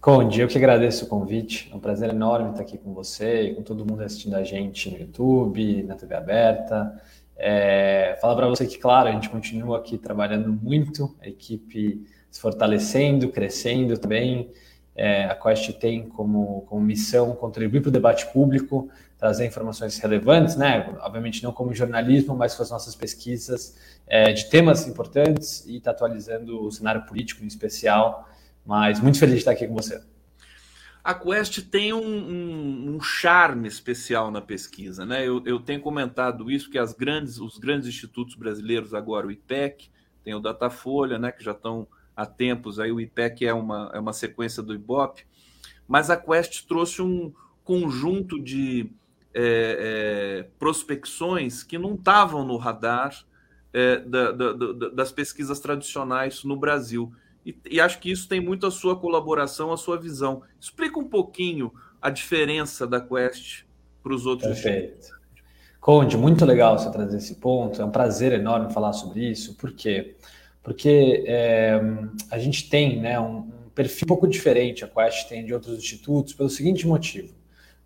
Conde, 0.00 0.40
eu 0.40 0.48
que 0.48 0.58
agradeço 0.58 1.06
o 1.06 1.08
convite. 1.08 1.70
É 1.72 1.74
um 1.74 1.80
prazer 1.80 2.10
enorme 2.10 2.50
estar 2.50 2.62
aqui 2.62 2.76
com 2.76 2.92
você 2.92 3.42
e 3.42 3.54
com 3.54 3.62
todo 3.62 3.86
mundo 3.86 4.02
assistindo 4.02 4.34
a 4.34 4.44
gente 4.44 4.90
no 4.90 4.98
YouTube, 4.98 5.82
na 5.84 5.94
TV 5.94 6.14
aberta. 6.14 7.00
É, 7.36 8.16
falar 8.20 8.36
para 8.36 8.46
você 8.46 8.66
que, 8.66 8.78
claro, 8.78 9.08
a 9.08 9.12
gente 9.12 9.30
continua 9.30 9.78
aqui 9.78 9.96
trabalhando 9.98 10.52
muito, 10.52 11.16
a 11.20 11.28
equipe 11.28 12.06
se 12.30 12.40
fortalecendo, 12.40 13.30
crescendo 13.30 13.96
também. 13.96 14.50
É, 14.94 15.24
a 15.24 15.34
Quest 15.34 15.72
tem 15.78 16.08
como, 16.08 16.62
como 16.68 16.80
missão 16.80 17.34
contribuir 17.34 17.80
para 17.80 17.88
o 17.88 17.92
debate 17.92 18.30
público, 18.32 18.88
trazer 19.24 19.46
informações 19.46 19.98
relevantes, 19.98 20.54
né? 20.54 20.94
Obviamente 21.00 21.42
não 21.42 21.50
como 21.50 21.72
jornalismo, 21.72 22.36
mas 22.36 22.54
com 22.54 22.62
as 22.62 22.70
nossas 22.70 22.94
pesquisas 22.94 23.74
é, 24.06 24.30
de 24.34 24.50
temas 24.50 24.86
importantes 24.86 25.64
e 25.64 25.78
está 25.78 25.92
atualizando 25.92 26.62
o 26.62 26.70
cenário 26.70 27.06
político 27.06 27.42
em 27.42 27.46
especial. 27.46 28.28
Mas 28.66 29.00
muito 29.00 29.18
feliz 29.18 29.36
de 29.36 29.38
estar 29.38 29.52
aqui 29.52 29.66
com 29.66 29.72
você. 29.72 29.98
A 31.02 31.14
Quest 31.14 31.70
tem 31.70 31.94
um, 31.94 32.04
um, 32.04 32.96
um 32.96 33.00
charme 33.00 33.66
especial 33.66 34.30
na 34.30 34.42
pesquisa, 34.42 35.06
né? 35.06 35.26
Eu, 35.26 35.42
eu, 35.46 35.58
tenho 35.58 35.80
comentado 35.80 36.50
isso 36.50 36.70
que 36.70 36.76
as 36.76 36.92
grandes, 36.92 37.38
os 37.38 37.56
grandes 37.56 37.88
institutos 37.88 38.34
brasileiros 38.34 38.92
agora, 38.92 39.26
o 39.26 39.30
IPEC, 39.30 39.88
tem 40.22 40.34
o 40.34 40.40
Datafolha, 40.40 41.18
né? 41.18 41.32
Que 41.32 41.42
já 41.42 41.52
estão 41.52 41.88
há 42.14 42.26
tempos 42.26 42.78
aí. 42.78 42.92
O 42.92 43.00
IPEC 43.00 43.46
é 43.46 43.54
uma, 43.54 43.90
é 43.94 43.98
uma 43.98 44.12
sequência 44.12 44.62
do 44.62 44.74
IBOP, 44.74 45.24
mas 45.88 46.10
a 46.10 46.16
Quest 46.18 46.66
trouxe 46.68 47.00
um 47.00 47.32
conjunto 47.64 48.38
de 48.38 48.92
é, 49.34 50.42
é, 50.44 50.46
prospecções 50.58 51.64
que 51.64 51.76
não 51.76 51.94
estavam 51.94 52.44
no 52.44 52.56
radar 52.56 53.24
é, 53.72 53.98
da, 53.98 54.30
da, 54.30 54.52
da, 54.52 54.88
das 54.90 55.10
pesquisas 55.10 55.58
tradicionais 55.58 56.44
no 56.44 56.56
Brasil. 56.56 57.12
E, 57.44 57.58
e, 57.68 57.80
acho 57.80 57.98
que 57.98 58.10
isso 58.10 58.28
tem 58.28 58.40
muito 58.40 58.66
a 58.66 58.70
sua 58.70 58.96
colaboração, 58.96 59.72
a 59.72 59.76
sua 59.76 59.98
visão. 59.98 60.42
Explica 60.60 60.98
um 60.98 61.08
pouquinho 61.08 61.72
a 62.00 62.08
diferença 62.08 62.86
da 62.86 63.00
Quest 63.00 63.64
para 64.02 64.14
os 64.14 64.24
outros. 64.24 64.60
Perfeito. 64.60 65.08
Conde, 65.80 66.16
muito 66.16 66.44
legal 66.44 66.78
você 66.78 66.90
trazer 66.90 67.18
esse 67.18 67.34
ponto. 67.34 67.82
É 67.82 67.84
um 67.84 67.90
prazer 67.90 68.32
enorme 68.32 68.72
falar 68.72 68.92
sobre 68.92 69.28
isso. 69.28 69.56
Por 69.56 69.72
quê? 69.72 70.16
Porque 70.62 71.24
é, 71.26 71.78
a 72.30 72.38
gente 72.38 72.70
tem 72.70 73.00
né, 73.00 73.20
um, 73.20 73.38
um 73.38 73.70
perfil 73.74 74.06
um 74.06 74.08
pouco 74.08 74.26
diferente, 74.26 74.82
a 74.82 74.88
Quest 74.88 75.28
tem 75.28 75.44
de 75.44 75.52
outros 75.52 75.76
institutos, 75.76 76.32
pelo 76.32 76.48
seguinte 76.48 76.86
motivo 76.86 77.34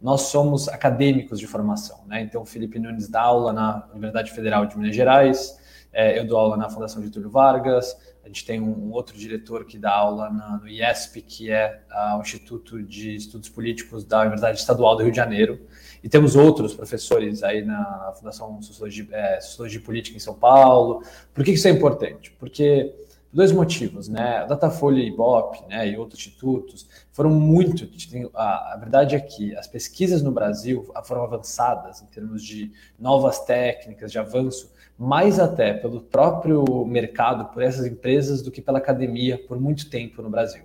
nós 0.01 0.23
somos 0.23 0.69
acadêmicos 0.69 1.41
de 1.41 1.47
formação, 1.47 2.01
né? 2.07 2.21
Então, 2.23 2.43
o 2.43 2.47
Felipe 2.47 2.79
Nunes 2.79 3.09
dá 3.09 3.23
aula 3.23 3.53
na 3.53 3.89
Universidade 3.91 4.31
Federal 4.31 4.67
de 4.67 4.79
Minas 4.79 4.95
Gerais, 4.95 5.59
é, 5.93 6.19
eu 6.19 6.27
dou 6.27 6.39
aula 6.39 6.57
na 6.57 6.69
Fundação 6.69 7.03
Getúlio 7.03 7.31
Vargas, 7.31 7.97
a 8.23 8.29
gente 8.29 8.45
tem 8.45 8.61
um, 8.61 8.89
um 8.89 8.93
outro 8.93 9.17
diretor 9.17 9.65
que 9.65 9.79
dá 9.79 9.91
aula 9.91 10.31
na, 10.31 10.59
no 10.59 10.69
IESP, 10.69 11.23
que 11.23 11.51
é 11.51 11.81
o 12.17 12.21
Instituto 12.21 12.83
de 12.83 13.17
Estudos 13.17 13.49
Políticos 13.49 14.05
da 14.05 14.21
Universidade 14.21 14.59
Estadual 14.59 14.97
do 14.97 15.03
Rio 15.03 15.11
de 15.11 15.17
Janeiro, 15.17 15.59
e 16.05 16.09
temos 16.09 16.37
outros 16.37 16.75
professores 16.75 17.43
aí 17.43 17.65
na 17.65 18.13
Fundação 18.17 18.61
Sociologia, 18.61 19.07
é, 19.11 19.41
Sociologia 19.41 19.81
Política 19.81 20.17
em 20.17 20.21
São 20.21 20.35
Paulo. 20.35 21.03
Por 21.33 21.43
que 21.43 21.53
isso 21.53 21.67
é 21.67 21.71
importante? 21.71 22.31
Porque 22.39 22.95
dois 23.33 23.53
motivos, 23.53 24.09
né? 24.09 24.47
Datafolha 24.47 25.01
e 25.01 25.09
Ibope, 25.09 25.67
né, 25.69 25.89
e 25.89 25.97
outros 25.97 26.21
institutos 26.21 26.89
foram 27.13 27.31
muito. 27.31 27.89
A, 28.35 28.75
a, 28.75 28.77
verdade 28.77 29.15
é 29.15 29.21
que 29.21 29.55
as 29.57 29.67
pesquisas 29.67 30.23
no 30.23 30.33
Brasil 30.33 30.91
foram 31.05 31.23
avançadas 31.23 32.03
em 32.03 32.07
termos 32.07 32.43
de 32.43 32.73
novas 32.99 33.45
técnicas, 33.45 34.11
de 34.11 34.19
avanço, 34.19 34.73
mais 34.99 35.39
até 35.39 35.75
pelo 35.75 36.01
próprio 36.01 36.65
mercado, 36.87 37.53
por 37.53 37.63
essas 37.63 37.87
empresas, 37.87 38.43
do 38.43 38.51
que 38.51 38.63
pela 38.63 38.79
academia 38.79 39.39
por 39.47 39.61
muito 39.61 39.89
tempo 39.89 40.23
no 40.23 40.31
Brasil. 40.31 40.65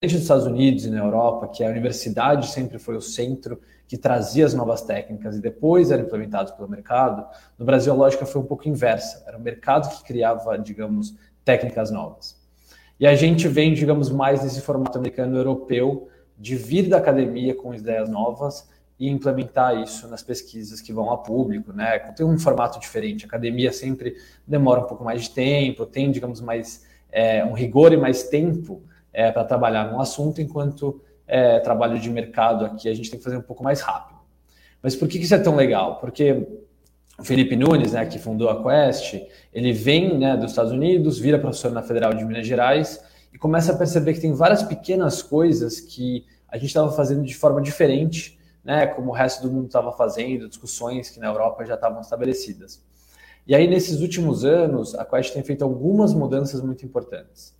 Desde 0.00 0.18
os 0.18 0.22
Estados 0.22 0.44
Unidos 0.44 0.84
e 0.84 0.90
na 0.90 0.98
Europa, 0.98 1.48
que 1.48 1.64
a 1.64 1.70
universidade 1.70 2.48
sempre 2.48 2.78
foi 2.78 2.96
o 2.96 3.00
centro 3.00 3.58
que 3.88 3.96
trazia 3.96 4.44
as 4.44 4.52
novas 4.52 4.82
técnicas 4.82 5.36
e 5.36 5.40
depois 5.40 5.90
eram 5.90 6.04
implementados 6.04 6.52
pelo 6.52 6.68
mercado, 6.68 7.24
no 7.58 7.64
Brasil 7.64 7.92
a 7.92 7.96
lógica 7.96 8.26
foi 8.26 8.42
um 8.42 8.44
pouco 8.44 8.68
inversa. 8.68 9.24
Era 9.26 9.38
o 9.38 9.40
mercado 9.40 9.88
que 9.96 10.04
criava, 10.04 10.58
digamos, 10.58 11.16
técnicas 11.46 11.92
novas. 11.92 12.36
E 12.98 13.06
a 13.06 13.14
gente 13.14 13.46
vem, 13.46 13.72
digamos, 13.72 14.10
mais 14.10 14.42
nesse 14.42 14.60
formato 14.60 14.98
americano 14.98 15.36
europeu 15.36 16.08
de 16.36 16.56
vir 16.56 16.88
da 16.88 16.96
academia 16.96 17.54
com 17.54 17.72
ideias 17.72 18.10
novas 18.10 18.68
e 18.98 19.08
implementar 19.08 19.80
isso 19.80 20.08
nas 20.08 20.22
pesquisas 20.22 20.80
que 20.80 20.92
vão 20.92 21.10
a 21.12 21.16
público, 21.16 21.72
né? 21.72 21.98
Tem 22.16 22.26
um 22.26 22.36
formato 22.36 22.80
diferente. 22.80 23.24
A 23.24 23.28
academia 23.28 23.70
sempre 23.72 24.16
demora 24.46 24.80
um 24.80 24.84
pouco 24.84 25.04
mais 25.04 25.22
de 25.22 25.30
tempo, 25.30 25.86
tem, 25.86 26.10
digamos, 26.10 26.40
mais 26.40 26.84
é, 27.12 27.44
um 27.44 27.52
rigor 27.52 27.92
e 27.92 27.96
mais 27.96 28.24
tempo 28.24 28.82
é, 29.12 29.30
para 29.30 29.44
trabalhar 29.44 29.92
num 29.92 30.00
assunto, 30.00 30.40
enquanto 30.40 31.00
é, 31.28 31.60
trabalho 31.60 31.98
de 32.00 32.10
mercado 32.10 32.64
aqui 32.64 32.88
a 32.88 32.94
gente 32.94 33.08
tem 33.08 33.18
que 33.18 33.24
fazer 33.24 33.36
um 33.36 33.42
pouco 33.42 33.62
mais 33.62 33.80
rápido. 33.80 34.18
Mas 34.82 34.96
por 34.96 35.06
que 35.06 35.18
isso 35.18 35.34
é 35.34 35.38
tão 35.38 35.54
legal? 35.54 36.00
Porque 36.00 36.46
o 37.18 37.24
Felipe 37.24 37.56
Nunes, 37.56 37.92
né, 37.92 38.04
que 38.06 38.18
fundou 38.18 38.48
a 38.48 38.62
Quest, 38.62 39.22
ele 39.52 39.72
vem 39.72 40.18
né, 40.18 40.36
dos 40.36 40.50
Estados 40.50 40.72
Unidos, 40.72 41.18
vira 41.18 41.38
professor 41.38 41.72
na 41.72 41.82
Federal 41.82 42.12
de 42.12 42.24
Minas 42.24 42.46
Gerais 42.46 43.02
e 43.32 43.38
começa 43.38 43.72
a 43.72 43.76
perceber 43.76 44.14
que 44.14 44.20
tem 44.20 44.32
várias 44.32 44.62
pequenas 44.62 45.22
coisas 45.22 45.80
que 45.80 46.26
a 46.48 46.56
gente 46.56 46.68
estava 46.68 46.92
fazendo 46.92 47.24
de 47.24 47.34
forma 47.34 47.60
diferente 47.60 48.36
né, 48.66 48.84
como 48.88 49.10
o 49.10 49.14
resto 49.14 49.42
do 49.42 49.52
mundo 49.52 49.66
estava 49.66 49.92
fazendo, 49.92 50.48
discussões 50.48 51.08
que 51.08 51.20
na 51.20 51.28
Europa 51.28 51.64
já 51.64 51.74
estavam 51.74 52.00
estabelecidas. 52.00 52.84
E 53.46 53.54
aí, 53.54 53.68
nesses 53.68 54.00
últimos 54.00 54.44
anos, 54.44 54.92
a 54.96 55.04
Quest 55.04 55.32
tem 55.32 55.42
feito 55.44 55.62
algumas 55.62 56.12
mudanças 56.12 56.60
muito 56.60 56.84
importantes. 56.84 57.54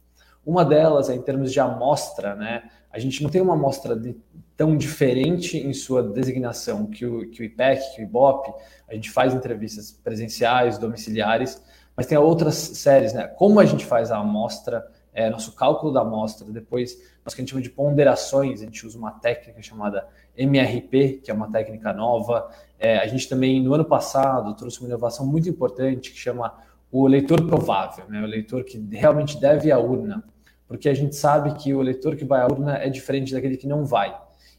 Uma 0.45 0.65
delas 0.65 1.09
é 1.09 1.15
em 1.15 1.23
termos 1.23 1.53
de 1.53 1.61
amostra, 1.61 2.35
né? 2.35 2.69
A 2.97 2.99
gente 2.99 3.23
não 3.23 3.29
tem 3.29 3.43
uma 3.43 3.53
amostra 3.53 3.95
de, 3.95 4.17
tão 4.57 4.75
diferente 4.75 5.59
em 5.59 5.75
sua 5.75 6.03
designação 6.03 6.87
que 6.87 7.05
o, 7.05 7.31
que 7.31 7.43
o 7.43 7.45
IPEC, 7.45 7.95
que 7.95 8.01
o 8.01 8.05
IBOP. 8.05 8.55
A 8.89 8.95
gente 8.95 9.11
faz 9.11 9.35
entrevistas 9.35 9.93
presenciais, 9.93 10.79
domiciliares, 10.79 11.63
mas 11.95 12.07
tem 12.07 12.17
outras 12.17 12.55
séries, 12.55 13.13
né? 13.13 13.27
Como 13.27 13.61
a 13.61 13.67
gente 13.67 13.85
faz 13.85 14.11
a 14.11 14.17
amostra, 14.17 14.83
é, 15.13 15.29
nosso 15.29 15.55
cálculo 15.55 15.93
da 15.93 16.01
amostra, 16.01 16.51
depois 16.51 16.97
nós 17.23 17.35
que 17.35 17.43
a 17.43 17.43
gente 17.43 17.51
chama 17.51 17.61
de 17.61 17.69
ponderações, 17.69 18.63
a 18.63 18.65
gente 18.65 18.87
usa 18.87 18.97
uma 18.97 19.11
técnica 19.11 19.61
chamada 19.61 20.09
MRP, 20.35 21.21
que 21.23 21.31
é 21.31 21.35
uma 21.35 21.53
técnica 21.53 21.93
nova. 21.93 22.49
É, 22.79 22.97
a 22.97 23.07
gente 23.07 23.29
também, 23.29 23.63
no 23.63 23.75
ano 23.75 23.85
passado, 23.85 24.55
trouxe 24.55 24.81
uma 24.81 24.89
inovação 24.89 25.27
muito 25.27 25.51
importante 25.51 26.13
que 26.13 26.19
chama 26.19 26.55
o 26.91 27.07
leitor 27.07 27.47
provável, 27.47 28.07
né? 28.09 28.23
o 28.23 28.27
leitor 28.27 28.65
que 28.65 28.79
realmente 28.91 29.39
deve 29.39 29.71
à 29.71 29.79
urna, 29.79 30.25
porque 30.67 30.89
a 30.89 30.95
gente 30.95 31.15
sabe 31.15 31.55
que 31.55 31.75
o 31.75 31.81
leitor 31.81 32.17
que 32.17 32.25
vai 32.25 32.41
à 32.41 32.47
urna 32.47 32.77
é 32.77 32.89
diferente 32.89 33.33
daquele 33.33 33.57
que 33.57 33.67
não 33.67 33.85
vai. 33.85 34.17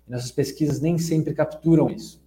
E 0.07 0.11
nossas 0.11 0.31
pesquisas 0.31 0.79
nem 0.79 0.97
sempre 0.97 1.33
capturam 1.33 1.89
isso. 1.89 2.21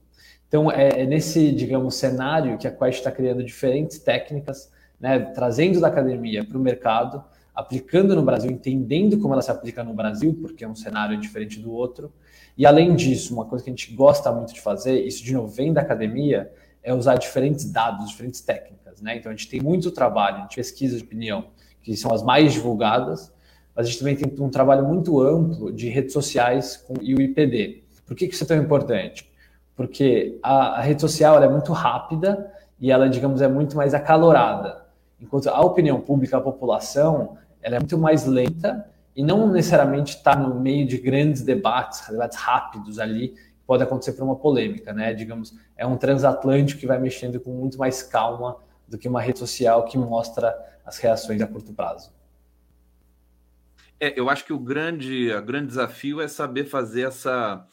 Então, 0.49 0.71
é, 0.71 1.03
é 1.03 1.07
nesse, 1.07 1.53
digamos, 1.53 1.95
cenário 1.95 2.59
que 2.59 2.67
a 2.67 2.71
Quest 2.71 2.99
está 2.99 3.11
criando 3.11 3.43
diferentes 3.43 3.99
técnicas, 3.99 4.71
né? 4.99 5.19
trazendo 5.19 5.81
da 5.81 5.89
academia 5.89 6.45
para 6.45 6.59
o 6.59 6.61
mercado, 6.61 7.25
aplicando 7.55 8.15
no 8.17 8.23
Brasil, 8.23 8.51
entendendo 8.51 9.19
como 9.19 9.33
ela 9.33 9.43
se 9.43 9.51
aplica 9.51 9.85
no 9.85 9.95
Brasil, 9.95 10.37
porque 10.41 10.65
é 10.65 10.69
um 10.69 10.75
cenário 10.75 11.19
diferente 11.19 11.59
do 11.59 11.73
outro, 11.73 12.13
e 12.57 12.67
além 12.67 12.95
disso, 12.95 13.33
uma 13.33 13.45
coisa 13.45 13.65
que 13.65 13.71
a 13.71 13.73
gente 13.73 13.95
gosta 13.95 14.31
muito 14.33 14.53
de 14.53 14.61
fazer, 14.61 15.01
isso 15.01 15.25
de 15.25 15.33
novo 15.33 15.49
vem 15.49 15.73
da 15.73 15.81
academia, 15.81 16.53
é 16.83 16.93
usar 16.93 17.17
diferentes 17.17 17.71
dados, 17.71 18.09
diferentes 18.09 18.41
técnicas. 18.41 19.01
Né? 19.01 19.17
Então 19.17 19.31
a 19.31 19.35
gente 19.35 19.49
tem 19.49 19.61
muito 19.61 19.91
trabalho 19.91 20.49
de 20.49 20.57
pesquisa 20.57 20.97
de 20.97 21.03
opinião, 21.03 21.47
que 21.83 21.97
são 21.97 22.13
as 22.13 22.23
mais 22.23 22.53
divulgadas, 22.53 23.33
mas 23.75 23.87
a 23.87 23.89
gente 23.89 23.99
também 23.99 24.17
tem 24.17 24.45
um 24.45 24.51
trabalho 24.51 24.85
muito 24.87 25.21
amplo 25.21 25.73
de 25.73 25.89
redes 25.89 26.13
sociais 26.13 26.77
com, 26.77 26.95
e 27.01 27.15
o 27.15 27.21
IPD. 27.21 27.85
Por 28.07 28.17
que, 28.17 28.27
que 28.27 28.35
isso 28.35 28.45
é 28.45 28.47
tão 28.47 28.57
importante? 28.57 29.31
Porque 29.77 30.39
a, 30.43 30.79
a 30.79 30.81
rede 30.81 31.01
social 31.01 31.43
é 31.43 31.49
muito 31.49 31.73
rápida 31.73 32.53
e 32.79 32.91
ela, 32.91 33.09
digamos, 33.09 33.41
é 33.41 33.49
muito 33.49 33.77
mais 33.77 33.95
acalorada. 33.95 34.87
Enquanto 35.21 35.49
a 35.49 35.61
opinião 35.61 36.01
pública, 36.01 36.39
a 36.39 36.41
população, 36.41 37.37
ela 37.63 37.77
é 37.77 37.79
muito 37.79 37.99
mais 37.99 38.27
lenta 38.27 38.87
e 39.15 39.23
não 39.23 39.51
necessariamente 39.51 40.17
está 40.17 40.35
no 40.35 40.59
meio 40.59 40.87
de 40.87 40.99
grandes 40.99 41.43
debates, 41.43 42.09
debates 42.09 42.39
rápidos 42.39 42.99
ali, 42.99 43.35
pode 43.67 43.83
acontecer 43.83 44.15
por 44.15 44.25
uma 44.25 44.35
polêmica, 44.35 44.93
né? 44.93 45.15
Digamos, 45.15 45.55
é 45.77 45.87
um 45.87 45.97
transatlântico 45.97 46.81
que 46.81 46.87
vai 46.87 46.99
mexendo 46.99 47.39
com 47.39 47.51
muito 47.51 47.79
mais 47.79 48.03
calma 48.03 48.57
do 48.89 48.99
que 48.99 49.07
uma 49.07 49.21
rede 49.21 49.39
social 49.39 49.85
que 49.85 49.97
mostra 49.97 50.57
as 50.85 50.99
reações 50.99 51.41
a 51.41 51.47
curto 51.47 51.73
prazo. 51.73 52.11
É, 54.01 54.19
eu 54.19 54.31
acho 54.31 54.45
que 54.45 54.53
o 54.53 54.59
grande, 54.59 55.31
o 55.31 55.45
grande 55.45 55.69
desafio 55.69 56.21
é 56.21 56.27
saber 56.27 56.65
fazer 56.65 57.03
essa, 57.03 57.67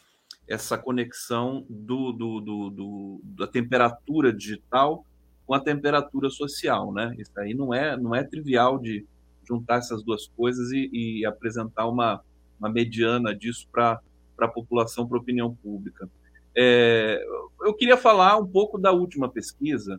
essa 0.46 0.76
conexão 0.76 1.66
do, 1.68 2.12
do, 2.12 2.40
do, 2.40 2.70
do, 2.70 3.20
da 3.24 3.46
temperatura 3.46 4.32
digital 4.32 5.04
com 5.46 5.54
a 5.54 5.60
temperatura 5.60 6.28
social, 6.28 6.92
né? 6.92 7.14
Isso 7.18 7.32
aí 7.38 7.54
não 7.54 7.72
é, 7.72 7.96
não 7.96 8.14
é 8.14 8.22
trivial 8.22 8.78
de, 8.78 9.06
juntar 9.48 9.78
essas 9.78 10.02
duas 10.04 10.26
coisas 10.28 10.70
e, 10.70 10.90
e 10.92 11.26
apresentar 11.26 11.88
uma, 11.88 12.22
uma 12.60 12.68
mediana 12.68 13.34
disso 13.34 13.66
para 13.72 14.00
a 14.38 14.48
população, 14.48 15.08
para 15.08 15.16
a 15.16 15.20
opinião 15.20 15.54
pública. 15.54 16.08
É, 16.54 17.24
eu 17.62 17.72
queria 17.74 17.96
falar 17.96 18.36
um 18.36 18.46
pouco 18.46 18.78
da 18.78 18.92
última 18.92 19.30
pesquisa, 19.30 19.98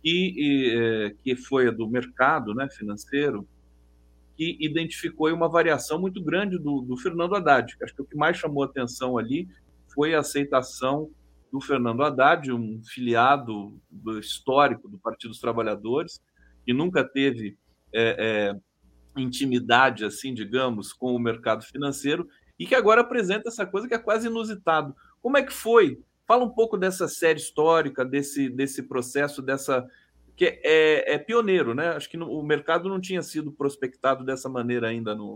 que, 0.00 0.72
é, 0.76 1.14
que 1.24 1.34
foi 1.34 1.68
a 1.68 1.72
do 1.72 1.88
mercado 1.88 2.54
né, 2.54 2.68
financeiro, 2.70 3.48
que 4.36 4.56
identificou 4.60 5.32
uma 5.32 5.48
variação 5.48 6.00
muito 6.00 6.22
grande 6.22 6.58
do, 6.58 6.80
do 6.80 6.96
Fernando 6.96 7.34
Haddad. 7.34 7.76
Acho 7.82 7.94
que 7.94 8.02
o 8.02 8.04
que 8.04 8.16
mais 8.16 8.36
chamou 8.36 8.62
atenção 8.62 9.16
ali 9.16 9.48
foi 9.94 10.14
a 10.14 10.20
aceitação 10.20 11.10
do 11.52 11.60
Fernando 11.60 12.02
Haddad, 12.02 12.50
um 12.52 12.82
filiado 12.84 13.80
do 13.88 14.18
histórico 14.18 14.88
do 14.88 14.98
Partido 14.98 15.30
dos 15.30 15.40
Trabalhadores, 15.40 16.20
que 16.64 16.72
nunca 16.72 17.04
teve 17.04 17.56
é, 17.92 18.16
é, 18.18 19.20
intimidade, 19.20 20.04
assim, 20.04 20.34
digamos, 20.34 20.92
com 20.92 21.14
o 21.14 21.18
mercado 21.18 21.64
financeiro 21.64 22.28
e 22.58 22.66
que 22.66 22.74
agora 22.74 23.02
apresenta 23.02 23.48
essa 23.48 23.64
coisa 23.64 23.86
que 23.86 23.94
é 23.94 23.98
quase 23.98 24.26
inusitado. 24.26 24.94
Como 25.22 25.36
é 25.36 25.42
que 25.42 25.52
foi? 25.52 26.00
Fala 26.26 26.44
um 26.44 26.50
pouco 26.50 26.76
dessa 26.76 27.06
série 27.06 27.38
histórica, 27.38 28.04
desse, 28.04 28.48
desse 28.48 28.82
processo, 28.82 29.40
dessa 29.40 29.86
que 30.36 30.60
é, 30.62 31.14
é 31.14 31.18
pioneiro, 31.18 31.74
né? 31.74 31.90
Acho 31.90 32.08
que 32.08 32.16
no, 32.16 32.30
o 32.30 32.42
mercado 32.42 32.88
não 32.88 33.00
tinha 33.00 33.22
sido 33.22 33.52
prospectado 33.52 34.24
dessa 34.24 34.48
maneira 34.48 34.88
ainda 34.88 35.14
no, 35.14 35.34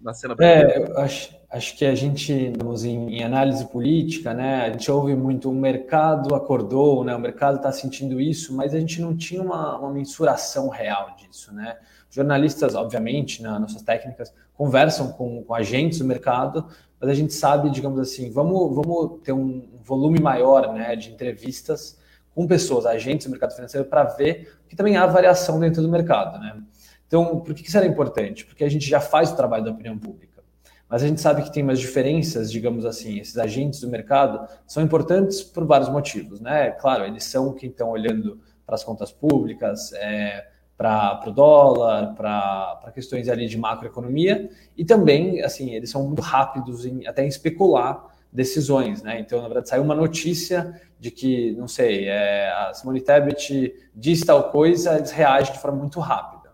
na 0.00 0.12
cena. 0.12 0.36
É, 0.40 1.00
acho, 1.00 1.34
acho 1.50 1.76
que 1.76 1.84
a 1.84 1.94
gente, 1.94 2.32
em, 2.32 3.16
em, 3.16 3.24
análise 3.24 3.66
política, 3.66 4.34
né? 4.34 4.66
A 4.66 4.70
gente 4.72 4.90
ouve 4.90 5.14
muito 5.14 5.50
o 5.50 5.54
mercado 5.54 6.34
acordou, 6.34 7.04
né? 7.04 7.14
O 7.14 7.20
mercado 7.20 7.56
está 7.56 7.72
sentindo 7.72 8.20
isso, 8.20 8.54
mas 8.54 8.74
a 8.74 8.80
gente 8.80 9.00
não 9.00 9.16
tinha 9.16 9.42
uma, 9.42 9.78
uma 9.78 9.92
mensuração 9.92 10.68
real 10.68 11.16
disso, 11.16 11.52
né? 11.54 11.76
Jornalistas, 12.10 12.74
obviamente, 12.74 13.42
nas 13.42 13.60
nossas 13.60 13.82
técnicas, 13.82 14.32
conversam 14.54 15.12
com, 15.12 15.42
com, 15.42 15.54
agentes 15.54 15.98
do 15.98 16.04
mercado, 16.04 16.66
mas 17.00 17.10
a 17.10 17.14
gente 17.14 17.34
sabe, 17.34 17.68
digamos 17.68 17.98
assim, 17.98 18.30
vamos, 18.30 18.74
vamos 18.74 19.20
ter 19.22 19.32
um 19.32 19.68
volume 19.82 20.18
maior 20.18 20.72
né, 20.72 20.96
de 20.96 21.10
entrevistas 21.10 21.98
com 22.36 22.46
pessoas, 22.46 22.84
agentes 22.84 23.26
do 23.26 23.30
mercado 23.30 23.54
financeiro, 23.54 23.88
para 23.88 24.04
ver 24.04 24.58
que 24.68 24.76
também 24.76 24.94
há 24.94 25.06
variação 25.06 25.58
dentro 25.58 25.80
do 25.80 25.88
mercado. 25.88 26.38
Né? 26.38 26.60
Então, 27.06 27.40
por 27.40 27.54
que 27.54 27.66
isso 27.66 27.78
era 27.78 27.86
importante? 27.86 28.44
Porque 28.44 28.62
a 28.62 28.68
gente 28.68 28.86
já 28.86 29.00
faz 29.00 29.32
o 29.32 29.36
trabalho 29.36 29.64
da 29.64 29.70
opinião 29.70 29.96
pública. 29.98 30.42
Mas 30.86 31.02
a 31.02 31.08
gente 31.08 31.18
sabe 31.18 31.42
que 31.42 31.50
tem 31.50 31.62
umas 31.62 31.80
diferenças, 31.80 32.52
digamos 32.52 32.84
assim, 32.84 33.18
esses 33.18 33.38
agentes 33.38 33.80
do 33.80 33.88
mercado 33.88 34.46
são 34.66 34.82
importantes 34.82 35.42
por 35.42 35.64
vários 35.64 35.88
motivos, 35.88 36.38
né? 36.38 36.72
Claro, 36.72 37.04
eles 37.04 37.24
são 37.24 37.54
quem 37.54 37.70
estão 37.70 37.88
olhando 37.88 38.38
para 38.66 38.74
as 38.74 38.84
contas 38.84 39.10
públicas, 39.10 39.94
é, 39.94 40.46
para 40.76 41.24
o 41.26 41.30
dólar, 41.30 42.14
para 42.14 42.92
questões 42.92 43.30
ali 43.30 43.48
de 43.48 43.56
macroeconomia, 43.56 44.50
e 44.76 44.84
também, 44.84 45.42
assim, 45.42 45.70
eles 45.70 45.88
são 45.88 46.06
muito 46.06 46.20
rápidos 46.20 46.84
em, 46.84 47.06
até 47.06 47.24
em 47.24 47.28
especular 47.28 48.14
decisões, 48.36 49.02
né? 49.02 49.18
Então, 49.18 49.40
na 49.40 49.48
verdade, 49.48 49.70
saiu 49.70 49.82
uma 49.82 49.94
notícia 49.94 50.78
de 51.00 51.10
que, 51.10 51.52
não 51.52 51.66
sei, 51.66 52.04
é, 52.04 52.50
a 52.50 52.74
Simone 52.74 53.00
Tebet 53.00 53.74
diz 53.94 54.20
tal 54.20 54.50
coisa, 54.50 54.96
eles 54.98 55.10
reagem 55.10 55.54
de 55.54 55.58
forma 55.58 55.78
muito 55.78 55.98
rápida. 55.98 56.52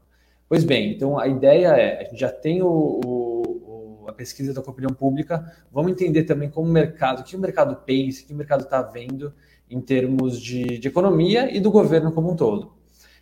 Pois 0.48 0.62
bem, 0.62 0.92
então 0.92 1.18
a 1.18 1.26
ideia 1.26 1.68
é, 1.68 2.00
a 2.00 2.04
gente 2.04 2.20
já 2.20 2.30
tem 2.30 2.62
o, 2.62 3.00
o, 3.04 4.04
a 4.06 4.12
pesquisa 4.12 4.54
da 4.54 4.60
opinião 4.60 4.94
pública, 4.94 5.44
vamos 5.72 5.90
entender 5.90 6.22
também 6.22 6.48
como 6.48 6.68
o 6.68 6.72
mercado, 6.72 7.20
o 7.20 7.24
que 7.24 7.34
o 7.34 7.40
mercado 7.40 7.74
pensa, 7.84 8.22
o 8.22 8.26
que 8.26 8.32
o 8.32 8.36
mercado 8.36 8.62
está 8.62 8.80
vendo 8.80 9.34
em 9.68 9.80
termos 9.80 10.40
de, 10.40 10.78
de 10.78 10.86
economia 10.86 11.54
e 11.54 11.58
do 11.58 11.70
governo 11.70 12.12
como 12.12 12.30
um 12.30 12.36
todo. 12.36 12.74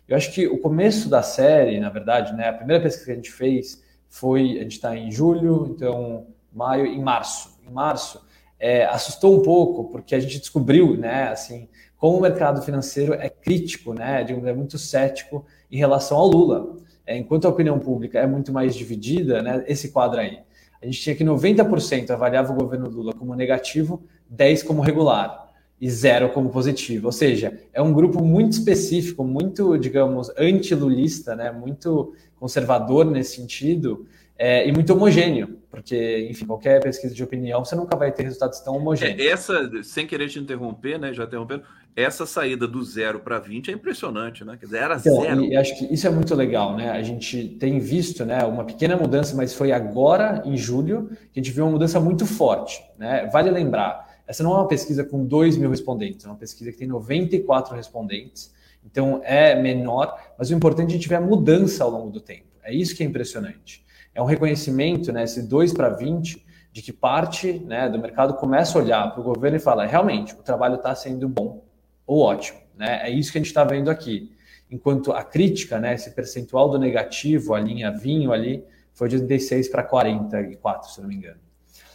Eu 0.07 0.15
acho 0.15 0.31
que 0.33 0.45
o 0.45 0.59
começo 0.59 1.09
da 1.09 1.23
série, 1.23 1.79
na 1.79 1.89
verdade, 1.89 2.33
né, 2.33 2.49
a 2.49 2.53
primeira 2.53 2.83
pesquisa 2.83 3.05
que 3.05 3.11
a 3.11 3.15
gente 3.15 3.31
fez 3.31 3.81
foi, 4.07 4.59
a 4.59 4.63
gente 4.63 4.73
está 4.73 4.95
em 4.95 5.09
julho, 5.09 5.67
então 5.73 6.27
maio, 6.53 6.85
em 6.85 7.01
março. 7.01 7.57
Em 7.65 7.71
março, 7.71 8.21
é, 8.61 8.85
assustou 8.85 9.35
um 9.35 9.41
pouco, 9.41 9.85
porque 9.85 10.13
a 10.13 10.19
gente 10.19 10.37
descobriu, 10.37 10.95
né, 10.95 11.29
assim, 11.29 11.67
como 11.97 12.19
o 12.19 12.21
mercado 12.21 12.61
financeiro 12.61 13.15
é 13.15 13.27
crítico, 13.27 13.91
né, 13.91 14.23
é 14.23 14.53
muito 14.53 14.77
cético 14.77 15.43
em 15.71 15.77
relação 15.77 16.15
ao 16.15 16.27
Lula. 16.27 16.77
É, 17.03 17.17
enquanto 17.17 17.45
a 17.45 17.49
opinião 17.49 17.79
pública 17.79 18.19
é 18.19 18.27
muito 18.27 18.53
mais 18.53 18.75
dividida, 18.75 19.41
né, 19.41 19.65
esse 19.67 19.89
quadro 19.89 20.19
aí, 20.19 20.39
a 20.79 20.85
gente 20.85 21.01
tinha 21.01 21.15
que 21.15 21.23
90% 21.23 22.11
avaliava 22.11 22.53
o 22.53 22.55
governo 22.55 22.87
Lula 22.87 23.13
como 23.13 23.33
negativo, 23.33 24.03
10% 24.31 24.63
como 24.65 24.81
regular 24.81 25.51
e 25.79 25.89
zero 25.89 26.29
como 26.29 26.49
positivo. 26.49 27.07
Ou 27.07 27.11
seja, 27.11 27.59
é 27.73 27.81
um 27.81 27.91
grupo 27.91 28.23
muito 28.23 28.53
específico, 28.53 29.23
muito, 29.23 29.75
digamos, 29.77 30.31
anti-lulista, 30.37 31.35
né? 31.35 31.51
muito 31.51 32.13
conservador 32.35 33.05
nesse 33.05 33.37
sentido, 33.37 34.05
é, 34.43 34.67
e 34.67 34.71
muito 34.71 34.91
homogêneo, 34.91 35.59
porque, 35.69 36.27
enfim, 36.27 36.47
qualquer 36.47 36.81
pesquisa 36.81 37.13
de 37.13 37.23
opinião, 37.23 37.63
você 37.63 37.75
nunca 37.75 37.95
vai 37.95 38.11
ter 38.11 38.23
resultados 38.23 38.59
tão 38.59 38.75
homogêneos. 38.75 39.21
É, 39.21 39.27
essa, 39.27 39.83
sem 39.83 40.07
querer 40.07 40.29
te 40.29 40.39
interromper, 40.39 40.97
né, 40.97 41.13
já 41.13 41.25
interrompendo, 41.25 41.61
essa 41.95 42.25
saída 42.25 42.67
do 42.67 42.83
zero 42.83 43.19
para 43.19 43.37
20 43.37 43.69
é 43.69 43.73
impressionante, 43.75 44.43
né? 44.43 44.57
Quer 44.59 44.65
dizer, 44.65 44.77
era 44.79 44.95
então, 44.95 45.21
zero. 45.21 45.43
E 45.43 45.55
acho 45.55 45.77
que 45.77 45.93
isso 45.93 46.07
é 46.07 46.09
muito 46.09 46.33
legal, 46.33 46.75
né? 46.75 46.89
A 46.89 47.03
gente 47.03 47.49
tem 47.59 47.77
visto 47.77 48.25
né, 48.25 48.43
uma 48.43 48.63
pequena 48.63 48.97
mudança, 48.97 49.35
mas 49.35 49.53
foi 49.53 49.71
agora, 49.71 50.41
em 50.43 50.57
julho, 50.57 51.11
que 51.31 51.39
a 51.39 51.43
gente 51.43 51.53
viu 51.53 51.63
uma 51.65 51.73
mudança 51.73 51.99
muito 51.99 52.25
forte. 52.25 52.81
Né? 52.97 53.29
Vale 53.31 53.51
lembrar, 53.51 54.23
essa 54.25 54.41
não 54.41 54.53
é 54.53 54.55
uma 54.55 54.67
pesquisa 54.67 55.03
com 55.03 55.23
2 55.23 55.55
mil 55.55 55.69
respondentes, 55.69 56.25
é 56.25 56.27
uma 56.27 56.37
pesquisa 56.37 56.71
que 56.71 56.79
tem 56.79 56.87
94 56.87 57.75
respondentes, 57.75 58.51
então 58.83 59.21
é 59.23 59.53
menor, 59.53 60.17
mas 60.35 60.49
o 60.49 60.53
importante 60.55 60.87
é 60.87 60.93
a 60.93 60.95
gente 60.95 61.07
ver 61.07 61.15
a 61.15 61.21
mudança 61.21 61.83
ao 61.83 61.91
longo 61.91 62.09
do 62.09 62.19
tempo. 62.19 62.47
É 62.63 62.73
isso 62.73 62.95
que 62.95 63.03
é 63.03 63.05
impressionante 63.05 63.83
é 64.13 64.21
um 64.21 64.25
reconhecimento, 64.25 65.11
né, 65.11 65.23
esse 65.23 65.47
2 65.47 65.73
para 65.73 65.89
20, 65.89 66.45
de 66.71 66.81
que 66.81 66.93
parte 66.93 67.53
né, 67.59 67.89
do 67.89 67.99
mercado 67.99 68.33
começa 68.35 68.77
a 68.77 68.81
olhar 68.81 69.11
para 69.11 69.21
o 69.21 69.23
governo 69.23 69.57
e 69.57 69.59
fala, 69.59 69.85
realmente, 69.85 70.33
o 70.33 70.37
trabalho 70.37 70.75
está 70.75 70.93
sendo 70.95 71.27
bom 71.27 71.65
ou 72.05 72.21
ótimo. 72.21 72.59
Né? 72.75 73.01
É 73.03 73.09
isso 73.09 73.31
que 73.31 73.37
a 73.37 73.41
gente 73.41 73.47
está 73.47 73.63
vendo 73.63 73.89
aqui. 73.89 74.31
Enquanto 74.69 75.11
a 75.11 75.23
crítica, 75.23 75.79
né, 75.79 75.93
esse 75.95 76.11
percentual 76.11 76.69
do 76.69 76.79
negativo, 76.79 77.53
a 77.53 77.59
linha 77.59 77.91
vinho 77.91 78.31
ali, 78.31 78.63
foi 78.93 79.09
de 79.09 79.17
36 79.17 79.69
para 79.69 79.83
44, 79.83 80.91
se 80.91 81.01
não 81.01 81.07
me 81.07 81.15
engano. 81.15 81.39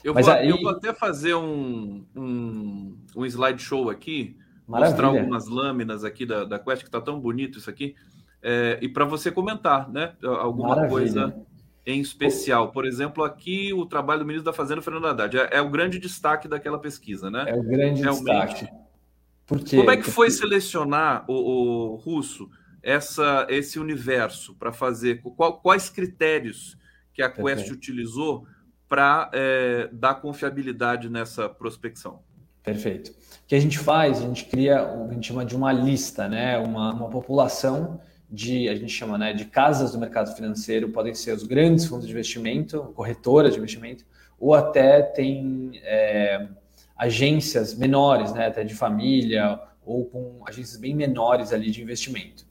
Eu, 0.04 0.14
Mas 0.14 0.26
vou, 0.26 0.34
aí... 0.34 0.48
eu 0.48 0.60
vou 0.60 0.70
até 0.70 0.92
fazer 0.92 1.34
um, 1.34 2.04
um, 2.14 2.96
um 3.16 3.24
slideshow 3.24 3.90
aqui, 3.90 4.36
Maravilha. 4.66 4.90
mostrar 4.90 5.08
algumas 5.08 5.48
lâminas 5.48 6.04
aqui 6.04 6.26
da, 6.26 6.44
da 6.44 6.58
Quest, 6.58 6.82
que 6.82 6.88
está 6.88 7.00
tão 7.00 7.18
bonito 7.18 7.58
isso 7.58 7.70
aqui, 7.70 7.94
é, 8.42 8.78
e 8.80 8.88
para 8.88 9.04
você 9.04 9.32
comentar, 9.32 9.90
né? 9.90 10.12
Alguma 10.22 10.76
Maravilha. 10.76 10.90
coisa 10.90 11.46
em 11.86 12.00
especial? 12.00 12.72
Por 12.72 12.84
exemplo, 12.84 13.22
aqui 13.22 13.72
o 13.72 13.86
trabalho 13.86 14.20
do 14.20 14.26
ministro 14.26 14.44
da 14.44 14.52
Fazenda, 14.52 14.82
Fernando 14.82 15.06
Haddad, 15.06 15.38
é, 15.38 15.48
é 15.52 15.60
o 15.62 15.70
grande 15.70 15.98
destaque 15.98 16.48
daquela 16.48 16.78
pesquisa, 16.78 17.30
né? 17.30 17.44
É 17.46 17.54
o 17.54 17.62
grande 17.62 18.02
Realmente. 18.02 18.24
destaque. 18.24 18.68
Por 19.46 19.60
quê? 19.60 19.76
Como 19.76 19.90
é 19.90 19.96
que 19.96 20.10
foi 20.10 20.28
selecionar 20.28 21.24
o, 21.28 21.92
o 21.92 21.94
Russo 21.94 22.50
essa, 22.82 23.46
esse 23.48 23.78
universo 23.78 24.54
para 24.56 24.72
fazer? 24.72 25.22
Qual, 25.22 25.60
quais 25.60 25.88
critérios 25.88 26.76
que 27.14 27.22
a 27.22 27.30
Quest 27.30 27.70
utilizou 27.70 28.46
para 28.88 29.30
é, 29.32 29.88
dar 29.92 30.16
confiabilidade 30.16 31.08
nessa 31.08 31.48
prospecção? 31.48 32.20
Perfeito. 32.62 33.12
O 33.12 33.46
que 33.46 33.54
a 33.54 33.60
gente 33.60 33.78
faz? 33.78 34.18
A 34.18 34.22
gente 34.22 34.44
cria 34.46 34.82
o 34.82 35.04
que 35.06 35.12
a 35.12 35.14
gente 35.14 35.28
chama 35.28 35.44
de 35.44 35.54
uma 35.54 35.72
lista, 35.72 36.28
né? 36.28 36.58
uma, 36.58 36.92
uma 36.92 37.08
população 37.08 38.00
de, 38.36 38.68
a 38.68 38.74
gente 38.74 38.92
chama 38.92 39.16
né, 39.16 39.32
de 39.32 39.46
casas 39.46 39.92
do 39.92 39.98
mercado 39.98 40.34
financeiro, 40.36 40.90
podem 40.90 41.14
ser 41.14 41.32
os 41.32 41.42
grandes 41.42 41.86
fundos 41.86 42.06
de 42.06 42.12
investimento, 42.12 42.92
corretoras 42.94 43.54
de 43.54 43.58
investimento, 43.58 44.04
ou 44.38 44.52
até 44.52 45.00
tem 45.00 45.80
é, 45.82 46.46
agências 46.94 47.74
menores, 47.74 48.34
né, 48.34 48.48
até 48.48 48.62
de 48.62 48.74
família, 48.74 49.58
ou 49.82 50.04
com 50.04 50.42
agências 50.46 50.76
bem 50.76 50.94
menores 50.94 51.50
ali 51.50 51.70
de 51.70 51.80
investimento. 51.80 52.44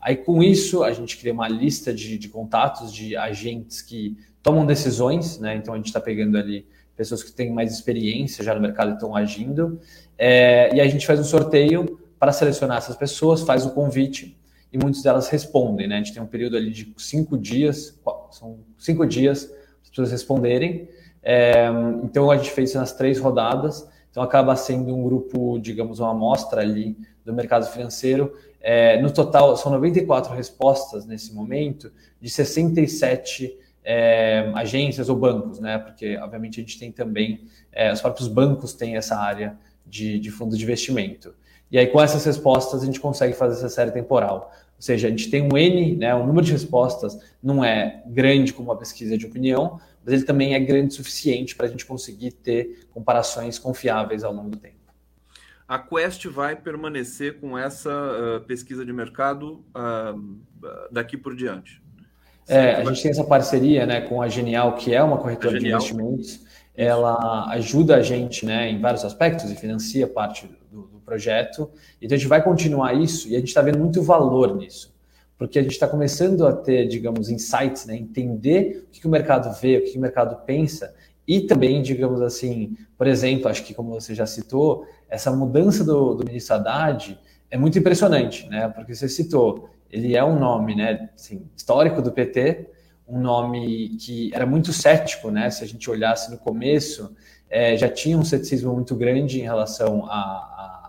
Aí 0.00 0.16
com 0.16 0.44
isso 0.44 0.84
a 0.84 0.92
gente 0.92 1.16
cria 1.16 1.32
uma 1.32 1.48
lista 1.48 1.92
de, 1.92 2.16
de 2.16 2.28
contatos 2.28 2.92
de 2.92 3.16
agentes 3.16 3.82
que 3.82 4.16
tomam 4.44 4.64
decisões, 4.64 5.40
né? 5.40 5.56
Então 5.56 5.74
a 5.74 5.76
gente 5.76 5.86
está 5.86 6.00
pegando 6.00 6.36
ali 6.36 6.66
pessoas 6.96 7.22
que 7.22 7.32
têm 7.32 7.52
mais 7.52 7.72
experiência 7.72 8.44
já 8.44 8.54
no 8.54 8.60
mercado 8.60 8.90
e 8.90 8.94
estão 8.94 9.16
agindo, 9.16 9.80
é, 10.16 10.72
e 10.74 10.80
a 10.80 10.86
gente 10.86 11.06
faz 11.06 11.18
um 11.18 11.24
sorteio 11.24 11.98
para 12.18 12.32
selecionar 12.32 12.78
essas 12.78 12.96
pessoas, 12.96 13.42
faz 13.42 13.66
o 13.66 13.70
convite 13.70 14.36
e 14.72 14.78
muitas 14.78 15.02
delas 15.02 15.28
respondem, 15.28 15.86
né? 15.86 15.96
A 15.96 15.98
gente 15.98 16.14
tem 16.14 16.22
um 16.22 16.26
período 16.26 16.56
ali 16.56 16.70
de 16.70 16.94
cinco 16.96 17.36
dias, 17.36 18.00
são 18.30 18.60
cinco 18.78 19.06
dias 19.06 19.44
para 19.44 19.56
as 19.82 19.88
pessoas 19.90 20.10
responderem. 20.10 20.88
É, 21.22 21.66
então 22.02 22.30
a 22.30 22.36
gente 22.36 22.50
fez 22.50 22.74
nas 22.74 22.92
três 22.92 23.18
rodadas, 23.20 23.86
então 24.10 24.22
acaba 24.22 24.56
sendo 24.56 24.94
um 24.94 25.04
grupo, 25.04 25.58
digamos, 25.58 26.00
uma 26.00 26.10
amostra 26.10 26.62
ali 26.62 26.96
do 27.24 27.32
mercado 27.32 27.66
financeiro. 27.66 28.34
É, 28.60 29.00
no 29.02 29.10
total, 29.10 29.56
são 29.56 29.70
94 29.72 30.32
respostas 30.34 31.04
nesse 31.04 31.34
momento, 31.34 31.92
de 32.20 32.30
67 32.30 33.58
é, 33.84 34.50
agências 34.54 35.08
ou 35.08 35.16
bancos, 35.16 35.58
né? 35.60 35.78
Porque, 35.78 36.16
obviamente, 36.16 36.60
a 36.60 36.62
gente 36.62 36.78
tem 36.78 36.90
também, 36.90 37.44
é, 37.72 37.92
os 37.92 38.00
próprios 38.00 38.28
bancos 38.28 38.72
têm 38.72 38.96
essa 38.96 39.16
área 39.16 39.58
de, 39.84 40.18
de 40.18 40.30
fundo 40.30 40.56
de 40.56 40.62
investimento. 40.62 41.34
E 41.70 41.78
aí, 41.78 41.86
com 41.86 42.00
essas 42.00 42.24
respostas, 42.24 42.82
a 42.82 42.86
gente 42.86 43.00
consegue 43.00 43.32
fazer 43.32 43.54
essa 43.54 43.68
série 43.68 43.90
temporal. 43.90 44.52
Ou 44.82 44.84
seja, 44.84 45.06
a 45.06 45.10
gente 45.10 45.30
tem 45.30 45.40
um 45.42 45.56
N, 45.56 45.94
né, 45.94 46.12
o 46.12 46.26
número 46.26 46.44
de 46.44 46.50
respostas 46.50 47.16
não 47.40 47.64
é 47.64 48.02
grande 48.04 48.52
como 48.52 48.68
uma 48.68 48.76
pesquisa 48.76 49.16
de 49.16 49.24
opinião, 49.24 49.78
mas 50.04 50.12
ele 50.12 50.24
também 50.24 50.54
é 50.54 50.58
grande 50.58 50.88
o 50.88 50.96
suficiente 50.96 51.54
para 51.54 51.66
a 51.66 51.68
gente 51.68 51.86
conseguir 51.86 52.32
ter 52.32 52.88
comparações 52.90 53.60
confiáveis 53.60 54.24
ao 54.24 54.32
longo 54.32 54.50
do 54.50 54.58
tempo. 54.58 54.74
A 55.68 55.78
Quest 55.78 56.26
vai 56.26 56.56
permanecer 56.56 57.38
com 57.38 57.56
essa 57.56 57.90
uh, 57.90 58.40
pesquisa 58.40 58.84
de 58.84 58.92
mercado 58.92 59.64
uh, 59.68 60.90
daqui 60.90 61.16
por 61.16 61.36
diante. 61.36 61.80
É, 62.48 62.74
a 62.74 62.84
gente 62.84 63.02
tem 63.02 63.12
essa 63.12 63.22
parceria 63.22 63.86
né, 63.86 64.00
com 64.00 64.20
a 64.20 64.28
Genial, 64.28 64.74
que 64.74 64.92
é 64.92 65.00
uma 65.00 65.18
corretora 65.18 65.60
de 65.60 65.68
investimentos. 65.68 66.40
Ela 66.74 67.48
ajuda 67.52 67.98
a 67.98 68.02
gente 68.02 68.44
né, 68.44 68.68
em 68.68 68.80
vários 68.80 69.04
aspectos 69.04 69.48
e 69.48 69.54
financia 69.54 70.08
parte 70.08 70.50
projeto. 71.02 71.70
Então 72.00 72.14
a 72.14 72.18
gente 72.18 72.28
vai 72.28 72.42
continuar 72.42 72.94
isso 72.94 73.28
e 73.28 73.34
a 73.36 73.38
gente 73.38 73.48
está 73.48 73.62
vendo 73.62 73.78
muito 73.78 74.02
valor 74.02 74.56
nisso, 74.56 74.94
porque 75.36 75.58
a 75.58 75.62
gente 75.62 75.72
está 75.72 75.86
começando 75.86 76.46
a 76.46 76.52
ter, 76.52 76.86
digamos, 76.86 77.28
insights, 77.28 77.86
né? 77.86 77.96
entender 77.96 78.84
o 78.86 78.90
que, 78.90 79.00
que 79.00 79.06
o 79.06 79.10
mercado 79.10 79.52
vê, 79.60 79.78
o 79.78 79.84
que, 79.84 79.92
que 79.92 79.98
o 79.98 80.00
mercado 80.00 80.36
pensa 80.44 80.94
e 81.26 81.40
também, 81.42 81.82
digamos 81.82 82.20
assim, 82.20 82.76
por 82.98 83.06
exemplo, 83.06 83.48
acho 83.48 83.64
que 83.64 83.74
como 83.74 83.90
você 83.90 84.14
já 84.14 84.26
citou, 84.26 84.86
essa 85.08 85.30
mudança 85.30 85.84
do, 85.84 86.14
do 86.14 86.24
ministro 86.24 86.56
Haddad 86.56 87.18
é 87.50 87.56
muito 87.56 87.78
impressionante, 87.78 88.48
né? 88.48 88.68
Porque 88.68 88.94
você 88.94 89.08
citou, 89.08 89.68
ele 89.90 90.16
é 90.16 90.24
um 90.24 90.38
nome, 90.38 90.74
né, 90.74 91.10
assim, 91.14 91.46
histórico 91.56 92.02
do 92.02 92.10
PT, 92.10 92.66
um 93.06 93.20
nome 93.20 93.90
que 94.00 94.30
era 94.34 94.46
muito 94.46 94.72
cético, 94.72 95.30
né? 95.30 95.50
Se 95.50 95.62
a 95.62 95.66
gente 95.66 95.88
olhasse 95.90 96.30
no 96.30 96.38
começo, 96.38 97.14
é, 97.48 97.76
já 97.76 97.88
tinha 97.88 98.16
um 98.16 98.24
ceticismo 98.24 98.72
muito 98.72 98.96
grande 98.96 99.38
em 99.38 99.42
relação 99.42 100.06
a, 100.06 100.10
a 100.10 100.81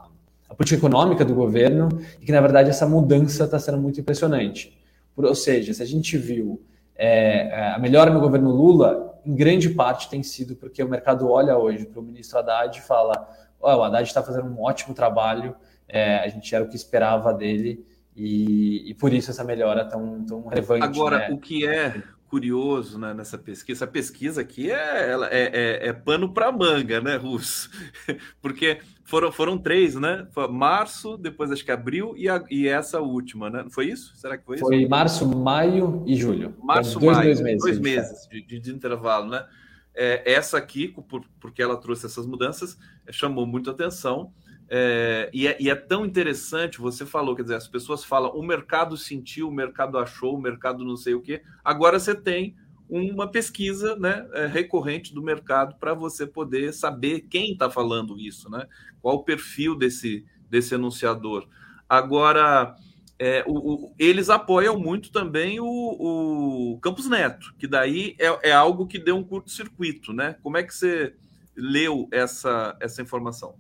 a 0.54 0.56
política 0.56 0.78
econômica 0.78 1.26
do 1.26 1.34
governo 1.34 1.90
e 2.22 2.26
que, 2.26 2.32
na 2.32 2.40
verdade, 2.40 2.70
essa 2.70 2.88
mudança 2.88 3.46
está 3.46 3.58
sendo 3.58 3.80
muito 3.80 4.00
impressionante. 4.00 4.78
Por, 5.16 5.26
ou 5.26 5.36
seja, 5.36 5.74
se 5.74 5.82
a 5.82 5.86
gente 5.86 6.16
viu 6.16 6.62
é, 6.96 7.48
é, 7.48 7.74
a 7.74 7.80
melhora 7.80 8.12
no 8.12 8.20
governo 8.20 8.52
Lula, 8.52 9.20
em 9.26 9.36
grande 9.36 9.70
parte 9.70 10.10
tem 10.10 10.22
sido 10.22 10.56
porque 10.56 10.84
o 10.84 10.88
mercado 10.88 11.28
olha 11.28 11.58
hoje 11.58 11.86
para 11.86 12.00
o 12.00 12.04
ministro 12.04 12.38
Haddad 12.38 12.78
e 12.78 12.82
fala: 12.82 13.28
oh, 13.60 13.76
o 13.76 13.84
Haddad 13.84 14.08
está 14.08 14.22
fazendo 14.22 14.48
um 14.48 14.62
ótimo 14.62 14.94
trabalho, 14.94 15.56
é, 15.88 16.18
a 16.20 16.28
gente 16.28 16.54
era 16.54 16.64
o 16.64 16.68
que 16.68 16.76
esperava 16.76 17.34
dele. 17.34 17.86
E, 18.16 18.92
e 18.92 18.94
por 18.94 19.12
isso 19.12 19.32
essa 19.32 19.44
melhora 19.44 19.84
tão, 19.86 20.24
tão 20.24 20.46
relevante. 20.46 20.86
Agora, 20.86 21.18
né? 21.18 21.30
o 21.32 21.38
que 21.40 21.66
é 21.66 22.04
curioso 22.34 22.98
né, 22.98 23.14
nessa 23.14 23.38
pesquisa. 23.38 23.86
Essa 23.86 23.92
pesquisa 23.92 24.42
aqui 24.42 24.72
é, 24.72 25.12
ela, 25.12 25.28
é, 25.32 25.52
é, 25.54 25.88
é 25.90 25.94
pano 25.94 26.34
para 26.34 26.52
manga, 26.52 27.00
né, 27.00 27.16
Russo? 27.16 27.70
Porque 28.42 28.80
foram, 29.04 29.32
foram 29.32 29.58
três, 29.58 29.96
né? 29.96 30.28
Foi 30.32 30.48
março, 30.48 31.18
depois 31.18 31.52
acho 31.52 31.64
que 31.64 31.72
abril 31.72 32.14
e, 32.16 32.30
a, 32.30 32.44
e 32.50 32.68
essa 32.68 33.02
última, 33.02 33.50
né? 33.50 33.66
Foi 33.70 33.88
isso? 33.88 34.16
Será 34.16 34.38
que 34.38 34.46
foi 34.46 34.56
isso? 34.56 34.66
Foi 34.66 34.88
março, 34.88 35.28
maio 35.28 36.04
e 36.06 36.16
julho. 36.16 36.56
Março, 36.64 37.00
dois, 37.00 37.18
maio, 37.18 37.28
dois 37.28 37.42
meses, 37.42 37.62
dois 37.62 37.80
meses 37.80 38.28
de, 38.30 38.42
de, 38.42 38.60
de, 38.60 38.72
intervalo, 38.72 39.30
né? 39.30 39.46
É, 39.94 40.34
essa 40.34 40.58
aqui, 40.58 40.88
por, 40.88 41.24
porque 41.40 41.62
ela 41.62 41.78
trouxe 41.78 42.06
essas 42.06 42.26
mudanças, 42.26 42.78
chamou 43.12 43.46
muito 43.46 43.70
atenção. 43.70 44.32
É, 44.70 45.30
e, 45.34 45.48
é, 45.48 45.58
e, 45.60 45.70
é, 45.70 45.76
tão 45.76 46.06
interessante, 46.06 46.80
você 46.80 47.06
falou, 47.06 47.36
quer 47.36 47.44
dizer, 47.44 47.56
as 47.56 47.68
pessoas 47.68 48.04
falam, 48.04 48.32
o 48.32 48.42
mercado 48.42 48.98
sentiu, 48.98 49.50
o 49.50 49.54
mercado 49.54 49.98
achou, 49.98 50.36
o 50.36 50.42
mercado 50.42 50.84
não 50.86 50.96
sei 50.96 51.14
o 51.14 51.22
quê. 51.22 51.44
Agora 51.64 52.00
você 52.00 52.16
tem 52.16 52.56
uma 52.94 53.28
pesquisa 53.28 53.96
né, 53.96 54.28
é, 54.34 54.46
recorrente 54.46 55.14
do 55.14 55.22
mercado 55.24 55.76
para 55.80 55.94
você 55.94 56.28
poder 56.28 56.74
saber 56.74 57.22
quem 57.22 57.54
está 57.54 57.70
falando 57.70 58.20
isso, 58.20 58.50
né? 58.50 58.68
Qual 59.02 59.16
o 59.16 59.24
perfil 59.24 59.76
desse, 59.76 60.26
desse 60.50 60.76
anunciador. 60.76 61.48
Agora, 61.90 62.76
é, 63.18 63.44
o, 63.48 63.58
o, 63.58 63.94
eles 63.98 64.30
apoiam 64.30 64.78
muito 64.78 65.12
também 65.12 65.60
o, 65.60 65.66
o 65.66 66.80
Campos 66.82 67.10
Neto, 67.10 67.54
que 67.58 67.68
daí 67.68 68.16
é, 68.20 68.50
é 68.50 68.52
algo 68.52 68.86
que 68.86 69.00
deu 69.00 69.16
um 69.16 69.24
curto-circuito, 69.24 70.14
né? 70.14 70.36
Como 70.44 70.58
é 70.58 70.64
que 70.64 70.74
você 70.74 71.16
leu 71.56 72.08
essa, 72.12 72.78
essa 72.80 73.02
informação? 73.02 73.56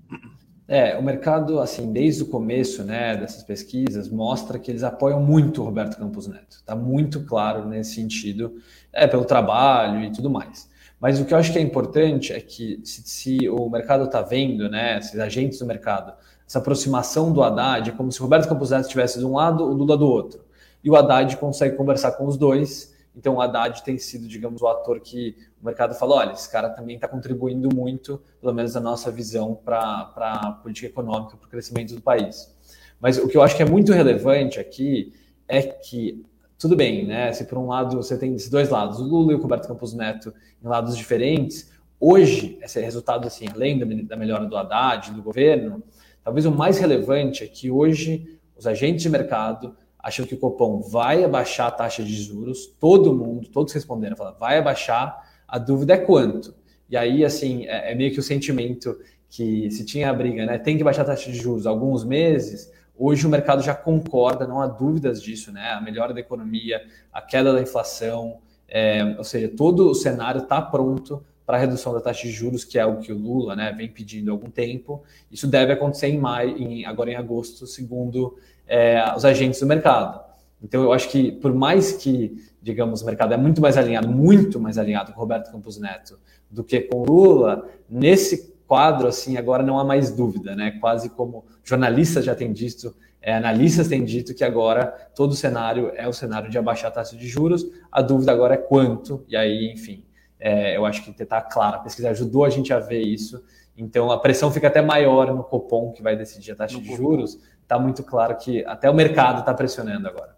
É, 0.67 0.97
o 0.97 1.03
mercado, 1.03 1.59
assim, 1.59 1.91
desde 1.91 2.23
o 2.23 2.27
começo, 2.27 2.83
né, 2.83 3.17
dessas 3.17 3.43
pesquisas, 3.43 4.09
mostra 4.09 4.57
que 4.57 4.71
eles 4.71 4.83
apoiam 4.83 5.21
muito 5.21 5.61
o 5.61 5.65
Roberto 5.65 5.97
Campos 5.97 6.25
Neto. 6.25 6.55
Está 6.57 6.75
muito 6.75 7.25
claro 7.25 7.67
nesse 7.67 7.95
sentido, 7.95 8.55
é, 8.93 9.07
pelo 9.07 9.25
trabalho 9.25 10.03
e 10.03 10.11
tudo 10.11 10.29
mais. 10.29 10.69
Mas 10.99 11.19
o 11.19 11.25
que 11.25 11.33
eu 11.33 11.37
acho 11.37 11.51
que 11.51 11.59
é 11.59 11.61
importante 11.61 12.31
é 12.31 12.39
que 12.39 12.79
se, 12.85 13.01
se 13.03 13.49
o 13.49 13.69
mercado 13.69 14.05
está 14.05 14.21
vendo, 14.21 14.69
né, 14.69 14.99
esses 14.99 15.19
agentes 15.19 15.59
do 15.59 15.65
mercado, 15.65 16.13
essa 16.47 16.59
aproximação 16.59 17.33
do 17.33 17.43
Haddad, 17.43 17.89
é 17.89 17.93
como 17.93 18.11
se 18.11 18.19
o 18.19 18.23
Roberto 18.23 18.47
Campos 18.47 18.69
Neto 18.69 18.83
estivesse 18.83 19.19
de 19.19 19.25
um 19.25 19.33
lado, 19.33 19.65
o 19.65 19.73
Lula 19.73 19.97
do 19.97 20.07
outro. 20.07 20.45
E 20.83 20.89
o 20.89 20.95
Haddad 20.95 21.35
consegue 21.37 21.75
conversar 21.75 22.11
com 22.13 22.25
os 22.25 22.37
dois 22.37 22.93
Então, 23.15 23.35
o 23.35 23.41
Haddad 23.41 23.83
tem 23.83 23.97
sido, 23.97 24.27
digamos, 24.27 24.61
o 24.61 24.67
ator 24.67 24.99
que 24.99 25.35
o 25.61 25.65
mercado 25.65 25.93
falou: 25.93 26.17
olha, 26.17 26.31
esse 26.31 26.49
cara 26.49 26.69
também 26.69 26.95
está 26.95 27.07
contribuindo 27.07 27.69
muito, 27.73 28.19
pelo 28.41 28.53
menos 28.53 28.73
na 28.73 28.81
nossa 28.81 29.11
visão, 29.11 29.53
para 29.53 30.11
a 30.15 30.51
política 30.63 30.87
econômica, 30.87 31.37
para 31.37 31.47
o 31.47 31.49
crescimento 31.49 31.93
do 31.93 32.01
país. 32.01 32.53
Mas 32.99 33.17
o 33.17 33.27
que 33.27 33.37
eu 33.37 33.43
acho 33.43 33.55
que 33.55 33.61
é 33.61 33.65
muito 33.65 33.91
relevante 33.91 34.59
aqui 34.59 35.13
é 35.47 35.61
que, 35.61 36.25
tudo 36.57 36.75
bem, 36.75 37.05
né? 37.05 37.31
Se 37.33 37.45
por 37.45 37.57
um 37.57 37.67
lado 37.67 37.97
você 37.97 38.17
tem 38.17 38.35
esses 38.35 38.49
dois 38.49 38.69
lados, 38.69 38.99
o 38.99 39.03
Lula 39.03 39.33
e 39.33 39.35
o 39.35 39.41
Roberto 39.41 39.67
Campos 39.67 39.93
Neto 39.93 40.33
em 40.63 40.67
lados 40.67 40.95
diferentes, 40.95 41.71
hoje, 41.99 42.57
esse 42.61 42.79
resultado, 42.81 43.27
assim, 43.27 43.45
além 43.53 43.77
da 44.05 44.15
melhora 44.15 44.45
do 44.45 44.57
Haddad, 44.57 45.11
do 45.11 45.21
governo, 45.21 45.83
talvez 46.23 46.45
o 46.45 46.51
mais 46.51 46.77
relevante 46.77 47.43
é 47.43 47.47
que 47.47 47.69
hoje 47.69 48.39
os 48.55 48.67
agentes 48.67 49.03
de 49.03 49.09
mercado 49.09 49.75
acham 50.03 50.25
que 50.25 50.35
o 50.35 50.37
Copom 50.37 50.81
vai 50.81 51.23
abaixar 51.23 51.67
a 51.67 51.71
taxa 51.71 52.03
de 52.03 52.13
juros, 52.13 52.67
todo 52.79 53.15
mundo, 53.15 53.47
todos 53.47 53.71
responderam, 53.71 54.17
falaram, 54.17 54.37
vai 54.37 54.57
abaixar, 54.57 55.31
a 55.47 55.57
dúvida 55.57 55.93
é 55.93 55.97
quanto. 55.97 56.53
E 56.89 56.97
aí, 56.97 57.23
assim, 57.23 57.65
é, 57.67 57.91
é, 57.91 57.95
meio 57.95 58.11
que 58.11 58.19
o 58.19 58.23
sentimento 58.23 58.99
que 59.29 59.71
se 59.71 59.85
tinha 59.85 60.09
a 60.09 60.13
briga, 60.13 60.45
né? 60.45 60.59
Tem 60.59 60.77
que 60.77 60.83
baixar 60.83 61.03
a 61.03 61.05
taxa 61.05 61.31
de 61.31 61.37
juros 61.37 61.65
alguns 61.65 62.03
meses, 62.03 62.71
hoje 62.97 63.25
o 63.25 63.29
mercado 63.29 63.61
já 63.61 63.75
concorda, 63.75 64.47
não 64.47 64.61
há 64.61 64.67
dúvidas 64.67 65.21
disso, 65.21 65.51
né? 65.51 65.71
A 65.71 65.81
melhora 65.81 66.13
da 66.13 66.19
economia, 66.19 66.81
a 67.11 67.21
queda 67.21 67.53
da 67.53 67.61
inflação, 67.61 68.39
é, 68.67 69.15
ou 69.17 69.23
seja, 69.23 69.49
todo 69.49 69.89
o 69.89 69.95
cenário 69.95 70.41
está 70.41 70.61
pronto 70.61 71.23
para 71.45 71.57
a 71.57 71.59
redução 71.59 71.93
da 71.93 71.99
taxa 71.99 72.23
de 72.23 72.31
juros, 72.31 72.63
que 72.63 72.79
é 72.79 72.85
o 72.85 72.97
que 72.97 73.11
o 73.11 73.17
Lula 73.17 73.55
né, 73.55 73.73
vem 73.75 73.89
pedindo 73.89 74.31
há 74.31 74.33
algum 74.33 74.49
tempo. 74.49 75.03
Isso 75.31 75.45
deve 75.47 75.73
acontecer 75.73 76.07
em 76.07 76.17
maio, 76.17 76.57
em, 76.57 76.85
agora 76.85 77.11
em 77.11 77.15
agosto, 77.15 77.67
segundo 77.67 78.37
é, 78.65 79.03
os 79.15 79.25
agentes 79.25 79.59
do 79.59 79.65
mercado. 79.65 80.23
Então, 80.61 80.81
eu 80.81 80.93
acho 80.93 81.09
que, 81.09 81.33
por 81.33 81.53
mais 81.53 81.91
que, 81.91 82.41
digamos, 82.61 83.01
o 83.01 83.05
mercado 83.05 83.33
é 83.33 83.37
muito 83.37 83.59
mais 83.59 83.77
alinhado, 83.77 84.07
muito 84.07 84.59
mais 84.59 84.77
alinhado 84.77 85.11
com 85.11 85.17
o 85.17 85.21
Roberto 85.21 85.51
Campos 85.51 85.77
Neto 85.77 86.17
do 86.49 86.63
que 86.63 86.79
com 86.81 87.01
o 87.01 87.05
Lula, 87.05 87.67
nesse 87.89 88.52
quadro, 88.67 89.07
assim, 89.07 89.37
agora 89.37 89.63
não 89.63 89.79
há 89.79 89.83
mais 89.83 90.11
dúvida, 90.11 90.55
né? 90.55 90.77
Quase 90.79 91.09
como 91.09 91.45
jornalistas 91.63 92.25
já 92.25 92.35
têm 92.35 92.51
dito, 92.51 92.95
é, 93.21 93.33
analistas 93.33 93.87
têm 93.87 94.03
dito 94.03 94.33
que 94.33 94.43
agora 94.43 94.87
todo 95.15 95.31
o 95.31 95.35
cenário 95.35 95.91
é 95.95 96.07
o 96.07 96.13
cenário 96.13 96.49
de 96.49 96.57
abaixar 96.57 96.91
a 96.91 96.93
taxa 96.93 97.15
de 97.15 97.27
juros, 97.27 97.65
a 97.91 98.01
dúvida 98.01 98.31
agora 98.31 98.55
é 98.55 98.57
quanto, 98.57 99.23
e 99.27 99.35
aí, 99.37 99.71
enfim, 99.71 100.03
é, 100.39 100.75
eu 100.75 100.85
acho 100.85 101.03
que 101.03 101.23
está 101.23 101.41
claro, 101.41 101.77
a 101.77 101.79
pesquisa 101.79 102.09
ajudou 102.09 102.43
a 102.43 102.49
gente 102.49 102.73
a 102.73 102.79
ver 102.79 103.01
isso, 103.01 103.43
então 103.77 104.11
a 104.11 104.19
pressão 104.19 104.51
fica 104.51 104.67
até 104.67 104.81
maior 104.81 105.33
no 105.33 105.43
Copom, 105.43 105.91
que 105.91 106.03
vai 106.03 106.15
decidir 106.15 106.51
a 106.51 106.55
taxa 106.55 106.75
no 106.75 106.83
de 106.83 106.89
Copom. 106.89 107.01
juros, 107.01 107.39
está 107.61 107.79
muito 107.79 108.03
claro 108.03 108.35
que 108.35 108.63
até 108.65 108.89
o 108.89 108.93
mercado 108.93 109.39
está 109.39 109.53
pressionando 109.53 110.07
agora. 110.07 110.32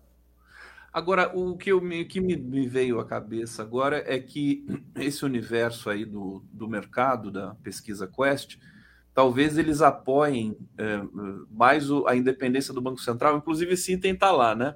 Agora, 0.96 1.30
o 1.38 1.58
que, 1.58 1.74
eu, 1.74 1.82
que 2.08 2.22
me, 2.22 2.38
me, 2.38 2.66
veio 2.66 3.02
à 3.02 3.06
cabeça 3.06 3.62
agora 3.62 4.02
é 4.08 4.18
que 4.18 4.66
esse 4.96 5.26
universo 5.26 5.90
aí 5.90 6.06
do, 6.06 6.42
do 6.54 6.70
mercado, 6.70 7.30
da 7.30 7.54
pesquisa 7.56 8.08
Quest, 8.08 8.58
talvez 9.14 9.58
eles 9.58 9.82
apoiem 9.82 10.58
é, 10.78 11.02
mais 11.52 11.92
o, 11.92 12.08
a 12.08 12.16
independência 12.16 12.74
do 12.74 12.80
Banco 12.80 13.02
Central, 13.02 13.36
inclusive 13.36 13.76
sim 13.76 14.00
tentar 14.00 14.32
lá, 14.32 14.56
né? 14.56 14.74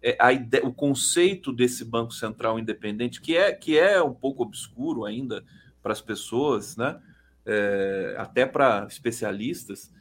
É, 0.00 0.16
a 0.20 0.28
o 0.64 0.72
conceito 0.72 1.52
desse 1.52 1.84
Banco 1.84 2.12
Central 2.12 2.56
independente, 2.60 3.20
que 3.20 3.36
é, 3.36 3.50
que 3.50 3.76
é 3.76 4.00
um 4.00 4.14
pouco 4.14 4.44
obscuro 4.44 5.04
ainda 5.04 5.44
para 5.82 5.90
as 5.90 6.00
pessoas, 6.00 6.76
né? 6.76 7.00
É, 7.44 8.14
até 8.16 8.46
para 8.46 8.86
especialistas, 8.88 9.92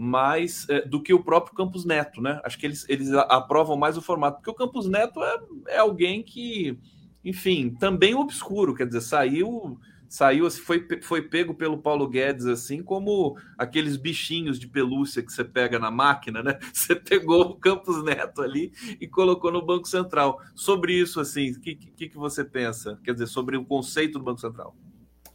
mais 0.00 0.66
é, 0.70 0.80
do 0.80 1.02
que 1.02 1.12
o 1.12 1.22
próprio 1.22 1.54
Campos 1.54 1.84
Neto, 1.84 2.22
né? 2.22 2.40
Acho 2.42 2.58
que 2.58 2.64
eles, 2.64 2.86
eles 2.88 3.12
aprovam 3.12 3.76
mais 3.76 3.98
o 3.98 4.02
formato, 4.02 4.38
porque 4.38 4.50
o 4.50 4.54
Campos 4.54 4.88
Neto 4.88 5.22
é, 5.22 5.38
é 5.68 5.78
alguém 5.78 6.22
que, 6.22 6.78
enfim, 7.22 7.76
também 7.78 8.14
obscuro, 8.14 8.74
quer 8.74 8.86
dizer, 8.86 9.02
saiu 9.02 9.78
saiu 10.08 10.44
assim, 10.46 10.60
foi, 10.62 10.84
foi 11.02 11.22
pego 11.22 11.54
pelo 11.54 11.78
Paulo 11.78 12.08
Guedes 12.08 12.46
assim 12.46 12.82
como 12.82 13.36
aqueles 13.56 13.96
bichinhos 13.96 14.58
de 14.58 14.66
pelúcia 14.66 15.22
que 15.22 15.32
você 15.32 15.44
pega 15.44 15.78
na 15.78 15.88
máquina, 15.88 16.42
né? 16.42 16.58
Você 16.74 16.96
pegou 16.96 17.42
o 17.42 17.54
Campos 17.54 18.02
Neto 18.02 18.42
ali 18.42 18.72
e 19.00 19.06
colocou 19.06 19.52
no 19.52 19.64
Banco 19.64 19.86
Central. 19.86 20.40
Sobre 20.56 20.94
isso, 20.94 21.20
assim, 21.20 21.52
o 21.52 21.60
que, 21.60 21.76
que, 21.76 22.08
que 22.08 22.16
você 22.16 22.44
pensa? 22.44 22.98
Quer 23.04 23.12
dizer, 23.12 23.28
sobre 23.28 23.56
o 23.56 23.64
conceito 23.64 24.18
do 24.18 24.24
Banco 24.24 24.40
Central? 24.40 24.74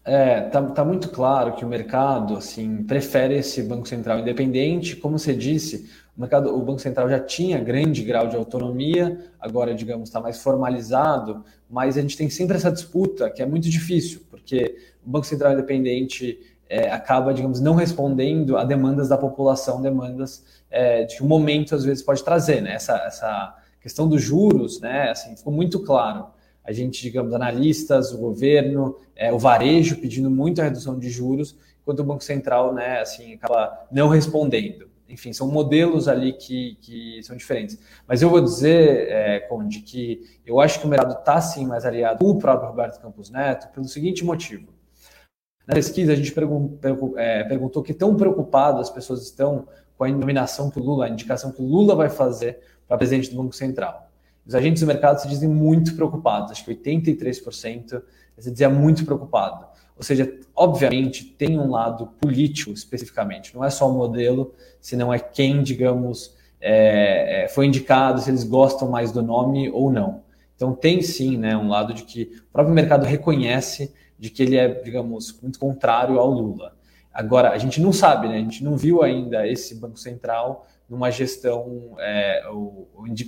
É, 0.05 0.41
tá, 0.41 0.61
tá 0.61 0.85
muito 0.85 1.09
claro 1.09 1.53
que 1.55 1.65
o 1.65 1.67
mercado 1.67 2.37
assim 2.37 2.83
prefere 2.83 3.37
esse 3.39 3.63
Banco 3.63 3.87
Central 3.87 4.19
independente. 4.19 4.95
Como 4.95 5.17
você 5.17 5.33
disse, 5.33 5.89
o 6.15 6.21
mercado, 6.21 6.55
o 6.55 6.61
Banco 6.61 6.79
Central 6.79 7.09
já 7.09 7.19
tinha 7.19 7.59
grande 7.59 8.03
grau 8.03 8.27
de 8.27 8.35
autonomia, 8.35 9.19
agora, 9.39 9.73
digamos, 9.73 10.09
está 10.09 10.21
mais 10.21 10.43
formalizado, 10.43 11.43
mas 11.67 11.97
a 11.97 12.01
gente 12.01 12.15
tem 12.15 12.29
sempre 12.29 12.55
essa 12.55 12.71
disputa 12.71 13.31
que 13.31 13.41
é 13.41 13.47
muito 13.47 13.67
difícil, 13.67 14.21
porque 14.29 14.77
o 15.03 15.09
Banco 15.09 15.25
Central 15.25 15.53
independente 15.53 16.39
é, 16.69 16.91
acaba, 16.91 17.33
digamos, 17.33 17.59
não 17.59 17.73
respondendo 17.73 18.57
a 18.57 18.63
demandas 18.63 19.09
da 19.09 19.17
população, 19.17 19.81
demandas 19.81 20.45
é, 20.69 21.05
de 21.05 21.15
que 21.15 21.23
o 21.23 21.25
momento 21.25 21.73
às 21.73 21.83
vezes 21.83 22.03
pode 22.03 22.23
trazer, 22.23 22.61
né? 22.61 22.75
Essa, 22.75 22.95
essa 23.07 23.55
questão 23.81 24.07
dos 24.07 24.21
juros, 24.21 24.79
né? 24.79 25.09
Assim, 25.09 25.35
ficou 25.35 25.51
muito 25.51 25.79
claro 25.79 26.27
a 26.65 26.71
gente, 26.71 27.01
digamos, 27.01 27.33
analistas, 27.33 28.11
o 28.11 28.17
governo, 28.17 28.97
é, 29.15 29.31
o 29.31 29.37
varejo 29.37 29.97
pedindo 29.97 30.29
muito 30.29 30.59
a 30.59 30.63
redução 30.63 30.97
de 30.97 31.09
juros, 31.09 31.55
enquanto 31.81 31.99
o 31.99 32.03
Banco 32.03 32.23
Central, 32.23 32.73
né, 32.73 32.99
assim, 32.99 33.35
acaba 33.35 33.87
não 33.91 34.09
respondendo. 34.09 34.89
Enfim, 35.07 35.31
são 35.31 35.47
modelos 35.47 36.07
ali 36.07 36.33
que, 36.33 36.77
que 36.81 37.21
são 37.21 37.37
diferentes. 37.37 37.77
Mas 38.07 38.23
eu 38.23 38.29
vou 38.29 38.41
dizer, 38.41 39.07
é, 39.07 39.39
Conde, 39.41 39.81
que 39.81 40.39
eu 40.43 40.59
acho 40.59 40.79
que 40.79 40.87
o 40.87 40.89
mercado 40.89 41.19
está 41.19 41.39
sim 41.39 41.67
mais 41.67 41.85
aliado 41.85 42.27
o 42.27 42.39
próprio 42.39 42.69
Roberto 42.69 42.99
Campos 42.99 43.29
Neto 43.29 43.71
pelo 43.71 43.87
seguinte 43.87 44.25
motivo. 44.25 44.73
Na 45.67 45.75
pesquisa, 45.75 46.13
a 46.13 46.15
gente 46.15 46.31
pergun 46.31 46.77
é, 47.17 47.43
perguntou 47.43 47.83
que 47.83 47.93
tão 47.93 48.15
preocupadas 48.15 48.81
as 48.81 48.89
pessoas 48.89 49.23
estão 49.23 49.67
com 49.97 50.03
a 50.03 50.09
nominação 50.09 50.69
que 50.69 50.79
o 50.79 50.83
Lula, 50.83 51.05
a 51.05 51.09
indicação 51.09 51.51
que 51.51 51.61
o 51.61 51.65
Lula 51.65 51.95
vai 51.95 52.09
fazer 52.09 52.59
para 52.87 52.97
presidente 52.97 53.29
do 53.29 53.37
Banco 53.41 53.55
Central. 53.55 54.04
Os 54.45 54.53
agentes 54.53 54.81
do 54.81 54.87
mercado 54.87 55.19
se 55.19 55.27
dizem 55.27 55.49
muito 55.49 55.95
preocupados, 55.95 56.51
acho 56.51 56.63
que 56.63 56.75
83% 56.75 58.01
se 58.37 58.51
dizia 58.51 58.69
muito 58.69 59.05
preocupado. 59.05 59.65
Ou 59.97 60.03
seja, 60.03 60.37
obviamente 60.55 61.23
tem 61.23 61.57
um 61.57 61.71
lado 61.71 62.07
político 62.19 62.71
especificamente, 62.71 63.55
não 63.55 63.63
é 63.63 63.69
só 63.69 63.89
o 63.89 63.93
modelo, 63.93 64.53
senão 64.79 65.13
é 65.13 65.19
quem, 65.19 65.63
digamos, 65.63 66.35
é, 66.59 67.43
é, 67.43 67.47
foi 67.47 67.65
indicado, 67.65 68.21
se 68.21 68.29
eles 68.29 68.43
gostam 68.43 68.89
mais 68.89 69.11
do 69.11 69.21
nome 69.21 69.69
ou 69.69 69.91
não. 69.91 70.23
Então 70.55 70.73
tem 70.73 71.01
sim 71.01 71.37
né, 71.37 71.55
um 71.55 71.69
lado 71.69 71.93
de 71.93 72.03
que 72.03 72.31
o 72.49 72.51
próprio 72.51 72.73
mercado 72.73 73.05
reconhece 73.05 73.93
de 74.17 74.29
que 74.29 74.43
ele 74.43 74.57
é, 74.57 74.67
digamos, 74.67 75.39
muito 75.41 75.59
contrário 75.59 76.19
ao 76.19 76.29
Lula. 76.29 76.75
Agora, 77.13 77.51
a 77.51 77.57
gente 77.57 77.79
não 77.79 77.93
sabe, 77.93 78.27
né? 78.27 78.35
a 78.35 78.39
gente 78.39 78.63
não 78.63 78.75
viu 78.75 79.01
ainda 79.01 79.47
esse 79.47 79.75
Banco 79.75 79.97
Central 79.97 80.67
numa 80.89 81.09
gestão, 81.11 81.95
é, 81.99 82.43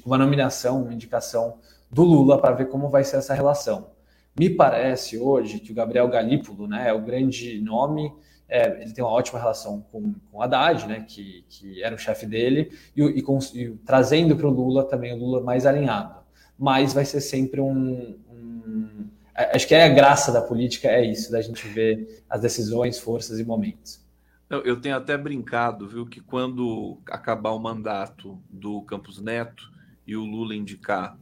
uma 0.05 0.17
nominação, 0.17 0.83
uma 0.83 0.93
indicação 0.93 1.57
do 1.89 2.03
Lula 2.03 2.39
para 2.39 2.55
ver 2.55 2.69
como 2.69 2.89
vai 2.89 3.03
ser 3.03 3.17
essa 3.17 3.33
relação. 3.33 3.91
Me 4.37 4.49
parece 4.49 5.17
hoje 5.17 5.59
que 5.59 5.71
o 5.71 5.75
Gabriel 5.75 6.07
Galípolo 6.07 6.67
né, 6.67 6.89
é 6.89 6.93
o 6.93 7.01
grande 7.01 7.59
nome, 7.59 8.13
é, 8.47 8.81
ele 8.81 8.93
tem 8.93 9.03
uma 9.03 9.11
ótima 9.11 9.39
relação 9.39 9.83
com, 9.91 10.13
com 10.31 10.41
Haddad, 10.41 10.87
né, 10.87 11.05
que, 11.07 11.43
que 11.49 11.83
era 11.83 11.95
o 11.95 11.97
chefe 11.97 12.25
dele, 12.25 12.71
e, 12.95 13.03
e, 13.03 13.21
com, 13.21 13.39
e 13.53 13.71
trazendo 13.85 14.35
para 14.35 14.47
o 14.47 14.51
Lula 14.51 14.83
também 14.83 15.13
o 15.13 15.17
Lula 15.17 15.41
mais 15.41 15.65
alinhado. 15.65 16.15
Mas 16.57 16.93
vai 16.93 17.05
ser 17.05 17.21
sempre 17.21 17.59
um, 17.59 18.17
um. 18.29 19.07
Acho 19.35 19.67
que 19.67 19.75
é 19.75 19.83
a 19.83 19.89
graça 19.89 20.31
da 20.31 20.41
política, 20.41 20.87
é 20.87 21.05
isso, 21.05 21.31
da 21.31 21.41
gente 21.41 21.67
ver 21.67 22.23
as 22.29 22.41
decisões, 22.41 22.97
forças 22.97 23.39
e 23.39 23.43
momentos. 23.43 24.06
Eu 24.49 24.79
tenho 24.79 24.95
até 24.95 25.17
brincado, 25.17 25.87
viu, 25.89 26.05
que 26.05 26.21
quando 26.21 27.01
acabar 27.07 27.51
o 27.51 27.59
mandato 27.59 28.41
do 28.49 28.81
Campos 28.83 29.19
Neto 29.19 29.69
e 30.05 30.15
o 30.15 30.23
Lula 30.23 30.55
indicar 30.55 31.17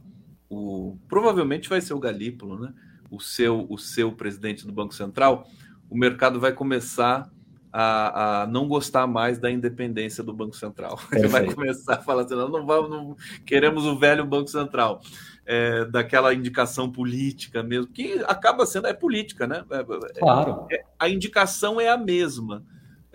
o. 0.48 0.96
Provavelmente 1.08 1.68
vai 1.68 1.80
ser 1.80 1.94
o 1.94 1.98
Galípolo, 1.98 2.56
né? 2.56 2.72
O 3.10 3.20
seu, 3.20 3.66
o 3.68 3.78
seu 3.78 4.12
presidente 4.12 4.64
do 4.64 4.72
Banco 4.72 4.94
Central, 4.94 5.48
o 5.90 5.98
mercado 5.98 6.38
vai 6.38 6.52
começar 6.52 7.28
a, 7.72 8.42
a 8.42 8.46
não 8.46 8.68
gostar 8.68 9.08
mais 9.08 9.38
da 9.38 9.50
independência 9.50 10.22
do 10.22 10.32
Banco 10.32 10.56
Central. 10.56 10.96
Ele 11.12 11.26
vai 11.26 11.52
começar 11.52 11.94
a 11.94 12.02
falar 12.02 12.22
assim: 12.22 12.36
não, 12.36 12.48
não 12.48 12.64
vamos, 12.64 12.90
não, 12.90 13.16
queremos 13.44 13.84
o 13.86 13.98
velho 13.98 14.24
Banco 14.24 14.48
Central. 14.48 15.00
É, 15.44 15.84
daquela 15.84 16.34
indicação 16.34 16.90
política 16.90 17.62
mesmo, 17.62 17.86
que 17.92 18.20
acaba 18.26 18.66
sendo, 18.66 18.88
é 18.88 18.92
política, 18.92 19.46
né? 19.46 19.64
É, 19.70 19.78
é, 19.78 20.20
claro. 20.20 20.66
É, 20.70 20.84
a 20.98 21.08
indicação 21.08 21.80
é 21.80 21.88
a 21.88 21.96
mesma 21.96 22.64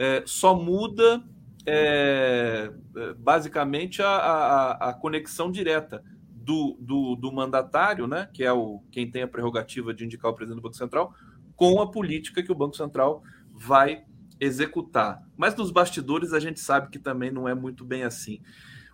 é, 0.01 0.23
só 0.25 0.55
muda 0.55 1.23
é, 1.63 2.71
é, 2.97 3.13
basicamente 3.13 4.01
a, 4.01 4.07
a, 4.07 4.89
a, 4.89 4.93
conexão 4.93 5.51
direta 5.51 6.03
do, 6.27 6.75
do, 6.79 7.15
do, 7.15 7.31
mandatário, 7.31 8.07
né, 8.07 8.27
que 8.33 8.43
é 8.43 8.51
o, 8.51 8.81
quem 8.91 9.11
tem 9.11 9.21
a 9.21 9.27
prerrogativa 9.27 9.93
de 9.93 10.03
indicar 10.03 10.31
o 10.31 10.33
presidente 10.33 10.59
do 10.59 10.63
Banco 10.63 10.75
Central, 10.75 11.13
com 11.55 11.79
a 11.79 11.91
política 11.91 12.41
que 12.41 12.51
o 12.51 12.55
Banco 12.55 12.75
Central 12.75 13.21
vai 13.53 14.03
executar. 14.39 15.21
Mas 15.37 15.55
nos 15.55 15.69
bastidores 15.69 16.33
a 16.33 16.39
gente 16.39 16.59
sabe 16.59 16.89
que 16.89 16.97
também 16.97 17.29
não 17.29 17.47
é 17.47 17.53
muito 17.53 17.85
bem 17.85 18.01
assim. 18.01 18.41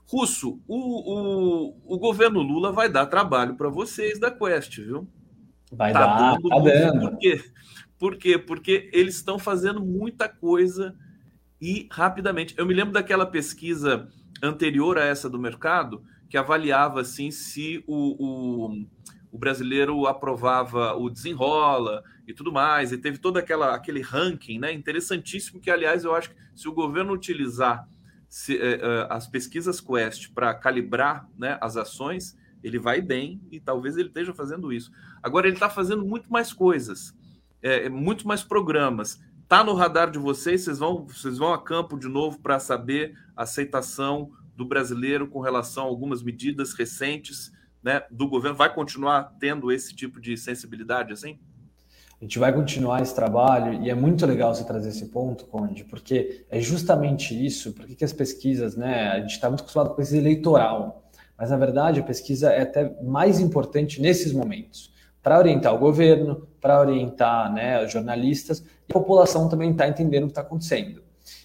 Russo, 0.05 0.59
o, 0.67 0.75
o, 0.75 1.95
o 1.95 1.97
governo 1.97 2.41
Lula 2.41 2.73
vai 2.73 2.89
dar 2.89 3.05
trabalho 3.05 3.55
para 3.55 3.69
vocês 3.69 4.19
da 4.19 4.29
Quest, 4.29 4.75
viu? 4.79 5.07
Vai 5.71 5.93
tá 5.93 6.05
dar, 6.05 6.31
dando, 6.33 6.49
tá 6.49 6.59
dando. 6.59 7.11
Por 7.11 7.17
quê? 7.17 7.41
Por 7.99 8.17
quê? 8.17 8.37
Porque 8.37 8.89
eles 8.93 9.15
estão 9.15 9.39
fazendo 9.39 9.83
muita 9.83 10.29
coisa 10.29 10.95
e 11.59 11.87
rapidamente. 11.91 12.53
Eu 12.57 12.65
me 12.65 12.73
lembro 12.73 12.93
daquela 12.93 13.25
pesquisa 13.25 14.07
anterior 14.41 14.97
a 14.97 15.03
essa 15.03 15.29
do 15.29 15.39
mercado 15.39 16.03
que 16.29 16.37
avaliava 16.37 17.01
assim 17.01 17.31
se 17.31 17.83
o, 17.87 18.15
o, 18.19 18.85
o 19.31 19.37
brasileiro 19.37 20.05
aprovava 20.05 20.93
o 20.95 21.09
desenrola 21.09 22.03
e 22.27 22.33
tudo 22.33 22.51
mais, 22.51 22.91
e 22.91 22.97
teve 22.97 23.17
todo 23.17 23.37
aquela, 23.37 23.73
aquele 23.73 24.01
ranking 24.01 24.59
né, 24.59 24.73
interessantíssimo 24.73 25.61
que, 25.61 25.71
aliás, 25.71 26.03
eu 26.03 26.13
acho 26.13 26.29
que 26.29 26.35
se 26.53 26.67
o 26.67 26.73
governo 26.73 27.13
utilizar 27.13 27.87
se, 28.27 28.57
é, 28.57 28.73
é, 28.73 29.07
as 29.09 29.27
pesquisas 29.27 29.79
Quest 29.79 30.33
para 30.33 30.53
calibrar 30.53 31.27
né, 31.37 31.57
as 31.61 31.77
ações, 31.77 32.37
ele 32.61 32.77
vai 32.77 33.01
bem 33.01 33.41
e 33.49 33.59
talvez 33.59 33.95
ele 33.95 34.09
esteja 34.09 34.33
fazendo 34.33 34.73
isso. 34.73 34.91
Agora, 35.23 35.47
ele 35.47 35.55
está 35.55 35.69
fazendo 35.69 36.05
muito 36.05 36.29
mais 36.29 36.51
coisas, 36.51 37.15
é, 37.61 37.89
muito 37.89 38.27
mais 38.27 38.43
programas. 38.43 39.19
Está 39.43 39.63
no 39.63 39.73
radar 39.73 40.11
de 40.11 40.19
vocês, 40.19 40.61
vocês 40.61 40.79
vão, 40.79 41.05
vocês 41.05 41.37
vão 41.37 41.53
a 41.53 41.61
campo 41.61 41.97
de 41.97 42.07
novo 42.07 42.39
para 42.39 42.59
saber 42.59 43.17
a 43.35 43.43
aceitação 43.43 44.31
do 44.55 44.65
brasileiro 44.65 45.27
com 45.27 45.39
relação 45.39 45.85
a 45.85 45.87
algumas 45.87 46.21
medidas 46.21 46.73
recentes 46.73 47.51
né, 47.81 48.03
do 48.11 48.27
governo. 48.27 48.57
Vai 48.57 48.73
continuar 48.73 49.35
tendo 49.39 49.71
esse 49.71 49.95
tipo 49.95 50.19
de 50.19 50.35
sensibilidade 50.35 51.13
assim? 51.13 51.39
A 52.19 52.23
gente 52.23 52.39
vai 52.39 52.51
continuar 52.51 53.01
esse 53.03 53.13
trabalho 53.13 53.81
e 53.83 53.91
é 53.91 53.95
muito 53.95 54.25
legal 54.25 54.53
você 54.53 54.63
trazer 54.63 54.89
esse 54.89 55.05
ponto, 55.09 55.45
Conde, 55.45 55.83
porque 55.83 56.45
é 56.49 56.59
justamente 56.59 57.33
isso, 57.45 57.73
porque 57.73 57.93
que 57.93 58.03
as 58.03 58.11
pesquisas, 58.11 58.75
né, 58.75 59.09
a 59.11 59.19
gente 59.19 59.33
está 59.33 59.47
muito 59.49 59.61
acostumado 59.61 59.89
com 59.91 59.95
pesquisa 59.95 60.17
eleitoral, 60.17 61.07
mas 61.37 61.51
na 61.51 61.57
verdade 61.57 61.99
a 61.99 62.03
pesquisa 62.03 62.51
é 62.51 62.63
até 62.63 62.91
mais 63.03 63.39
importante 63.39 64.01
nesses 64.01 64.33
momentos, 64.33 64.91
para 65.27 65.39
orientar 65.39 65.75
o 65.75 65.77
governo, 65.77 66.47
para 66.61 66.79
orientar 66.79 67.51
né, 67.51 67.83
os 67.83 67.91
jornalistas, 67.91 68.59
e 68.87 68.91
a 68.91 68.93
população 68.93 69.49
também 69.49 69.71
está 69.71 69.85
entendendo 69.85 70.23
o 70.23 70.27
que 70.27 70.31
está 70.31 70.39
acontecendo. 70.39 71.03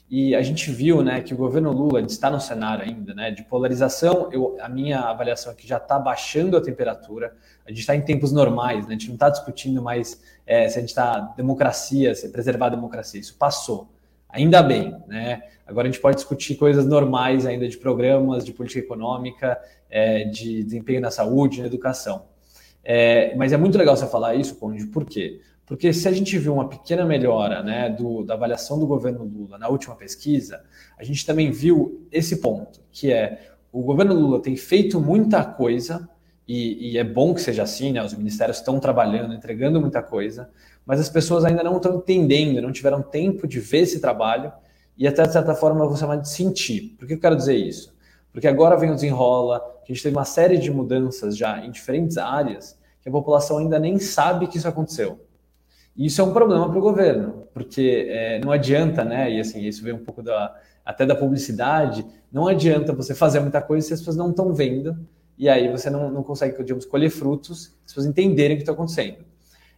E 0.09 0.37
a 0.37 0.43
gente 0.43 0.71
viu 0.71 1.03
né, 1.03 1.21
que 1.21 1.35
o 1.35 1.37
governo 1.37 1.73
Lula 1.73 2.01
está 2.03 2.31
no 2.31 2.41
cenário 2.41 2.85
ainda 2.85 3.13
né, 3.13 3.33
de 3.33 3.43
polarização. 3.43 4.29
Eu, 4.31 4.57
a 4.61 4.69
minha 4.69 5.01
avaliação 5.01 5.51
aqui 5.51 5.67
já 5.67 5.79
está 5.79 5.99
baixando 5.99 6.57
a 6.57 6.61
temperatura. 6.61 7.35
A 7.67 7.71
gente 7.71 7.81
está 7.81 7.97
em 7.97 8.03
tempos 8.03 8.31
normais, 8.31 8.87
né, 8.87 8.91
a 8.95 8.97
gente 8.97 9.09
não 9.09 9.15
está 9.15 9.29
discutindo 9.31 9.83
mais 9.83 10.23
é, 10.47 10.69
se 10.69 10.79
a 10.79 10.81
gente 10.81 10.91
está 10.91 11.19
democracia, 11.37 12.15
se 12.15 12.29
preservar 12.29 12.67
a 12.67 12.71
democracia. 12.77 13.19
Isso 13.19 13.37
passou. 13.37 13.91
Ainda 14.29 14.63
bem. 14.63 14.95
Né? 15.09 15.43
Agora 15.67 15.89
a 15.89 15.91
gente 15.91 16.01
pode 16.01 16.19
discutir 16.19 16.55
coisas 16.55 16.87
normais 16.87 17.47
ainda 17.47 17.67
de 17.67 17.79
programas, 17.79 18.45
de 18.45 18.53
política 18.53 18.79
econômica, 18.79 19.61
é, 19.91 20.23
de 20.23 20.63
desempenho 20.63 21.01
na 21.01 21.11
saúde, 21.11 21.61
na 21.61 21.67
educação. 21.67 22.31
É, 22.85 23.35
mas 23.37 23.53
é 23.53 23.57
muito 23.57 23.79
legal 23.79 23.97
você 23.97 24.07
falar 24.07 24.35
isso, 24.35 24.57
Conde, 24.57 24.87
por 24.87 25.05
quê? 25.05 25.41
Porque 25.65 25.93
se 25.93 26.09
a 26.09 26.13
gente 26.13 26.37
viu 26.39 26.55
uma 26.55 26.69
pequena 26.69 27.05
melhora 27.05 27.63
né, 27.63 27.89
do, 27.89 28.25
da 28.25 28.35
avaliação 28.35 28.79
do 28.79 28.87
governo 28.87 29.25
Lula 29.25 29.57
na 29.57 29.69
última 29.69 29.95
pesquisa, 29.95 30.63
a 30.99 31.05
gente 31.05 31.25
também 31.25 31.51
viu 31.51 32.07
esse 32.11 32.37
ponto, 32.41 32.81
que 32.91 33.13
é 33.13 33.53
o 33.71 33.83
governo 33.83 34.15
Lula 34.15 34.43
tem 34.43 34.57
feito 34.57 35.01
muita 35.01 35.45
coisa, 35.45 36.09
e, 36.47 36.93
e 36.93 36.99
é 36.99 37.05
bom 37.05 37.33
que 37.33 37.41
seja 37.41 37.63
assim, 37.63 37.93
né, 37.93 38.05
os 38.05 38.15
ministérios 38.15 38.59
estão 38.59 38.79
trabalhando, 38.81 39.33
entregando 39.33 39.81
muita 39.81 40.03
coisa, 40.03 40.51
mas 40.85 41.01
as 41.01 41.09
pessoas 41.09 41.45
ainda 41.45 41.63
não 41.63 41.77
estão 41.77 41.97
entendendo, 41.97 42.61
não 42.61 42.73
tiveram 42.73 43.01
tempo 43.01 43.47
de 43.47 43.61
ver 43.61 43.79
esse 43.79 44.01
trabalho 44.01 44.53
e 44.99 45.07
até 45.07 45.23
de 45.23 45.33
certa 45.33 45.55
forma 45.55 45.97
chamar 45.97 46.17
de 46.17 46.29
sentir. 46.29 46.97
Por 46.99 47.07
que 47.07 47.15
eu 47.15 47.21
quero 47.21 47.37
dizer 47.37 47.57
isso? 47.57 47.92
Porque 48.33 48.49
agora 48.49 48.77
vem 48.77 48.91
o 48.91 48.95
desenrola, 48.95 49.59
a 49.83 49.87
gente 49.87 50.03
teve 50.03 50.17
uma 50.17 50.25
série 50.25 50.57
de 50.57 50.71
mudanças 50.71 51.37
já 51.37 51.65
em 51.65 51.71
diferentes 51.71 52.17
áreas 52.17 52.81
que 53.01 53.09
a 53.09 53.13
população 53.13 53.59
ainda 53.59 53.79
nem 53.79 53.99
sabe 53.99 54.47
que 54.47 54.57
isso 54.57 54.69
aconteceu. 54.69 55.21
E 55.95 56.07
isso 56.07 56.21
é 56.21 56.25
um 56.25 56.33
problema 56.33 56.69
para 56.69 56.79
o 56.79 56.81
governo, 56.81 57.47
porque 57.53 58.07
é, 58.09 58.39
não 58.39 58.51
adianta, 58.51 59.05
né? 59.05 59.31
E 59.31 59.41
assim, 59.41 59.61
isso 59.61 59.85
vem 59.85 59.93
um 59.93 60.05
pouco 60.05 60.23
da, 60.23 60.57
até 60.85 61.05
da 61.05 61.15
publicidade, 61.15 62.07
não 62.33 62.47
adianta 62.47 62.93
você 62.95 63.15
fazer 63.15 63.41
muita 63.41 63.61
coisa 63.61 63.87
se 63.87 63.93
as 63.93 64.01
pessoas 64.01 64.17
não 64.17 64.31
estão 64.31 64.55
vendo, 64.55 64.97
e 65.37 65.49
aí 65.49 65.71
você 65.71 65.91
não, 65.91 66.11
não 66.11 66.23
consegue, 66.23 66.57
digamos, 66.63 66.87
colher 66.87 67.11
frutos, 67.11 67.65
se 67.65 67.71
as 67.85 67.93
pessoas 67.93 68.07
entenderem 68.07 68.55
o 68.55 68.57
que 68.57 68.63
está 68.63 68.73
acontecendo. 68.73 69.19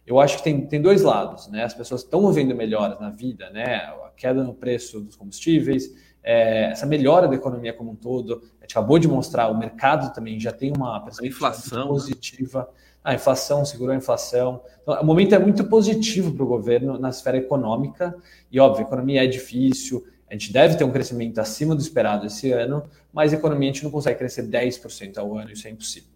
Eu 0.05 0.19
acho 0.19 0.37
que 0.37 0.43
tem, 0.43 0.65
tem 0.67 0.81
dois 0.81 1.01
lados, 1.01 1.47
né? 1.49 1.63
As 1.63 1.73
pessoas 1.73 2.01
estão 2.01 2.31
vendo 2.31 2.55
melhoras 2.55 2.99
na 2.99 3.09
vida, 3.09 3.49
né? 3.49 3.77
A 3.77 4.11
queda 4.15 4.43
no 4.43 4.53
preço 4.53 5.01
dos 5.01 5.15
combustíveis, 5.15 5.89
é, 6.25 6.71
essa 6.71 6.87
melhora 6.87 7.27
da 7.27 7.35
economia 7.35 7.71
como 7.71 7.91
um 7.91 7.95
todo. 7.95 8.41
A 8.59 8.63
gente 8.63 8.71
acabou 8.71 8.97
de 8.97 9.07
mostrar, 9.07 9.47
o 9.47 9.57
mercado 9.57 10.11
também 10.11 10.39
já 10.39 10.51
tem 10.51 10.73
uma 10.75 10.99
perspectiva 10.99 11.35
inflação, 11.35 11.83
né? 11.83 11.87
positiva. 11.87 12.69
A 13.03 13.13
inflação, 13.13 13.63
segurou 13.63 13.93
a 13.93 13.97
inflação. 13.97 14.63
Então, 14.81 14.99
o 14.99 15.05
momento 15.05 15.35
é 15.35 15.39
muito 15.39 15.63
positivo 15.65 16.33
para 16.33 16.43
o 16.43 16.47
governo 16.47 16.97
na 16.97 17.09
esfera 17.09 17.37
econômica, 17.37 18.15
e 18.51 18.59
óbvio, 18.59 18.83
a 18.83 18.87
economia 18.87 19.23
é 19.23 19.27
difícil, 19.27 20.03
a 20.27 20.33
gente 20.33 20.51
deve 20.51 20.75
ter 20.75 20.83
um 20.83 20.91
crescimento 20.91 21.37
acima 21.37 21.75
do 21.75 21.81
esperado 21.81 22.25
esse 22.25 22.51
ano, 22.51 22.83
mas 23.13 23.31
a 23.31 23.35
economia 23.35 23.69
a 23.69 23.73
gente 23.73 23.83
não 23.83 23.91
consegue 23.91 24.17
crescer 24.17 24.47
10% 24.47 25.19
ao 25.19 25.37
ano, 25.37 25.51
isso 25.51 25.67
é 25.67 25.69
impossível. 25.69 26.09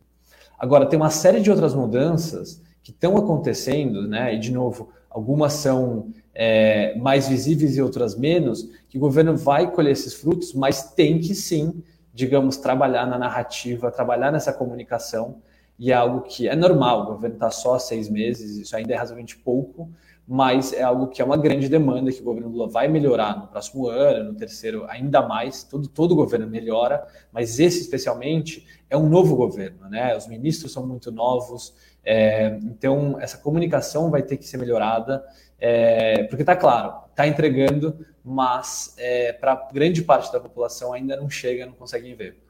Agora, 0.58 0.88
tem 0.88 0.98
uma 0.98 1.12
série 1.12 1.40
de 1.40 1.52
outras 1.52 1.76
mudanças 1.76 2.60
que 2.82 2.90
estão 2.90 3.16
acontecendo, 3.16 4.08
né? 4.08 4.34
E, 4.34 4.40
de 4.40 4.52
novo, 4.52 4.90
algumas 5.10 5.54
são 5.54 6.14
é, 6.34 6.96
mais 6.98 7.28
visíveis 7.28 7.76
e 7.76 7.82
outras 7.82 8.16
menos, 8.16 8.70
que 8.88 8.98
o 8.98 9.02
governo 9.02 9.36
vai 9.36 9.72
colher 9.72 9.92
esses 9.92 10.14
frutos, 10.14 10.54
mas 10.54 10.94
tem 10.94 11.20
que 11.20 11.34
sim, 11.34 11.84
digamos, 12.14 12.58
trabalhar 12.58 13.06
na 13.06 13.18
narrativa, 13.18 13.92
trabalhar 13.92 14.32
nessa 14.32 14.54
comunicação 14.54 15.42
e 15.80 15.92
é 15.92 15.96
algo 15.96 16.22
que 16.22 16.48
é 16.48 16.56
normal, 16.56 17.04
o 17.04 17.06
governo 17.14 17.36
está 17.36 17.50
só 17.50 17.76
há 17.76 17.80
seis 17.80 18.10
meses, 18.10 18.58
isso 18.58 18.76
ainda 18.76 18.94
é 18.94 18.98
razoavelmente 18.98 19.38
pouco, 19.38 19.90
mas 20.28 20.74
é 20.74 20.84
algo 20.84 21.08
que 21.08 21.22
é 21.22 21.26
uma 21.26 21.38
grande 21.38 21.70
demanda 21.70 22.12
que 22.12 22.22
o 22.22 22.24
governo 22.24 22.50
Lula 22.50 22.68
vai 22.68 22.88
melhorar 22.88 23.36
no 23.36 23.48
próximo 23.48 23.88
ano, 23.88 24.34
no 24.34 24.38
terceiro 24.38 24.86
ainda 24.90 25.26
mais, 25.26 25.64
todo, 25.64 25.88
todo 25.88 26.16
governo 26.16 26.46
melhora, 26.48 27.08
mas 27.32 27.60
esse 27.60 27.80
especialmente 27.80 28.68
é 28.90 28.98
um 28.98 29.10
novo 29.10 29.36
governo, 29.36 29.90
né? 29.90 30.16
Os 30.16 30.28
ministros 30.28 30.72
são 30.72 30.86
muito 30.86 31.12
novos, 31.12 31.74
é, 32.04 32.58
então 32.64 33.20
essa 33.20 33.38
comunicação 33.38 34.10
vai 34.10 34.24
ter 34.24 34.38
que 34.38 34.46
ser 34.46 34.58
melhorada, 34.58 35.24
é, 35.60 36.24
porque 36.24 36.44
está 36.44 36.56
claro, 36.56 36.94
está 37.10 37.28
entregando, 37.28 38.06
mas 38.24 38.96
é, 38.98 39.34
para 39.34 39.68
grande 39.74 40.02
parte 40.04 40.32
da 40.32 40.40
população 40.40 40.94
ainda 40.94 41.18
não 41.18 41.30
chega, 41.30 41.66
não 41.66 41.74
conseguem 41.74 42.16
ver. 42.16 42.42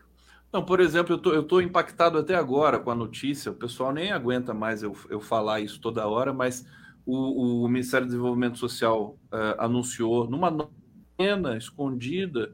Não, 0.52 0.66
por 0.66 0.80
exemplo, 0.80 1.14
eu 1.14 1.20
tô, 1.20 1.44
tô 1.44 1.62
impactado 1.62 2.18
até 2.18 2.36
agora 2.36 2.80
com 2.80 2.90
a 2.90 2.96
notícia, 2.96 3.52
o 3.52 3.56
pessoal 3.56 3.92
nem 3.92 4.12
aguenta 4.12 4.54
mais 4.54 4.82
eu, 4.82 4.96
eu 5.10 5.20
falar 5.20 5.60
isso 5.60 5.80
toda 5.80 6.08
hora, 6.08 6.34
mas 6.34 6.66
o, 7.06 7.64
o 7.64 7.68
Ministério 7.68 8.08
do 8.08 8.10
Desenvolvimento 8.10 8.58
Social 8.58 9.18
uh, 9.32 9.56
anunciou 9.60 10.30
numa 10.30 10.70
pena 11.18 11.58
escondida 11.58 12.52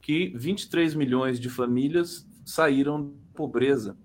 que 0.00 0.32
23 0.36 0.94
milhões 0.94 1.38
de 1.38 1.48
famílias 1.48 2.26
saíram 2.44 3.04
da 3.04 3.12
pobreza. 3.34 3.96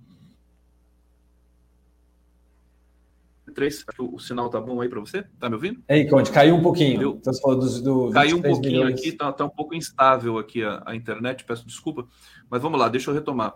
Três, 3.53 3.85
o 3.99 4.19
sinal 4.19 4.49
tá 4.49 4.59
bom 4.59 4.81
aí 4.81 4.89
para 4.89 4.99
você? 4.99 5.23
Tá 5.39 5.49
me 5.49 5.55
ouvindo? 5.55 5.81
Ei, 5.87 6.07
Conde, 6.07 6.31
caiu 6.31 6.55
um 6.55 6.61
pouquinho. 6.61 7.01
Eu, 7.01 7.21
então, 7.21 7.59
do, 7.59 7.81
do 7.81 8.11
caiu 8.11 8.37
um 8.37 8.41
pouquinho 8.41 8.83
milhões. 8.83 8.99
aqui, 8.99 9.11
tá, 9.11 9.31
tá, 9.31 9.45
um 9.45 9.49
pouco 9.49 9.75
instável 9.75 10.37
aqui 10.37 10.63
a, 10.63 10.81
a 10.85 10.95
internet, 10.95 11.43
peço 11.43 11.65
desculpa. 11.65 12.07
Mas 12.49 12.61
vamos 12.61 12.79
lá, 12.79 12.89
deixa 12.89 13.09
eu 13.09 13.13
retomar. 13.13 13.55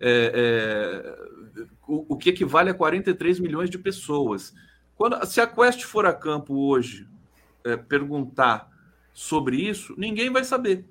É, 0.00 0.32
é, 0.34 1.62
o, 1.86 2.14
o, 2.14 2.16
que 2.16 2.30
equivale 2.30 2.70
a 2.70 2.74
43 2.74 3.40
milhões 3.40 3.70
de 3.70 3.78
pessoas. 3.78 4.54
Quando, 4.96 5.24
se 5.26 5.40
a 5.40 5.46
Quest 5.46 5.82
for 5.82 6.06
a 6.06 6.12
campo 6.12 6.54
hoje 6.54 7.06
é, 7.64 7.76
perguntar 7.76 8.70
sobre 9.12 9.56
isso, 9.56 9.94
ninguém 9.96 10.30
vai 10.30 10.44
saber. 10.44 10.86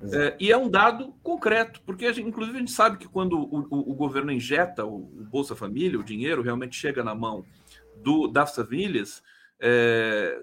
É, 0.00 0.36
e 0.38 0.52
é 0.52 0.56
um 0.56 0.68
dado 0.68 1.14
concreto, 1.22 1.80
porque 1.86 2.04
a 2.04 2.12
gente, 2.12 2.28
inclusive 2.28 2.56
a 2.56 2.60
gente 2.60 2.72
sabe 2.72 2.98
que 2.98 3.08
quando 3.08 3.38
o, 3.38 3.66
o, 3.70 3.92
o 3.92 3.94
governo 3.94 4.30
injeta 4.30 4.84
o, 4.84 4.96
o, 4.96 5.24
Bolsa 5.30 5.56
Família, 5.56 5.98
o 5.98 6.04
dinheiro 6.04 6.42
realmente 6.42 6.76
chega 6.76 7.02
na 7.02 7.14
mão 7.14 7.44
do, 8.06 8.28
das 8.28 8.54
famílias, 8.54 9.20
é, 9.60 10.40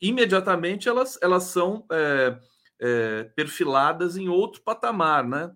imediatamente 0.00 0.88
elas, 0.88 1.18
elas 1.20 1.42
são 1.44 1.84
é, 1.90 2.38
é, 2.80 3.24
perfiladas 3.34 4.16
em 4.16 4.28
outro 4.28 4.62
patamar, 4.62 5.26
né? 5.26 5.52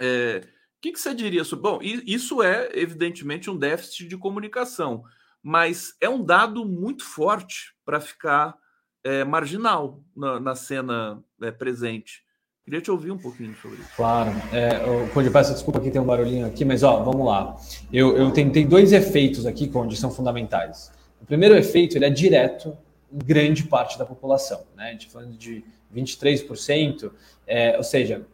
É, 0.00 0.42
o 0.78 0.80
que, 0.80 0.92
que 0.92 1.00
você 1.00 1.12
diria 1.12 1.42
sobre. 1.42 1.62
Bom, 1.62 1.78
isso 1.82 2.44
é 2.44 2.70
evidentemente 2.74 3.50
um 3.50 3.58
déficit 3.58 4.06
de 4.06 4.16
comunicação, 4.16 5.02
mas 5.42 5.96
é 6.00 6.08
um 6.08 6.24
dado 6.24 6.64
muito 6.64 7.04
forte 7.04 7.74
para 7.84 8.00
ficar 8.00 8.56
é, 9.02 9.24
marginal 9.24 10.00
na, 10.14 10.38
na 10.38 10.54
cena 10.54 11.24
é, 11.40 11.50
presente. 11.50 12.21
Queria 12.64 12.80
te 12.80 12.90
ouvir 12.92 13.10
um 13.10 13.18
pouquinho 13.18 13.54
sobre 13.56 13.78
isso. 13.78 13.90
Claro. 13.96 14.30
É, 14.52 15.08
Conde, 15.12 15.30
peço 15.30 15.52
desculpa 15.52 15.80
que 15.80 15.90
tem 15.90 16.00
um 16.00 16.04
barulhinho 16.04 16.46
aqui, 16.46 16.64
mas 16.64 16.84
ó, 16.84 17.02
vamos 17.02 17.26
lá. 17.26 17.56
Eu, 17.92 18.16
eu 18.16 18.30
tentei 18.30 18.64
dois 18.64 18.92
efeitos 18.92 19.46
aqui, 19.46 19.68
Conde, 19.68 19.96
são 19.96 20.12
fundamentais. 20.12 20.92
O 21.20 21.26
primeiro 21.26 21.56
efeito 21.56 21.98
ele 21.98 22.04
é 22.04 22.10
direto 22.10 22.76
em 23.12 23.18
grande 23.18 23.64
parte 23.64 23.98
da 23.98 24.06
população. 24.06 24.62
Né? 24.76 24.90
A 24.90 24.92
gente 24.92 25.06
tá 25.06 25.12
falando 25.14 25.36
de 25.36 25.64
23%, 25.92 27.10
é, 27.48 27.76
ou 27.76 27.82
seja, 27.82 28.24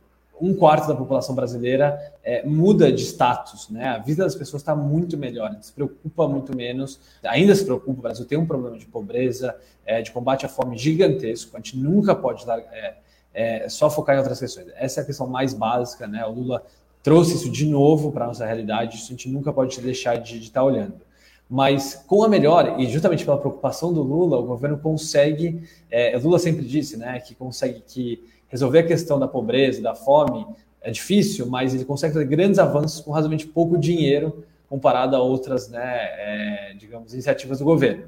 um 0.41 0.55
quarto 0.55 0.87
da 0.87 0.95
população 0.95 1.35
brasileira 1.35 1.99
é, 2.22 2.45
muda 2.47 2.93
de 2.93 3.03
status, 3.03 3.68
né? 3.68 3.89
A 3.89 3.99
vida 3.99 4.22
das 4.22 4.37
pessoas 4.37 4.62
está 4.62 4.74
muito 4.74 5.16
melhor, 5.16 5.57
se 5.61 5.72
preocupa 5.72 6.29
muito 6.29 6.57
menos, 6.57 7.01
ainda 7.24 7.55
se 7.55 7.64
preocupa. 7.64 7.99
O 7.99 8.03
Brasil 8.03 8.24
tem 8.24 8.39
um 8.39 8.47
problema 8.47 8.79
de 8.79 8.87
pobreza, 8.87 9.57
é, 9.85 10.01
de 10.01 10.12
combate 10.12 10.47
à 10.47 10.49
fome 10.49 10.79
gigantesco. 10.79 11.57
A 11.57 11.59
gente 11.59 11.76
nunca 11.76 12.14
pode 12.14 12.47
dar, 12.47 12.59
é, 12.59 12.99
é, 13.39 13.68
só 13.68 13.89
focar 13.89 14.16
em 14.16 14.18
outras 14.18 14.41
questões. 14.41 14.66
Essa 14.74 14.99
é 14.99 15.03
a 15.05 15.07
questão 15.07 15.28
mais 15.28 15.55
básica, 15.55 16.09
né? 16.09 16.26
O 16.26 16.32
Lula 16.32 16.64
trouxe 17.05 17.36
isso 17.36 17.49
de 17.49 17.64
novo 17.66 18.11
para 18.11 18.24
a 18.24 18.28
nossa 18.28 18.45
realidade, 18.45 18.97
isso 18.97 19.07
a 19.07 19.11
gente 19.11 19.28
nunca 19.28 19.53
pode 19.53 19.80
deixar 19.80 20.16
de 20.16 20.39
estar 20.39 20.61
tá 20.61 20.66
olhando. 20.66 20.97
Mas 21.49 21.95
com 21.95 22.24
a 22.24 22.28
melhor, 22.28 22.80
e 22.80 22.86
justamente 22.89 23.24
pela 23.24 23.39
preocupação 23.39 23.93
do 23.93 24.03
Lula, 24.03 24.36
o 24.39 24.43
governo 24.43 24.76
consegue, 24.76 25.62
é, 25.89 26.16
o 26.16 26.20
Lula 26.20 26.41
sempre 26.41 26.66
disse, 26.66 26.97
né, 26.97 27.20
que 27.20 27.32
consegue 27.32 27.80
que 27.86 28.24
resolver 28.49 28.80
a 28.80 28.86
questão 28.86 29.20
da 29.20 29.28
pobreza, 29.28 29.80
da 29.80 29.95
fome, 29.95 30.45
é 30.82 30.91
difícil, 30.91 31.47
mas 31.47 31.72
ele 31.72 31.84
consegue 31.84 32.14
fazer 32.14 32.26
grandes 32.26 32.59
avanços 32.59 33.01
com 33.01 33.12
razoavelmente 33.12 33.47
pouco 33.47 33.78
dinheiro 33.78 34.45
comparado 34.68 35.14
a 35.14 35.22
outras, 35.22 35.68
né, 35.68 35.80
é, 35.80 36.74
digamos, 36.76 37.14
iniciativas 37.14 37.61
do 37.61 37.64
governo. 37.64 38.05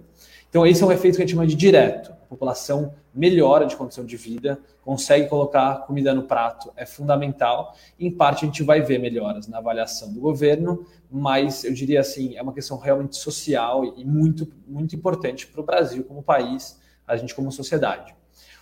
Então, 0.49 0.67
esse 0.67 0.83
é 0.83 0.87
um 0.87 0.91
efeito 0.91 1.15
que 1.15 1.23
a 1.23 1.25
gente 1.25 1.35
chama 1.35 1.47
de 1.47 1.55
direto. 1.55 2.20
População 2.31 2.95
melhora 3.13 3.67
de 3.67 3.75
condição 3.75 4.07
de 4.07 4.17
vida, 4.17 4.57
consegue 4.83 5.29
colocar 5.29 5.81
comida 5.81 6.15
no 6.15 6.23
prato, 6.23 6.73
é 6.77 6.87
fundamental. 6.87 7.75
Em 7.99 8.09
parte, 8.09 8.45
a 8.45 8.47
gente 8.47 8.63
vai 8.63 8.81
ver 8.81 9.01
melhoras 9.01 9.49
na 9.49 9.59
avaliação 9.59 10.13
do 10.13 10.21
governo, 10.21 10.87
mas 11.11 11.65
eu 11.65 11.75
diria 11.75 11.99
assim, 11.99 12.37
é 12.37 12.43
uma 12.43 12.53
questão 12.53 12.79
realmente 12.79 13.17
social 13.17 13.85
e 13.85 14.05
muito, 14.05 14.47
muito 14.65 14.95
importante 14.95 15.45
para 15.49 15.61
o 15.61 15.65
Brasil 15.65 16.05
como 16.05 16.23
país, 16.23 16.81
a 17.05 17.17
gente 17.17 17.35
como 17.35 17.51
sociedade. 17.51 18.15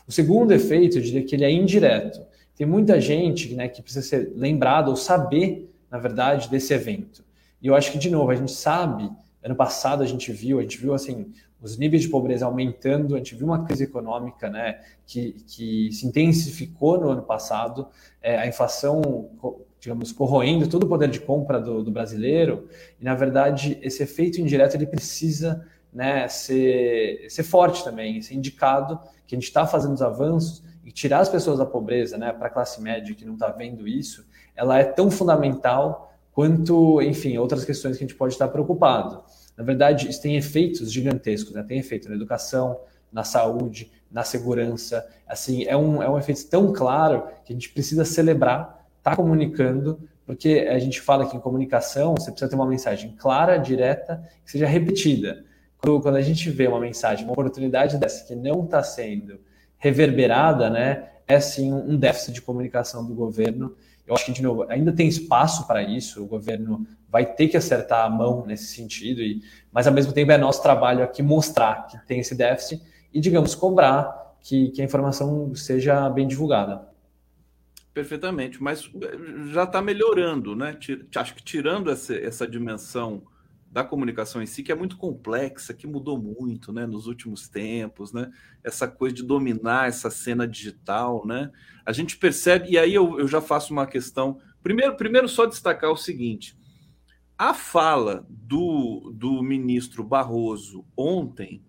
O 0.07 0.13
segundo 0.13 0.53
efeito, 0.53 0.97
eu 0.97 1.03
diria 1.03 1.23
que 1.23 1.35
ele 1.35 1.45
é 1.45 1.53
indireto. 1.53 2.27
Tem 2.57 2.67
muita 2.67 2.99
gente 2.99 3.55
né, 3.55 3.69
que 3.69 3.83
precisa 3.83 4.05
ser 4.05 4.33
lembrada 4.35 4.89
ou 4.89 4.97
saber, 4.97 5.71
na 5.91 5.99
verdade, 5.99 6.49
desse 6.49 6.73
evento. 6.73 7.23
E 7.61 7.67
eu 7.67 7.75
acho 7.75 7.93
que, 7.93 7.99
de 7.99 8.09
novo, 8.09 8.31
a 8.31 8.35
gente 8.35 8.53
sabe, 8.53 9.11
ano 9.43 9.55
passado 9.55 10.03
a 10.03 10.07
gente 10.07 10.33
viu, 10.33 10.59
a 10.59 10.63
gente 10.63 10.79
viu 10.79 10.95
assim, 10.95 11.31
os 11.61 11.77
níveis 11.77 12.03
de 12.03 12.09
pobreza 12.09 12.47
aumentando, 12.47 13.15
a 13.15 13.19
gente 13.19 13.35
viu 13.35 13.47
uma 13.47 13.65
crise 13.65 13.85
econômica 13.85 14.49
né, 14.49 14.81
que, 15.07 15.33
que 15.47 15.91
se 15.93 16.07
intensificou 16.07 17.01
no 17.01 17.11
ano 17.11 17.23
passado, 17.23 17.89
é, 18.23 18.39
a 18.39 18.47
inflação, 18.47 19.29
digamos, 19.81 20.13
corroendo 20.13 20.69
todo 20.69 20.85
o 20.85 20.89
poder 20.89 21.09
de 21.09 21.21
compra 21.21 21.61
do, 21.61 21.83
do 21.83 21.91
brasileiro, 21.91 22.69
e 23.01 23.05
na 23.05 23.15
verdade 23.15 23.79
esse 23.83 24.03
efeito 24.03 24.41
indireto 24.41 24.75
ele 24.75 24.87
precisa 24.87 25.67
né, 25.93 26.29
ser, 26.29 27.27
ser 27.29 27.43
forte 27.43 27.83
também, 27.83 28.23
ser 28.23 28.35
indicado 28.35 29.01
que 29.27 29.35
a 29.35 29.39
gente 29.39 29.49
está 29.49 29.67
fazendo 29.67 29.95
os 29.95 30.03
avanços 30.03 30.63
e 30.85 30.93
tirar 30.93 31.21
as 31.21 31.29
pessoas 31.29 31.59
da 31.59 31.67
pobreza, 31.67 32.17
né, 32.17 32.33
para 32.33 32.47
a 32.47 32.51
classe 32.51 32.81
média 32.81 33.15
que 33.15 33.25
não 33.25 33.35
está 33.35 33.49
vendo 33.49 33.87
isso, 33.87 34.27
ela 34.55 34.79
é 34.79 34.85
tão 34.85 35.11
fundamental 35.11 36.13
quanto, 36.33 37.03
enfim, 37.03 37.37
outras 37.37 37.65
questões 37.65 37.97
que 37.97 38.05
a 38.05 38.07
gente 38.07 38.17
pode 38.17 38.35
estar 38.35 38.47
preocupado. 38.49 39.25
Na 39.59 39.65
verdade, 39.65 40.09
isso 40.09 40.23
tem 40.23 40.37
efeitos 40.37 40.93
gigantescos, 40.93 41.53
né? 41.53 41.65
tem 41.65 41.81
efeito 41.81 42.09
na 42.09 42.15
educação, 42.15 42.79
na 43.13 43.25
saúde, 43.25 43.91
na 44.09 44.23
segurança. 44.23 45.05
Assim, 45.27 45.65
é 45.65 45.77
um, 45.77 46.01
é 46.01 46.09
um 46.09 46.17
efeito 46.17 46.47
tão 46.49 46.73
claro 46.73 47.25
que 47.45 47.53
a 47.53 47.57
gente 47.57 47.71
precisa 47.71 48.05
celebrar, 48.05 48.87
tá 49.03 49.17
comunicando, 49.17 49.99
porque 50.25 50.69
a 50.71 50.79
gente 50.79 51.01
fala 51.01 51.29
que 51.29 51.37
em 51.37 51.41
comunicação 51.41 52.15
você 52.17 52.31
precisa 52.31 52.49
ter 52.49 52.55
uma 52.55 52.69
mensagem 52.69 53.17
clara, 53.19 53.57
direta, 53.57 54.23
que 54.45 54.53
seja 54.53 54.65
repetida. 54.65 55.45
Quando, 55.77 56.01
quando 56.03 56.17
a 56.17 56.23
gente 56.23 56.49
vê 56.51 56.69
uma 56.69 56.79
mensagem, 56.79 57.25
uma 57.25 57.33
oportunidade 57.33 57.99
dessa 57.99 58.25
que 58.25 58.37
não 58.37 58.65
está 58.65 58.81
sendo 58.85 59.41
reverberada, 59.77 60.71
né, 60.71 61.09
é 61.27 61.41
sim 61.41 61.73
um 61.73 61.97
déficit 61.97 62.33
de 62.33 62.43
comunicação 62.43 63.05
do 63.05 63.13
governo. 63.13 63.75
Eu 64.09 64.15
acho 64.15 64.25
que, 64.25 64.33
de 64.33 64.43
novo, 64.43 64.65
ainda 64.71 64.91
tem 64.91 65.07
espaço 65.07 65.67
para 65.67 65.83
isso, 65.83 66.25
o 66.25 66.27
governo 66.27 66.87
vai 67.11 67.27
ter 67.27 67.49
que 67.49 67.57
acertar 67.59 68.07
a 68.07 68.11
mão 68.11 68.47
nesse 68.47 68.75
sentido, 68.75 69.21
e, 69.21 69.43
mas 69.71 69.87
ao 69.87 69.93
mesmo 69.93 70.13
tempo 70.15 70.33
é 70.33 70.39
nosso 70.39 70.63
trabalho 70.63 71.05
aqui 71.05 71.23
mostrar 71.23 71.87
que 71.87 71.99
tem 72.07 72.21
esse 72.21 72.35
déficit 72.35 72.83
e, 73.13 73.21
digamos, 73.21 73.55
cobrar 73.55 74.37
que, 74.41 74.71
que 74.71 74.81
a 74.81 74.85
informação 74.85 75.55
seja 75.55 76.09
bem 76.09 76.27
divulgada. 76.27 76.89
Perfeitamente, 77.93 78.63
mas 78.63 78.91
já 79.53 79.65
está 79.65 79.83
melhorando, 79.83 80.57
né? 80.57 80.79
Acho 81.17 81.35
que 81.35 81.43
tirando 81.43 81.91
essa, 81.91 82.15
essa 82.15 82.49
dimensão 82.49 83.23
da 83.71 83.85
comunicação 83.85 84.43
em 84.43 84.47
si, 84.47 84.63
que 84.63 84.73
é 84.73 84.75
muito 84.75 84.97
complexa, 84.97 85.75
que 85.75 85.87
mudou 85.87 86.19
muito 86.19 86.73
né, 86.73 86.87
nos 86.87 87.07
últimos 87.07 87.49
tempos, 87.49 88.13
né? 88.13 88.31
Essa 88.65 88.89
coisa 88.89 89.15
de 89.15 89.23
dominar 89.23 89.89
essa 89.89 90.11
cena 90.11 90.49
digital, 90.49 91.27
né? 91.27 91.51
A 91.85 91.93
gente 91.93 92.17
percebe, 92.17 92.71
e 92.71 92.79
aí 92.79 92.95
eu, 92.95 93.21
eu 93.21 93.29
já 93.29 93.41
faço 93.41 93.73
uma 93.73 93.87
questão. 93.87 94.41
Primeiro, 94.63 94.97
primeiro, 94.97 95.29
só 95.29 95.45
destacar 95.45 95.91
o 95.91 95.97
seguinte: 95.97 96.59
a 97.37 97.53
fala 97.53 98.27
do, 98.29 99.13
do 99.15 99.43
ministro 99.43 100.03
Barroso 100.03 100.87
ontem, 100.97 101.63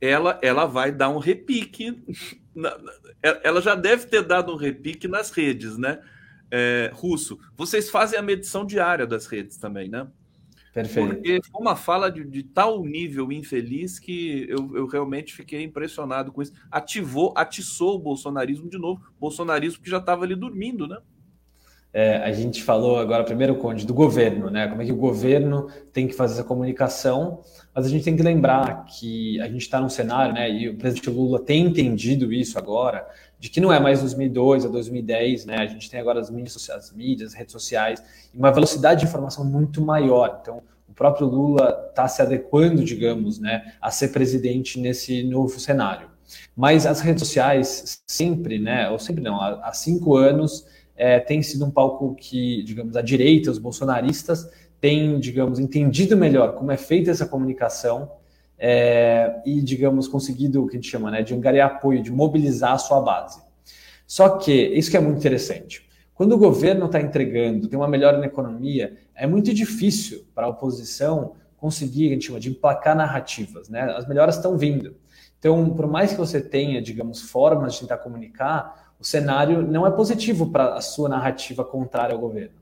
ela, 0.00 0.38
ela 0.42 0.66
vai 0.66 0.90
dar 0.92 1.10
um 1.10 1.18
repique. 1.18 2.02
Na, 2.56 2.74
ela 3.22 3.60
já 3.60 3.74
deve 3.74 4.06
ter 4.06 4.22
dado 4.22 4.50
um 4.50 4.56
repique 4.56 5.06
nas 5.06 5.30
redes, 5.30 5.76
né? 5.76 6.02
É, 6.50 6.90
Russo, 6.94 7.38
vocês 7.54 7.90
fazem 7.90 8.18
a 8.18 8.22
medição 8.22 8.64
diária 8.64 9.06
das 9.06 9.26
redes 9.26 9.58
também, 9.58 9.90
né? 9.90 10.08
Perfeito. 10.76 11.14
Porque 11.14 11.40
foi 11.50 11.58
uma 11.58 11.74
fala 11.74 12.10
de, 12.10 12.22
de 12.22 12.42
tal 12.42 12.84
nível 12.84 13.32
infeliz 13.32 13.98
que 13.98 14.44
eu, 14.46 14.76
eu, 14.76 14.86
realmente 14.86 15.32
fiquei 15.32 15.62
impressionado 15.62 16.30
com 16.30 16.42
isso. 16.42 16.52
Ativou, 16.70 17.32
atiçou 17.34 17.96
o 17.96 17.98
bolsonarismo 17.98 18.68
de 18.68 18.76
novo. 18.76 19.00
Bolsonarismo 19.18 19.82
que 19.82 19.88
já 19.88 19.96
estava 19.96 20.24
ali 20.24 20.34
dormindo, 20.34 20.86
né? 20.86 20.98
É, 21.94 22.16
a 22.18 22.30
gente 22.30 22.62
falou 22.62 22.98
agora, 22.98 23.24
primeiro, 23.24 23.54
Conde, 23.54 23.86
do 23.86 23.94
governo, 23.94 24.50
né? 24.50 24.68
Como 24.68 24.82
é 24.82 24.84
que 24.84 24.92
o 24.92 24.96
governo 24.96 25.66
tem 25.94 26.06
que 26.06 26.12
fazer 26.12 26.34
essa 26.34 26.44
comunicação, 26.44 27.40
mas 27.74 27.86
a 27.86 27.88
gente 27.88 28.04
tem 28.04 28.14
que 28.14 28.22
lembrar 28.22 28.84
que 28.84 29.40
a 29.40 29.48
gente 29.48 29.62
está 29.62 29.80
num 29.80 29.88
cenário, 29.88 30.34
né? 30.34 30.50
E 30.50 30.68
o 30.68 30.76
presidente 30.76 31.08
Lula 31.08 31.40
tem 31.40 31.64
entendido 31.64 32.30
isso 32.34 32.58
agora, 32.58 33.08
de 33.38 33.50
que 33.50 33.60
não 33.60 33.72
é 33.72 33.78
mais 33.78 34.00
2002 34.00 34.64
a 34.64 34.68
2010, 34.68 35.44
né? 35.44 35.56
A 35.58 35.66
gente 35.66 35.90
tem 35.90 36.00
agora 36.00 36.20
as 36.20 36.30
mídias, 36.30 36.70
as 36.70 36.92
mídias, 36.92 37.32
as 37.32 37.34
redes 37.34 37.52
sociais, 37.52 38.02
uma 38.34 38.50
velocidade 38.50 39.00
de 39.00 39.06
informação 39.06 39.44
muito 39.44 39.80
maior. 39.80 40.38
Então, 40.40 40.62
o 40.88 40.94
próprio 40.94 41.26
Lula 41.26 41.86
está 41.90 42.08
se 42.08 42.22
adequando, 42.22 42.82
digamos, 42.82 43.38
né, 43.38 43.74
a 43.80 43.90
ser 43.90 44.08
presidente 44.08 44.80
nesse 44.80 45.22
novo 45.22 45.60
cenário. 45.60 46.08
Mas 46.56 46.86
as 46.86 47.00
redes 47.00 47.22
sociais 47.22 48.02
sempre, 48.06 48.58
né? 48.58 48.90
Ou 48.90 48.98
sempre 48.98 49.22
não, 49.22 49.40
há, 49.40 49.68
há 49.68 49.72
cinco 49.72 50.16
anos 50.16 50.66
é, 50.96 51.20
tem 51.20 51.42
sido 51.42 51.64
um 51.64 51.70
palco 51.70 52.14
que, 52.14 52.62
digamos, 52.62 52.96
a 52.96 53.02
direita, 53.02 53.50
os 53.50 53.58
bolsonaristas, 53.58 54.50
têm, 54.80 55.18
digamos, 55.18 55.58
entendido 55.58 56.16
melhor 56.16 56.54
como 56.54 56.70
é 56.72 56.76
feita 56.76 57.10
essa 57.10 57.26
comunicação 57.26 58.10
é, 58.58 59.40
e, 59.44 59.60
digamos, 59.60 60.08
conseguido 60.08 60.62
o 60.62 60.66
que 60.66 60.76
a 60.76 60.80
gente 60.80 60.90
chama 60.90 61.10
né, 61.10 61.22
de 61.22 61.34
angariar 61.34 61.72
apoio, 61.72 62.02
de 62.02 62.10
mobilizar 62.10 62.72
a 62.72 62.78
sua 62.78 63.00
base. 63.00 63.40
Só 64.06 64.38
que, 64.38 64.52
isso 64.52 64.90
que 64.90 64.96
é 64.96 65.00
muito 65.00 65.18
interessante, 65.18 65.86
quando 66.14 66.32
o 66.32 66.38
governo 66.38 66.86
está 66.86 67.00
entregando, 67.00 67.68
tem 67.68 67.78
uma 67.78 67.88
melhora 67.88 68.18
na 68.18 68.26
economia, 68.26 68.96
é 69.14 69.26
muito 69.26 69.52
difícil 69.52 70.24
para 70.34 70.46
a 70.46 70.48
oposição 70.48 71.34
conseguir, 71.56 72.08
a 72.08 72.12
gente 72.12 72.26
chama 72.26 72.40
de 72.40 72.50
emplacar 72.50 72.96
narrativas, 72.96 73.68
né? 73.68 73.82
As 73.82 74.06
melhoras 74.06 74.36
estão 74.36 74.56
vindo. 74.56 74.96
Então, 75.38 75.70
por 75.70 75.86
mais 75.86 76.12
que 76.12 76.18
você 76.18 76.40
tenha, 76.40 76.80
digamos, 76.80 77.22
formas 77.22 77.74
de 77.74 77.80
tentar 77.80 77.98
comunicar, 77.98 78.94
o 78.98 79.04
cenário 79.04 79.60
não 79.62 79.86
é 79.86 79.90
positivo 79.90 80.50
para 80.50 80.74
a 80.74 80.80
sua 80.80 81.08
narrativa 81.08 81.64
contrária 81.64 82.14
ao 82.14 82.20
governo. 82.20 82.56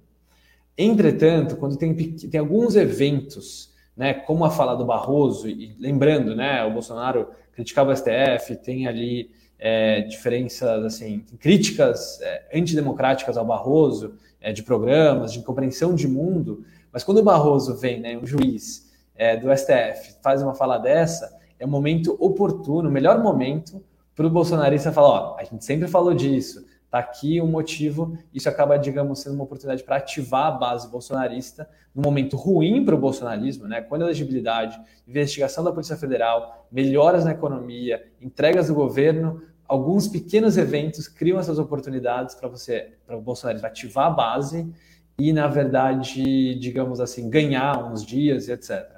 Entretanto, 0.77 1.57
quando 1.57 1.77
tem, 1.77 1.95
tem 1.95 2.41
alguns 2.41 2.75
eventos, 2.75 3.73
né, 3.97 4.15
como 4.15 4.45
a 4.45 4.51
fala 4.51 4.75
do 4.75 4.85
Barroso, 4.85 5.49
e 5.49 5.77
lembrando, 5.79 6.35
né, 6.35 6.65
o 6.65 6.73
Bolsonaro 6.73 7.29
criticava 7.53 7.93
o 7.93 7.97
STF, 7.97 8.57
tem 8.57 8.87
ali 8.87 9.31
é, 9.59 10.03
diferenças, 10.03 10.85
assim, 10.85 11.25
críticas 11.39 12.21
é, 12.21 12.49
antidemocráticas 12.55 13.37
ao 13.37 13.45
Barroso, 13.45 14.15
é, 14.41 14.53
de 14.53 14.63
programas, 14.63 15.33
de 15.33 15.43
compreensão 15.43 15.95
de 15.95 16.09
mundo, 16.09 16.65
mas 16.93 17.03
quando 17.03 17.19
o 17.19 17.23
Barroso 17.23 17.77
vem, 17.77 18.01
né, 18.01 18.17
um 18.17 18.27
juiz 18.27 18.93
é, 19.15 19.37
do 19.37 19.49
STF, 19.57 20.17
faz 20.23 20.43
uma 20.43 20.55
fala 20.55 20.79
dessa, 20.79 21.37
é 21.59 21.65
um 21.65 21.71
momento 21.71 22.17
oportuno, 22.19 22.89
o 22.89 22.93
melhor 22.93 23.23
momento 23.23 23.83
para 24.15 24.27
o 24.27 24.31
bolsonarista 24.31 24.93
falar, 24.93 25.09
ó, 25.09 25.37
a 25.39 25.45
gente 25.45 25.65
sempre 25.65 25.89
falou 25.89 26.15
disso, 26.15 26.65
tá 26.95 27.01
aqui 27.01 27.41
o 27.41 27.47
motivo, 27.49 28.17
isso 28.33 28.49
acaba, 28.49 28.77
digamos, 28.77 29.19
sendo 29.19 29.35
uma 29.35 29.43
oportunidade 29.43 29.83
para 29.83 29.97
ativar 29.97 30.47
a 30.47 30.51
base 30.53 30.89
bolsonarista 30.89 31.69
num 31.93 32.03
momento 32.03 32.37
ruim 32.37 32.85
para 32.85 32.95
o 32.95 32.99
bolsonarismo, 32.99 33.67
né? 33.67 33.81
Quando 33.81 34.03
a 34.03 34.05
elegibilidade, 34.05 34.81
investigação 35.09 35.65
da 35.65 35.73
Polícia 35.73 35.97
Federal, 35.97 36.69
melhoras 36.71 37.25
na 37.25 37.33
economia, 37.33 38.07
entregas 38.21 38.69
do 38.69 38.75
governo, 38.75 39.43
alguns 39.67 40.07
pequenos 40.07 40.57
eventos 40.57 41.09
criam 41.09 41.41
essas 41.41 41.59
oportunidades 41.59 42.37
para 42.37 42.49
você, 42.49 42.93
para 43.05 43.17
o 43.17 43.21
bolsonarismo 43.21 43.67
ativar 43.67 44.07
a 44.07 44.11
base 44.11 44.73
e, 45.19 45.33
na 45.33 45.49
verdade, 45.49 46.55
digamos 46.61 47.01
assim, 47.01 47.29
ganhar 47.29 47.91
uns 47.91 48.07
dias 48.07 48.47
e 48.47 48.53
etc 48.53 48.95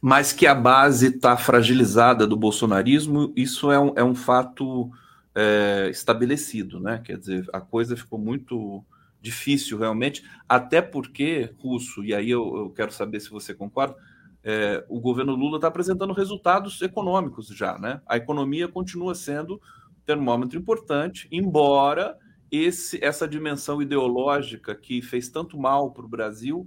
mas 0.00 0.32
que 0.32 0.46
a 0.46 0.54
base 0.54 1.08
está 1.08 1.36
fragilizada 1.36 2.26
do 2.26 2.36
bolsonarismo, 2.36 3.32
isso 3.34 3.70
é 3.70 3.78
um, 3.78 3.92
é 3.96 4.04
um 4.04 4.14
fato 4.14 4.90
é, 5.34 5.88
estabelecido, 5.90 6.78
né? 6.78 7.00
Quer 7.04 7.18
dizer, 7.18 7.48
a 7.52 7.60
coisa 7.60 7.96
ficou 7.96 8.18
muito 8.18 8.84
difícil 9.20 9.78
realmente, 9.78 10.22
até 10.48 10.82
porque, 10.82 11.50
Russo, 11.58 12.04
e 12.04 12.14
aí 12.14 12.30
eu, 12.30 12.56
eu 12.56 12.70
quero 12.70 12.92
saber 12.92 13.20
se 13.20 13.30
você 13.30 13.54
concorda, 13.54 13.96
é, 14.42 14.84
o 14.88 15.00
governo 15.00 15.34
Lula 15.34 15.56
está 15.56 15.68
apresentando 15.68 16.12
resultados 16.12 16.80
econômicos 16.82 17.48
já, 17.48 17.78
né? 17.78 18.02
A 18.06 18.18
economia 18.18 18.68
continua 18.68 19.14
sendo 19.14 19.60
termômetro 20.04 20.58
importante, 20.58 21.26
embora 21.32 22.18
esse, 22.50 23.02
essa 23.02 23.26
dimensão 23.26 23.80
ideológica 23.80 24.74
que 24.74 25.00
fez 25.00 25.30
tanto 25.30 25.58
mal 25.58 25.90
para 25.90 26.04
o 26.04 26.08
Brasil 26.08 26.66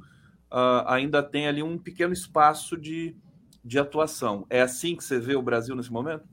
uh, 0.52 0.84
ainda 0.88 1.22
tenha 1.22 1.50
ali 1.50 1.62
um 1.62 1.78
pequeno 1.78 2.12
espaço 2.14 2.76
de, 2.76 3.16
de 3.64 3.78
atuação. 3.78 4.46
É 4.50 4.62
assim 4.62 4.96
que 4.96 5.04
você 5.04 5.20
vê 5.20 5.36
o 5.36 5.42
Brasil 5.42 5.76
nesse 5.76 5.92
momento? 5.92 6.26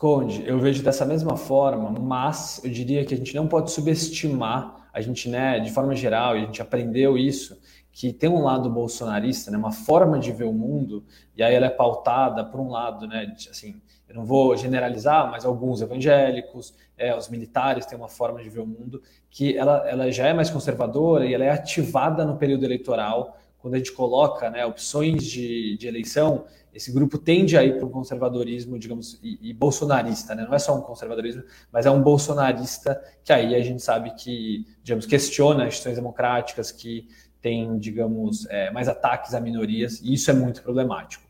Conde, 0.00 0.42
eu 0.46 0.58
vejo 0.58 0.82
dessa 0.82 1.04
mesma 1.04 1.36
forma, 1.36 1.90
mas 1.90 2.58
eu 2.64 2.70
diria 2.70 3.04
que 3.04 3.12
a 3.12 3.16
gente 3.18 3.36
não 3.36 3.46
pode 3.46 3.70
subestimar, 3.70 4.88
a 4.94 5.00
gente, 5.02 5.28
né, 5.28 5.60
de 5.60 5.70
forma 5.70 5.94
geral, 5.94 6.32
a 6.32 6.38
gente 6.38 6.62
aprendeu 6.62 7.18
isso, 7.18 7.60
que 7.92 8.10
tem 8.10 8.30
um 8.30 8.40
lado 8.40 8.70
bolsonarista, 8.70 9.50
né, 9.50 9.58
uma 9.58 9.72
forma 9.72 10.18
de 10.18 10.32
ver 10.32 10.44
o 10.44 10.54
mundo, 10.54 11.04
e 11.36 11.42
aí 11.42 11.54
ela 11.54 11.66
é 11.66 11.68
pautada 11.68 12.42
por 12.42 12.58
um 12.60 12.70
lado, 12.70 13.06
né, 13.06 13.30
assim, 13.50 13.78
eu 14.08 14.14
não 14.14 14.24
vou 14.24 14.56
generalizar, 14.56 15.30
mas 15.30 15.44
alguns 15.44 15.82
evangélicos, 15.82 16.72
é, 16.96 17.14
os 17.14 17.28
militares 17.28 17.84
têm 17.84 17.98
uma 17.98 18.08
forma 18.08 18.42
de 18.42 18.48
ver 18.48 18.60
o 18.60 18.66
mundo 18.66 19.02
que 19.30 19.54
ela, 19.54 19.86
ela 19.86 20.10
já 20.10 20.26
é 20.26 20.32
mais 20.32 20.48
conservadora 20.48 21.26
e 21.26 21.34
ela 21.34 21.44
é 21.44 21.50
ativada 21.50 22.24
no 22.24 22.38
período 22.38 22.64
eleitoral. 22.64 23.36
Quando 23.60 23.74
a 23.74 23.78
gente 23.78 23.92
coloca 23.92 24.48
né, 24.50 24.64
opções 24.64 25.24
de, 25.24 25.76
de 25.76 25.86
eleição, 25.86 26.44
esse 26.72 26.92
grupo 26.92 27.18
tende 27.18 27.56
a 27.56 27.64
ir 27.64 27.76
para 27.76 27.86
o 27.86 27.90
conservadorismo, 27.90 28.78
digamos, 28.78 29.18
e, 29.22 29.50
e, 29.50 29.52
bolsonarista, 29.52 30.34
né? 30.34 30.44
Não 30.46 30.54
é 30.54 30.58
só 30.58 30.76
um 30.76 30.80
conservadorismo, 30.80 31.42
mas 31.72 31.84
é 31.84 31.90
um 31.90 32.00
bolsonarista 32.00 33.02
que 33.24 33.32
aí 33.32 33.54
a 33.54 33.60
gente 33.60 33.82
sabe 33.82 34.14
que, 34.14 34.64
digamos, 34.82 35.04
questiona 35.04 35.66
instituições 35.66 35.96
democráticas, 35.96 36.70
que 36.70 37.08
tem, 37.42 37.78
digamos, 37.78 38.46
é, 38.48 38.70
mais 38.70 38.88
ataques 38.88 39.34
a 39.34 39.40
minorias, 39.40 40.00
e 40.00 40.14
isso 40.14 40.30
é 40.30 40.34
muito 40.34 40.62
problemático. 40.62 41.24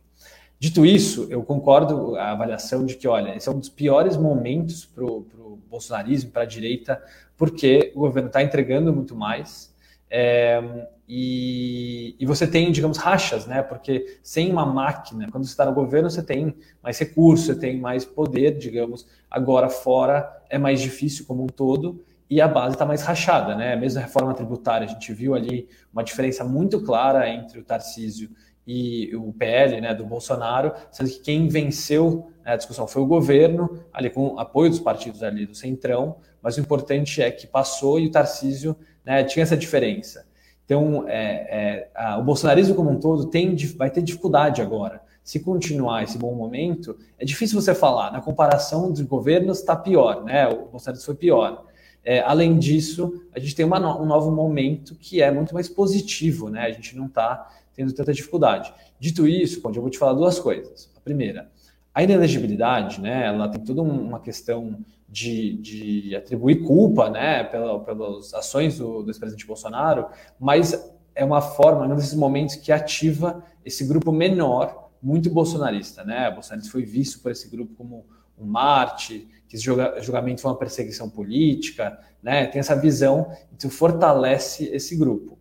Dito 0.58 0.84
isso, 0.84 1.26
eu 1.30 1.42
concordo 1.42 2.16
a 2.16 2.32
avaliação 2.32 2.84
de 2.84 2.94
que, 2.96 3.08
olha, 3.08 3.34
esse 3.34 3.48
é 3.48 3.52
um 3.52 3.58
dos 3.58 3.70
piores 3.70 4.16
momentos 4.16 4.84
para 4.84 5.04
o 5.04 5.58
bolsonarismo, 5.70 6.30
para 6.30 6.42
a 6.42 6.46
direita, 6.46 7.02
porque 7.34 7.92
o 7.94 8.00
governo 8.00 8.26
está 8.26 8.42
entregando 8.42 8.92
muito 8.92 9.16
mais 9.16 9.69
é, 10.10 10.88
e, 11.08 12.16
e, 12.18 12.26
você 12.26 12.46
tem, 12.46 12.72
digamos, 12.72 12.98
rachas, 12.98 13.46
né? 13.46 13.62
Porque 13.62 14.18
sem 14.22 14.50
uma 14.50 14.66
máquina, 14.66 15.28
quando 15.30 15.44
você 15.44 15.50
está 15.50 15.64
no 15.64 15.72
governo, 15.72 16.10
você 16.10 16.22
tem 16.22 16.56
mais 16.82 16.98
recursos, 16.98 17.46
você 17.46 17.54
tem 17.54 17.78
mais 17.78 18.04
poder, 18.04 18.58
digamos. 18.58 19.06
Agora, 19.30 19.68
fora, 19.68 20.28
é 20.48 20.58
mais 20.58 20.80
difícil 20.80 21.24
como 21.26 21.44
um 21.44 21.46
todo 21.46 22.04
e 22.28 22.40
a 22.40 22.46
base 22.46 22.74
está 22.74 22.86
mais 22.86 23.02
rachada, 23.02 23.56
né? 23.56 23.74
Mesmo 23.76 24.00
a 24.00 24.02
reforma 24.02 24.34
tributária, 24.34 24.86
a 24.86 24.88
gente 24.88 25.12
viu 25.12 25.34
ali 25.34 25.68
uma 25.92 26.04
diferença 26.04 26.44
muito 26.44 26.80
clara 26.80 27.28
entre 27.28 27.58
o 27.58 27.64
Tarcísio 27.64 28.30
e 28.66 29.14
o 29.16 29.32
PL, 29.32 29.80
né, 29.80 29.92
do 29.92 30.06
Bolsonaro, 30.06 30.72
sendo 30.92 31.10
que 31.10 31.18
quem 31.20 31.48
venceu 31.48 32.30
a 32.44 32.56
discussão 32.56 32.86
foi 32.86 33.02
o 33.02 33.06
governo, 33.06 33.84
ali 33.92 34.10
com 34.10 34.38
apoio 34.38 34.70
dos 34.70 34.78
partidos 34.78 35.22
ali 35.22 35.44
do 35.46 35.54
Centrão, 35.54 36.18
mas 36.42 36.56
o 36.56 36.60
importante 36.60 37.20
é 37.20 37.30
que 37.30 37.46
passou 37.46 37.98
e 37.98 38.06
o 38.06 38.10
Tarcísio 38.10 38.76
né, 39.04 39.24
tinha 39.24 39.42
essa 39.42 39.56
diferença. 39.56 40.26
Então, 40.64 41.08
é, 41.08 41.14
é, 41.14 41.90
a, 41.94 42.18
o 42.18 42.22
bolsonarismo 42.22 42.74
como 42.74 42.90
um 42.90 43.00
todo 43.00 43.26
tem, 43.26 43.56
vai 43.76 43.90
ter 43.90 44.02
dificuldade 44.02 44.62
agora. 44.62 45.02
Se 45.22 45.40
continuar 45.40 46.02
esse 46.02 46.16
bom 46.16 46.34
momento, 46.34 46.96
é 47.18 47.24
difícil 47.24 47.60
você 47.60 47.74
falar. 47.74 48.12
Na 48.12 48.20
comparação 48.20 48.90
dos 48.90 49.00
governos, 49.02 49.58
está 49.58 49.76
pior, 49.76 50.24
né? 50.24 50.48
O 50.48 50.66
Bolsonaro 50.66 51.02
foi 51.02 51.14
pior. 51.14 51.64
É, 52.02 52.20
além 52.20 52.58
disso, 52.58 53.22
a 53.34 53.38
gente 53.38 53.54
tem 53.54 53.66
uma, 53.66 54.00
um 54.00 54.06
novo 54.06 54.30
momento 54.30 54.94
que 54.94 55.20
é 55.20 55.30
muito 55.30 55.52
mais 55.52 55.68
positivo, 55.68 56.48
né? 56.48 56.62
A 56.62 56.70
gente 56.70 56.96
não 56.96 57.06
está 57.06 57.50
tendo 57.74 57.92
tanta 57.92 58.12
dificuldade. 58.12 58.72
Dito 58.98 59.26
isso, 59.26 59.60
Conde, 59.60 59.78
eu 59.78 59.82
vou 59.82 59.90
te 59.90 59.98
falar 59.98 60.14
duas 60.14 60.38
coisas. 60.38 60.90
A 60.96 61.00
primeira, 61.00 61.50
a 61.94 62.02
inelegibilidade, 62.02 63.00
né, 63.00 63.26
ela 63.26 63.48
tem 63.48 63.60
toda 63.60 63.82
uma 63.82 64.20
questão 64.20 64.78
de, 65.10 65.56
de 65.56 66.16
atribuir 66.16 66.62
culpa 66.62 67.10
né, 67.10 67.42
pela, 67.44 67.80
pelas 67.80 68.32
ações 68.32 68.78
do, 68.78 69.02
do 69.02 69.10
ex-presidente 69.10 69.46
Bolsonaro, 69.46 70.06
mas 70.38 70.90
é 71.14 71.24
uma 71.24 71.42
forma, 71.42 71.86
num 71.86 71.96
desses 71.96 72.14
momentos, 72.14 72.54
que 72.54 72.70
ativa 72.70 73.44
esse 73.64 73.84
grupo 73.84 74.12
menor, 74.12 74.90
muito 75.02 75.28
bolsonarista. 75.30 76.04
Né? 76.04 76.28
O 76.28 76.34
bolsonarista 76.34 76.70
foi 76.70 76.84
visto 76.84 77.20
por 77.20 77.32
esse 77.32 77.48
grupo 77.48 77.74
como 77.74 78.06
um 78.38 78.46
Marte, 78.46 79.28
que 79.48 79.56
esse 79.56 79.64
julgamento 79.64 80.40
foi 80.40 80.50
uma 80.50 80.56
perseguição 80.58 81.10
política, 81.10 81.98
né? 82.22 82.46
tem 82.46 82.60
essa 82.60 82.76
visão, 82.76 83.30
então 83.52 83.68
fortalece 83.68 84.64
esse 84.72 84.96
grupo. 84.96 85.38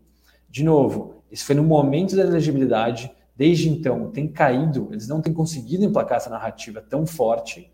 De 0.50 0.64
novo, 0.64 1.24
isso 1.32 1.46
foi 1.46 1.56
no 1.56 1.64
momento 1.64 2.16
da 2.16 2.24
elegibilidade. 2.24 3.12
Desde 3.36 3.70
então, 3.70 4.10
tem 4.10 4.28
caído, 4.28 4.90
eles 4.92 5.08
não 5.08 5.22
têm 5.22 5.34
conseguido 5.34 5.86
emplacar 5.86 6.18
essa 6.18 6.30
narrativa 6.30 6.82
tão 6.82 7.06
forte. 7.06 7.72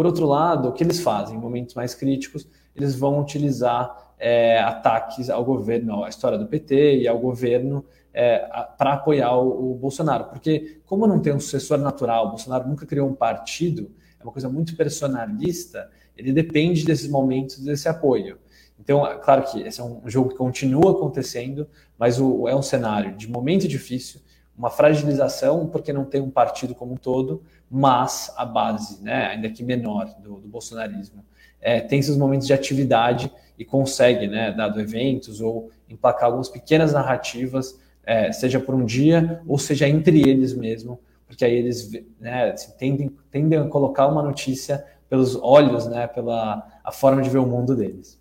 Por 0.00 0.06
outro 0.06 0.24
lado, 0.24 0.70
o 0.70 0.72
que 0.72 0.82
eles 0.82 0.98
fazem 0.98 1.36
em 1.36 1.38
momentos 1.38 1.74
mais 1.74 1.94
críticos, 1.94 2.48
eles 2.74 2.94
vão 2.94 3.20
utilizar 3.20 4.14
é, 4.18 4.58
ataques 4.58 5.28
ao 5.28 5.44
governo, 5.44 6.02
à 6.02 6.08
história 6.08 6.38
do 6.38 6.46
PT 6.46 7.02
e 7.02 7.06
ao 7.06 7.18
governo 7.18 7.84
é, 8.10 8.38
para 8.78 8.94
apoiar 8.94 9.36
o, 9.36 9.72
o, 9.72 9.74
Bolsonaro. 9.74 10.24
Porque, 10.30 10.80
como 10.86 11.06
não 11.06 11.20
tem 11.20 11.34
um 11.34 11.38
sucessor 11.38 11.76
natural, 11.76 12.28
o 12.28 12.28
Bolsonaro 12.30 12.66
nunca 12.66 12.86
criou 12.86 13.10
um 13.10 13.14
partido, 13.14 13.90
é 14.18 14.22
uma 14.22 14.32
coisa 14.32 14.48
muito 14.48 14.74
personalista, 14.74 15.90
ele 16.16 16.32
depende 16.32 16.82
desses 16.82 17.06
momentos, 17.06 17.58
desse 17.58 17.86
apoio. 17.86 18.38
Então, 18.78 19.06
é 19.06 19.18
claro 19.18 19.42
que 19.42 19.60
esse 19.60 19.82
é 19.82 19.84
um 19.84 20.00
jogo 20.06 20.30
que 20.30 20.36
continua 20.36 20.92
acontecendo, 20.92 21.68
mas 21.98 22.18
o, 22.18 22.48
é 22.48 22.56
um 22.56 22.62
cenário 22.62 23.14
de 23.18 23.28
momento 23.28 23.68
difícil, 23.68 24.22
uma 24.56 24.70
fragilização, 24.70 25.66
porque 25.66 25.92
não 25.92 26.06
tem 26.06 26.22
um 26.22 26.30
partido 26.30 26.74
como 26.74 26.94
um 26.94 26.96
todo, 26.96 27.42
mas 27.70 28.32
a 28.36 28.44
base, 28.44 29.02
né, 29.02 29.26
ainda 29.26 29.48
que 29.48 29.62
menor, 29.62 30.06
do, 30.20 30.40
do 30.40 30.48
bolsonarismo, 30.48 31.24
é, 31.60 31.80
tem 31.80 32.02
seus 32.02 32.16
momentos 32.16 32.46
de 32.46 32.52
atividade 32.52 33.30
e 33.58 33.64
consegue, 33.64 34.26
né, 34.26 34.50
dado 34.50 34.80
eventos 34.80 35.40
ou 35.40 35.70
emplacar 35.88 36.24
algumas 36.24 36.48
pequenas 36.48 36.92
narrativas, 36.92 37.78
é, 38.02 38.32
seja 38.32 38.58
por 38.58 38.74
um 38.74 38.84
dia 38.84 39.40
ou 39.46 39.58
seja 39.58 39.88
entre 39.88 40.28
eles 40.28 40.54
mesmo, 40.54 41.00
porque 41.26 41.44
aí 41.44 41.54
eles 41.54 41.90
né, 42.18 42.52
tendem, 42.78 43.16
tendem 43.30 43.58
a 43.58 43.68
colocar 43.68 44.08
uma 44.08 44.22
notícia 44.22 44.84
pelos 45.08 45.36
olhos, 45.36 45.86
né, 45.86 46.06
pela 46.06 46.66
a 46.82 46.90
forma 46.90 47.22
de 47.22 47.30
ver 47.30 47.38
o 47.38 47.46
mundo 47.46 47.76
deles. 47.76 48.20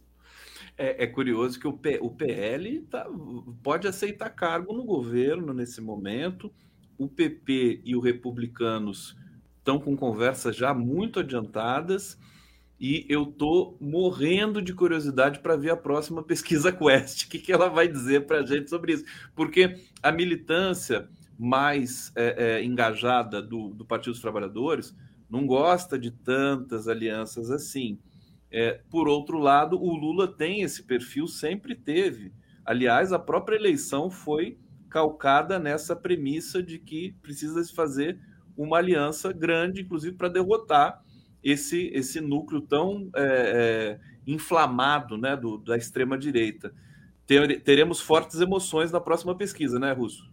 É, 0.78 1.04
é, 1.04 1.08
curioso 1.08 1.60
que 1.60 1.68
o, 1.68 1.74
P, 1.74 2.00
o 2.02 2.10
PL 2.10 2.82
tá, 2.90 3.06
pode 3.64 3.88
aceitar 3.88 4.30
cargo 4.30 4.74
no 4.74 4.86
governo 4.86 5.54
nesse 5.54 5.82
momento. 5.82 6.52
O 6.98 7.08
PP 7.08 7.82
e 7.84 7.96
os 7.96 8.04
republicanos 8.04 9.16
estão 9.60 9.80
com 9.80 9.95
conversas 9.95 10.56
já 10.56 10.73
muito 10.73 11.19
adiantadas 11.19 12.18
e 12.80 13.06
eu 13.10 13.26
tô 13.26 13.77
morrendo 13.80 14.61
de 14.61 14.73
curiosidade 14.73 15.40
para 15.40 15.57
ver 15.57 15.72
a 15.72 15.77
próxima 15.77 16.23
pesquisa 16.23 16.72
Quest, 16.72 17.26
o 17.26 17.30
que, 17.30 17.40
que 17.40 17.52
ela 17.52 17.69
vai 17.69 17.88
dizer 17.88 18.26
para 18.26 18.40
a 18.40 18.45
gente 18.45 18.69
sobre 18.69 18.94
isso, 18.94 19.06
porque 19.36 19.77
a 20.02 20.11
militância 20.11 21.10
mais 21.38 22.11
é, 22.15 22.57
é, 22.60 22.64
engajada 22.64 23.41
do, 23.41 23.69
do 23.69 23.86
Partido 23.86 24.11
dos 24.11 24.22
Trabalhadores 24.22 24.95
não 25.30 25.45
gosta 25.45 25.98
de 25.98 26.11
tantas 26.11 26.88
alianças 26.88 27.52
assim. 27.52 27.99
É, 28.52 28.81
por 28.90 29.07
outro 29.07 29.38
lado, 29.38 29.80
o 29.80 29.95
Lula 29.95 30.27
tem 30.27 30.64
esse 30.64 30.84
perfil, 30.84 31.27
sempre 31.27 31.76
teve. 31.76 32.34
Aliás, 32.65 33.14
a 33.14 33.19
própria 33.19 33.56
eleição 33.56 34.10
foi 34.10 34.57
calcada 34.90 35.60
nessa 35.60 35.95
premissa 35.95 36.64
de 36.64 36.80
que 36.80 37.15
precisa 37.22 37.64
se 37.64 37.73
fazer 37.73 38.19
uma 38.64 38.77
aliança 38.77 39.31
grande, 39.31 39.81
inclusive 39.81 40.15
para 40.15 40.27
derrotar 40.27 41.02
esse, 41.41 41.90
esse 41.94 42.19
núcleo 42.19 42.60
tão 42.60 43.10
é, 43.15 43.23
é, 43.23 43.99
inflamado 44.27 45.18
né, 45.18 45.36
do, 45.36 45.57
da 45.57 45.77
extrema-direita. 45.77 46.73
Teremos 47.26 48.02
fortes 48.02 48.41
emoções 48.41 48.91
na 48.91 48.99
próxima 48.99 49.36
pesquisa, 49.36 49.80
né, 49.80 49.94
Russo? 49.94 50.30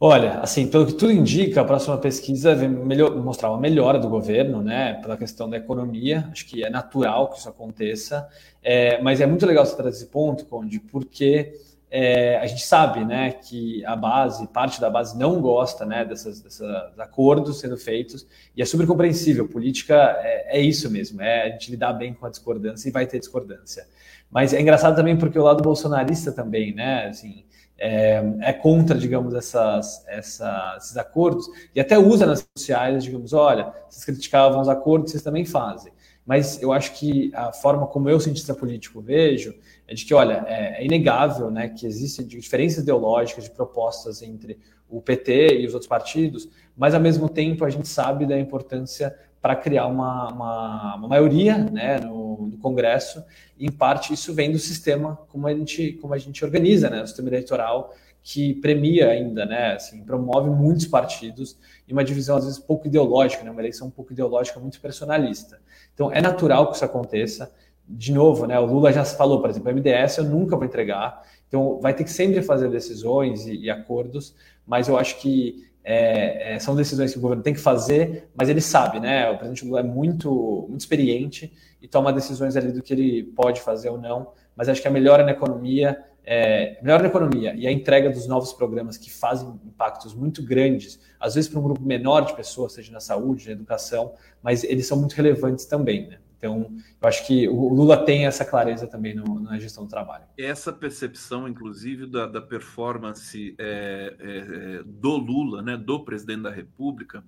Olha, 0.00 0.40
assim, 0.40 0.66
pelo 0.68 0.86
que 0.86 0.92
tudo 0.94 1.12
indica, 1.12 1.60
a 1.60 1.64
próxima 1.64 1.98
pesquisa 1.98 2.54
vai 2.54 2.68
mostrar 2.68 3.50
uma 3.50 3.60
melhora 3.60 3.98
do 3.98 4.08
governo, 4.08 4.62
né, 4.62 4.94
pela 4.94 5.16
questão 5.16 5.48
da 5.48 5.56
economia. 5.56 6.28
Acho 6.32 6.46
que 6.46 6.64
é 6.64 6.70
natural 6.70 7.30
que 7.30 7.38
isso 7.38 7.48
aconteça, 7.48 8.28
é, 8.62 9.00
mas 9.02 9.20
é 9.20 9.26
muito 9.26 9.44
legal 9.44 9.66
você 9.66 9.76
trazer 9.76 9.98
esse 9.98 10.06
ponto, 10.06 10.46
Conde, 10.46 10.80
porque 10.80 11.52
é, 11.90 12.36
a 12.38 12.46
gente 12.46 12.66
sabe, 12.66 13.04
né, 13.04 13.32
que 13.32 13.84
a 13.84 13.96
base, 13.96 14.46
parte 14.48 14.80
da 14.80 14.90
base 14.90 15.18
não 15.18 15.40
gosta, 15.40 15.86
né, 15.86 16.04
desses, 16.04 16.60
acordos 16.98 17.60
sendo 17.60 17.76
feitos 17.76 18.26
e 18.56 18.62
é 18.62 18.64
super 18.64 18.86
compreensível. 18.86 19.48
Política 19.48 19.94
é, 20.20 20.58
é 20.58 20.60
isso 20.60 20.90
mesmo, 20.90 21.22
é 21.22 21.44
a 21.44 21.50
gente 21.50 21.70
lidar 21.70 21.94
bem 21.94 22.12
com 22.12 22.26
a 22.26 22.30
discordância 22.30 22.88
e 22.88 22.92
vai 22.92 23.06
ter 23.06 23.18
discordância. 23.18 23.86
Mas 24.30 24.52
é 24.52 24.60
engraçado 24.60 24.96
também 24.96 25.16
porque 25.16 25.38
o 25.38 25.42
lado 25.42 25.62
bolsonarista 25.62 26.30
também, 26.30 26.74
né, 26.74 27.06
assim 27.08 27.44
é, 27.78 28.22
é 28.40 28.52
contra, 28.52 28.98
digamos, 28.98 29.32
essas, 29.34 30.04
essa, 30.08 30.74
esses 30.76 30.96
acordos 30.96 31.48
e 31.74 31.80
até 31.80 31.96
usa 31.96 32.26
nas 32.26 32.46
sociais, 32.56 33.04
digamos, 33.04 33.32
olha, 33.32 33.72
vocês 33.88 34.04
criticavam 34.04 34.60
os 34.60 34.68
acordos, 34.68 35.12
vocês 35.12 35.22
também 35.22 35.44
fazem. 35.44 35.92
mas 36.26 36.60
eu 36.60 36.72
acho 36.72 36.92
que 36.98 37.30
a 37.34 37.52
forma 37.52 37.86
como 37.86 38.10
eu, 38.10 38.18
cientista 38.18 38.52
político, 38.52 39.00
vejo 39.00 39.54
é 39.88 39.94
de 39.94 40.04
que, 40.04 40.12
olha, 40.12 40.44
é, 40.46 40.82
é 40.82 40.84
inegável 40.84 41.50
né, 41.50 41.70
que 41.70 41.86
existem 41.86 42.26
diferenças 42.26 42.82
ideológicas 42.82 43.44
de 43.44 43.50
propostas 43.50 44.20
entre 44.20 44.58
o 44.88 45.00
PT 45.00 45.60
e 45.60 45.66
os 45.66 45.72
outros 45.72 45.88
partidos, 45.88 46.48
mas 46.76 46.94
ao 46.94 47.00
mesmo 47.00 47.28
tempo 47.28 47.64
a 47.64 47.70
gente 47.70 47.88
sabe 47.88 48.26
da 48.26 48.38
importância 48.38 49.16
para 49.40 49.56
criar 49.56 49.86
uma, 49.86 50.32
uma, 50.32 50.96
uma, 50.96 51.08
maioria 51.08 51.56
né, 51.56 52.00
no, 52.00 52.48
no, 52.48 52.58
Congresso, 52.58 53.24
e 53.58 53.66
em 53.66 53.72
parte 53.72 54.12
isso 54.12 54.34
vem 54.34 54.52
do 54.52 54.58
sistema 54.58 55.18
como 55.28 55.46
a 55.46 55.54
gente, 55.54 55.92
como 55.94 56.12
a 56.12 56.18
gente 56.18 56.44
organiza, 56.44 56.90
né, 56.90 57.02
o 57.02 57.06
sistema 57.06 57.28
eleitoral 57.28 57.94
que 58.22 58.54
premia 58.54 59.08
ainda, 59.08 59.46
né, 59.46 59.74
assim, 59.74 60.04
promove 60.04 60.50
muitos 60.50 60.86
partidos 60.86 61.56
e 61.86 61.92
uma 61.92 62.04
divisão 62.04 62.36
às 62.36 62.44
vezes 62.44 62.58
pouco 62.58 62.86
ideológica, 62.86 63.42
né, 63.42 63.50
uma 63.50 63.60
eleição 63.60 63.88
pouco 63.88 64.12
ideológica, 64.12 64.60
muito 64.60 64.80
personalista. 64.80 65.58
Então 65.94 66.12
é 66.12 66.20
natural 66.20 66.68
que 66.68 66.76
isso 66.76 66.84
aconteça. 66.84 67.50
De 67.88 68.12
novo, 68.12 68.46
né, 68.46 68.58
o 68.60 68.66
Lula 68.66 68.92
já 68.92 69.04
falou, 69.04 69.40
por 69.40 69.48
exemplo, 69.48 69.72
MDS 69.72 70.18
eu 70.18 70.24
nunca 70.24 70.56
vou 70.56 70.64
entregar, 70.66 71.22
então 71.48 71.80
vai 71.80 71.94
ter 71.94 72.04
que 72.04 72.10
sempre 72.10 72.42
fazer 72.42 72.68
decisões 72.68 73.46
e, 73.46 73.56
e 73.62 73.70
acordos, 73.70 74.34
mas 74.66 74.88
eu 74.88 74.98
acho 74.98 75.18
que 75.18 75.66
é, 75.90 76.54
é, 76.54 76.58
são 76.58 76.76
decisões 76.76 77.12
que 77.12 77.18
o 77.18 77.20
governo 77.22 77.42
tem 77.42 77.54
que 77.54 77.60
fazer, 77.60 78.28
mas 78.36 78.50
ele 78.50 78.60
sabe, 78.60 79.00
né? 79.00 79.30
O 79.30 79.38
presidente 79.38 79.64
Lula 79.64 79.80
é 79.80 79.82
muito, 79.82 80.66
muito 80.68 80.82
experiente 80.82 81.50
e 81.80 81.88
toma 81.88 82.12
decisões 82.12 82.56
ali 82.56 82.72
do 82.72 82.82
que 82.82 82.92
ele 82.92 83.22
pode 83.22 83.62
fazer 83.62 83.88
ou 83.88 83.96
não. 83.96 84.32
Mas 84.54 84.68
acho 84.68 84.82
que 84.82 84.88
a 84.88 84.90
melhora 84.90 85.24
na 85.24 85.30
economia, 85.30 85.98
é, 86.26 86.78
melhora 86.82 87.04
na 87.04 87.08
economia 87.08 87.54
e 87.54 87.66
a 87.66 87.72
entrega 87.72 88.10
dos 88.10 88.26
novos 88.26 88.52
programas 88.52 88.98
que 88.98 89.10
fazem 89.10 89.48
impactos 89.64 90.14
muito 90.14 90.42
grandes, 90.42 91.00
às 91.18 91.36
vezes 91.36 91.48
para 91.48 91.58
um 91.58 91.62
grupo 91.62 91.80
menor 91.80 92.20
de 92.20 92.36
pessoas, 92.36 92.74
seja 92.74 92.92
na 92.92 93.00
saúde, 93.00 93.46
na 93.46 93.52
educação, 93.52 94.12
mas 94.42 94.64
eles 94.64 94.86
são 94.86 94.98
muito 94.98 95.14
relevantes 95.14 95.64
também, 95.64 96.06
né? 96.06 96.18
Então, 96.38 96.70
eu 97.02 97.08
acho 97.08 97.26
que 97.26 97.48
o 97.48 97.68
Lula 97.68 97.96
tem 98.04 98.24
essa 98.24 98.44
clareza 98.44 98.86
também 98.86 99.12
no, 99.12 99.40
na 99.40 99.58
gestão 99.58 99.84
do 99.84 99.90
trabalho. 99.90 100.24
Essa 100.38 100.72
percepção, 100.72 101.48
inclusive, 101.48 102.06
da, 102.06 102.26
da 102.26 102.40
performance 102.40 103.56
é, 103.58 104.14
é, 104.18 104.82
do 104.86 105.16
Lula, 105.16 105.62
né, 105.62 105.76
do 105.76 106.04
presidente 106.04 106.42
da 106.42 106.50
República, 106.50 107.24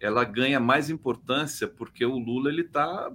ela 0.00 0.24
ganha 0.24 0.58
mais 0.58 0.88
importância 0.88 1.68
porque 1.68 2.04
o 2.06 2.18
Lula 2.18 2.50
ele 2.50 2.62
está 2.62 3.10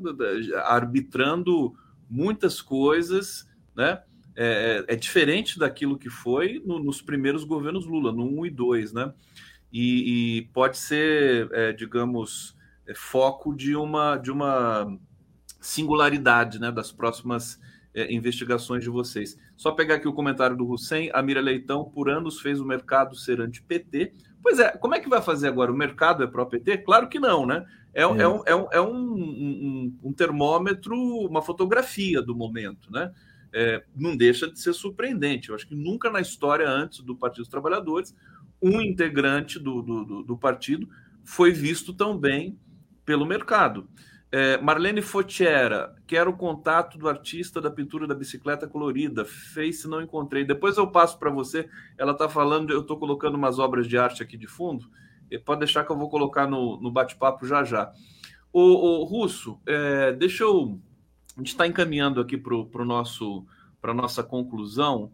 arbitrando 0.66 1.76
muitas 2.10 2.62
coisas, 2.62 3.48
né? 3.76 4.04
É, 4.36 4.86
é, 4.88 4.96
diferente 4.96 5.60
daquilo 5.60 5.98
que 5.98 6.10
foi 6.10 6.62
no, 6.66 6.80
nos 6.80 7.02
primeiros 7.02 7.44
governos 7.44 7.86
Lula, 7.86 8.14
no 8.14 8.24
1 8.40 8.46
e 8.46 8.50
2, 8.50 8.94
né? 8.94 9.14
E, 9.72 10.38
e 10.38 10.42
pode 10.54 10.78
ser, 10.78 11.50
é, 11.52 11.74
digamos, 11.74 12.56
é, 12.88 12.96
foco 12.96 13.54
de 13.54 13.76
uma, 13.76 14.16
de 14.16 14.32
uma 14.32 14.98
singularidade 15.60 16.60
né, 16.60 16.72
das 16.72 16.92
próximas 16.92 17.60
é, 17.94 18.14
investigações 18.14 18.84
de 18.84 18.90
vocês. 18.90 19.38
Só 19.56 19.72
pegar 19.72 19.96
aqui 19.96 20.08
o 20.08 20.14
comentário 20.14 20.56
do 20.56 20.70
Hussein, 20.70 21.10
a 21.14 21.22
Mira 21.22 21.42
Leitão, 21.42 21.84
por 21.84 22.10
anos 22.10 22.40
fez 22.40 22.60
o 22.60 22.66
mercado 22.66 23.16
ser 23.16 23.42
anti-PT. 23.42 24.14
Pois 24.42 24.60
é, 24.60 24.70
como 24.78 24.96
é 24.96 25.00
que 25.00 25.10
vai 25.10 25.22
fazer 25.22 25.48
agora? 25.48 25.72
O 25.72 25.76
mercado 25.76 26.24
é 26.24 26.28
pró-PT? 26.28 26.80
Claro 26.80 27.10
que 27.10 27.20
não, 27.20 27.46
né? 27.46 27.66
É, 27.94 28.04
é. 28.04 28.04
é, 28.04 28.28
um, 28.28 28.44
é, 28.46 28.56
um, 28.56 28.68
é 28.72 28.82
um, 28.82 28.96
um, 28.96 30.00
um, 30.04 30.14
termômetro, 30.14 30.96
uma 30.96 31.42
fotografia 31.42 32.22
do 32.22 32.36
momento, 32.36 32.92
né? 32.92 33.12
É, 33.52 33.84
não 33.96 34.16
deixa 34.16 34.50
de 34.50 34.60
ser 34.60 34.74
surpreendente. 34.74 35.50
Eu 35.50 35.56
acho 35.56 35.68
que 35.68 35.76
nunca 35.76 36.10
na 36.12 36.22
história 36.22 36.70
antes 36.70 37.00
do 37.02 37.16
Partido 37.16 37.42
dos 37.42 37.50
Trabalhadores 37.50 38.16
um 38.62 38.82
integrante 38.82 39.58
do, 39.58 39.82
do, 39.82 40.06
do, 40.06 40.24
do 40.24 40.38
partido 40.38 40.88
foi 41.24 41.52
visto 41.52 41.94
tão 41.94 42.18
bem 42.18 42.58
pelo 43.06 43.26
mercado. 43.26 43.90
É, 44.32 44.60
Marlene 44.60 45.02
Fotiera, 45.02 45.96
quero 46.06 46.30
o 46.30 46.38
contato 46.38 47.00
do 47.00 47.10
artista 47.10 47.60
da 47.60 47.72
pintura 47.72 48.06
da 48.06 48.14
bicicleta 48.14 48.68
colorida. 48.68 49.26
Face 49.26 49.88
não 49.88 50.02
encontrei. 50.02 50.46
Depois 50.46 50.78
eu 50.78 50.88
passo 50.88 51.18
para 51.18 51.32
você. 51.32 51.68
Ela 51.98 52.12
está 52.12 52.30
falando, 52.30 52.72
eu 52.72 52.82
estou 52.82 52.98
colocando 52.98 53.36
umas 53.36 53.58
obras 53.58 53.88
de 53.88 53.98
arte 53.98 54.22
aqui 54.22 54.38
de 54.38 54.46
fundo. 54.46 54.90
E 55.32 55.40
pode 55.40 55.60
deixar 55.60 55.84
que 55.84 55.92
eu 55.92 55.98
vou 55.98 56.10
colocar 56.10 56.48
no, 56.48 56.80
no 56.80 56.92
bate-papo 56.92 57.46
já 57.46 57.64
já. 57.64 57.92
O, 58.54 58.62
o 58.62 59.04
Russo, 59.04 59.60
é, 59.66 60.14
deixa 60.14 60.44
eu. 60.44 60.80
A 61.36 61.40
gente 61.40 61.50
está 61.50 61.66
encaminhando 61.66 62.22
aqui 62.22 62.38
para 62.38 62.86
nosso 62.86 63.46
para 63.82 63.94
nossa 63.94 64.24
conclusão. 64.24 65.12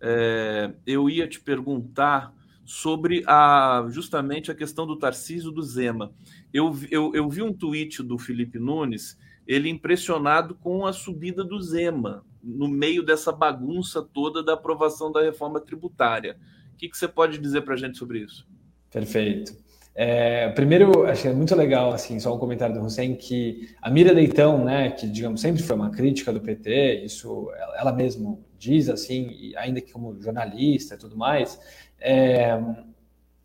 É, 0.00 0.72
eu 0.86 1.08
ia 1.08 1.26
te 1.26 1.40
perguntar 1.40 2.32
sobre 2.68 3.24
a 3.26 3.86
justamente 3.88 4.50
a 4.50 4.54
questão 4.54 4.86
do 4.86 4.98
Tarcísio 4.98 5.50
do 5.50 5.62
Zema. 5.62 6.12
Eu, 6.52 6.78
eu, 6.90 7.14
eu 7.14 7.26
vi 7.26 7.40
um 7.40 7.50
tweet 7.50 8.02
do 8.02 8.18
Felipe 8.18 8.58
Nunes, 8.58 9.18
ele 9.46 9.70
impressionado 9.70 10.54
com 10.54 10.84
a 10.84 10.92
subida 10.92 11.42
do 11.42 11.58
Zema 11.62 12.26
no 12.44 12.68
meio 12.68 13.02
dessa 13.02 13.32
bagunça 13.32 14.02
toda 14.02 14.42
da 14.42 14.52
aprovação 14.52 15.10
da 15.10 15.22
reforma 15.22 15.58
tributária. 15.58 16.36
O 16.74 16.76
que, 16.76 16.90
que 16.90 16.98
você 16.98 17.08
pode 17.08 17.38
dizer 17.38 17.62
para 17.62 17.72
a 17.72 17.76
gente 17.78 17.96
sobre 17.96 18.18
isso? 18.18 18.46
Perfeito. 18.90 19.56
É, 19.94 20.50
primeiro, 20.50 21.06
acho 21.06 21.22
que 21.22 21.28
é 21.28 21.32
muito 21.32 21.54
legal, 21.56 21.92
assim, 21.92 22.20
só 22.20 22.36
um 22.36 22.38
comentário 22.38 22.74
do 22.74 22.84
Hussein, 22.84 23.16
que 23.16 23.70
a 23.80 23.90
Mira 23.90 24.12
Leitão, 24.12 24.62
né, 24.62 24.90
que, 24.90 25.08
digamos, 25.08 25.40
sempre 25.40 25.62
foi 25.62 25.74
uma 25.74 25.90
crítica 25.90 26.32
do 26.32 26.40
PT, 26.40 27.02
isso 27.04 27.50
ela, 27.58 27.78
ela 27.78 27.92
mesma 27.92 28.38
diz, 28.58 28.88
assim, 28.88 29.52
ainda 29.56 29.80
que 29.80 29.92
como 29.92 30.20
jornalista 30.20 30.94
e 30.94 30.98
tudo 30.98 31.16
mais, 31.16 31.58
é, 32.00 32.58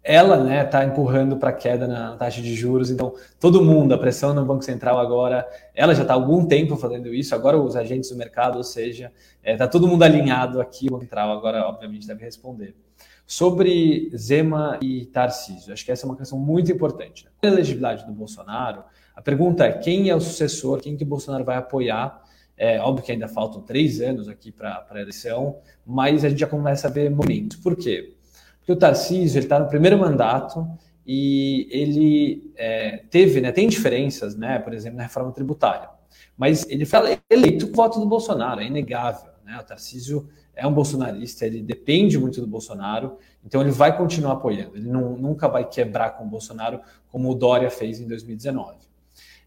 ela 0.04 0.44
né 0.44 0.66
está 0.66 0.84
empurrando 0.84 1.38
para 1.38 1.54
queda 1.54 1.88
na 1.88 2.18
taxa 2.18 2.42
de 2.42 2.54
juros, 2.54 2.92
então 2.92 3.14
todo 3.40 3.64
mundo, 3.64 3.94
a 3.94 3.98
pressão 3.98 4.34
no 4.34 4.46
Banco 4.46 4.64
Central 4.64 5.00
agora, 5.00 5.48
ela 5.74 5.96
já 5.96 6.02
está 6.02 6.14
há 6.14 6.18
algum 6.18 6.46
tempo 6.46 6.76
fazendo 6.76 7.14
isso, 7.14 7.34
agora 7.34 7.58
os 7.58 7.76
agentes 7.76 8.10
do 8.10 8.18
mercado, 8.18 8.58
ou 8.58 8.64
seja, 8.64 9.12
está 9.38 9.52
é, 9.52 9.56
tá 9.56 9.68
todo 9.68 9.88
mundo 9.88 10.04
alinhado 10.04 10.60
aqui, 10.60 10.88
o 10.88 10.92
Banco 10.92 11.04
Central 11.04 11.32
agora 11.32 11.66
obviamente 11.68 12.06
deve 12.06 12.24
responder. 12.24 12.76
Sobre 13.26 14.12
Zema 14.16 14.78
e 14.82 15.06
Tarcísio, 15.06 15.72
acho 15.72 15.86
que 15.86 15.92
essa 15.92 16.06
é 16.06 16.10
uma 16.10 16.18
questão 16.18 16.38
muito 16.38 16.70
importante. 16.72 17.26
A 17.42 17.48
elegibilidade 17.48 18.06
do 18.06 18.12
Bolsonaro, 18.12 18.84
a 19.16 19.22
pergunta 19.22 19.64
é 19.64 19.72
quem 19.72 20.10
é 20.10 20.16
o 20.16 20.20
sucessor, 20.20 20.82
quem 20.82 20.98
que 20.98 21.04
o 21.04 21.08
Bolsonaro 21.08 21.46
vai 21.46 21.56
apoiar 21.56 22.22
é 22.58 22.80
óbvio 22.80 23.04
que 23.04 23.12
ainda 23.12 23.28
faltam 23.28 23.62
três 23.62 24.00
anos 24.00 24.28
aqui 24.28 24.52
para 24.52 24.86
a 24.90 25.02
eleição, 25.02 25.58
mas 25.86 26.24
a 26.24 26.30
gente 26.30 26.40
já 26.40 26.48
começa 26.48 26.88
a 26.88 26.92
ver 26.92 27.10
momentos. 27.10 27.58
Por 27.58 27.76
quê? 27.76 28.16
Porque 28.64 28.72
o 28.72 28.78
Tarcísio 28.78 29.40
está 29.40 29.60
no 29.60 29.68
primeiro 29.68 29.98
mandato 29.98 30.66
e 31.06 31.68
ele 31.70 32.54
é, 32.56 33.04
teve, 33.10 33.42
né, 33.42 33.52
tem 33.52 33.68
diferenças, 33.68 34.38
né, 34.38 34.58
por 34.58 34.74
exemplo, 34.74 34.98
na 34.98 35.04
reforma 35.04 35.34
tributária. 35.34 35.90
Mas 36.38 36.66
ele 36.70 36.86
foi 36.86 37.20
eleito 37.30 37.68
com 37.68 37.74
o 37.74 37.76
voto 37.76 38.00
do 38.00 38.06
Bolsonaro, 38.06 38.62
é 38.62 38.66
inegável. 38.66 39.32
Né? 39.44 39.58
O 39.60 39.64
Tarcísio 39.64 40.30
é 40.56 40.66
um 40.66 40.74
bolsonarista, 40.74 41.46
ele 41.46 41.62
depende 41.62 42.18
muito 42.18 42.40
do 42.40 42.48
Bolsonaro, 42.48 43.18
então 43.46 43.60
ele 43.60 43.72
vai 43.72 43.98
continuar 43.98 44.34
apoiando. 44.34 44.78
Ele 44.78 44.88
não, 44.88 45.18
nunca 45.18 45.50
vai 45.50 45.68
quebrar 45.68 46.12
com 46.12 46.24
o 46.24 46.28
Bolsonaro 46.28 46.80
como 47.10 47.30
o 47.30 47.36
Dória 47.36 47.70
fez 47.70 48.00
em 48.00 48.08
2019. 48.08 48.78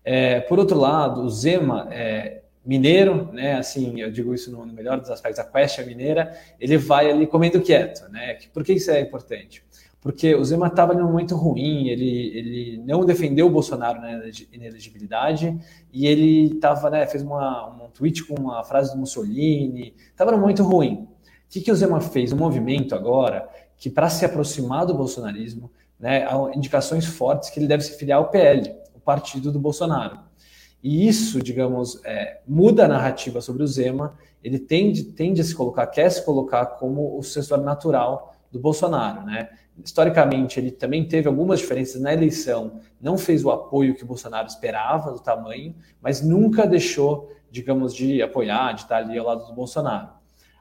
É, 0.04 0.40
por 0.40 0.58
outro 0.58 0.78
lado, 0.78 1.22
o 1.22 1.30
Zema 1.30 1.88
é, 1.90 2.42
mineiro, 2.66 3.32
né? 3.32 3.54
Assim, 3.54 4.00
eu 4.00 4.10
digo 4.10 4.34
isso 4.34 4.50
no, 4.50 4.66
melhor 4.66 5.00
dos 5.00 5.08
aspectos, 5.08 5.38
a 5.38 5.44
Quest 5.44 5.78
é 5.78 5.84
mineira, 5.84 6.36
ele 6.60 6.76
vai 6.76 7.10
ali 7.10 7.26
comendo 7.26 7.60
quieto, 7.60 8.10
né? 8.10 8.36
Por 8.52 8.64
que 8.64 8.72
isso 8.72 8.90
é 8.90 9.00
importante? 9.00 9.64
Porque 10.00 10.34
o 10.34 10.44
Zema 10.44 10.66
estava 10.66 10.94
num 10.94 11.06
momento 11.06 11.34
ruim, 11.34 11.88
ele, 11.88 12.36
ele 12.36 12.82
não 12.84 13.04
defendeu 13.04 13.46
o 13.46 13.50
Bolsonaro 13.50 14.00
na 14.00 14.20
inelegibilidade 14.52 15.58
e 15.92 16.06
ele 16.06 16.54
estava, 16.54 16.90
né, 16.90 17.06
fez 17.06 17.24
uma, 17.24 17.68
um 17.70 17.88
tweet 17.90 18.24
com 18.24 18.34
uma 18.34 18.62
frase 18.62 18.92
do 18.92 18.98
Mussolini, 18.98 19.94
estava 20.10 20.30
num 20.30 20.38
momento 20.38 20.62
ruim. 20.62 20.94
O 20.94 21.08
que, 21.48 21.60
que 21.60 21.72
o 21.72 21.74
Zema 21.74 22.00
fez? 22.00 22.32
Um 22.32 22.36
movimento 22.36 22.94
agora 22.94 23.48
que, 23.76 23.90
para 23.90 24.08
se 24.08 24.24
aproximar 24.24 24.86
do 24.86 24.94
bolsonarismo, 24.94 25.70
né, 25.98 26.24
há 26.24 26.36
indicações 26.54 27.04
fortes 27.04 27.50
que 27.50 27.58
ele 27.58 27.66
deve 27.66 27.82
se 27.82 27.98
filiar 27.98 28.18
ao 28.18 28.30
PL, 28.30 28.76
o 28.94 29.00
partido 29.00 29.50
do 29.50 29.58
Bolsonaro. 29.58 30.25
E 30.86 31.08
isso, 31.08 31.42
digamos, 31.42 32.00
é, 32.04 32.38
muda 32.46 32.84
a 32.84 32.88
narrativa 32.88 33.40
sobre 33.40 33.64
o 33.64 33.66
Zema. 33.66 34.16
Ele 34.40 34.56
tende, 34.56 35.02
tende 35.02 35.40
a 35.40 35.44
se 35.44 35.52
colocar, 35.52 35.84
quer 35.88 36.08
se 36.08 36.24
colocar 36.24 36.64
como 36.64 37.18
o 37.18 37.22
sucessor 37.24 37.60
natural 37.60 38.36
do 38.52 38.60
Bolsonaro, 38.60 39.26
né? 39.26 39.48
Historicamente, 39.84 40.60
ele 40.60 40.70
também 40.70 41.04
teve 41.04 41.26
algumas 41.26 41.58
diferenças 41.58 42.00
na 42.00 42.12
eleição, 42.12 42.78
não 43.00 43.18
fez 43.18 43.44
o 43.44 43.50
apoio 43.50 43.96
que 43.96 44.04
o 44.04 44.06
Bolsonaro 44.06 44.46
esperava 44.46 45.10
do 45.10 45.18
tamanho, 45.18 45.74
mas 46.00 46.22
nunca 46.22 46.64
deixou, 46.68 47.32
digamos, 47.50 47.92
de 47.92 48.22
apoiar, 48.22 48.72
de 48.74 48.82
estar 48.82 48.98
ali 48.98 49.18
ao 49.18 49.26
lado 49.26 49.44
do 49.44 49.54
Bolsonaro. 49.54 50.10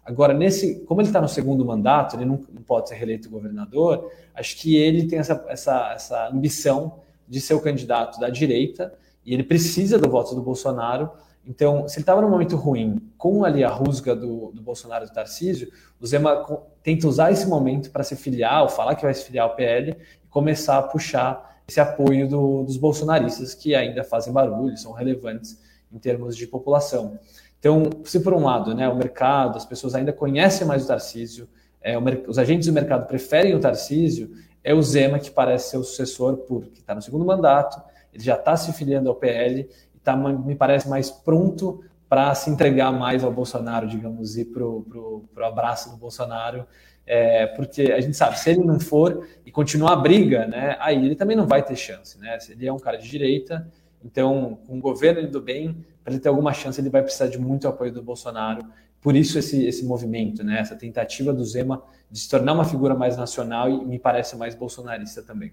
Agora, 0.03 0.33
nesse, 0.33 0.83
como 0.85 1.01
ele 1.01 1.09
está 1.09 1.21
no 1.21 1.29
segundo 1.29 1.63
mandato, 1.63 2.15
ele 2.15 2.25
não, 2.25 2.43
não, 2.51 2.63
pode 2.63 2.89
ser 2.89 2.95
reeleito 2.95 3.29
governador, 3.29 4.11
acho 4.33 4.57
que 4.57 4.75
ele 4.75 5.05
tem 5.05 5.19
essa, 5.19 5.45
essa, 5.47 5.91
essa 5.93 6.29
ambição 6.29 7.01
de 7.27 7.39
ser 7.39 7.53
o 7.53 7.61
candidato 7.61 8.19
da 8.19 8.27
direita 8.27 8.91
e 9.25 9.33
ele 9.33 9.43
precisa 9.43 9.97
do 9.97 10.09
voto 10.09 10.35
do 10.35 10.41
Bolsonaro. 10.41 11.09
Então, 11.45 11.87
se 11.87 11.95
ele 11.97 12.03
estava 12.03 12.21
num 12.21 12.29
momento 12.29 12.55
ruim, 12.55 13.01
com 13.17 13.43
ali 13.43 13.63
a 13.63 13.69
rusga 13.69 14.15
do, 14.15 14.51
do 14.51 14.61
Bolsonaro 14.61 15.05
e 15.05 15.07
do 15.07 15.13
Tarcísio, 15.13 15.71
o 15.99 16.05
Zema 16.05 16.45
tenta 16.83 17.07
usar 17.07 17.31
esse 17.31 17.47
momento 17.47 17.91
para 17.91 18.03
se 18.03 18.15
filiar, 18.15 18.63
ou 18.63 18.69
falar 18.69 18.95
que 18.95 19.03
vai 19.03 19.13
se 19.13 19.23
filiar 19.23 19.47
ao 19.47 19.55
PL, 19.55 19.91
e 20.23 20.27
começar 20.27 20.77
a 20.77 20.83
puxar 20.83 21.55
esse 21.67 21.79
apoio 21.79 22.27
do, 22.27 22.63
dos 22.63 22.77
bolsonaristas 22.77 23.53
que 23.53 23.73
ainda 23.73 24.03
fazem 24.03 24.31
barulho, 24.31 24.77
são 24.77 24.91
relevantes 24.91 25.59
em 25.91 25.97
termos 25.97 26.35
de 26.35 26.45
população. 26.45 27.17
Então, 27.59 27.89
se 28.03 28.19
por 28.19 28.33
um 28.33 28.43
lado, 28.43 28.75
né, 28.75 28.87
o 28.87 28.95
mercado, 28.95 29.57
as 29.57 29.65
pessoas 29.65 29.95
ainda 29.95 30.13
conhecem 30.13 30.67
mais 30.67 30.83
o 30.83 30.87
Tarcísio, 30.87 31.47
é, 31.81 31.97
o, 31.97 32.01
os 32.27 32.37
agentes 32.37 32.67
do 32.67 32.73
mercado 32.73 33.07
preferem 33.07 33.55
o 33.55 33.59
Tarcísio, 33.59 34.31
é 34.63 34.73
o 34.73 34.81
Zema 34.81 35.19
que 35.19 35.31
parece 35.31 35.71
ser 35.71 35.77
o 35.77 35.83
sucessor, 35.83 36.37
porque 36.37 36.79
está 36.79 36.93
no 36.93 37.01
segundo 37.01 37.25
mandato, 37.25 37.81
ele 38.15 38.23
já 38.23 38.35
está 38.35 38.55
se 38.55 38.71
filiando 38.73 39.09
ao 39.09 39.15
PL 39.15 39.69
e 39.93 39.99
tá, 39.99 40.15
me 40.15 40.55
parece 40.55 40.89
mais 40.89 41.11
pronto 41.11 41.83
para 42.07 42.33
se 42.33 42.49
entregar 42.49 42.91
mais 42.91 43.23
ao 43.23 43.31
Bolsonaro, 43.31 43.87
digamos, 43.87 44.37
ir 44.37 44.45
para 44.45 44.63
o 44.65 45.27
abraço 45.43 45.89
do 45.91 45.97
Bolsonaro, 45.97 46.65
é, 47.05 47.45
porque 47.47 47.91
a 47.91 47.99
gente 47.99 48.15
sabe, 48.15 48.39
se 48.39 48.49
ele 48.49 48.63
não 48.63 48.79
for 48.79 49.27
e 49.45 49.51
continuar 49.51 49.93
a 49.93 49.95
briga, 49.97 50.47
né, 50.47 50.77
aí 50.79 51.05
ele 51.05 51.15
também 51.15 51.35
não 51.35 51.45
vai 51.45 51.61
ter 51.61 51.75
chance, 51.75 52.17
né? 52.19 52.37
Ele 52.49 52.65
é 52.65 52.73
um 52.73 52.79
cara 52.79 52.97
de 52.97 53.07
direita, 53.07 53.69
então, 54.03 54.59
com 54.65 54.77
o 54.77 54.81
governo 54.81 55.29
do 55.29 55.41
bem, 55.41 55.83
para 56.03 56.13
ele 56.13 56.21
ter 56.21 56.29
alguma 56.29 56.53
chance, 56.53 56.79
ele 56.79 56.89
vai 56.89 57.01
precisar 57.01 57.27
de 57.27 57.39
muito 57.39 57.67
apoio 57.67 57.91
do 57.91 58.01
Bolsonaro. 58.01 58.63
Por 59.01 59.15
isso 59.15 59.37
esse, 59.37 59.65
esse 59.65 59.83
movimento, 59.83 60.43
né, 60.43 60.59
essa 60.59 60.75
tentativa 60.75 61.33
do 61.33 61.43
Zema 61.43 61.83
de 62.09 62.19
se 62.19 62.29
tornar 62.29 62.53
uma 62.53 62.65
figura 62.65 62.95
mais 62.95 63.17
nacional 63.17 63.69
e 63.69 63.83
me 63.83 63.99
parece 63.99 64.35
mais 64.35 64.55
bolsonarista 64.55 65.21
também. 65.21 65.51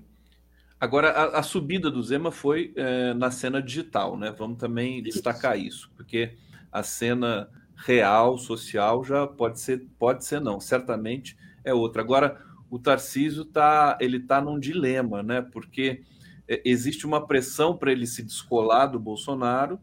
Agora, 0.83 1.11
a, 1.11 1.39
a 1.39 1.43
subida 1.45 1.89
do 1.89 2.03
Zema 2.03 2.33
foi 2.33 2.73
é, 2.75 3.15
na 3.15 3.31
cena 3.31 3.63
digital, 3.63 4.19
né? 4.19 4.35
Vamos 4.37 4.59
também 4.59 5.01
destacar 5.01 5.57
isso, 5.57 5.89
porque 5.95 6.37
a 6.73 6.83
cena 6.83 7.49
real, 7.77 8.37
social, 8.37 9.05
já 9.05 9.25
pode 9.25 9.61
ser, 9.61 9.87
pode 9.97 10.25
ser 10.25 10.41
não, 10.41 10.59
certamente 10.59 11.39
é 11.63 11.73
outra. 11.73 12.03
Agora, 12.03 12.45
o 12.69 12.81
Tarcísio 12.81 13.45
tá, 13.45 13.97
ele 14.01 14.19
tá 14.19 14.41
num 14.41 14.59
dilema, 14.59 15.23
né? 15.23 15.41
Porque 15.41 16.03
é, 16.49 16.61
existe 16.65 17.07
uma 17.07 17.25
pressão 17.29 17.77
para 17.77 17.93
ele 17.93 18.05
se 18.05 18.21
descolar 18.21 18.87
do 18.89 18.99
Bolsonaro, 18.99 19.79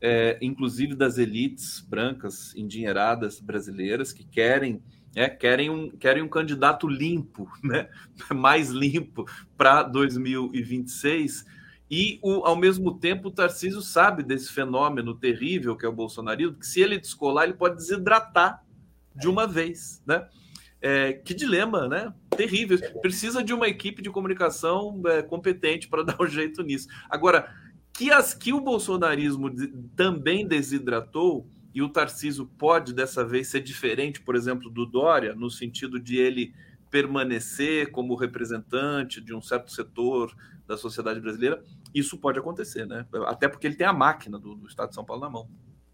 é, 0.00 0.38
inclusive 0.40 0.94
das 0.94 1.18
elites 1.18 1.80
brancas 1.80 2.54
endinheiradas 2.54 3.40
brasileiras 3.40 4.12
que 4.12 4.22
querem 4.22 4.80
é, 5.16 5.30
querem, 5.30 5.70
um, 5.70 5.90
querem 5.90 6.22
um 6.22 6.28
candidato 6.28 6.86
limpo, 6.86 7.50
né? 7.64 7.88
mais 8.32 8.68
limpo 8.68 9.24
para 9.56 9.82
2026 9.82 11.44
e, 11.90 12.18
o, 12.22 12.44
ao 12.44 12.56
mesmo 12.56 12.98
tempo, 12.98 13.28
o 13.28 13.30
Tarcísio 13.30 13.80
sabe 13.80 14.22
desse 14.22 14.52
fenômeno 14.52 15.14
terrível 15.14 15.76
que 15.76 15.86
é 15.86 15.88
o 15.88 15.92
bolsonarismo, 15.92 16.58
que 16.58 16.66
se 16.66 16.80
ele 16.80 16.98
descolar, 16.98 17.44
ele 17.44 17.54
pode 17.54 17.76
desidratar 17.76 18.62
de 19.14 19.28
uma 19.28 19.46
vez, 19.46 20.02
né? 20.06 20.28
É, 20.82 21.14
que 21.14 21.32
dilema, 21.32 21.88
né? 21.88 22.12
Terrível. 22.36 22.78
Precisa 23.00 23.42
de 23.42 23.54
uma 23.54 23.66
equipe 23.66 24.02
de 24.02 24.10
comunicação 24.10 25.00
é, 25.06 25.22
competente 25.22 25.88
para 25.88 26.02
dar 26.04 26.20
um 26.20 26.26
jeito 26.26 26.62
nisso. 26.62 26.88
Agora, 27.08 27.50
que, 27.92 28.12
as, 28.12 28.34
que 28.34 28.52
o 28.52 28.60
bolsonarismo 28.60 29.50
também 29.96 30.46
desidratou, 30.46 31.48
e 31.76 31.82
o 31.82 31.90
Tarcísio 31.90 32.46
pode 32.46 32.94
dessa 32.94 33.22
vez 33.22 33.48
ser 33.48 33.60
diferente, 33.60 34.22
por 34.22 34.34
exemplo, 34.34 34.70
do 34.70 34.86
Dória, 34.86 35.34
no 35.34 35.50
sentido 35.50 36.00
de 36.00 36.16
ele 36.16 36.54
permanecer 36.90 37.90
como 37.90 38.14
representante 38.14 39.20
de 39.20 39.34
um 39.34 39.42
certo 39.42 39.70
setor 39.70 40.34
da 40.66 40.78
sociedade 40.78 41.20
brasileira, 41.20 41.62
isso 41.94 42.16
pode 42.16 42.38
acontecer, 42.38 42.86
né? 42.86 43.04
Até 43.26 43.46
porque 43.46 43.66
ele 43.66 43.76
tem 43.76 43.86
a 43.86 43.92
máquina 43.92 44.38
do, 44.38 44.54
do 44.54 44.66
Estado 44.66 44.88
de 44.88 44.94
São 44.94 45.04
Paulo 45.04 45.20
na 45.20 45.28
mão. 45.28 45.50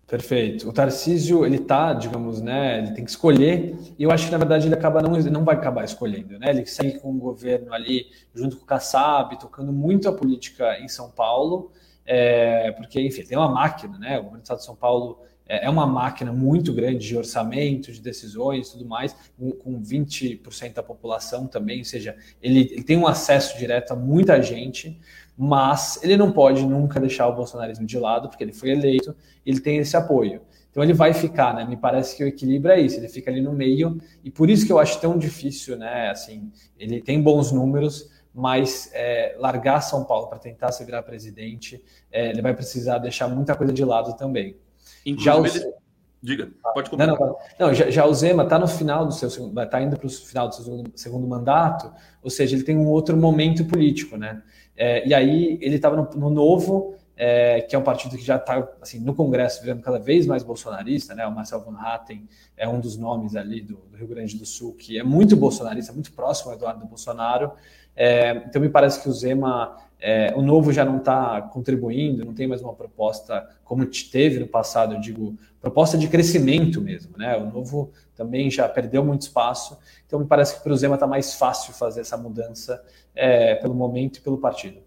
Perfeito. 0.06 0.68
O 0.68 0.72
Tarcísio, 0.72 1.44
ele 1.44 1.58
tá, 1.58 1.92
digamos, 1.92 2.40
né, 2.40 2.78
ele 2.78 2.92
tem 2.92 3.04
que 3.04 3.10
escolher, 3.10 3.76
e 3.98 4.04
eu 4.04 4.12
acho 4.12 4.26
que, 4.26 4.30
na 4.30 4.38
verdade, 4.38 4.68
ele 4.68 4.74
acaba 4.76 5.02
não, 5.02 5.18
não 5.18 5.44
vai 5.44 5.56
acabar 5.56 5.82
escolhendo, 5.84 6.38
né? 6.38 6.50
Ele 6.50 6.64
segue 6.64 7.00
com 7.00 7.10
o 7.10 7.18
governo 7.18 7.74
ali, 7.74 8.06
junto 8.32 8.56
com 8.56 8.62
o 8.62 8.66
Kassab, 8.66 9.36
tocando 9.40 9.72
muito 9.72 10.08
a 10.08 10.12
política 10.12 10.78
em 10.78 10.86
São 10.86 11.10
Paulo, 11.10 11.72
é, 12.06 12.70
porque, 12.70 13.00
enfim, 13.00 13.24
tem 13.24 13.36
uma 13.36 13.50
máquina, 13.50 13.98
né? 13.98 14.20
O 14.20 14.22
governo 14.22 14.38
do 14.38 14.44
Estado 14.44 14.58
de 14.58 14.64
São 14.64 14.76
Paulo 14.76 15.18
é, 15.46 15.66
é 15.66 15.70
uma 15.70 15.86
máquina 15.86 16.32
muito 16.32 16.72
grande 16.72 17.06
de 17.06 17.16
orçamento, 17.16 17.92
de 17.92 18.00
decisões 18.00 18.70
tudo 18.70 18.84
mais, 18.84 19.14
com 19.62 19.80
20% 19.82 20.74
da 20.74 20.82
população 20.82 21.46
também, 21.46 21.78
ou 21.80 21.84
seja, 21.84 22.16
ele, 22.42 22.70
ele, 22.72 22.82
tem 22.82 22.96
um 22.96 23.06
acesso 23.06 23.58
direto 23.58 23.92
a 23.92 23.96
muita 23.96 24.40
gente, 24.42 24.98
mas 25.36 26.02
ele 26.02 26.16
não 26.16 26.32
pode 26.32 26.64
nunca 26.64 27.00
deixar 27.00 27.28
o 27.28 27.34
bolsonarismo 27.34 27.86
de 27.86 27.98
lado, 27.98 28.28
porque 28.28 28.44
ele 28.44 28.52
foi 28.52 28.70
eleito, 28.70 29.14
ele 29.44 29.60
tem 29.60 29.78
esse 29.78 29.96
apoio. 29.96 30.40
Então 30.70 30.82
ele 30.82 30.94
vai 30.94 31.12
ficar, 31.12 31.54
né? 31.54 31.66
Me 31.66 31.76
parece 31.76 32.16
que 32.16 32.24
o 32.24 32.26
equilíbrio 32.26 32.72
é 32.72 32.80
isso, 32.80 32.96
ele 32.96 33.08
fica 33.08 33.30
ali 33.30 33.42
no 33.42 33.52
meio, 33.52 34.00
e 34.24 34.30
por 34.30 34.48
isso 34.48 34.64
que 34.64 34.72
eu 34.72 34.78
acho 34.78 34.98
tão 35.00 35.18
difícil, 35.18 35.76
né? 35.76 36.10
Assim, 36.10 36.50
ele 36.78 37.00
tem 37.02 37.20
bons 37.20 37.52
números, 37.52 38.10
mas 38.34 38.90
é, 38.94 39.36
largar 39.38 39.82
São 39.82 40.04
Paulo 40.04 40.28
para 40.28 40.38
tentar 40.38 40.72
se 40.72 40.82
virar 40.84 41.02
presidente, 41.02 41.82
é, 42.10 42.30
ele 42.30 42.40
vai 42.40 42.54
precisar 42.54 42.98
deixar 42.98 43.28
muita 43.28 43.54
coisa 43.54 43.72
de 43.72 43.84
lado 43.84 44.16
também. 44.16 44.56
Inclusive, 45.04 45.24
já 45.24 45.36
o... 45.36 45.46
ele... 45.46 45.82
Diga, 46.22 46.52
pode 46.72 46.88
completar. 46.88 47.18
Não, 47.18 47.26
não, 47.26 47.36
não, 47.58 47.74
já, 47.74 47.90
já 47.90 48.06
o 48.06 48.14
Zema 48.14 48.44
está 48.44 48.56
no 48.56 48.68
final 48.68 49.04
do 49.04 49.12
seu 49.12 49.28
segundo, 49.28 49.60
está 49.60 49.82
indo 49.82 49.96
para 49.96 50.06
o 50.06 50.10
final 50.10 50.46
do 50.46 50.54
seu 50.54 50.64
segundo, 50.64 50.92
segundo, 50.94 51.26
mandato, 51.26 51.92
ou 52.22 52.30
seja, 52.30 52.54
ele 52.54 52.62
tem 52.62 52.76
um 52.76 52.86
outro 52.86 53.16
momento 53.16 53.64
político, 53.64 54.16
né? 54.16 54.40
É, 54.76 55.06
e 55.06 55.12
aí 55.12 55.58
ele 55.60 55.76
estava 55.76 55.96
no, 55.96 56.08
no, 56.14 56.30
Novo, 56.30 56.94
é, 57.16 57.62
que 57.62 57.74
é 57.74 57.78
um 57.78 57.82
partido 57.82 58.16
que 58.16 58.24
já 58.24 58.36
está 58.36 58.68
assim, 58.80 59.00
no 59.00 59.14
Congresso 59.14 59.62
virando 59.62 59.82
cada 59.82 59.98
vez 59.98 60.24
mais 60.24 60.44
bolsonarista, 60.44 61.12
né? 61.12 61.26
O 61.26 61.32
Marcel 61.32 61.60
Van 61.60 61.76
Hatten 61.76 62.28
é 62.56 62.68
um 62.68 62.78
dos 62.78 62.96
nomes 62.96 63.34
ali 63.34 63.60
do, 63.60 63.78
do 63.90 63.96
Rio 63.96 64.06
Grande 64.06 64.38
do 64.38 64.46
Sul 64.46 64.74
que 64.74 64.96
é 64.96 65.02
muito 65.02 65.36
bolsonarista, 65.36 65.92
muito 65.92 66.12
próximo 66.12 66.50
ao 66.50 66.56
Eduardo 66.56 66.86
Bolsonaro. 66.86 67.50
É, 67.94 68.42
então 68.46 68.60
me 68.60 68.68
parece 68.68 69.02
que 69.02 69.08
o 69.08 69.12
Zema 69.12 69.76
é, 70.02 70.34
o 70.34 70.42
novo 70.42 70.72
já 70.72 70.84
não 70.84 70.98
está 70.98 71.40
contribuindo, 71.40 72.24
não 72.24 72.34
tem 72.34 72.48
mais 72.48 72.60
uma 72.60 72.74
proposta 72.74 73.48
como 73.62 73.86
teve 73.86 74.40
no 74.40 74.48
passado, 74.48 74.94
eu 74.94 75.00
digo, 75.00 75.38
proposta 75.60 75.96
de 75.96 76.08
crescimento 76.08 76.80
mesmo, 76.80 77.16
né? 77.16 77.36
O 77.36 77.46
novo 77.46 77.92
também 78.16 78.50
já 78.50 78.68
perdeu 78.68 79.04
muito 79.04 79.22
espaço, 79.22 79.78
então 80.04 80.18
me 80.18 80.26
parece 80.26 80.56
que 80.56 80.62
para 80.64 80.72
o 80.72 80.76
Zema 80.76 80.94
está 80.94 81.06
mais 81.06 81.34
fácil 81.34 81.72
fazer 81.72 82.00
essa 82.00 82.16
mudança 82.16 82.84
é, 83.14 83.54
pelo 83.54 83.74
momento 83.74 84.16
e 84.16 84.20
pelo 84.20 84.38
partido. 84.38 84.80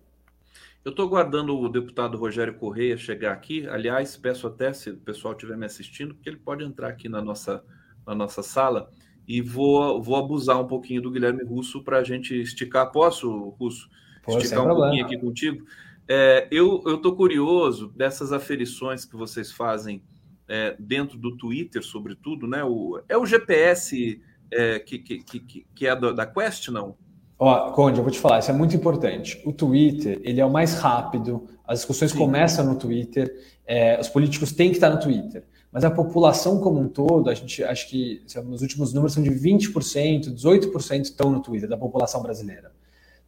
Eu 0.84 0.92
estou 0.92 1.08
aguardando 1.08 1.58
o 1.58 1.70
deputado 1.70 2.18
Rogério 2.18 2.54
Correia 2.54 2.96
chegar 2.98 3.32
aqui. 3.32 3.68
Aliás, 3.70 4.16
peço 4.18 4.46
até 4.46 4.72
se 4.72 4.92
o 4.92 4.98
pessoal 4.98 5.34
estiver 5.34 5.58
me 5.58 5.66
assistindo, 5.66 6.14
que 6.14 6.30
ele 6.30 6.38
pode 6.38 6.64
entrar 6.64 6.90
aqui 6.90 7.10
na 7.10 7.24
nossa, 7.24 7.64
na 8.06 8.14
nossa 8.14 8.44
sala 8.44 8.92
e 9.28 9.42
vou, 9.42 10.02
vou 10.02 10.16
abusar 10.16 10.60
um 10.60 10.68
pouquinho 10.68 11.02
do 11.02 11.12
Guilherme 11.12 11.44
Russo 11.44 11.84
para 11.84 11.98
a 11.98 12.04
gente 12.04 12.40
esticar. 12.40 12.92
Posso, 12.92 13.50
Russo? 13.60 13.90
Pô, 14.24 14.38
esticar 14.38 14.62
um 14.62 14.66
problema. 14.66 14.88
pouquinho 14.88 15.06
aqui 15.06 15.18
contigo. 15.18 15.66
É, 16.08 16.48
eu 16.52 16.84
estou 16.86 17.16
curioso 17.16 17.92
dessas 17.96 18.32
aferições 18.32 19.06
que 19.06 19.16
vocês 19.16 19.52
fazem 19.52 20.04
é, 20.48 20.76
dentro 20.78 21.18
do 21.18 21.36
Twitter, 21.36 21.84
sobretudo, 21.84 22.48
né? 22.48 22.64
O, 22.64 23.02
é 23.10 23.18
o 23.18 23.26
GPS 23.26 24.22
é, 24.52 24.80
que, 24.80 25.00
que, 25.00 25.24
que, 25.24 25.66
que, 25.74 25.88
é 25.88 25.96
da, 25.96 26.12
da 26.12 26.26
Quest, 26.26 26.70
não? 26.70 26.96
Ó, 27.38 27.72
Conde, 27.72 27.98
eu 27.98 28.04
vou 28.04 28.12
te 28.12 28.20
falar, 28.20 28.40
isso 28.40 28.52
é 28.52 28.54
muito 28.54 28.76
importante. 28.76 29.42
O 29.46 29.52
Twitter, 29.52 30.22
ele 30.24 30.40
é 30.40 30.46
o 30.46 30.52
mais 30.52 30.76
rápido, 30.76 31.48
as 31.68 31.80
discussões 31.80 32.12
Sim. 32.12 32.18
começam 32.18 32.66
no 32.66 32.78
Twitter, 32.78 33.30
é, 33.66 34.00
os 34.00 34.08
políticos 34.08 34.54
têm 34.54 34.70
que 34.70 34.78
estar 34.78 34.90
no 34.90 35.00
Twitter. 35.00 35.44
Mas 35.76 35.84
a 35.84 35.92
população 35.92 36.60
como 36.60 36.80
um 36.80 36.88
todo, 36.88 37.30
a 37.30 37.34
gente 37.36 37.64
acho 37.64 37.90
que 37.90 38.24
nos 38.46 38.64
últimos 38.64 38.94
números 38.94 39.14
são 39.14 39.22
de 39.22 39.30
20%, 39.30 40.34
18% 40.34 41.02
estão 41.04 41.30
no 41.30 41.42
Twitter, 41.42 41.70
da 41.70 41.78
população 41.78 42.24
brasileira 42.24 42.72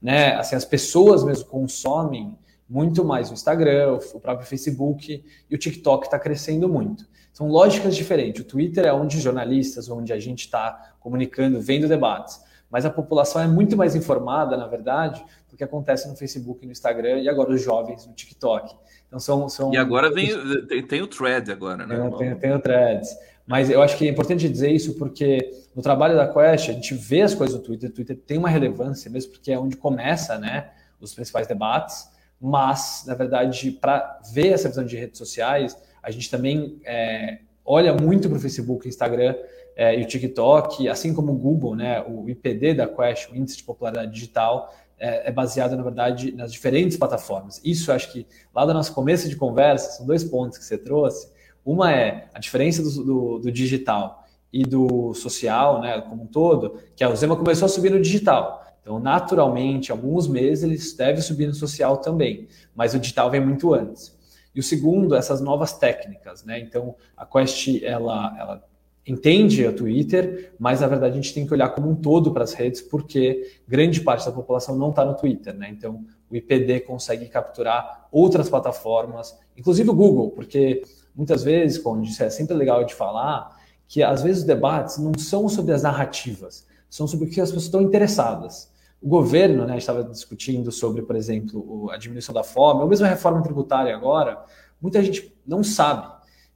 né? 0.02 0.36
Assim, 0.36 0.56
as 0.56 0.66
pessoas 0.66 1.24
mesmo 1.24 1.46
consomem 1.46 2.38
muito 2.70 3.04
mais 3.04 3.30
o 3.30 3.34
Instagram, 3.34 4.00
o 4.14 4.20
próprio 4.20 4.48
Facebook 4.48 5.24
e 5.50 5.56
o 5.56 5.58
TikTok 5.58 6.06
está 6.06 6.20
crescendo 6.20 6.68
muito. 6.68 7.08
São 7.32 7.48
lógicas 7.48 7.96
diferentes. 7.96 8.42
O 8.42 8.46
Twitter 8.46 8.86
é 8.86 8.94
onde 8.94 9.20
jornalistas, 9.20 9.90
onde 9.90 10.12
a 10.12 10.20
gente 10.20 10.42
está 10.42 10.96
comunicando, 11.00 11.62
vendo 11.62 11.88
debates. 11.88 12.42
Mas 12.70 12.86
a 12.86 12.90
população 12.90 13.42
é 13.42 13.48
muito 13.48 13.78
mais 13.78 13.96
informada, 13.96 14.58
na 14.58 14.68
verdade, 14.68 15.24
do 15.50 15.56
que 15.56 15.64
acontece 15.64 16.08
no 16.08 16.16
Facebook, 16.16 16.66
no 16.66 16.72
Instagram 16.72 17.20
e 17.20 17.30
agora 17.30 17.52
os 17.52 17.62
jovens 17.62 18.06
no 18.06 18.14
TikTok. 18.14 18.76
Então 19.08 19.20
são, 19.20 19.48
são... 19.48 19.74
E 19.74 19.78
agora 19.78 20.12
vem 20.14 20.30
tem, 20.68 20.86
tem 20.86 21.02
o 21.02 21.08
thread 21.08 21.52
agora, 21.52 21.88
né? 21.88 22.12
Tem, 22.18 22.36
tem 22.36 22.54
o 22.54 22.60
threads. 22.60 23.16
Mas 23.46 23.70
eu 23.70 23.82
acho 23.82 23.98
que 23.98 24.06
é 24.06 24.12
importante 24.12 24.50
dizer 24.50 24.70
isso 24.70 24.96
porque 24.96 25.52
no 25.74 25.82
trabalho 25.82 26.18
da 26.18 26.28
Quest 26.28 26.70
a 26.70 26.74
gente 26.74 26.94
vê 26.94 27.22
as 27.22 27.34
coisas 27.34 27.56
no 27.56 27.64
Twitter, 27.64 27.90
o 27.90 27.94
Twitter 27.94 28.18
tem 28.18 28.38
uma 28.38 28.50
relevância 28.50 29.10
mesmo 29.10 29.32
porque 29.32 29.54
é 29.54 29.58
onde 29.58 29.78
começa, 29.78 30.38
né, 30.38 30.72
os 31.00 31.14
principais 31.14 31.48
debates. 31.48 32.10
Mas 32.42 33.06
na 33.08 33.16
verdade, 33.16 33.72
para 33.72 34.20
ver 34.34 34.50
essa 34.50 34.68
visão 34.68 34.84
de 34.84 34.98
redes 34.98 35.18
sociais, 35.18 35.78
a 36.04 36.12
gente 36.12 36.30
também 36.30 36.82
é, 36.84 37.40
olha 37.66 37.94
muito 37.94 38.28
para 38.28 38.38
o 38.38 38.42
Facebook, 38.42 38.86
Instagram 38.88 39.34
é, 39.78 39.96
e 40.00 40.02
o 40.02 40.08
TikTok, 40.08 40.90
assim 40.90 41.14
como 41.14 41.34
o 41.34 41.36
Google, 41.36 41.76
né, 41.76 42.02
o 42.02 42.28
IPD 42.28 42.74
da 42.74 42.88
Quest, 42.88 43.30
o 43.30 43.36
Índice 43.36 43.58
de 43.58 43.64
Popularidade 43.64 44.12
Digital, 44.12 44.74
é, 44.98 45.30
é, 45.30 45.32
baseado, 45.32 45.78
na 45.78 45.84
verdade, 45.84 46.32
nas 46.32 46.52
diferentes 46.52 46.98
plataformas. 46.98 47.62
Isso 47.64 47.92
acho 47.92 48.12
que 48.12 48.26
lá 48.56 48.66
do 48.66 48.74
nosso 48.74 48.92
começo 48.92 49.30
de 49.30 49.36
conversa, 49.36 49.92
são 49.92 50.08
dois 50.08 50.24
pontos 50.24 50.58
que 50.58 50.66
você 50.66 50.80
trouxe. 50.80 51.32
Uma 51.64 51.94
é 51.94 52.28
a 52.34 52.40
diferença 52.40 52.82
do, 52.82 53.04
do, 53.04 53.38
do 53.38 53.52
digital 53.52 54.26
e 54.52 54.64
do 54.64 55.14
social, 55.14 55.80
né, 55.80 56.02
como 56.02 56.24
um 56.24 56.28
todo, 56.28 56.80
que 56.96 57.04
a 57.04 57.14
Zema 57.14 57.36
começou 57.36 57.68
a 57.68 57.70
subir 57.70 57.92
no 57.92 58.02
digital. 58.02 58.66
Então, 58.82 59.00
naturalmente, 59.00 59.92
alguns 59.92 60.28
meses 60.28 60.64
eles 60.64 60.96
devem 60.96 61.22
subir 61.22 61.46
no 61.46 61.54
social 61.54 61.98
também, 61.98 62.48
mas 62.76 62.96
o 62.96 63.00
digital 63.00 63.30
vem 63.30 63.46
muito 63.46 63.76
antes. 63.76 64.18
E 64.56 64.60
o 64.60 64.64
segundo, 64.64 65.14
essas 65.14 65.40
novas 65.40 65.74
técnicas, 65.74 66.44
né? 66.44 66.60
Então, 66.60 66.96
a 67.16 67.28
Quest, 67.28 67.84
ela, 67.84 68.36
ela 68.40 68.64
entende 69.08 69.66
o 69.66 69.74
Twitter, 69.74 70.54
mas 70.60 70.82
na 70.82 70.88
verdade 70.88 71.14
a 71.14 71.16
gente 71.16 71.34
tem 71.34 71.48
que 71.48 71.54
olhar 71.54 71.70
como 71.70 71.90
um 71.90 71.96
todo 71.96 72.34
para 72.34 72.44
as 72.44 72.54
redes, 72.54 72.82
porque 72.82 73.60
grande 73.66 74.02
parte 74.02 74.26
da 74.26 74.32
população 74.34 74.76
não 74.76 74.90
está 74.90 75.06
no 75.06 75.16
Twitter, 75.16 75.56
né? 75.56 75.70
Então 75.72 76.04
o 76.30 76.36
IPD 76.36 76.82
consegue 76.82 77.26
capturar 77.28 78.08
outras 78.12 78.50
plataformas, 78.50 79.38
inclusive 79.56 79.90
o 79.90 79.94
Google, 79.94 80.32
porque 80.32 80.84
muitas 81.16 81.42
vezes, 81.42 81.78
como 81.78 82.02
disse, 82.02 82.22
é 82.22 82.30
sempre 82.30 82.54
legal 82.56 82.84
de 82.84 82.94
falar 82.94 83.58
que 83.88 84.04
às 84.04 84.22
vezes 84.22 84.40
os 84.40 84.44
debates 84.44 84.98
não 84.98 85.18
são 85.18 85.48
sobre 85.48 85.74
as 85.74 85.82
narrativas, 85.82 86.68
são 86.90 87.08
sobre 87.08 87.28
o 87.28 87.30
que 87.30 87.40
as 87.40 87.50
pessoas 87.50 87.66
estão 87.66 87.82
interessadas. 87.82 88.70
O 89.02 89.08
governo, 89.08 89.66
né, 89.66 89.78
estava 89.78 90.04
discutindo 90.04 90.70
sobre, 90.72 91.02
por 91.04 91.16
exemplo, 91.16 91.90
a 91.92 91.98
diminuição 91.98 92.36
da 92.36 92.44
fome, 92.44 92.82
ou 92.82 92.88
mesmo 92.88 93.06
a 93.06 93.10
reforma 93.10 93.42
tributária 93.42 93.96
agora, 93.96 94.44
muita 94.82 95.02
gente 95.02 95.34
não 95.46 95.64
sabe. 95.64 96.08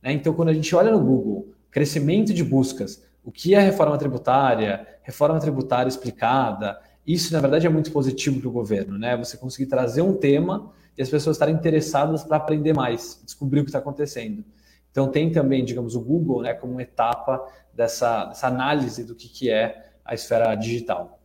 Né? 0.01 0.11
Então, 0.13 0.33
quando 0.33 0.49
a 0.49 0.53
gente 0.53 0.75
olha 0.75 0.91
no 0.91 0.99
Google 0.99 1.53
crescimento 1.71 2.33
de 2.33 2.43
buscas, 2.43 3.03
o 3.23 3.31
que 3.31 3.55
é 3.55 3.59
reforma 3.59 3.97
tributária, 3.97 4.85
reforma 5.01 5.39
tributária 5.39 5.89
explicada, 5.89 6.79
isso 7.05 7.33
na 7.33 7.39
verdade 7.39 7.65
é 7.65 7.69
muito 7.69 7.91
positivo 7.91 8.39
para 8.39 8.49
o 8.49 8.51
governo, 8.51 8.97
né? 8.97 9.17
Você 9.17 9.37
conseguir 9.37 9.67
trazer 9.67 10.01
um 10.01 10.15
tema 10.15 10.71
e 10.97 11.01
as 11.01 11.09
pessoas 11.09 11.35
estarem 11.35 11.55
interessadas 11.55 12.23
para 12.23 12.37
aprender 12.37 12.73
mais, 12.73 13.21
descobrir 13.25 13.61
o 13.61 13.63
que 13.63 13.69
está 13.69 13.79
acontecendo. 13.79 14.43
Então 14.91 15.09
tem 15.09 15.31
também, 15.31 15.63
digamos, 15.63 15.95
o 15.95 16.01
Google, 16.01 16.41
né, 16.41 16.53
como 16.53 16.79
etapa 16.81 17.41
dessa, 17.73 18.25
dessa 18.25 18.47
análise 18.47 19.05
do 19.05 19.15
que, 19.15 19.29
que 19.29 19.49
é 19.49 19.93
a 20.03 20.13
esfera 20.13 20.53
digital. 20.55 21.17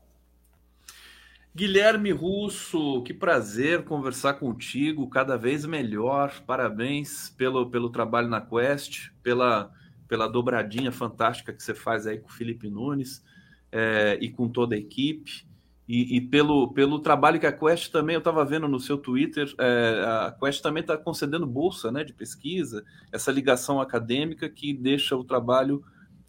Guilherme 1.55 2.13
Russo, 2.13 3.03
que 3.03 3.15
prazer 3.15 3.85
conversar 3.85 4.35
contigo, 4.35 5.09
cada 5.09 5.37
vez 5.37 5.65
melhor. 5.65 6.43
Parabéns 6.47 7.31
pelo, 7.31 7.71
pelo 7.71 7.89
trabalho 7.89 8.29
na 8.29 8.43
Quest, 8.43 9.11
pela 9.23 9.73
pela 10.09 10.29
dobradinha 10.29 10.93
fantástica 10.93 11.53
que 11.53 11.63
você 11.63 11.75
faz 11.75 12.07
aí 12.07 12.19
com 12.19 12.29
o 12.29 12.33
Felipe 12.33 12.69
Nunes 12.69 13.23
é, 13.71 14.19
e 14.21 14.31
com 14.31 14.49
toda 14.49 14.75
a 14.75 14.79
equipe. 14.79 15.47
E, 15.89 16.17
e, 16.17 16.21
pelo, 16.21 16.73
pelo 16.73 16.99
trabalho 16.99 17.39
que 17.39 17.47
a 17.47 17.53
Quest 17.53 17.93
também, 17.93 18.15
eu 18.15 18.19
estava 18.19 18.45
vendo 18.45 18.67
no 18.67 18.81
seu 18.81 18.99
Twitter, 18.99 19.53
é, 19.59 20.03
a 20.05 20.37
Quest 20.39 20.61
também 20.61 20.81
está 20.81 20.97
concedendo 20.97 21.47
bolsa 21.47 21.93
né, 21.93 22.03
de 22.03 22.13
pesquisa, 22.13 22.85
essa 23.13 23.31
ligação 23.31 23.81
acadêmica 23.81 24.49
que 24.49 24.73
deixa 24.73 25.17
o 25.17 25.23
trabalho 25.23 25.85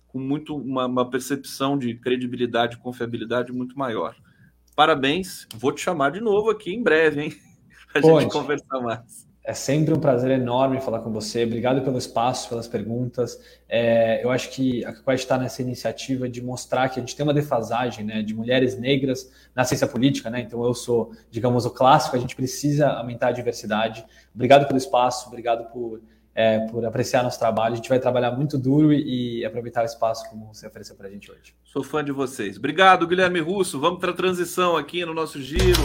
com 0.07 0.19
muito 0.19 0.55
uma, 0.55 0.85
uma 0.85 1.09
percepção 1.09 1.77
de 1.77 1.95
credibilidade 1.95 2.75
e 2.75 2.79
confiabilidade 2.79 3.51
muito 3.51 3.77
maior. 3.77 4.15
Parabéns, 4.75 5.47
vou 5.55 5.71
te 5.71 5.81
chamar 5.81 6.11
de 6.11 6.21
novo 6.21 6.51
aqui 6.51 6.71
em 6.71 6.83
breve, 6.83 7.21
hein? 7.23 7.35
Para 7.91 8.17
a 8.17 8.21
gente 8.21 8.31
conversar 8.31 8.79
mais. 8.79 9.26
É 9.47 9.53
sempre 9.53 9.93
um 9.93 9.99
prazer 9.99 10.29
enorme 10.31 10.81
falar 10.81 10.99
com 10.99 11.09
você. 11.09 11.45
Obrigado 11.45 11.81
pelo 11.81 11.97
espaço, 11.97 12.49
pelas 12.49 12.67
perguntas. 12.67 13.39
É, 13.69 14.21
eu 14.21 14.29
acho 14.29 14.49
que 14.49 14.83
a 14.83 14.91
Quest 14.91 15.23
está 15.23 15.37
nessa 15.37 15.61
iniciativa 15.61 16.27
de 16.27 16.41
mostrar 16.41 16.89
que 16.89 16.99
a 16.99 17.01
gente 17.01 17.15
tem 17.15 17.25
uma 17.25 17.33
defasagem 17.33 18.03
né, 18.03 18.21
de 18.21 18.33
mulheres 18.33 18.77
negras 18.77 19.31
na 19.55 19.63
ciência 19.63 19.87
política. 19.87 20.29
Né? 20.29 20.41
Então, 20.41 20.65
eu 20.65 20.73
sou, 20.73 21.13
digamos, 21.31 21.65
o 21.65 21.69
clássico. 21.69 22.17
A 22.17 22.19
gente 22.19 22.35
precisa 22.35 22.89
aumentar 22.89 23.29
a 23.29 23.31
diversidade. 23.31 24.05
Obrigado 24.35 24.67
pelo 24.67 24.77
espaço, 24.77 25.29
obrigado 25.29 25.71
por, 25.71 26.01
é, 26.35 26.67
por 26.67 26.83
apreciar 26.83 27.23
nosso 27.23 27.39
trabalho. 27.39 27.71
A 27.71 27.77
gente 27.77 27.87
vai 27.87 28.01
trabalhar 28.01 28.31
muito 28.31 28.57
duro 28.57 28.91
e, 28.91 29.39
e 29.39 29.45
aproveitar 29.45 29.83
o 29.83 29.85
espaço 29.85 30.29
como 30.29 30.53
você 30.53 30.67
ofereceu 30.67 30.97
para 30.97 31.07
a 31.07 31.09
gente 31.09 31.31
hoje. 31.31 31.55
Sou 31.63 31.85
fã 31.85 32.03
de 32.03 32.11
vocês. 32.11 32.57
Obrigado, 32.57 33.07
Guilherme 33.07 33.39
Russo. 33.39 33.79
Vamos 33.79 34.01
para 34.01 34.11
a 34.11 34.13
transição 34.13 34.75
aqui 34.75 35.05
no 35.05 35.13
nosso 35.13 35.41
giro. 35.41 35.79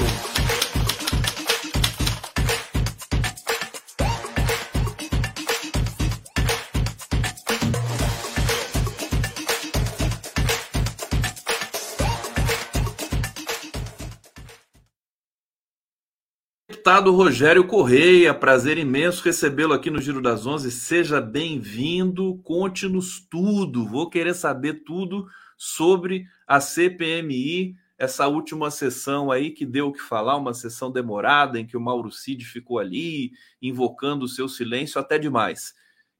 Deputado 16.82 17.14
Rogério 17.14 17.64
Correia, 17.64 18.34
prazer 18.34 18.76
imenso 18.76 19.22
recebê-lo 19.22 19.72
aqui 19.72 19.88
no 19.88 20.00
Giro 20.00 20.20
das 20.20 20.46
Onze. 20.46 20.68
Seja 20.72 21.20
bem-vindo, 21.20 22.40
conte-nos 22.42 23.20
tudo. 23.20 23.86
Vou 23.86 24.10
querer 24.10 24.34
saber 24.34 24.82
tudo 24.82 25.28
sobre 25.56 26.26
a 26.44 26.60
CPMI, 26.60 27.76
essa 27.96 28.26
última 28.26 28.68
sessão 28.68 29.30
aí 29.30 29.52
que 29.52 29.64
deu 29.64 29.86
o 29.86 29.92
que 29.92 30.02
falar, 30.02 30.36
uma 30.36 30.52
sessão 30.52 30.90
demorada 30.90 31.56
em 31.60 31.64
que 31.64 31.76
o 31.76 31.80
Mauro 31.80 32.10
Cid 32.10 32.44
ficou 32.44 32.80
ali 32.80 33.30
invocando 33.62 34.24
o 34.24 34.28
seu 34.28 34.48
silêncio 34.48 35.00
até 35.00 35.20
demais. 35.20 35.74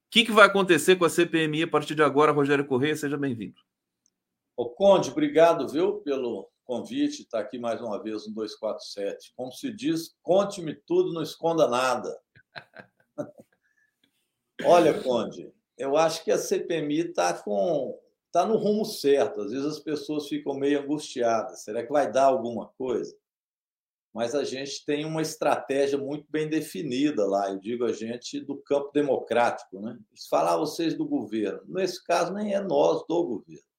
O 0.06 0.12
que, 0.12 0.24
que 0.24 0.30
vai 0.30 0.46
acontecer 0.46 0.94
com 0.94 1.04
a 1.04 1.10
CPMI 1.10 1.64
a 1.64 1.68
partir 1.68 1.96
de 1.96 2.04
agora, 2.04 2.30
Rogério 2.30 2.64
Correia? 2.64 2.94
Seja 2.94 3.16
bem-vindo. 3.16 3.60
Ô 4.56 4.70
Conde, 4.70 5.10
obrigado, 5.10 5.68
viu, 5.68 5.94
pelo 5.94 6.51
convite, 6.72 7.20
está 7.20 7.38
aqui 7.40 7.58
mais 7.58 7.82
uma 7.82 8.02
vez 8.02 8.26
no 8.26 8.32
247. 8.32 9.34
Como 9.36 9.52
se 9.52 9.70
diz, 9.70 10.16
conte-me 10.22 10.74
tudo, 10.74 11.12
não 11.12 11.22
esconda 11.22 11.68
nada. 11.68 12.18
Olha, 14.64 15.02
Conde, 15.02 15.52
eu 15.76 15.98
acho 15.98 16.24
que 16.24 16.30
a 16.30 16.38
CPMI 16.38 17.10
está 17.10 17.34
com 17.34 17.98
tá 18.30 18.46
no 18.46 18.56
rumo 18.56 18.86
certo. 18.86 19.42
Às 19.42 19.50
vezes 19.50 19.66
as 19.66 19.78
pessoas 19.80 20.28
ficam 20.28 20.54
meio 20.54 20.80
angustiadas. 20.80 21.62
Será 21.62 21.84
que 21.84 21.92
vai 21.92 22.10
dar 22.10 22.24
alguma 22.24 22.68
coisa? 22.78 23.14
Mas 24.14 24.34
a 24.34 24.42
gente 24.42 24.82
tem 24.86 25.04
uma 25.04 25.20
estratégia 25.20 25.98
muito 25.98 26.26
bem 26.30 26.48
definida 26.48 27.26
lá. 27.26 27.50
Eu 27.50 27.58
digo 27.58 27.84
a 27.84 27.92
gente 27.92 28.40
do 28.40 28.56
campo 28.56 28.90
democrático, 28.92 29.78
né? 29.78 29.98
Falam 30.30 30.54
ah, 30.54 30.56
vocês 30.56 30.94
do 30.94 31.06
governo. 31.06 31.60
Nesse 31.66 32.02
caso, 32.02 32.32
nem 32.32 32.54
é 32.54 32.60
nós 32.60 33.04
do 33.06 33.24
governo 33.24 33.71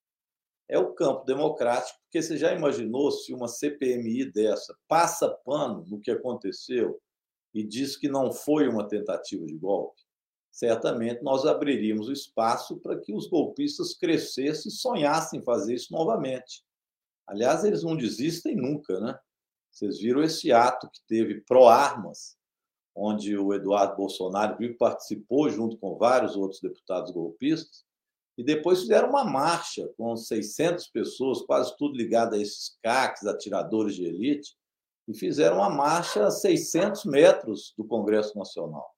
é 0.69 0.77
o 0.77 0.93
campo 0.93 1.25
democrático, 1.25 1.99
porque 2.03 2.21
você 2.21 2.37
já 2.37 2.53
imaginou 2.53 3.11
se 3.11 3.33
uma 3.33 3.47
CPMI 3.47 4.31
dessa 4.31 4.75
passa 4.87 5.29
pano 5.29 5.85
no 5.87 5.99
que 5.99 6.11
aconteceu 6.11 6.99
e 7.53 7.63
diz 7.63 7.97
que 7.97 8.07
não 8.07 8.31
foi 8.31 8.67
uma 8.67 8.87
tentativa 8.87 9.45
de 9.45 9.55
golpe? 9.57 10.01
Certamente 10.51 11.23
nós 11.23 11.45
abriríamos 11.45 12.07
o 12.07 12.13
espaço 12.13 12.77
para 12.77 12.99
que 12.99 13.13
os 13.13 13.27
golpistas 13.27 13.95
crescessem 13.95 14.69
e 14.69 14.75
sonhassem 14.75 15.41
fazer 15.41 15.73
isso 15.75 15.91
novamente. 15.91 16.63
Aliás, 17.25 17.63
eles 17.63 17.83
não 17.83 17.97
desistem 17.97 18.55
nunca, 18.55 18.99
né? 18.99 19.17
Vocês 19.71 19.97
viram 19.97 20.21
esse 20.21 20.51
ato 20.51 20.87
que 20.89 20.99
teve 21.07 21.41
pró-armas, 21.41 22.37
onde 22.95 23.35
o 23.35 23.53
Eduardo 23.53 23.95
Bolsonaro 23.95 24.55
participou 24.77 25.49
junto 25.49 25.77
com 25.77 25.97
vários 25.97 26.35
outros 26.35 26.61
deputados 26.61 27.11
golpistas, 27.11 27.83
e 28.37 28.43
depois 28.43 28.81
fizeram 28.81 29.09
uma 29.09 29.23
marcha 29.23 29.87
com 29.97 30.15
600 30.15 30.87
pessoas, 30.87 31.41
quase 31.41 31.75
tudo 31.77 31.95
ligado 31.95 32.35
a 32.35 32.37
esses 32.37 32.77
CACs, 32.83 33.25
atiradores 33.25 33.95
de 33.95 34.05
elite, 34.05 34.55
e 35.07 35.13
fizeram 35.13 35.57
uma 35.57 35.69
marcha 35.69 36.25
a 36.25 36.31
600 36.31 37.05
metros 37.05 37.73
do 37.77 37.85
Congresso 37.85 38.37
Nacional. 38.37 38.89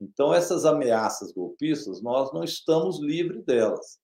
Então, 0.00 0.32
essas 0.32 0.64
ameaças 0.64 1.32
golpistas, 1.32 2.02
nós 2.02 2.32
não 2.32 2.44
estamos 2.44 3.00
livres 3.00 3.44
delas. 3.44 3.98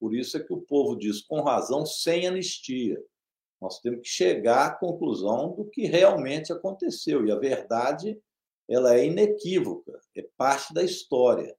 Por 0.00 0.14
isso 0.14 0.36
é 0.36 0.42
que 0.42 0.52
o 0.52 0.62
povo 0.62 0.96
diz, 0.96 1.22
com 1.22 1.40
razão, 1.40 1.84
sem 1.84 2.26
anistia. 2.26 3.02
Nós 3.60 3.80
temos 3.80 4.00
que 4.02 4.08
chegar 4.08 4.66
à 4.66 4.74
conclusão 4.74 5.54
do 5.54 5.64
que 5.64 5.86
realmente 5.86 6.52
aconteceu. 6.52 7.26
E 7.26 7.32
a 7.32 7.36
verdade 7.36 8.18
ela 8.68 8.94
é 8.94 9.06
inequívoca, 9.06 9.98
é 10.16 10.26
parte 10.36 10.72
da 10.72 10.82
história. 10.82 11.54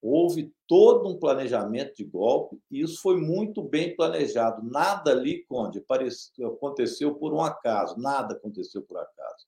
Houve 0.00 0.52
todo 0.66 1.08
um 1.08 1.18
planejamento 1.18 1.96
de 1.96 2.04
golpe 2.04 2.58
e 2.70 2.80
isso 2.82 3.02
foi 3.02 3.20
muito 3.20 3.62
bem 3.62 3.96
planejado. 3.96 4.62
Nada 4.62 5.10
ali, 5.10 5.44
Conde, 5.44 5.84
aconteceu 6.44 7.14
por 7.16 7.34
um 7.34 7.40
acaso, 7.40 7.98
nada 7.98 8.34
aconteceu 8.34 8.82
por 8.82 8.98
acaso. 8.98 9.46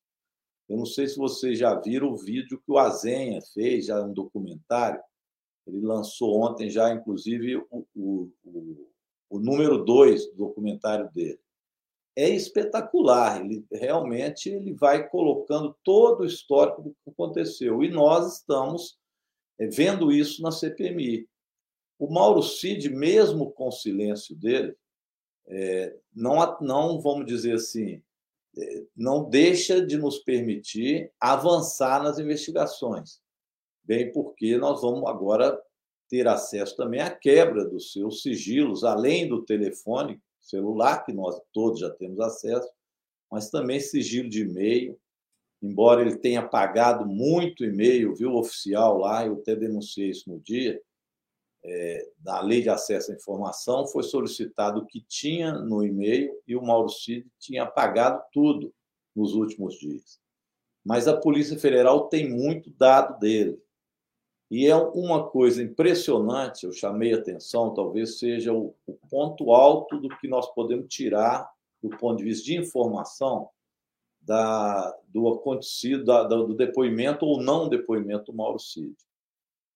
Eu 0.68 0.76
não 0.76 0.86
sei 0.86 1.08
se 1.08 1.16
vocês 1.16 1.58
já 1.58 1.74
viram 1.74 2.12
o 2.12 2.16
vídeo 2.16 2.60
que 2.64 2.70
o 2.70 2.78
Azenha 2.78 3.40
fez, 3.52 3.86
já 3.86 4.00
um 4.02 4.12
documentário. 4.12 5.00
Ele 5.66 5.80
lançou 5.80 6.40
ontem 6.40 6.70
já, 6.70 6.92
inclusive, 6.92 7.56
o, 7.56 7.86
o, 7.94 8.30
o, 8.44 8.90
o 9.30 9.38
número 9.40 9.84
dois 9.84 10.26
do 10.30 10.36
documentário 10.36 11.10
dele. 11.12 11.40
É 12.16 12.28
espetacular. 12.28 13.40
Ele 13.40 13.64
realmente 13.72 14.48
ele 14.48 14.72
vai 14.72 15.08
colocando 15.08 15.76
todo 15.82 16.20
o 16.20 16.26
histórico 16.26 16.82
do 16.82 16.90
que 16.90 17.10
aconteceu. 17.10 17.82
E 17.82 17.90
nós 17.90 18.38
estamos 18.38 18.96
vendo 19.66 20.12
isso 20.12 20.42
na 20.42 20.50
CPMI. 20.50 21.28
O 21.98 22.10
Mauro 22.10 22.42
Cid, 22.42 22.88
mesmo 22.88 23.50
com 23.52 23.68
o 23.68 23.72
silêncio 23.72 24.34
dele, 24.34 24.74
é, 25.46 25.94
não, 26.14 26.58
não 26.60 27.00
vamos 27.00 27.26
dizer 27.26 27.54
assim, 27.54 28.02
é, 28.56 28.84
não 28.96 29.28
deixa 29.28 29.84
de 29.84 29.98
nos 29.98 30.18
permitir 30.18 31.12
avançar 31.20 32.02
nas 32.02 32.18
investigações. 32.18 33.20
Bem, 33.84 34.10
porque 34.12 34.56
nós 34.56 34.80
vamos 34.80 35.08
agora 35.08 35.60
ter 36.08 36.26
acesso 36.26 36.76
também 36.76 37.00
à 37.00 37.10
quebra 37.10 37.64
dos 37.64 37.92
seus 37.92 38.22
sigilos, 38.22 38.84
além 38.84 39.28
do 39.28 39.44
telefone 39.44 40.20
celular, 40.40 41.04
que 41.04 41.12
nós 41.12 41.40
todos 41.52 41.80
já 41.80 41.90
temos 41.90 42.18
acesso, 42.20 42.68
mas 43.30 43.50
também 43.50 43.78
sigilo 43.78 44.28
de 44.28 44.42
e-mail, 44.42 44.98
embora 45.62 46.00
ele 46.00 46.16
tenha 46.16 46.46
pagado 46.46 47.06
muito 47.06 47.64
e-mail, 47.64 48.14
viu, 48.14 48.34
oficial 48.34 48.98
lá, 48.98 49.26
eu 49.26 49.34
até 49.34 49.54
denunciei 49.54 50.10
isso 50.10 50.30
no 50.30 50.40
dia, 50.40 50.80
é, 51.62 52.08
da 52.18 52.40
Lei 52.40 52.62
de 52.62 52.70
Acesso 52.70 53.12
à 53.12 53.14
Informação, 53.14 53.86
foi 53.86 54.02
solicitado 54.02 54.80
o 54.80 54.86
que 54.86 55.00
tinha 55.02 55.52
no 55.52 55.84
e-mail 55.84 56.32
e 56.46 56.56
o 56.56 56.62
Mauro 56.62 56.88
Cid 56.88 57.26
tinha 57.38 57.64
apagado 57.64 58.22
tudo 58.32 58.72
nos 59.14 59.34
últimos 59.34 59.74
dias. 59.74 60.18
Mas 60.82 61.06
a 61.06 61.16
Polícia 61.16 61.58
Federal 61.58 62.08
tem 62.08 62.30
muito 62.30 62.70
dado 62.70 63.18
dele. 63.18 63.62
E 64.50 64.66
é 64.66 64.74
uma 64.74 65.28
coisa 65.28 65.62
impressionante, 65.62 66.64
eu 66.64 66.72
chamei 66.72 67.12
atenção, 67.12 67.72
talvez 67.72 68.18
seja 68.18 68.52
o, 68.52 68.74
o 68.86 68.94
ponto 69.08 69.52
alto 69.52 69.98
do 69.98 70.08
que 70.18 70.26
nós 70.26 70.52
podemos 70.54 70.88
tirar 70.88 71.48
do 71.82 71.90
ponto 71.90 72.18
de 72.18 72.24
vista 72.24 72.46
de 72.46 72.56
informação 72.56 73.48
da, 74.20 74.96
do 75.08 75.28
acontecido, 75.28 76.04
da, 76.04 76.24
do 76.24 76.54
depoimento 76.54 77.24
ou 77.24 77.40
não 77.40 77.68
depoimento 77.68 78.30
do 78.30 78.36
Mauro 78.36 78.58
Cid, 78.58 78.94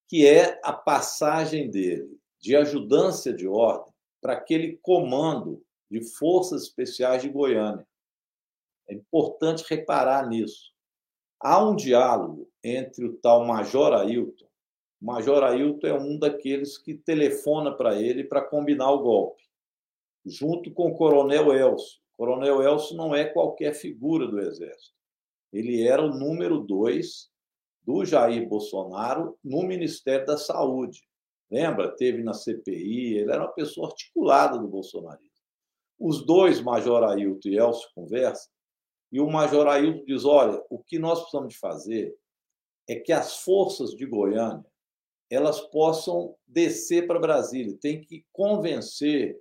que 0.09 0.27
é 0.27 0.61
a 0.63 0.73
passagem 0.73 1.71
dele 1.71 2.19
de 2.41 2.55
ajudância 2.55 3.33
de 3.33 3.49
ordem 3.49 3.93
para 4.21 4.35
aquele 4.35 4.79
comando 4.83 5.63
de 5.91 6.03
Forças 6.03 6.65
Especiais 6.65 7.23
de 7.23 7.29
Goiânia. 7.29 7.87
É 8.89 8.95
importante 8.95 9.65
reparar 9.69 10.29
nisso. 10.29 10.73
Há 11.41 11.63
um 11.63 11.75
diálogo 11.75 12.51
entre 12.63 13.05
o 13.07 13.17
tal 13.17 13.45
Major 13.45 13.93
Ailton. 13.93 14.47
O 15.01 15.07
Major 15.07 15.43
Ailton 15.43 15.87
é 15.87 15.95
um 15.95 16.19
daqueles 16.19 16.79
que 16.79 16.95
telefona 16.95 17.75
para 17.75 18.01
ele 18.01 18.25
para 18.25 18.43
combinar 18.43 18.91
o 18.91 19.03
golpe, 19.03 19.43
junto 20.25 20.71
com 20.73 20.89
o 20.89 20.97
Coronel 20.97 21.53
Elcio. 21.53 22.04
Coronel 22.17 22.63
Elcio 22.63 22.97
não 22.97 23.15
é 23.15 23.25
qualquer 23.25 23.75
figura 23.75 24.27
do 24.27 24.41
Exército. 24.41 24.95
Ele 25.53 25.87
era 25.87 26.03
o 26.03 26.17
número 26.17 26.61
dois 26.61 27.31
do 27.83 28.05
Jair 28.05 28.49
Bolsonaro 28.49 29.39
no 29.43 29.63
Ministério 29.63 30.27
da 30.27 30.37
Saúde. 30.37 31.03
Lembra? 31.51 31.95
Teve 31.95 32.23
na 32.23 32.33
CPI, 32.33 33.19
ele 33.19 33.31
era 33.31 33.43
uma 33.43 33.53
pessoa 33.53 33.89
articulada 33.89 34.59
do 34.59 34.67
bolsonarismo. 34.67 35.31
Os 35.99 36.25
dois, 36.25 36.61
Major 36.61 37.05
Ailton 37.05 37.49
e 37.49 37.57
Elcio, 37.57 37.89
conversam, 37.95 38.53
e 39.13 39.21
o 39.21 39.31
Major 39.31 39.69
Ailton 39.69 40.05
diz: 40.05 40.25
olha, 40.25 40.61
o 40.69 40.83
que 40.83 40.99
nós 40.99 41.21
precisamos 41.21 41.53
de 41.53 41.59
fazer 41.59 42.17
é 42.89 42.97
que 42.97 43.13
as 43.13 43.39
forças 43.43 43.91
de 43.91 44.05
Goiânia 44.05 44.65
elas 45.31 45.61
possam 45.61 46.37
descer 46.47 47.07
para 47.07 47.19
Brasília. 47.19 47.77
Tem 47.81 48.01
que 48.01 48.25
convencer 48.33 49.41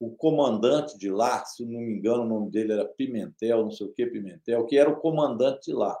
o 0.00 0.14
comandante 0.14 0.96
de 0.96 1.10
lá, 1.10 1.44
se 1.44 1.64
não 1.64 1.80
me 1.80 1.94
engano, 1.94 2.22
o 2.22 2.28
nome 2.28 2.50
dele 2.50 2.72
era 2.72 2.86
Pimentel, 2.86 3.62
não 3.64 3.70
sei 3.70 3.86
o 3.86 3.92
que 3.92 4.06
Pimentel, 4.06 4.64
que 4.66 4.76
era 4.76 4.88
o 4.88 5.00
comandante 5.00 5.66
de 5.66 5.72
lá. 5.72 5.98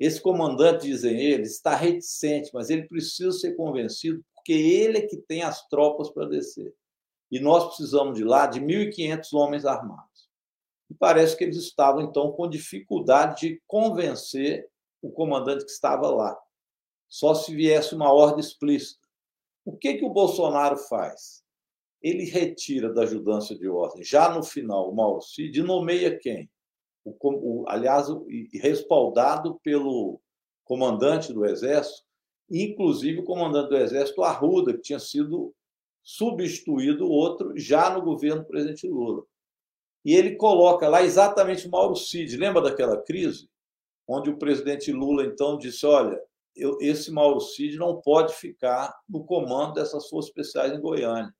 Esse 0.00 0.20
comandante, 0.20 0.86
dizem 0.86 1.20
eles, 1.20 1.52
está 1.52 1.74
reticente, 1.74 2.50
mas 2.54 2.70
ele 2.70 2.86
precisa 2.86 3.32
ser 3.32 3.54
convencido 3.56 4.24
porque 4.34 4.52
ele 4.52 4.98
é 4.98 5.06
que 5.06 5.16
tem 5.16 5.42
as 5.42 5.66
tropas 5.68 6.08
para 6.08 6.26
descer. 6.26 6.74
E 7.30 7.38
nós 7.38 7.66
precisamos 7.66 8.16
de 8.16 8.24
lá 8.24 8.46
de 8.46 8.60
1.500 8.60 9.32
homens 9.34 9.66
armados. 9.66 10.30
E 10.88 10.94
parece 10.94 11.36
que 11.36 11.44
eles 11.44 11.56
estavam, 11.56 12.00
então, 12.02 12.32
com 12.32 12.48
dificuldade 12.48 13.40
de 13.40 13.62
convencer 13.66 14.66
o 15.02 15.10
comandante 15.10 15.64
que 15.64 15.70
estava 15.70 16.08
lá. 16.08 16.38
Só 17.08 17.34
se 17.34 17.54
viesse 17.54 17.94
uma 17.94 18.10
ordem 18.10 18.40
explícita. 18.40 19.06
O 19.64 19.76
que, 19.76 19.94
que 19.94 20.04
o 20.04 20.10
Bolsonaro 20.10 20.78
faz? 20.78 21.44
Ele 22.02 22.24
retira 22.24 22.92
da 22.92 23.02
ajudância 23.02 23.56
de 23.56 23.68
ordem, 23.68 24.04
já 24.04 24.32
no 24.32 24.42
final, 24.42 24.90
o 24.90 24.94
Mauro 24.94 25.20
Cid, 25.20 25.58
e 25.58 25.62
nomeia 25.62 26.16
quem? 26.16 26.48
O, 27.04 27.14
o, 27.20 27.64
aliás, 27.68 28.08
o, 28.08 28.26
respaldado 28.54 29.58
pelo 29.62 30.20
comandante 30.64 31.32
do 31.32 31.44
Exército, 31.44 32.06
inclusive 32.50 33.20
o 33.20 33.24
comandante 33.24 33.70
do 33.70 33.76
Exército, 33.76 34.22
Arruda, 34.22 34.74
que 34.74 34.80
tinha 34.80 34.98
sido 34.98 35.54
substituído 36.02 37.08
outro 37.08 37.52
já 37.56 37.90
no 37.90 38.02
governo 38.02 38.42
do 38.42 38.48
presidente 38.48 38.86
Lula. 38.86 39.24
E 40.04 40.14
ele 40.14 40.36
coloca 40.36 40.88
lá 40.88 41.02
exatamente 41.02 41.66
o 41.66 41.70
Mauro 41.70 41.96
Cid. 41.96 42.36
Lembra 42.36 42.62
daquela 42.62 43.02
crise? 43.02 43.50
Onde 44.06 44.30
o 44.30 44.38
presidente 44.38 44.90
Lula, 44.92 45.24
então, 45.24 45.58
disse: 45.58 45.84
olha, 45.84 46.18
eu, 46.56 46.78
esse 46.80 47.10
Mauro 47.10 47.40
Cid 47.40 47.76
não 47.76 48.00
pode 48.00 48.34
ficar 48.34 48.94
no 49.06 49.24
comando 49.24 49.74
dessas 49.74 50.08
forças 50.08 50.30
especiais 50.30 50.72
em 50.72 50.80
Goiânia 50.80 51.34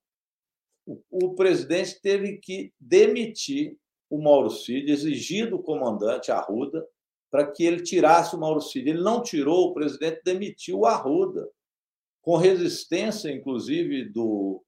o, 1.11 1.35
presidente 1.35 2.01
teve 2.01 2.39
que 2.39 2.73
demitir 2.81 3.77
o 4.09 4.23
Mauro 4.23 4.51
Cid, 4.51 4.91
exigir 4.91 5.51
do 5.51 5.59
comandante 5.59 6.33
Arruda 6.33 6.87
para 7.31 7.47
que 7.47 7.65
ele 7.65 7.83
tirasse 7.83 8.35
o 8.35 8.39
Mauro 8.39 8.61
Cid. 8.61 8.89
Ele 8.89 9.03
não 9.03 9.23
tirou, 9.23 9.67
o 9.67 9.75
presidente 9.75 10.23
demitiu 10.25 10.81
o 10.81 10.87
Arruda, 10.87 11.49
com 12.23 12.37
resistência, 12.37 13.31
inclusive, 13.31 14.05
do, 14.07 14.63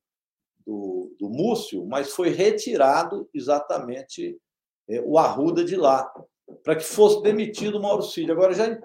do, 0.66 1.14
do 1.18 1.28
Múcio, 1.30 1.86
mas 1.86 2.12
foi 2.12 2.30
retirado 2.30 3.28
exatamente 3.32 4.38
é, 4.88 5.00
o 5.00 5.16
Arruda 5.18 5.64
de 5.64 5.76
lá, 5.76 6.12
para 6.62 6.76
que 6.76 6.84
fosse 6.84 7.22
demitido 7.22 7.78
o 7.78 7.82
Mauro 7.82 8.02
Cid. 8.02 8.30
Agora, 8.30 8.52
já, 8.52 8.78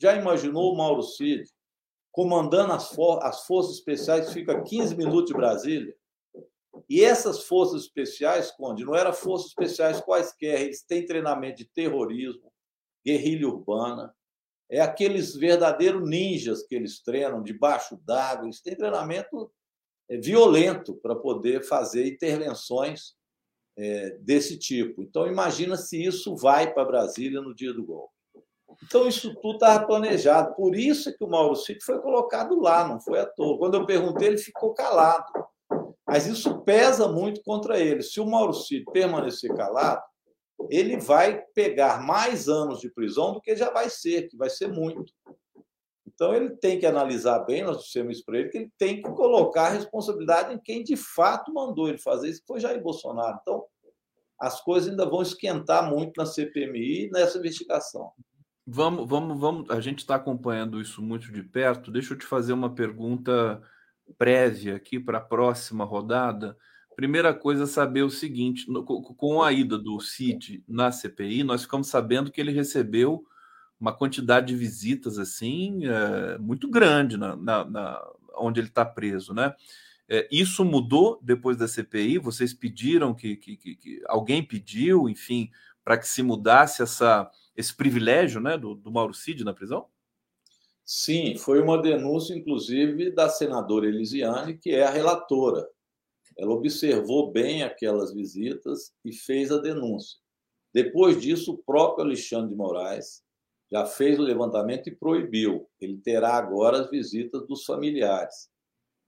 já 0.00 0.14
imaginou 0.14 0.72
o 0.72 0.76
Mauro 0.76 1.02
Cid 1.02 1.44
comandando 2.10 2.72
as, 2.72 2.88
for 2.88 3.22
as 3.22 3.46
forças 3.46 3.74
especiais 3.74 4.32
fica 4.32 4.62
15 4.62 4.96
minutos 4.96 5.26
de 5.26 5.34
Brasília? 5.34 5.94
E 6.88 7.02
essas 7.02 7.44
forças 7.44 7.82
especiais, 7.82 8.50
Conde, 8.50 8.84
não 8.84 8.94
eram 8.94 9.12
forças 9.12 9.48
especiais 9.48 10.00
quaisquer, 10.00 10.62
eles 10.62 10.82
têm 10.82 11.06
treinamento 11.06 11.58
de 11.58 11.64
terrorismo, 11.66 12.52
guerrilha 13.04 13.48
urbana, 13.48 14.14
é 14.70 14.80
aqueles 14.80 15.34
verdadeiros 15.34 16.06
ninjas 16.08 16.62
que 16.62 16.74
eles 16.74 17.02
treinam 17.02 17.42
debaixo 17.42 17.96
d'água, 18.04 18.44
eles 18.44 18.60
têm 18.60 18.76
treinamento 18.76 19.50
é, 20.08 20.18
violento 20.18 20.94
para 20.96 21.16
poder 21.16 21.64
fazer 21.64 22.06
intervenções 22.06 23.16
é, 23.76 24.10
desse 24.20 24.58
tipo. 24.58 25.02
Então, 25.02 25.26
imagina 25.26 25.76
se 25.76 26.02
isso 26.04 26.36
vai 26.36 26.72
para 26.72 26.84
Brasília 26.84 27.40
no 27.40 27.54
dia 27.54 27.72
do 27.72 27.84
golpe. 27.84 28.12
Então, 28.84 29.08
isso 29.08 29.34
tudo 29.36 29.54
estava 29.54 29.86
planejado. 29.86 30.54
Por 30.54 30.76
isso 30.76 31.08
é 31.08 31.12
que 31.12 31.24
o 31.24 31.28
Mauro 31.28 31.56
Cid 31.56 31.82
foi 31.82 32.00
colocado 32.00 32.60
lá, 32.60 32.86
não 32.86 33.00
foi 33.00 33.20
à 33.20 33.26
toa. 33.26 33.58
Quando 33.58 33.76
eu 33.76 33.86
perguntei, 33.86 34.28
ele 34.28 34.38
ficou 34.38 34.74
calado. 34.74 35.32
Mas 36.08 36.26
isso 36.26 36.62
pesa 36.62 37.06
muito 37.06 37.42
contra 37.42 37.78
ele. 37.78 38.02
Se 38.02 38.18
o 38.18 38.24
Mauro 38.24 38.54
Cid 38.54 38.86
permanecer 38.92 39.54
calado, 39.54 40.02
ele 40.70 40.96
vai 40.96 41.42
pegar 41.54 42.02
mais 42.02 42.48
anos 42.48 42.80
de 42.80 42.90
prisão 42.90 43.34
do 43.34 43.42
que 43.42 43.54
já 43.54 43.70
vai 43.70 43.90
ser, 43.90 44.26
que 44.28 44.36
vai 44.36 44.48
ser 44.48 44.68
muito. 44.68 45.12
Então 46.06 46.34
ele 46.34 46.56
tem 46.56 46.80
que 46.80 46.86
analisar 46.86 47.40
bem, 47.40 47.62
nós 47.62 47.84
dissemos 47.84 48.16
isso 48.16 48.24
para 48.24 48.38
ele, 48.38 48.48
que 48.48 48.58
ele 48.58 48.72
tem 48.78 49.02
que 49.02 49.08
colocar 49.10 49.66
a 49.66 49.72
responsabilidade 49.72 50.54
em 50.54 50.58
quem 50.58 50.82
de 50.82 50.96
fato 50.96 51.52
mandou 51.52 51.88
ele 51.88 51.98
fazer 51.98 52.30
isso, 52.30 52.40
que 52.40 52.46
foi 52.46 52.58
Jair 52.58 52.82
Bolsonaro. 52.82 53.38
Então, 53.40 53.64
as 54.40 54.60
coisas 54.60 54.90
ainda 54.90 55.04
vão 55.04 55.20
esquentar 55.20 55.88
muito 55.88 56.16
na 56.16 56.24
CPMI 56.24 57.06
e 57.06 57.10
nessa 57.10 57.38
investigação. 57.38 58.12
Vamos, 58.66 59.08
vamos, 59.08 59.38
vamos. 59.38 59.70
A 59.70 59.80
gente 59.80 59.98
está 59.98 60.14
acompanhando 60.14 60.80
isso 60.80 61.02
muito 61.02 61.30
de 61.32 61.42
perto. 61.42 61.90
Deixa 61.90 62.14
eu 62.14 62.18
te 62.18 62.24
fazer 62.24 62.52
uma 62.52 62.74
pergunta 62.74 63.62
prévia 64.16 64.76
aqui 64.76 64.98
para 64.98 65.18
a 65.18 65.22
próxima 65.22 65.84
rodada, 65.84 66.56
primeira 66.96 67.32
coisa 67.32 67.62
é 67.62 67.66
saber 67.66 68.02
o 68.02 68.10
seguinte: 68.10 68.66
com 69.16 69.42
a 69.42 69.52
ida 69.52 69.78
do 69.78 70.00
Cid 70.00 70.64
na 70.66 70.90
CPI, 70.90 71.44
nós 71.44 71.62
ficamos 71.62 71.86
sabendo 71.86 72.30
que 72.30 72.40
ele 72.40 72.50
recebeu 72.50 73.24
uma 73.78 73.92
quantidade 73.92 74.48
de 74.48 74.56
visitas 74.56 75.18
assim 75.18 75.86
é, 75.86 76.38
muito 76.38 76.68
grande 76.68 77.16
na, 77.16 77.36
na, 77.36 77.64
na 77.64 78.12
onde 78.36 78.58
ele 78.58 78.66
está 78.68 78.84
preso, 78.84 79.32
né? 79.32 79.54
É, 80.08 80.26
isso 80.32 80.64
mudou 80.64 81.20
depois 81.22 81.56
da 81.56 81.68
CPI? 81.68 82.18
Vocês 82.18 82.54
pediram 82.54 83.14
que, 83.14 83.36
que, 83.36 83.56
que, 83.56 83.76
que 83.76 84.02
alguém 84.06 84.42
pediu, 84.42 85.08
enfim, 85.08 85.50
para 85.84 85.98
que 85.98 86.08
se 86.08 86.22
mudasse 86.22 86.82
essa, 86.82 87.30
esse 87.56 87.74
privilégio 87.74 88.40
né, 88.40 88.56
do, 88.56 88.74
do 88.74 88.90
Mauro 88.90 89.14
Cid 89.14 89.44
na 89.44 89.52
prisão? 89.52 89.86
Sim, 90.90 91.36
foi 91.36 91.60
uma 91.60 91.76
denúncia, 91.82 92.32
inclusive, 92.32 93.10
da 93.10 93.28
senadora 93.28 93.86
Elisiane, 93.86 94.56
que 94.56 94.70
é 94.70 94.84
a 94.84 94.90
relatora. 94.90 95.68
Ela 96.34 96.50
observou 96.54 97.30
bem 97.30 97.62
aquelas 97.62 98.14
visitas 98.14 98.90
e 99.04 99.12
fez 99.12 99.52
a 99.52 99.58
denúncia. 99.58 100.18
Depois 100.72 101.20
disso, 101.20 101.52
o 101.52 101.58
próprio 101.58 102.06
Alexandre 102.06 102.48
de 102.48 102.56
Moraes 102.56 103.22
já 103.70 103.84
fez 103.84 104.18
o 104.18 104.22
levantamento 104.22 104.88
e 104.88 104.96
proibiu. 104.96 105.68
Ele 105.78 105.98
terá 105.98 106.38
agora 106.38 106.80
as 106.80 106.88
visitas 106.88 107.46
dos 107.46 107.66
familiares, 107.66 108.48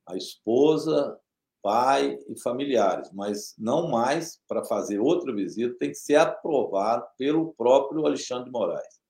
a 0.07 0.19
esposa, 0.19 1.19
pai 1.63 2.19
e 2.29 2.39
familiares, 2.39 3.11
mas 3.15 3.55
não 3.57 3.89
mais 3.89 4.39
para 4.47 4.63
fazer 4.67 4.99
outra 4.99 5.35
visita, 5.35 5.79
tem 5.79 5.89
que 5.89 5.97
ser 5.97 6.17
aprovado 6.17 7.07
pelo 7.17 7.55
próprio 7.55 8.05
Alexandre 8.05 8.45
de 8.45 8.51
Moraes. 8.51 9.01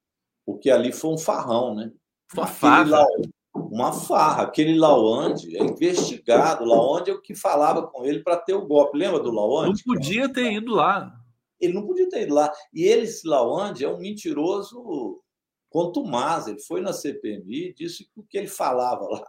Porque 0.46 0.70
ali 0.70 0.92
foi 0.92 1.10
um 1.10 1.18
farrão, 1.18 1.74
né? 1.74 1.92
Uma 2.34 2.46
farra. 2.46 3.06
uma 3.54 3.92
farra. 3.92 4.42
Aquele 4.44 4.78
Lawande 4.78 5.56
é 5.56 5.62
investigado. 5.62 6.64
Lawande 6.64 7.10
é 7.10 7.14
o 7.14 7.20
que 7.20 7.34
falava 7.34 7.86
com 7.86 8.04
ele 8.04 8.20
para 8.20 8.36
ter 8.36 8.54
o 8.54 8.66
golpe. 8.66 8.98
Lembra 8.98 9.20
do 9.20 9.30
Lawande? 9.30 9.82
Não 9.86 9.94
podia 9.94 10.32
ter 10.32 10.52
ido 10.52 10.72
lá. 10.72 11.12
Ele 11.60 11.74
não 11.74 11.86
podia 11.86 12.08
ter 12.08 12.22
ido 12.22 12.34
lá. 12.34 12.52
E 12.72 12.84
ele, 12.84 13.02
esse 13.02 13.26
Lawande, 13.26 13.84
é 13.84 13.88
um 13.88 13.98
mentiroso 13.98 15.20
contumaz. 15.68 16.46
Ele 16.46 16.60
foi 16.60 16.80
na 16.80 16.92
CPMI 16.92 17.68
e 17.68 17.74
disse 17.74 18.04
que 18.04 18.20
o 18.20 18.22
que 18.22 18.38
ele 18.38 18.48
falava 18.48 19.06
lá, 19.08 19.26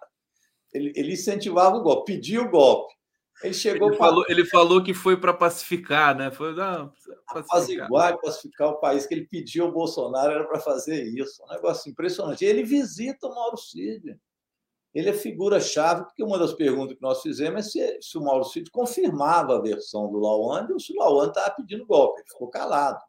ele, 0.74 0.94
ele 0.96 1.14
incentivava 1.14 1.78
o 1.78 1.84
golpe, 1.84 2.14
pedia 2.14 2.42
o 2.42 2.50
golpe. 2.50 2.94
Ele 3.44 3.54
chegou 3.54 3.90
ele, 3.90 3.98
pra... 3.98 4.08
falou, 4.08 4.26
ele 4.28 4.46
falou 4.46 4.84
que 4.84 4.94
foi 4.94 5.18
para 5.18 5.34
pacificar, 5.34 6.16
né? 6.16 6.30
Foi 6.30 6.54
não, 6.54 6.94
apaziguar, 7.28 8.20
pacificar 8.20 8.70
o 8.70 8.80
país, 8.80 9.06
que 9.06 9.14
ele 9.14 9.26
pediu 9.26 9.66
ao 9.66 9.72
Bolsonaro 9.72 10.32
era 10.32 10.44
para 10.48 10.60
fazer 10.60 11.04
isso. 11.04 11.44
Um 11.44 11.54
negócio 11.54 11.90
impressionante. 11.90 12.46
E 12.46 12.48
ele 12.48 12.64
visita 12.64 13.28
o 13.28 13.34
Mauro 13.34 13.58
Cid. 13.58 14.18
Ele 14.94 15.10
é 15.10 15.14
figura-chave, 15.14 16.04
porque 16.04 16.24
uma 16.24 16.38
das 16.38 16.54
perguntas 16.54 16.96
que 16.96 17.02
nós 17.02 17.22
fizemos 17.22 17.60
é 17.60 17.70
se, 17.70 18.02
se 18.02 18.18
o 18.18 18.22
Mauro 18.22 18.44
Cid 18.44 18.70
confirmava 18.70 19.56
a 19.56 19.62
versão 19.62 20.12
do 20.12 20.20
Lawande 20.20 20.74
ou 20.74 20.80
se 20.80 20.94
o 20.94 21.00
Lawande 21.00 21.30
estava 21.30 21.56
pedindo 21.56 21.86
golpe. 21.86 22.20
Ele 22.20 22.30
ficou 22.30 22.50
calado. 22.50 23.00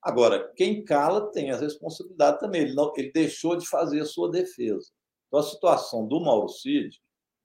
Agora, 0.00 0.52
quem 0.54 0.84
cala 0.84 1.32
tem 1.32 1.50
a 1.50 1.56
responsabilidade 1.56 2.38
também. 2.38 2.62
Ele, 2.62 2.74
não, 2.74 2.92
ele 2.96 3.10
deixou 3.10 3.56
de 3.56 3.68
fazer 3.68 4.00
a 4.00 4.06
sua 4.06 4.30
defesa. 4.30 4.86
Então, 5.26 5.40
a 5.40 5.42
situação 5.42 6.06
do 6.06 6.20
Mauro 6.20 6.48
Cid 6.48 6.96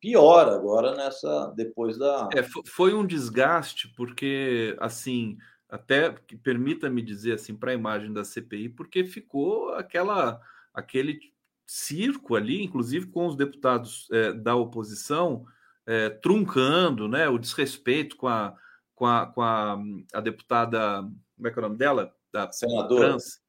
piora 0.01 0.55
agora 0.55 0.95
nessa 0.95 1.53
depois 1.55 1.97
da. 1.97 2.27
É, 2.35 2.43
foi 2.65 2.93
um 2.93 3.05
desgaste, 3.05 3.87
porque, 3.95 4.75
assim, 4.79 5.37
até 5.69 6.09
permita-me 6.43 7.01
dizer 7.01 7.33
assim, 7.33 7.55
para 7.55 7.71
a 7.71 7.75
imagem 7.75 8.11
da 8.11 8.25
CPI, 8.25 8.69
porque 8.69 9.05
ficou 9.05 9.69
aquela 9.75 10.41
aquele 10.73 11.19
circo 11.67 12.35
ali, 12.35 12.63
inclusive 12.63 13.07
com 13.07 13.27
os 13.27 13.35
deputados 13.35 14.07
é, 14.11 14.33
da 14.33 14.55
oposição 14.55 15.45
é, 15.85 16.09
truncando 16.09 17.07
né, 17.07 17.29
o 17.29 17.37
desrespeito 17.37 18.17
com 18.17 18.27
a, 18.27 18.55
com 18.93 19.05
a, 19.05 19.25
com 19.27 19.41
a, 19.41 19.79
a 20.13 20.21
deputada, 20.21 21.01
como 21.35 21.47
é 21.47 21.51
que 21.51 21.59
é 21.59 21.61
o 21.61 21.63
nome 21.63 21.77
dela? 21.77 22.13
Da 22.31 22.51
senadora. 22.51 23.09
Trans. 23.09 23.41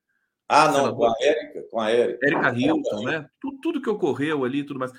Ah, 0.48 0.66
não, 0.66 0.74
senadora. 0.74 0.96
com 0.96 1.06
a 1.06 1.14
Érica, 1.20 1.62
com 1.70 1.80
a 1.80 1.90
Érica. 1.90 2.26
Érica 2.26 2.58
Hilton, 2.58 3.02
né? 3.04 3.28
Tudo, 3.40 3.58
tudo 3.60 3.82
que 3.82 3.90
ocorreu 3.90 4.44
ali, 4.44 4.64
tudo 4.64 4.78
mais. 4.78 4.92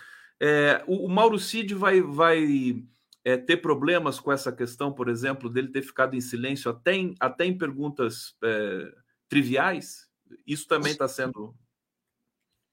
É, 0.46 0.84
o, 0.86 1.06
o, 1.06 1.10
Mauro 1.10 1.40
Cid 1.40 1.74
vai, 1.74 2.02
vai 2.02 2.84
é, 3.24 3.38
ter 3.38 3.58
problemas 3.62 4.20
com 4.20 4.30
essa 4.30 4.52
questão, 4.52 4.92
por 4.92 5.08
exemplo, 5.08 5.50
dele 5.50 5.70
ter 5.70 5.82
ficado 5.82 6.18
em 6.18 6.22
silêncio 6.22 6.70
até 6.70 6.94
em, 6.94 7.16
até 7.18 7.46
em 7.46 7.58
perguntas 7.58 8.36
é, 8.44 8.94
triviais? 9.30 10.10
Isso 10.46 10.68
também 10.68 10.92
está 10.92 11.08
sendo. 11.08 11.56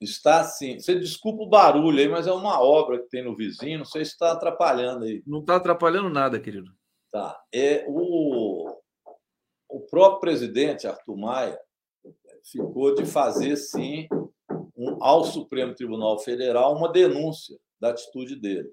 Está 0.00 0.42
sim. 0.42 0.80
Você 0.80 0.98
desculpa 0.98 1.44
o 1.44 1.48
barulho 1.48 2.00
aí, 2.00 2.08
mas 2.08 2.26
é 2.26 2.32
uma 2.32 2.60
obra 2.60 2.98
que 2.98 3.08
tem 3.08 3.22
no 3.22 3.36
vizinho, 3.36 3.78
não 3.78 3.84
sei 3.84 4.04
se 4.04 4.12
está 4.12 4.32
atrapalhando 4.32 5.04
aí. 5.04 5.22
Não 5.24 5.38
está 5.38 5.54
atrapalhando 5.54 6.10
nada, 6.10 6.40
querido. 6.40 6.72
Tá. 7.12 7.40
É, 7.54 7.84
o, 7.86 8.68
o 9.68 9.80
próprio 9.88 10.20
presidente, 10.20 10.88
Arthur 10.88 11.16
Maia, 11.16 11.60
ficou 12.50 12.96
de 12.96 13.06
fazer, 13.06 13.56
sim, 13.56 14.08
um, 14.80 14.96
ao 15.02 15.24
Supremo 15.24 15.74
Tribunal 15.74 16.18
Federal 16.18 16.74
uma 16.74 16.90
denúncia 16.90 17.58
da 17.78 17.90
atitude 17.90 18.34
dele. 18.34 18.72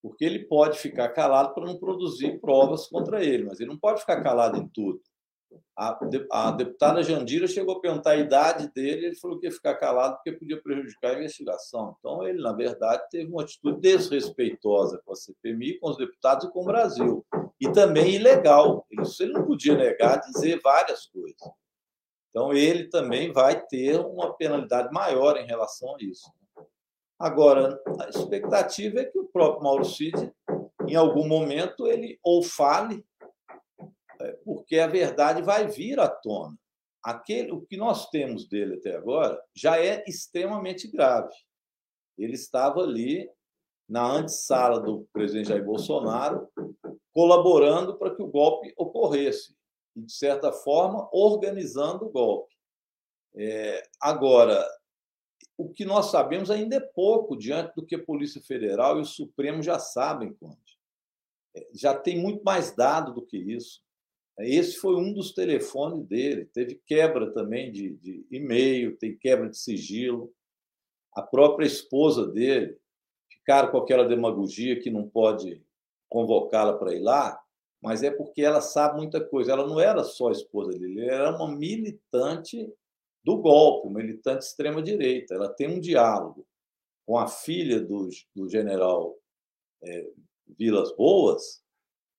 Porque 0.00 0.24
ele 0.24 0.44
pode 0.44 0.78
ficar 0.78 1.08
calado 1.08 1.52
para 1.54 1.64
não 1.66 1.76
produzir 1.76 2.38
provas 2.40 2.86
contra 2.86 3.24
ele, 3.24 3.44
mas 3.44 3.58
ele 3.58 3.70
não 3.70 3.78
pode 3.78 4.00
ficar 4.00 4.22
calado 4.22 4.58
em 4.58 4.68
tudo. 4.68 5.00
A, 5.76 5.98
a 6.30 6.50
deputada 6.52 7.02
Jandira 7.02 7.46
chegou 7.46 7.76
a 7.76 7.80
perguntar 7.80 8.10
a 8.10 8.16
idade 8.16 8.70
dele, 8.72 9.06
ele 9.06 9.16
falou 9.16 9.38
que 9.38 9.46
ia 9.46 9.52
ficar 9.52 9.74
calado 9.76 10.16
porque 10.16 10.32
podia 10.32 10.60
prejudicar 10.60 11.12
a 11.12 11.18
investigação. 11.18 11.96
Então, 11.98 12.26
ele, 12.26 12.40
na 12.40 12.52
verdade, 12.52 13.02
teve 13.10 13.30
uma 13.30 13.42
atitude 13.42 13.80
desrespeitosa 13.80 15.00
com 15.04 15.12
a 15.12 15.16
CPMI, 15.16 15.78
com 15.78 15.90
os 15.90 15.96
deputados 15.96 16.44
e 16.44 16.50
com 16.50 16.62
o 16.62 16.66
Brasil. 16.66 17.24
E 17.60 17.70
também 17.72 18.16
ilegal. 18.16 18.86
Ele 18.90 19.32
não 19.32 19.44
podia 19.44 19.76
negar, 19.76 20.20
dizer 20.20 20.60
várias 20.62 21.06
coisas. 21.06 21.40
Então, 22.34 22.52
ele 22.52 22.88
também 22.88 23.30
vai 23.32 23.64
ter 23.64 24.00
uma 24.00 24.34
penalidade 24.34 24.92
maior 24.92 25.36
em 25.36 25.46
relação 25.46 25.94
a 25.94 25.98
isso. 26.02 26.28
Agora, 27.16 27.80
a 28.00 28.08
expectativa 28.08 28.98
é 28.98 29.04
que 29.04 29.16
o 29.16 29.28
próprio 29.28 29.62
Mauro 29.62 29.84
Cid, 29.84 30.32
em 30.88 30.96
algum 30.96 31.28
momento, 31.28 31.86
ele 31.86 32.18
ou 32.24 32.42
fale, 32.42 33.06
é, 34.20 34.32
porque 34.44 34.80
a 34.80 34.88
verdade 34.88 35.42
vai 35.42 35.68
vir 35.68 36.00
à 36.00 36.08
tona. 36.08 36.58
Aquele, 37.04 37.52
o 37.52 37.60
que 37.60 37.76
nós 37.76 38.10
temos 38.10 38.48
dele 38.48 38.78
até 38.78 38.96
agora 38.96 39.40
já 39.54 39.78
é 39.78 40.02
extremamente 40.04 40.90
grave. 40.90 41.32
Ele 42.18 42.34
estava 42.34 42.80
ali 42.80 43.30
na 43.88 44.10
antessala 44.10 44.80
do 44.80 45.06
presidente 45.12 45.50
Jair 45.50 45.64
Bolsonaro, 45.64 46.48
colaborando 47.12 47.96
para 47.96 48.12
que 48.12 48.22
o 48.22 48.26
golpe 48.26 48.74
ocorresse 48.76 49.54
e, 49.96 50.02
de 50.02 50.12
certa 50.12 50.52
forma, 50.52 51.08
organizando 51.12 52.06
o 52.06 52.10
golpe. 52.10 52.54
É, 53.36 53.82
agora, 54.00 54.64
o 55.56 55.68
que 55.70 55.84
nós 55.84 56.10
sabemos 56.10 56.50
ainda 56.50 56.76
é 56.76 56.80
pouco 56.80 57.36
diante 57.36 57.74
do 57.74 57.84
que 57.84 57.94
a 57.94 58.04
Polícia 58.04 58.40
Federal 58.42 58.98
e 58.98 59.02
o 59.02 59.06
Supremo 59.06 59.62
já 59.62 59.78
sabem, 59.78 60.32
Conde. 60.34 60.78
É, 61.56 61.68
já 61.72 61.94
tem 61.94 62.18
muito 62.18 62.42
mais 62.42 62.74
dado 62.74 63.12
do 63.12 63.24
que 63.24 63.36
isso. 63.36 63.82
Esse 64.38 64.76
foi 64.76 64.96
um 64.96 65.12
dos 65.12 65.32
telefones 65.32 66.04
dele. 66.06 66.46
Teve 66.46 66.80
quebra 66.86 67.32
também 67.32 67.70
de, 67.70 67.94
de 67.96 68.26
e-mail, 68.30 68.96
tem 68.96 69.16
quebra 69.16 69.48
de 69.48 69.56
sigilo. 69.56 70.34
A 71.12 71.22
própria 71.22 71.66
esposa 71.66 72.26
dele 72.26 72.76
ficaram 73.30 73.70
com 73.70 73.78
aquela 73.78 74.04
demagogia 74.04 74.80
que 74.80 74.90
não 74.90 75.08
pode 75.08 75.62
convocá-la 76.08 76.76
para 76.76 76.94
ir 76.94 77.00
lá 77.00 77.43
mas 77.84 78.02
é 78.02 78.10
porque 78.10 78.40
ela 78.40 78.62
sabe 78.62 78.96
muita 78.96 79.22
coisa. 79.22 79.52
Ela 79.52 79.66
não 79.66 79.78
era 79.78 80.02
só 80.02 80.30
esposa 80.30 80.70
dele, 80.78 81.06
ela 81.06 81.28
era 81.28 81.36
uma 81.36 81.54
militante 81.54 82.72
do 83.22 83.36
golpe, 83.36 83.88
uma 83.88 84.00
militante 84.00 84.46
extrema-direita. 84.46 85.34
Ela 85.34 85.52
tem 85.52 85.68
um 85.68 85.78
diálogo 85.78 86.46
com 87.06 87.18
a 87.18 87.28
filha 87.28 87.78
do, 87.78 88.08
do 88.34 88.48
general 88.48 89.14
é, 89.82 90.10
Vilas 90.58 90.96
Boas, 90.96 91.62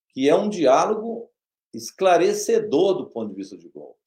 que 0.10 0.30
é 0.30 0.36
um 0.36 0.50
diálogo 0.50 1.32
esclarecedor 1.74 3.00
do 3.00 3.10
ponto 3.10 3.30
de 3.32 3.36
vista 3.36 3.58
de 3.58 3.68
golpe, 3.68 4.00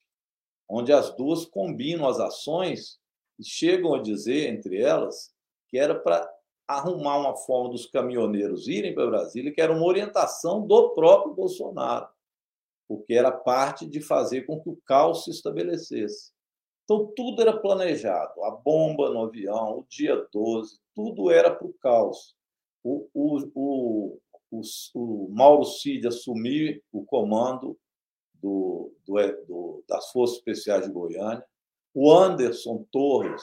onde 0.69 0.93
as 0.93 1.15
duas 1.17 1.45
combinam 1.45 2.07
as 2.07 2.21
ações 2.21 3.01
e 3.37 3.45
chegam 3.45 3.95
a 3.95 4.01
dizer, 4.01 4.49
entre 4.49 4.81
elas, 4.81 5.35
que 5.69 5.77
era 5.77 5.99
para 5.99 6.25
arrumar 6.69 7.17
uma 7.19 7.35
forma 7.35 7.71
dos 7.71 7.87
caminhoneiros 7.87 8.69
irem 8.69 8.95
para 8.95 9.07
Brasília, 9.07 9.53
que 9.53 9.61
era 9.61 9.73
uma 9.73 9.87
orientação 9.87 10.67
do 10.67 10.91
próprio 10.91 11.35
Bolsonaro, 11.35 12.07
porque 12.87 13.15
era 13.15 13.33
parte 13.33 13.87
de 13.87 14.03
fazer 14.03 14.43
com 14.43 14.61
que 14.61 14.69
o 14.69 14.79
caos 14.85 15.25
se 15.25 15.31
estabelecesse. 15.31 16.31
Então, 16.85 17.07
tudo 17.17 17.41
era 17.43 17.57
planejado. 17.57 18.45
A 18.45 18.51
bomba 18.51 19.11
no 19.11 19.25
avião, 19.25 19.79
o 19.79 19.87
dia 19.89 20.27
12, 20.33 20.79
tudo 20.95 21.31
era 21.31 21.55
para 21.55 21.67
o 21.67 21.75
caos. 21.75 22.35
O, 22.83 23.09
o, 23.13 23.51
o, 23.55 24.63
o, 24.95 25.29
Mauro 25.31 25.65
Cid 25.65 26.07
assumiu 26.07 26.81
o 26.93 27.05
comando 27.05 27.79
do, 28.35 28.93
do, 29.05 29.17
do, 29.47 29.85
das 29.87 30.11
Forças 30.11 30.39
Especiais 30.39 30.87
de 30.87 30.93
Goiânia. 30.93 31.45
O 31.93 32.11
Anderson 32.13 32.87
Torres, 32.91 33.43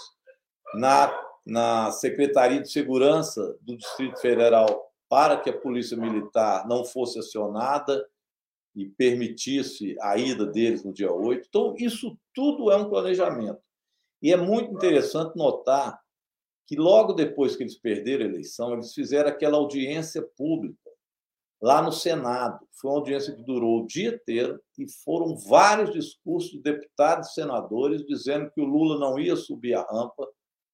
na 0.75 1.24
na 1.45 1.91
Secretaria 1.91 2.61
de 2.61 2.71
Segurança 2.71 3.57
do 3.61 3.77
Distrito 3.77 4.19
Federal 4.19 4.91
para 5.07 5.37
que 5.37 5.49
a 5.49 5.57
Polícia 5.57 5.95
Militar 5.95 6.67
não 6.67 6.83
fosse 6.83 7.19
acionada 7.19 8.05
e 8.75 8.85
permitisse 8.85 9.95
a 10.01 10.17
ida 10.17 10.45
deles 10.45 10.83
no 10.83 10.91
dia 10.91 11.11
8. 11.11 11.45
Então, 11.47 11.75
isso 11.77 12.17
tudo 12.33 12.71
é 12.71 12.75
um 12.75 12.89
planejamento. 12.89 13.61
E 14.21 14.33
é 14.33 14.37
muito 14.37 14.73
interessante 14.73 15.37
notar 15.37 16.01
que 16.67 16.75
logo 16.75 17.13
depois 17.13 17.55
que 17.55 17.63
eles 17.63 17.77
perderam 17.77 18.25
a 18.25 18.29
eleição, 18.29 18.73
eles 18.73 18.93
fizeram 18.93 19.29
aquela 19.29 19.57
audiência 19.57 20.21
pública 20.35 20.89
lá 21.61 21.81
no 21.81 21.91
Senado. 21.91 22.67
Foi 22.73 22.89
uma 22.89 22.97
audiência 22.97 23.35
que 23.35 23.43
durou 23.43 23.81
o 23.81 23.87
dia 23.87 24.09
inteiro 24.09 24.59
e 24.77 24.91
foram 25.03 25.37
vários 25.37 25.93
discursos 25.93 26.51
de 26.51 26.61
deputados 26.61 27.29
e 27.29 27.33
senadores 27.33 28.03
dizendo 28.05 28.49
que 28.51 28.59
o 28.59 28.65
Lula 28.65 28.99
não 28.99 29.19
ia 29.19 29.35
subir 29.35 29.75
a 29.75 29.83
rampa, 29.83 30.27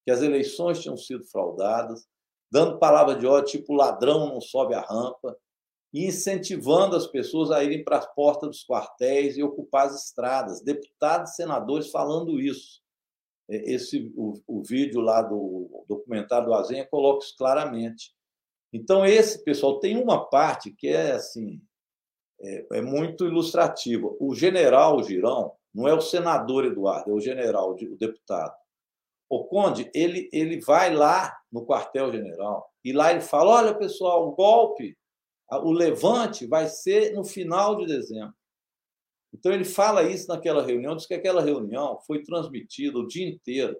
que 0.05 0.11
as 0.11 0.21
eleições 0.21 0.79
tinham 0.81 0.97
sido 0.97 1.23
fraudadas, 1.25 2.07
dando 2.51 2.79
palavra 2.79 3.15
de 3.15 3.25
ódio, 3.25 3.59
tipo 3.59 3.73
ladrão 3.73 4.27
não 4.27 4.41
sobe 4.41 4.73
a 4.73 4.81
rampa, 4.81 5.37
e 5.93 6.05
incentivando 6.05 6.95
as 6.95 7.05
pessoas 7.05 7.51
a 7.51 7.63
irem 7.63 7.83
para 7.83 7.97
as 7.97 8.13
portas 8.13 8.49
dos 8.49 8.65
quartéis 8.65 9.37
e 9.37 9.43
ocupar 9.43 9.87
as 9.87 10.05
estradas. 10.05 10.61
Deputados 10.61 11.31
e 11.31 11.35
senadores 11.35 11.89
falando 11.89 12.39
isso. 12.39 12.81
Esse, 13.49 14.11
o, 14.15 14.41
o 14.47 14.63
vídeo 14.63 15.01
lá 15.01 15.21
do 15.21 15.85
documentário 15.87 16.47
do 16.47 16.53
Azenha 16.53 16.87
coloca 16.87 17.25
isso 17.25 17.35
claramente. 17.37 18.13
Então, 18.71 19.05
esse 19.05 19.43
pessoal 19.43 19.79
tem 19.79 20.01
uma 20.01 20.29
parte 20.29 20.71
que 20.71 20.87
é 20.87 21.11
assim 21.11 21.61
é, 22.41 22.77
é 22.77 22.81
muito 22.81 23.25
ilustrativa. 23.25 24.09
O 24.19 24.33
general 24.33 25.03
Girão 25.03 25.53
não 25.73 25.87
é 25.87 25.93
o 25.93 26.01
senador 26.01 26.65
Eduardo, 26.65 27.11
é 27.11 27.13
o 27.13 27.19
general, 27.19 27.71
o 27.71 27.97
deputado. 27.97 28.55
O 29.31 29.45
Conde, 29.45 29.89
ele, 29.95 30.29
ele 30.33 30.59
vai 30.59 30.93
lá 30.93 31.33
no 31.49 31.65
quartel-general 31.65 32.69
e 32.83 32.91
lá 32.91 33.11
ele 33.11 33.21
fala: 33.21 33.61
olha, 33.61 33.73
pessoal, 33.73 34.27
o 34.27 34.35
golpe, 34.35 34.97
o 35.49 35.71
levante 35.71 36.45
vai 36.45 36.67
ser 36.67 37.13
no 37.13 37.23
final 37.23 37.77
de 37.77 37.85
dezembro. 37.85 38.33
Então 39.33 39.53
ele 39.53 39.63
fala 39.63 40.03
isso 40.03 40.27
naquela 40.27 40.61
reunião, 40.61 40.97
diz 40.97 41.05
que 41.05 41.13
aquela 41.13 41.41
reunião 41.41 41.97
foi 42.05 42.21
transmitida 42.23 42.99
o 42.99 43.07
dia 43.07 43.25
inteiro 43.25 43.77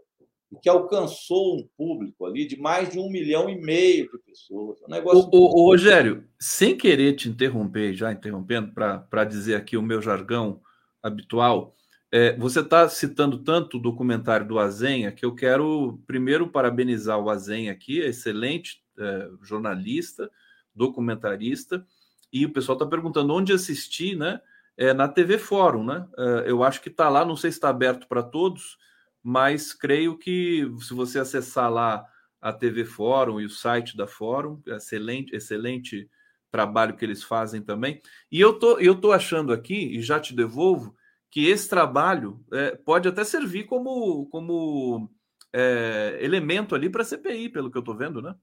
e 0.53 0.55
que 0.57 0.69
alcançou 0.69 1.57
um 1.57 1.67
público 1.77 2.25
ali 2.25 2.47
de 2.47 2.57
mais 2.57 2.89
de 2.89 2.97
um 2.97 3.09
milhão 3.09 3.49
e 3.49 3.59
meio 3.59 4.09
de 4.09 4.19
pessoas. 4.19 4.81
Um 4.83 4.89
negócio 4.89 5.29
o, 5.33 5.37
o, 5.37 5.65
Rogério, 5.65 6.25
sem 6.39 6.77
querer 6.77 7.17
te 7.17 7.27
interromper, 7.27 7.93
já 7.93 8.09
interrompendo, 8.09 8.73
para 8.73 9.25
dizer 9.25 9.55
aqui 9.55 9.75
o 9.75 9.81
meu 9.81 10.01
jargão 10.01 10.61
habitual, 11.03 11.75
é, 12.11 12.35
você 12.35 12.59
está 12.59 12.88
citando 12.89 13.39
tanto 13.39 13.77
o 13.77 13.81
documentário 13.81 14.45
do 14.45 14.59
Azenha 14.59 15.11
que 15.11 15.25
eu 15.25 15.33
quero 15.33 16.01
primeiro 16.05 16.49
parabenizar 16.49 17.17
o 17.17 17.29
Azenha 17.29 17.71
aqui, 17.71 17.99
excelente 17.99 18.83
é, 18.99 19.29
jornalista, 19.41 20.29
documentarista, 20.75 21.85
e 22.31 22.45
o 22.45 22.51
pessoal 22.51 22.77
está 22.77 22.85
perguntando 22.85 23.33
onde 23.33 23.53
assistir, 23.53 24.17
né? 24.17 24.41
É, 24.77 24.93
na 24.93 25.07
TV 25.07 25.38
Fórum, 25.38 25.85
né? 25.85 26.07
É, 26.17 26.51
eu 26.51 26.63
acho 26.63 26.81
que 26.81 26.89
está 26.89 27.07
lá, 27.07 27.23
não 27.23 27.35
sei 27.35 27.51
se 27.51 27.57
está 27.57 27.69
aberto 27.69 28.07
para 28.07 28.23
todos, 28.23 28.77
mas 29.23 29.73
creio 29.73 30.17
que 30.17 30.69
se 30.79 30.93
você 30.93 31.19
acessar 31.19 31.71
lá 31.71 32.05
a 32.41 32.51
TV 32.51 32.83
Fórum 32.83 33.39
e 33.39 33.45
o 33.45 33.49
site 33.49 33.95
da 33.95 34.07
Fórum, 34.07 34.61
excelente, 34.67 35.35
excelente 35.35 36.09
trabalho 36.49 36.95
que 36.95 37.05
eles 37.05 37.23
fazem 37.23 37.61
também. 37.61 38.01
E 38.29 38.41
eu 38.41 38.57
tô, 38.57 38.79
eu 38.79 38.95
tô 38.95 39.11
achando 39.11 39.53
aqui, 39.53 39.97
e 39.97 40.01
já 40.01 40.19
te 40.19 40.35
devolvo, 40.35 40.95
que 41.31 41.47
esse 41.47 41.69
trabalho 41.69 42.43
é, 42.51 42.75
pode 42.75 43.07
até 43.07 43.23
servir 43.23 43.63
como, 43.63 44.27
como 44.27 45.09
é, 45.53 46.19
elemento 46.21 46.75
ali 46.75 46.89
para 46.89 47.01
a 47.01 47.05
CPI, 47.05 47.49
pelo 47.49 47.71
que 47.71 47.77
eu 47.77 47.81
estou 47.81 47.95
vendo, 47.95 48.21
né? 48.21 48.35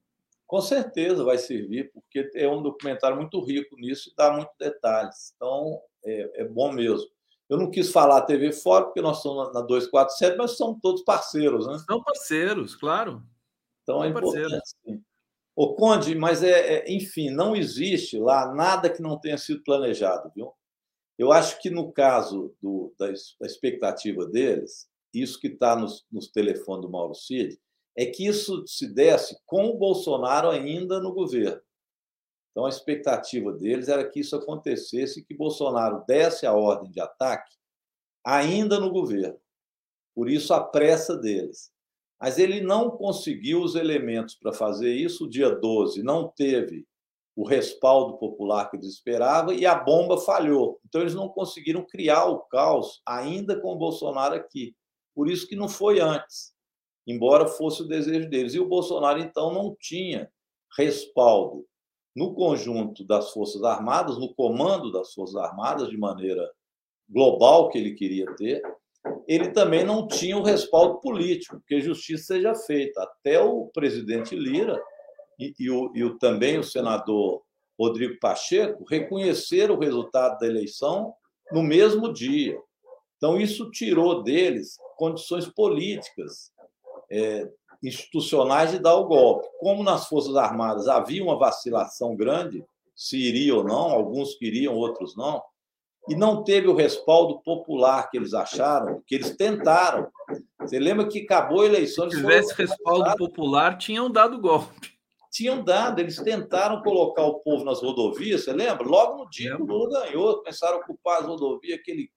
Com 0.46 0.62
certeza 0.62 1.22
vai 1.22 1.36
servir, 1.36 1.92
porque 1.92 2.30
é 2.34 2.48
um 2.48 2.62
documentário 2.62 3.18
muito 3.18 3.38
rico 3.44 3.76
nisso 3.76 4.08
e 4.08 4.14
dá 4.16 4.32
muitos 4.32 4.56
detalhes. 4.58 5.34
Então, 5.36 5.78
é, 6.02 6.42
é 6.42 6.44
bom 6.48 6.72
mesmo. 6.72 7.06
Eu 7.50 7.58
não 7.58 7.70
quis 7.70 7.92
falar 7.92 8.18
a 8.18 8.22
TV 8.22 8.52
Fora, 8.52 8.86
porque 8.86 9.02
nós 9.02 9.20
somos 9.20 9.52
na 9.52 9.60
247, 9.60 10.38
mas 10.38 10.52
somos 10.52 10.80
todos 10.80 11.02
parceiros, 11.02 11.66
né? 11.66 11.78
São 11.86 12.02
parceiros, 12.02 12.74
claro. 12.74 13.22
Então 13.82 14.02
é 14.02 14.08
importante. 14.08 14.68
Sim. 14.84 15.02
O 15.54 15.74
Conde, 15.74 16.14
mas 16.14 16.42
é, 16.42 16.76
é, 16.76 16.92
enfim, 16.92 17.30
não 17.30 17.54
existe 17.56 18.18
lá 18.18 18.54
nada 18.54 18.88
que 18.88 19.02
não 19.02 19.18
tenha 19.18 19.36
sido 19.36 19.62
planejado, 19.62 20.30
viu? 20.34 20.52
Eu 21.18 21.32
acho 21.32 21.60
que 21.60 21.68
no 21.68 21.92
caso 21.92 22.54
do, 22.62 22.94
da, 22.98 23.06
da 23.06 23.46
expectativa 23.46 24.24
deles, 24.24 24.88
isso 25.12 25.40
que 25.40 25.48
está 25.48 25.74
nos, 25.74 26.06
nos 26.10 26.28
telefones 26.30 26.82
do 26.82 26.90
Mauro 26.90 27.14
Cid, 27.14 27.58
é 27.96 28.06
que 28.06 28.24
isso 28.26 28.64
se 28.66 28.86
desse 28.86 29.36
com 29.44 29.66
o 29.66 29.76
Bolsonaro 29.76 30.48
ainda 30.48 31.00
no 31.00 31.12
governo. 31.12 31.60
Então, 32.52 32.64
a 32.64 32.68
expectativa 32.68 33.52
deles 33.52 33.88
era 33.88 34.08
que 34.08 34.20
isso 34.20 34.36
acontecesse 34.36 35.24
que 35.24 35.34
Bolsonaro 35.34 36.04
desse 36.06 36.46
a 36.46 36.52
ordem 36.52 36.90
de 36.90 37.00
ataque 37.00 37.56
ainda 38.24 38.78
no 38.78 38.90
governo. 38.90 39.40
Por 40.14 40.28
isso, 40.28 40.52
a 40.54 40.62
pressa 40.62 41.16
deles. 41.16 41.72
Mas 42.20 42.38
ele 42.38 42.60
não 42.60 42.90
conseguiu 42.90 43.62
os 43.62 43.74
elementos 43.74 44.34
para 44.34 44.52
fazer 44.52 44.92
isso. 44.92 45.24
O 45.24 45.30
dia 45.30 45.50
12 45.50 46.02
não 46.02 46.28
teve 46.28 46.86
o 47.38 47.46
respaldo 47.46 48.18
popular 48.18 48.68
que 48.68 48.76
eles 48.76 48.88
esperavam 48.88 49.54
e 49.54 49.64
a 49.64 49.72
bomba 49.72 50.18
falhou. 50.18 50.80
Então, 50.84 51.00
eles 51.00 51.14
não 51.14 51.28
conseguiram 51.28 51.86
criar 51.86 52.24
o 52.24 52.40
caos 52.40 53.00
ainda 53.06 53.60
com 53.60 53.72
o 53.72 53.78
Bolsonaro 53.78 54.34
aqui. 54.34 54.74
Por 55.14 55.30
isso 55.30 55.46
que 55.46 55.54
não 55.54 55.68
foi 55.68 56.00
antes, 56.00 56.52
embora 57.06 57.46
fosse 57.46 57.82
o 57.82 57.86
desejo 57.86 58.28
deles. 58.28 58.54
E 58.54 58.58
o 58.58 58.66
Bolsonaro, 58.66 59.20
então, 59.20 59.54
não 59.54 59.76
tinha 59.78 60.28
respaldo 60.76 61.64
no 62.12 62.34
conjunto 62.34 63.04
das 63.04 63.30
Forças 63.30 63.62
Armadas, 63.62 64.18
no 64.18 64.34
comando 64.34 64.90
das 64.90 65.14
Forças 65.14 65.36
Armadas, 65.36 65.90
de 65.90 65.96
maneira 65.96 66.44
global 67.08 67.68
que 67.68 67.78
ele 67.78 67.94
queria 67.94 68.26
ter, 68.34 68.60
ele 69.28 69.52
também 69.52 69.84
não 69.84 70.08
tinha 70.08 70.36
o 70.36 70.42
respaldo 70.42 71.00
político, 71.00 71.62
que 71.68 71.80
justiça 71.80 72.34
seja 72.34 72.52
feita. 72.56 73.00
Até 73.00 73.40
o 73.40 73.66
presidente 73.66 74.34
Lira 74.34 74.76
e, 75.38 75.54
e, 75.58 75.70
o, 75.70 75.92
e 75.94 76.04
o, 76.04 76.18
também 76.18 76.58
o 76.58 76.64
senador 76.64 77.42
Rodrigo 77.78 78.18
Pacheco 78.18 78.84
reconheceram 78.84 79.76
o 79.76 79.78
resultado 79.78 80.38
da 80.38 80.46
eleição 80.46 81.14
no 81.52 81.62
mesmo 81.62 82.12
dia. 82.12 82.58
Então, 83.16 83.40
isso 83.40 83.70
tirou 83.70 84.22
deles 84.22 84.76
condições 84.96 85.46
políticas, 85.46 86.52
é, 87.10 87.48
institucionais 87.82 88.72
de 88.72 88.80
dar 88.80 88.96
o 88.96 89.06
golpe. 89.06 89.46
Como 89.60 89.84
nas 89.84 90.08
Forças 90.08 90.34
Armadas 90.34 90.88
havia 90.88 91.22
uma 91.22 91.38
vacilação 91.38 92.16
grande, 92.16 92.64
se 92.94 93.16
iria 93.16 93.54
ou 93.54 93.62
não, 93.62 93.90
alguns 93.92 94.34
queriam, 94.34 94.74
outros 94.74 95.16
não, 95.16 95.40
e 96.08 96.16
não 96.16 96.42
teve 96.42 96.66
o 96.66 96.74
respaldo 96.74 97.40
popular 97.40 98.10
que 98.10 98.16
eles 98.16 98.34
acharam, 98.34 99.00
que 99.06 99.14
eles 99.14 99.36
tentaram. 99.36 100.08
Você 100.60 100.80
lembra 100.80 101.06
que 101.06 101.20
acabou 101.20 101.62
a 101.62 101.66
eleição. 101.66 102.10
Se 102.10 102.16
tivesse 102.16 102.54
respaldo 102.54 103.14
popular, 103.16 103.78
tinham 103.78 104.10
dado 104.10 104.40
golpe 104.40 104.97
tinham 105.38 105.62
dado, 105.62 106.00
eles 106.00 106.16
tentaram 106.16 106.82
colocar 106.82 107.22
o 107.22 107.38
povo 107.38 107.64
nas 107.64 107.80
rodovias, 107.80 108.42
você 108.42 108.52
lembra? 108.52 108.84
Logo 108.84 109.22
no 109.22 109.30
dia 109.30 109.54
que 109.54 109.62
o 109.62 109.66
Lula 109.66 110.00
ganhou, 110.00 110.38
começaram 110.38 110.78
a 110.78 110.80
ocupar 110.80 111.20
as 111.20 111.26
rodovias, 111.26 111.78
aquele 111.78 112.10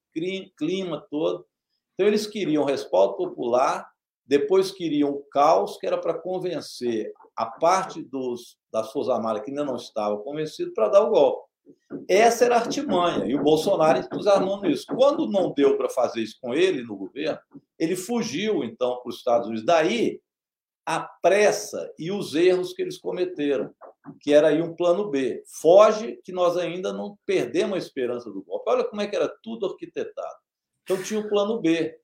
clima 0.58 1.06
todo. 1.08 1.46
Então, 1.94 2.08
eles 2.08 2.26
queriam 2.26 2.66
respaldo 2.66 3.16
popular, 3.16 3.88
depois 4.26 4.72
queriam 4.72 5.12
o 5.12 5.24
caos, 5.32 5.78
que 5.78 5.86
era 5.86 6.00
para 6.00 6.16
convencer 6.16 7.14
a 7.36 7.46
parte 7.46 8.02
dos, 8.02 8.58
das 8.74 8.92
Forças 8.92 9.14
Armadas 9.14 9.44
que 9.44 9.52
ainda 9.52 9.64
não 9.64 9.76
estava 9.76 10.18
convencido 10.18 10.74
para 10.74 10.90
dar 10.90 11.04
o 11.04 11.12
golpe. 11.12 11.52
Essa 12.08 12.46
era 12.46 12.56
a 12.56 12.60
artimanha, 12.62 13.26
e 13.26 13.36
o 13.36 13.44
Bolsonaro 13.44 14.00
entusiasmou 14.00 14.62
nisso. 14.62 14.88
Quando 14.88 15.30
não 15.30 15.54
deu 15.54 15.78
para 15.78 15.90
fazer 15.90 16.22
isso 16.22 16.40
com 16.42 16.56
ele 16.56 16.82
no 16.82 16.98
governo, 16.98 17.40
ele 17.78 17.96
fugiu, 17.96 18.64
então, 18.64 19.00
para 19.00 19.10
os 19.10 19.18
Estados 19.18 19.46
Unidos. 19.46 19.64
Daí, 19.64 20.20
a 20.86 21.00
pressa 21.00 21.92
e 21.98 22.12
os 22.12 22.34
erros 22.36 22.74
que 22.74 22.82
eles 22.82 22.98
cometeram, 22.98 23.74
que 24.20 24.34
era 24.34 24.50
aí 24.50 24.62
um 24.62 24.76
plano 24.76 25.10
B. 25.10 25.44
Foge 25.62 26.20
que 26.24 26.32
nós 26.32 26.58
ainda 26.58 26.92
não 26.92 27.18
perdemos 27.26 27.76
a 27.76 27.78
esperança 27.78 28.30
do 28.32 28.44
golpe. 28.44 28.70
Olha 28.70 28.84
como 28.84 29.02
é 29.02 29.08
que 29.08 29.16
era 29.16 29.32
tudo 29.44 29.68
arquitetado. 29.68 30.40
Então 30.84 31.02
tinha 31.02 31.20
o 31.20 31.30
plano 31.30 31.62
B. 31.62 31.98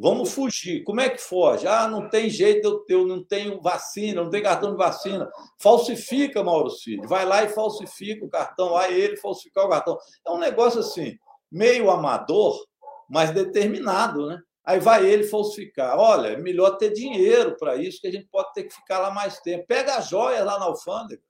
Vamos 0.00 0.32
fugir. 0.32 0.84
Como 0.84 1.00
é 1.00 1.08
que 1.08 1.18
foge? 1.18 1.66
Ah, 1.66 1.88
não 1.88 2.08
tem 2.08 2.30
jeito, 2.30 2.84
eu, 2.88 3.04
não 3.04 3.24
tenho 3.24 3.60
vacina, 3.60 4.22
não 4.22 4.30
tenho 4.30 4.44
cartão 4.44 4.70
de 4.70 4.76
vacina. 4.76 5.28
Falsifica, 5.60 6.42
Mauro 6.42 6.70
Cid. 6.70 7.04
Vai 7.06 7.24
lá 7.24 7.42
e 7.42 7.48
falsifica 7.48 8.24
o 8.24 8.30
cartão. 8.30 8.70
Vai 8.70 8.94
ele 8.94 9.16
falsificar 9.16 9.64
o 9.64 9.68
cartão. 9.68 9.98
É 10.24 10.30
um 10.30 10.38
negócio 10.38 10.80
assim, 10.80 11.18
meio 11.50 11.90
amador, 11.90 12.64
mas 13.10 13.32
determinado, 13.32 14.26
né? 14.28 14.38
Aí 14.68 14.78
vai 14.78 15.06
ele 15.06 15.24
falsificar. 15.24 15.98
Olha, 15.98 16.28
é 16.28 16.36
melhor 16.36 16.76
ter 16.76 16.92
dinheiro 16.92 17.56
para 17.56 17.76
isso, 17.76 18.02
que 18.02 18.06
a 18.06 18.12
gente 18.12 18.28
pode 18.30 18.52
ter 18.52 18.64
que 18.64 18.74
ficar 18.74 18.98
lá 18.98 19.10
mais 19.10 19.40
tempo. 19.40 19.66
Pega 19.66 19.96
as 19.96 20.10
joias 20.10 20.44
lá 20.44 20.58
na 20.58 20.66
alfândega. 20.66 21.22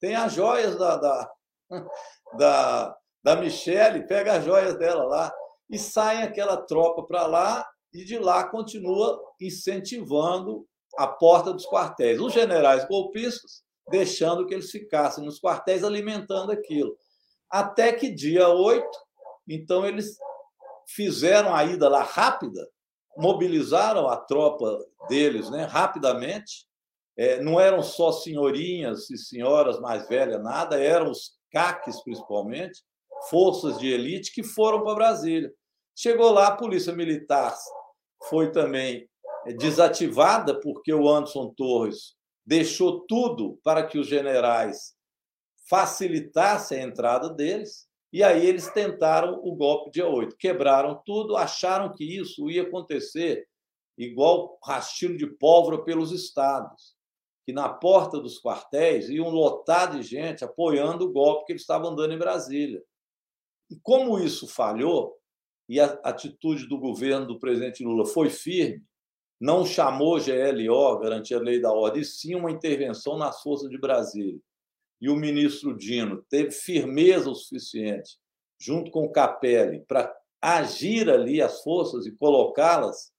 Tem 0.00 0.14
as 0.14 0.32
joias 0.32 0.74
da, 0.78 0.96
da, 0.96 1.30
da, 2.38 2.96
da 3.22 3.36
Michelle, 3.36 4.06
pega 4.06 4.38
as 4.38 4.44
joias 4.46 4.78
dela 4.78 5.04
lá. 5.04 5.30
E 5.68 5.78
sai 5.78 6.22
aquela 6.22 6.56
tropa 6.56 7.02
para 7.02 7.26
lá 7.26 7.68
e 7.92 8.06
de 8.06 8.18
lá 8.18 8.44
continua 8.44 9.22
incentivando 9.38 10.66
a 10.96 11.06
porta 11.06 11.52
dos 11.52 11.66
quartéis. 11.66 12.18
Os 12.18 12.32
generais 12.32 12.88
golpistas 12.88 13.62
deixando 13.90 14.46
que 14.46 14.54
eles 14.54 14.70
ficassem 14.70 15.22
nos 15.22 15.38
quartéis 15.38 15.84
alimentando 15.84 16.52
aquilo. 16.52 16.96
Até 17.50 17.92
que 17.92 18.10
dia 18.10 18.48
8, 18.48 18.82
então 19.46 19.84
eles 19.84 20.16
fizeram 20.86 21.54
a 21.54 21.62
ida 21.64 21.86
lá 21.86 22.02
rápida 22.02 22.66
mobilizaram 23.18 24.08
a 24.08 24.16
tropa 24.16 24.78
deles 25.08 25.50
né, 25.50 25.64
rapidamente. 25.64 26.66
É, 27.16 27.42
não 27.42 27.58
eram 27.58 27.82
só 27.82 28.12
senhorinhas 28.12 29.10
e 29.10 29.18
senhoras 29.18 29.80
mais 29.80 30.08
velhas, 30.08 30.40
nada, 30.40 30.80
eram 30.80 31.10
os 31.10 31.32
CACs, 31.50 32.00
principalmente, 32.04 32.80
forças 33.28 33.76
de 33.78 33.88
elite, 33.88 34.32
que 34.32 34.44
foram 34.44 34.84
para 34.84 34.94
Brasília. 34.94 35.52
Chegou 35.96 36.30
lá, 36.30 36.46
a 36.46 36.56
Polícia 36.56 36.92
Militar 36.92 37.56
foi 38.28 38.52
também 38.52 39.08
é, 39.46 39.52
desativada, 39.52 40.60
porque 40.60 40.94
o 40.94 41.08
Anderson 41.08 41.52
Torres 41.56 42.14
deixou 42.46 43.04
tudo 43.06 43.58
para 43.64 43.84
que 43.84 43.98
os 43.98 44.06
generais 44.06 44.94
facilitassem 45.68 46.78
a 46.78 46.84
entrada 46.84 47.28
deles. 47.28 47.87
E 48.12 48.22
aí 48.22 48.46
eles 48.46 48.68
tentaram 48.70 49.38
o 49.42 49.54
golpe 49.54 49.90
dia 49.90 50.08
8, 50.08 50.36
quebraram 50.36 51.00
tudo, 51.04 51.36
acharam 51.36 51.92
que 51.92 52.04
isso 52.04 52.50
ia 52.50 52.62
acontecer 52.62 53.46
igual 53.98 54.58
rastilho 54.64 55.16
de 55.16 55.26
pólvora 55.26 55.84
pelos 55.84 56.10
estados, 56.10 56.96
que 57.44 57.52
na 57.52 57.68
porta 57.68 58.18
dos 58.18 58.40
quartéis 58.40 59.10
iam 59.10 59.28
lotar 59.28 59.94
de 59.94 60.02
gente 60.02 60.44
apoiando 60.44 61.06
o 61.06 61.12
golpe 61.12 61.46
que 61.46 61.52
eles 61.52 61.62
estavam 61.62 61.94
dando 61.94 62.14
em 62.14 62.18
Brasília. 62.18 62.82
E 63.70 63.76
como 63.82 64.18
isso 64.18 64.46
falhou, 64.46 65.14
e 65.68 65.78
a 65.78 65.86
atitude 66.02 66.66
do 66.66 66.78
governo 66.78 67.26
do 67.26 67.38
presidente 67.38 67.84
Lula 67.84 68.06
foi 68.06 68.30
firme, 68.30 68.82
não 69.38 69.66
chamou 69.66 70.18
GLO, 70.18 70.98
garantia 70.98 71.36
a 71.36 71.40
lei 71.40 71.60
da 71.60 71.70
ordem, 71.70 72.00
e 72.00 72.04
sim 72.04 72.34
uma 72.34 72.50
intervenção 72.50 73.18
nas 73.18 73.42
forças 73.42 73.68
de 73.68 73.78
Brasília 73.78 74.40
e 75.00 75.08
o 75.08 75.16
ministro 75.16 75.76
Dino 75.76 76.24
teve 76.28 76.50
firmeza 76.50 77.30
o 77.30 77.34
suficiente, 77.34 78.16
junto 78.60 78.90
com 78.90 79.04
o 79.04 79.12
Capelli, 79.12 79.84
para 79.86 80.12
agir 80.40 81.08
ali 81.08 81.40
as 81.40 81.62
forças 81.62 82.06
e 82.06 82.12
colocá-las 82.12 83.12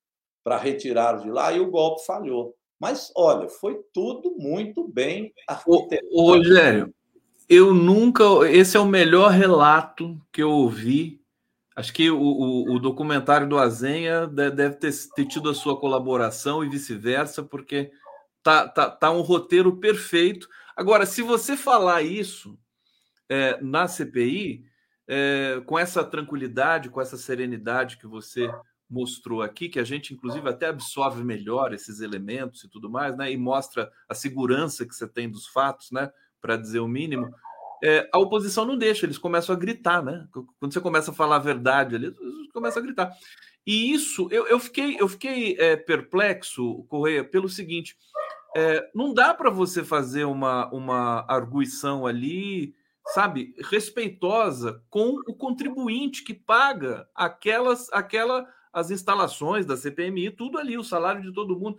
para 0.43 0.57
retirá-los 0.57 1.23
de 1.23 1.30
lá 1.30 1.51
e 1.51 1.60
o 1.60 1.69
golpe 1.69 2.06
falhou. 2.06 2.56
Mas, 2.80 3.11
olha, 3.15 3.49
foi 3.49 3.77
tudo 3.93 4.35
muito 4.38 4.88
bem 4.88 5.34
arquitetado. 5.47 6.07
Ô, 6.11 6.35
Rogério, 6.35 6.93
eu 7.47 7.73
nunca. 7.73 8.23
Esse 8.49 8.77
é 8.77 8.80
o 8.80 8.85
melhor 8.85 9.31
relato 9.31 10.19
que 10.31 10.41
eu 10.41 10.49
ouvi. 10.49 11.19
Acho 11.76 11.93
que 11.93 12.10
o, 12.10 12.19
o, 12.19 12.76
o 12.76 12.80
documentário 12.80 13.47
do 13.47 13.57
Azenha 13.57 14.27
deve 14.27 14.76
ter, 14.76 14.93
ter, 15.15 15.26
tido 15.26 15.49
a 15.49 15.53
sua 15.53 15.80
colaboração 15.80 16.64
e 16.64 16.69
vice-versa, 16.69 17.41
porque 17.41 17.91
tá, 18.43 18.68
tá, 18.68 18.89
tá 18.89 19.11
um 19.11 19.22
roteiro 19.22 19.77
perfeito. 19.77 20.47
Agora, 20.80 21.06
se 21.06 21.22
você 21.22 21.57
falar 21.57 22.03
isso 22.03 22.57
é, 23.27 23.61
na 23.61 23.85
CPI, 23.85 24.64
é, 25.06 25.61
com 25.65 25.77
essa 25.77 26.06
tranquilidade, 26.06 26.89
com 26.89 27.01
essa 27.01 27.18
serenidade 27.18 27.97
que 27.97 28.07
você 28.07 28.49
mostrou 28.89 29.41
aqui, 29.41 29.68
que 29.68 29.77
a 29.77 29.84
gente, 29.84 30.14
inclusive, 30.14 30.47
até 30.47 30.68
absorve 30.68 31.22
melhor 31.22 31.73
esses 31.73 31.99
elementos 31.99 32.64
e 32.64 32.69
tudo 32.69 32.89
mais, 32.89 33.18
né? 33.18 33.30
E 33.30 33.35
mostra 33.35 33.91
a 34.07 34.15
segurança 34.15 34.85
que 34.85 34.95
você 34.95 35.06
tem 35.06 35.30
dos 35.30 35.47
fatos, 35.47 35.91
né? 35.91 36.10
Para 36.39 36.56
dizer 36.56 36.80
o 36.80 36.88
mínimo. 36.88 37.30
É, 37.84 38.10
a 38.14 38.18
oposição 38.18 38.64
não 38.64 38.77
deixa, 38.77 39.06
eles 39.06 39.18
começam 39.18 39.53
a 39.53 39.60
gritar, 39.60 40.01
né? 40.01 40.30
Quando 40.31 40.73
você 40.73 40.80
começa 40.80 41.11
a 41.11 41.14
falar 41.14 41.35
a 41.35 41.39
verdade 41.39 41.97
ali, 41.97 42.06
eles 42.06 42.51
começam 42.53 42.81
a 42.81 42.85
gritar. 42.85 43.11
E 43.68 43.91
isso, 43.91 44.30
eu, 44.31 44.47
eu 44.47 44.61
fiquei, 44.61 44.95
eu 44.97 45.10
fiquei 45.10 45.57
é, 45.60 45.76
perplexo, 45.76 46.85
Correia, 46.85 47.22
pelo 47.22 47.49
seguinte: 47.49 47.97
é, 48.56 48.90
não 48.94 49.14
dá 49.14 49.34
para 49.34 49.50
você 49.50 49.84
fazer 49.84 50.26
uma, 50.26 50.70
uma 50.74 51.26
arguição 51.28 52.06
ali, 52.06 52.76
sabe, 53.14 53.54
respeitosa 53.70 54.84
com 54.90 55.16
o 55.28 55.34
contribuinte 55.34 56.24
que 56.24 56.34
paga 56.34 57.08
aquelas, 57.16 57.92
aquela 57.92 58.48
as 58.72 58.92
instalações 58.92 59.66
da 59.66 59.76
CPMI, 59.76 60.32
tudo 60.32 60.58
ali, 60.58 60.78
o 60.78 60.84
salário 60.84 61.22
de 61.22 61.34
todo 61.34 61.58
mundo. 61.60 61.78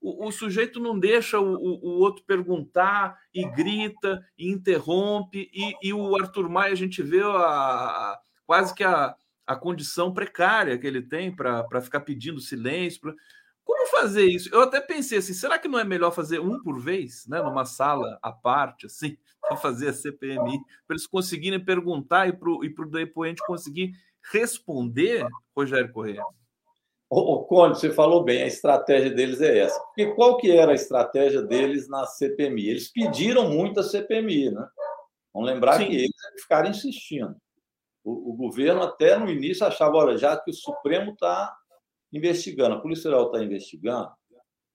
O, 0.00 0.28
o 0.28 0.32
sujeito 0.32 0.78
não 0.78 0.98
deixa 0.98 1.40
o, 1.40 1.54
o, 1.54 1.98
outro 1.98 2.24
perguntar 2.24 3.18
e 3.34 3.44
grita 3.50 4.24
e 4.38 4.48
interrompe, 4.48 5.50
e, 5.52 5.74
e 5.82 5.92
o 5.92 6.16
Arthur 6.20 6.48
Maia, 6.48 6.72
a 6.72 6.76
gente 6.76 7.02
vê 7.02 7.20
a, 7.20 7.28
a, 7.28 8.20
quase 8.46 8.74
que 8.74 8.84
a, 8.84 9.14
a 9.46 9.56
condição 9.56 10.14
precária 10.14 10.78
que 10.78 10.86
ele 10.86 11.02
tem 11.02 11.34
para 11.34 11.64
para 11.64 11.80
ficar 11.80 12.00
pedindo 12.00 12.40
silêncio. 12.40 13.00
Pra... 13.00 13.14
Como 13.64 13.86
fazer 13.88 14.24
isso? 14.24 14.48
Eu 14.52 14.62
até 14.62 14.80
pensei 14.80 15.18
assim, 15.18 15.32
será 15.32 15.58
que 15.58 15.68
não 15.68 15.78
é 15.78 15.84
melhor 15.84 16.10
fazer 16.10 16.40
um 16.40 16.62
por 16.62 16.80
vez, 16.80 17.26
né, 17.26 17.40
numa 17.42 17.64
sala 17.64 18.18
à 18.22 18.32
parte, 18.32 18.86
assim, 18.86 19.16
para 19.40 19.56
fazer 19.56 19.88
a 19.88 19.92
CPMI, 19.92 20.58
para 20.86 20.94
eles 20.94 21.06
conseguirem 21.06 21.64
perguntar 21.64 22.28
e 22.28 22.32
para 22.32 22.50
o 22.50 22.90
depoente 22.90 23.44
conseguir 23.46 23.92
responder, 24.32 25.26
Rogério 25.56 25.92
Correia? 25.92 26.22
O 27.12 27.42
Conde, 27.42 27.80
você 27.80 27.90
falou 27.90 28.22
bem, 28.22 28.42
a 28.42 28.46
estratégia 28.46 29.10
deles 29.10 29.40
é 29.40 29.58
essa. 29.58 29.80
Porque 29.80 30.14
qual 30.14 30.36
que 30.36 30.52
era 30.52 30.70
a 30.70 30.76
estratégia 30.76 31.42
deles 31.42 31.88
na 31.88 32.06
CPMI? 32.06 32.68
Eles 32.68 32.92
pediram 32.92 33.50
muito 33.50 33.80
a 33.80 33.82
CPMI, 33.82 34.52
né? 34.52 34.64
Vamos 35.34 35.50
lembrar 35.50 35.78
Sim. 35.78 35.88
que 35.88 35.96
eles 35.96 36.10
ficaram 36.40 36.70
insistindo. 36.70 37.34
O, 38.04 38.30
o, 38.30 38.36
governo 38.36 38.82
até 38.82 39.18
no 39.18 39.28
início 39.28 39.66
achava, 39.66 39.96
olha, 39.96 40.16
já 40.16 40.36
que 40.36 40.52
o 40.52 40.54
Supremo 40.54 41.12
está 41.12 41.52
investigando, 42.12 42.76
a 42.76 42.80
Polícia 42.80 43.04
Federal 43.04 43.26
está 43.26 43.42
investigando, 43.42 44.10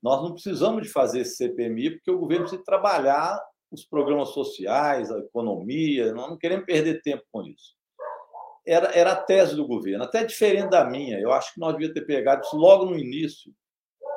nós 0.01 0.21
não 0.21 0.33
precisamos 0.33 0.83
de 0.83 0.89
fazer 0.89 1.21
esse 1.21 1.35
CPMI 1.35 1.91
porque 1.91 2.11
o 2.11 2.19
governo 2.19 2.43
precisa 2.43 2.63
trabalhar 2.63 3.41
os 3.71 3.83
programas 3.83 4.29
sociais, 4.29 5.11
a 5.11 5.19
economia, 5.19 6.13
nós 6.13 6.29
não 6.29 6.37
queremos 6.37 6.65
perder 6.65 7.01
tempo 7.01 7.23
com 7.31 7.43
isso 7.43 7.75
era, 8.65 8.87
era 8.97 9.11
a 9.11 9.15
tese 9.15 9.55
do 9.55 9.67
governo, 9.67 10.03
até 10.03 10.23
diferente 10.23 10.69
da 10.69 10.83
minha. 10.83 11.19
Eu 11.19 11.31
acho 11.31 11.53
que 11.53 11.59
nós 11.59 11.73
devíamos 11.73 11.93
ter 11.93 12.05
pegado 12.05 12.41
isso 12.41 12.57
logo 12.57 12.85
no 12.85 12.97
início, 12.97 13.53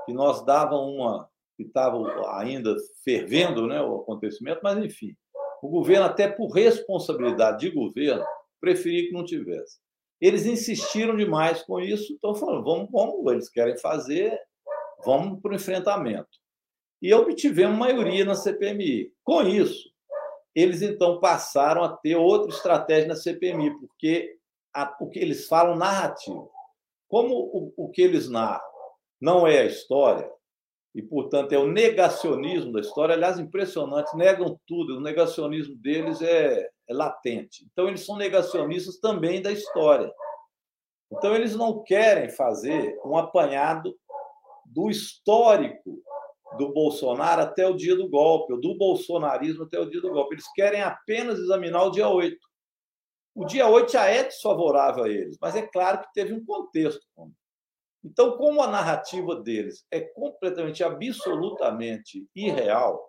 que 0.06 0.12
nós 0.12 0.44
dávamos 0.44 0.94
uma. 0.94 1.28
que 1.56 1.64
estava 1.64 1.98
ainda 2.38 2.74
fervendo 3.04 3.66
né, 3.66 3.80
o 3.82 3.96
acontecimento, 3.96 4.60
mas 4.62 4.78
enfim. 4.78 5.14
O 5.62 5.68
governo, 5.68 6.06
até 6.06 6.28
por 6.28 6.50
responsabilidade 6.50 7.60
de 7.60 7.70
governo, 7.70 8.24
preferia 8.60 9.06
que 9.06 9.12
não 9.12 9.24
tivesse. 9.24 9.78
Eles 10.20 10.46
insistiram 10.46 11.16
demais 11.16 11.62
com 11.62 11.80
isso, 11.80 12.12
então 12.12 12.34
falando, 12.34 12.64
vamos, 12.64 12.90
vamos, 12.90 13.32
eles 13.32 13.48
querem 13.48 13.78
fazer, 13.78 14.38
vamos 15.04 15.40
para 15.40 15.52
o 15.52 15.54
enfrentamento. 15.54 16.28
E 17.00 17.14
obtivemos 17.14 17.78
maioria 17.78 18.24
na 18.24 18.34
CPMI. 18.34 19.12
Com 19.22 19.42
isso, 19.42 19.88
eles 20.54 20.82
então 20.82 21.20
passaram 21.20 21.84
a 21.84 21.96
ter 21.96 22.16
outra 22.16 22.50
estratégia 22.50 23.08
na 23.08 23.14
CPMI, 23.14 23.78
porque 23.78 24.36
a, 24.74 24.96
o 25.00 25.08
que 25.08 25.20
eles 25.20 25.46
falam 25.46 25.76
narrativo. 25.76 26.50
Como 27.06 27.34
o, 27.34 27.72
o 27.76 27.90
que 27.90 28.02
eles 28.02 28.28
narram 28.28 28.60
não 29.20 29.46
é 29.46 29.60
a 29.60 29.66
história, 29.66 30.28
e, 30.94 31.02
portanto, 31.02 31.52
é 31.52 31.58
o 31.58 31.70
negacionismo 31.70 32.72
da 32.72 32.80
história. 32.80 33.14
Aliás, 33.14 33.38
impressionante, 33.38 34.16
negam 34.16 34.58
tudo, 34.66 34.96
o 34.96 35.00
negacionismo 35.00 35.76
deles 35.76 36.20
é, 36.20 36.54
é, 36.54 36.70
latente. 36.92 37.66
Então, 37.72 37.88
eles 37.88 38.04
são 38.04 38.16
negacionistas 38.16 38.98
também 38.98 39.42
da 39.42 39.52
história. 39.52 40.12
Então, 41.10 41.34
eles 41.34 41.54
não 41.54 41.82
querem 41.82 42.28
fazer 42.28 42.98
um 43.04 43.16
apanhado 43.16 43.94
do 44.66 44.90
histórico 44.90 46.02
do 46.56 46.72
Bolsonaro 46.72 47.42
até 47.42 47.66
o 47.66 47.74
dia 47.74 47.96
do 47.96 48.08
golpe, 48.08 48.52
ou 48.52 48.60
do 48.60 48.76
bolsonarismo 48.76 49.64
até 49.64 49.78
o 49.78 49.88
dia 49.88 50.00
do 50.00 50.10
golpe. 50.10 50.34
Eles 50.34 50.50
querem 50.52 50.82
apenas 50.82 51.38
examinar 51.38 51.84
o 51.84 51.90
dia 51.90 52.08
8. 52.08 52.36
O 53.34 53.44
dia 53.44 53.68
8 53.68 53.92
já 53.92 54.06
é 54.06 54.24
desfavorável 54.24 55.04
a 55.04 55.08
eles, 55.08 55.38
mas 55.40 55.54
é 55.54 55.62
claro 55.62 56.00
que 56.00 56.12
teve 56.12 56.32
um 56.32 56.44
contexto. 56.44 57.06
Então, 58.04 58.36
como 58.36 58.62
a 58.62 58.66
narrativa 58.66 59.36
deles 59.36 59.86
é 59.90 60.00
completamente, 60.00 60.82
absolutamente 60.82 62.26
irreal, 62.34 63.08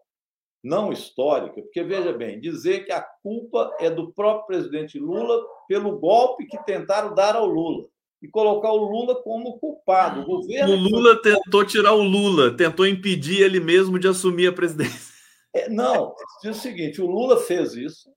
não 0.63 0.91
histórica, 0.91 1.61
porque 1.61 1.83
veja 1.83 2.11
bem, 2.11 2.39
dizer 2.39 2.85
que 2.85 2.91
a 2.91 3.01
culpa 3.01 3.75
é 3.79 3.89
do 3.89 4.11
próprio 4.11 4.47
presidente 4.47 4.99
Lula 4.99 5.41
pelo 5.67 5.97
golpe 5.99 6.45
que 6.45 6.61
tentaram 6.65 7.15
dar 7.15 7.35
ao 7.35 7.45
Lula 7.45 7.87
e 8.21 8.27
colocar 8.27 8.71
o 8.71 8.89
Lula 8.89 9.21
como 9.23 9.57
culpado. 9.59 10.21
O, 10.21 10.25
governo 10.25 10.73
o 10.73 10.77
Lula 10.77 11.21
tentou 11.21 11.65
tirar 11.65 11.93
o 11.93 12.03
Lula, 12.03 12.55
tentou 12.55 12.85
impedir 12.85 13.41
ele 13.41 13.59
mesmo 13.59 13.97
de 13.97 14.07
assumir 14.07 14.47
a 14.47 14.53
presidência. 14.53 15.13
É, 15.53 15.69
não, 15.69 16.13
diz 16.43 16.57
o 16.57 16.61
seguinte: 16.61 17.01
o 17.01 17.07
Lula 17.07 17.39
fez 17.39 17.73
isso 17.73 18.11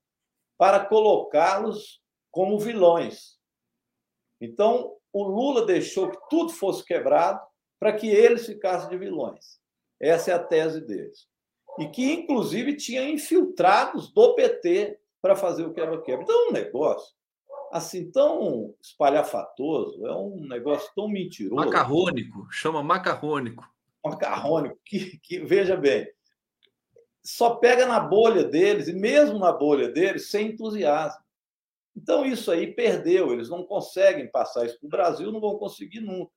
para 0.57 0.85
colocá-los 0.85 1.99
como 2.29 2.59
vilões. 2.59 3.37
Então, 4.39 4.97
o 5.11 5.23
Lula 5.23 5.65
deixou 5.65 6.09
que 6.09 6.17
tudo 6.29 6.51
fosse 6.51 6.83
quebrado 6.83 7.39
para 7.79 7.93
que 7.93 8.07
eles 8.07 8.45
ficassem 8.45 8.89
de 8.89 8.97
vilões. 8.97 9.59
Essa 9.99 10.31
é 10.31 10.33
a 10.33 10.43
tese 10.43 10.81
deles. 10.81 11.27
E 11.79 11.87
que, 11.87 12.11
inclusive, 12.13 12.75
tinha 12.75 13.09
infiltrados 13.09 14.11
do 14.11 14.35
PT 14.35 14.99
para 15.21 15.35
fazer 15.35 15.63
o 15.63 15.73
quebra-quebra. 15.73 16.23
Então, 16.23 16.45
é 16.45 16.49
um 16.49 16.51
negócio 16.51 17.13
assim 17.71 18.11
tão 18.11 18.75
espalhafatoso, 18.79 20.05
é 20.05 20.15
um 20.15 20.45
negócio 20.47 20.91
tão 20.95 21.07
mentiroso. 21.07 21.55
Macarrônico, 21.55 22.47
chama 22.51 22.83
macarrônico. 22.83 23.67
Macarrônico, 24.05 24.77
que, 24.85 25.17
que 25.17 25.39
veja 25.39 25.75
bem, 25.75 26.07
só 27.23 27.55
pega 27.55 27.87
na 27.87 27.99
bolha 27.99 28.43
deles, 28.43 28.87
e 28.87 28.93
mesmo 28.93 29.39
na 29.39 29.51
bolha 29.51 29.89
deles, 29.89 30.29
sem 30.29 30.49
entusiasmo. 30.49 31.23
Então, 31.95 32.23
isso 32.25 32.51
aí 32.51 32.73
perdeu, 32.73 33.33
eles 33.33 33.49
não 33.49 33.63
conseguem 33.65 34.29
passar 34.29 34.65
isso 34.65 34.77
para 34.79 34.87
o 34.87 34.91
Brasil, 34.91 35.31
não 35.31 35.41
vão 35.41 35.57
conseguir 35.57 36.01
nunca. 36.01 36.31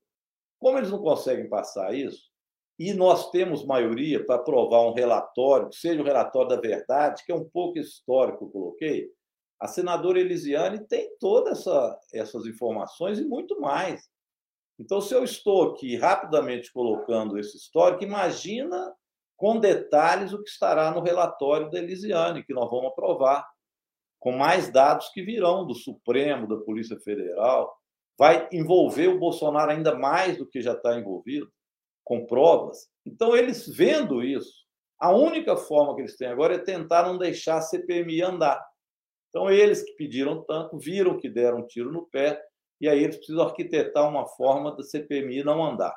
Como 0.58 0.78
eles 0.78 0.90
não 0.90 1.02
conseguem 1.02 1.48
passar 1.50 1.94
isso, 1.94 2.30
e 2.78 2.92
nós 2.92 3.30
temos 3.30 3.64
maioria 3.64 4.24
para 4.24 4.36
aprovar 4.36 4.82
um 4.82 4.92
relatório, 4.92 5.68
que 5.70 5.76
seja 5.76 6.00
o 6.00 6.02
um 6.02 6.06
relatório 6.06 6.48
da 6.48 6.60
verdade, 6.60 7.24
que 7.24 7.32
é 7.32 7.34
um 7.34 7.48
pouco 7.48 7.78
histórico, 7.78 8.44
eu 8.44 8.50
coloquei, 8.50 9.08
a 9.58 9.66
senadora 9.66 10.20
Elisiane 10.20 10.86
tem 10.86 11.08
todas 11.18 11.60
essa, 11.60 11.98
essas 12.12 12.46
informações 12.46 13.18
e 13.18 13.24
muito 13.24 13.58
mais. 13.58 14.06
Então, 14.78 15.00
se 15.00 15.14
eu 15.14 15.24
estou 15.24 15.70
aqui 15.70 15.96
rapidamente 15.96 16.70
colocando 16.70 17.38
esse 17.38 17.56
histórico, 17.56 18.04
imagina 18.04 18.94
com 19.36 19.58
detalhes 19.58 20.34
o 20.34 20.42
que 20.42 20.50
estará 20.50 20.90
no 20.90 21.00
relatório 21.00 21.70
da 21.70 21.78
Elisiane, 21.78 22.44
que 22.44 22.52
nós 22.52 22.68
vamos 22.70 22.88
aprovar 22.88 23.46
com 24.18 24.32
mais 24.32 24.70
dados 24.70 25.08
que 25.10 25.22
virão 25.22 25.66
do 25.66 25.74
Supremo, 25.74 26.46
da 26.46 26.56
Polícia 26.56 26.98
Federal, 27.00 27.74
vai 28.18 28.48
envolver 28.52 29.08
o 29.08 29.18
Bolsonaro 29.18 29.70
ainda 29.70 29.94
mais 29.94 30.36
do 30.36 30.46
que 30.46 30.60
já 30.60 30.72
está 30.72 30.98
envolvido, 30.98 31.50
com 32.06 32.24
provas. 32.24 32.88
Então, 33.04 33.36
eles 33.36 33.66
vendo 33.66 34.22
isso, 34.22 34.64
a 34.98 35.10
única 35.10 35.56
forma 35.56 35.94
que 35.96 36.02
eles 36.02 36.16
têm 36.16 36.28
agora 36.28 36.54
é 36.54 36.58
tentar 36.58 37.02
não 37.02 37.18
deixar 37.18 37.58
a 37.58 37.60
CPMI 37.60 38.22
andar. 38.22 38.64
Então, 39.28 39.50
eles 39.50 39.82
que 39.82 39.92
pediram 39.96 40.44
tanto, 40.44 40.78
viram 40.78 41.18
que 41.18 41.28
deram 41.28 41.58
um 41.58 41.66
tiro 41.66 41.90
no 41.90 42.06
pé, 42.06 42.40
e 42.80 42.88
aí 42.88 43.02
eles 43.02 43.16
precisam 43.16 43.42
arquitetar 43.42 44.08
uma 44.08 44.26
forma 44.26 44.74
da 44.76 44.84
CPMI 44.84 45.42
não 45.42 45.64
andar. 45.64 45.94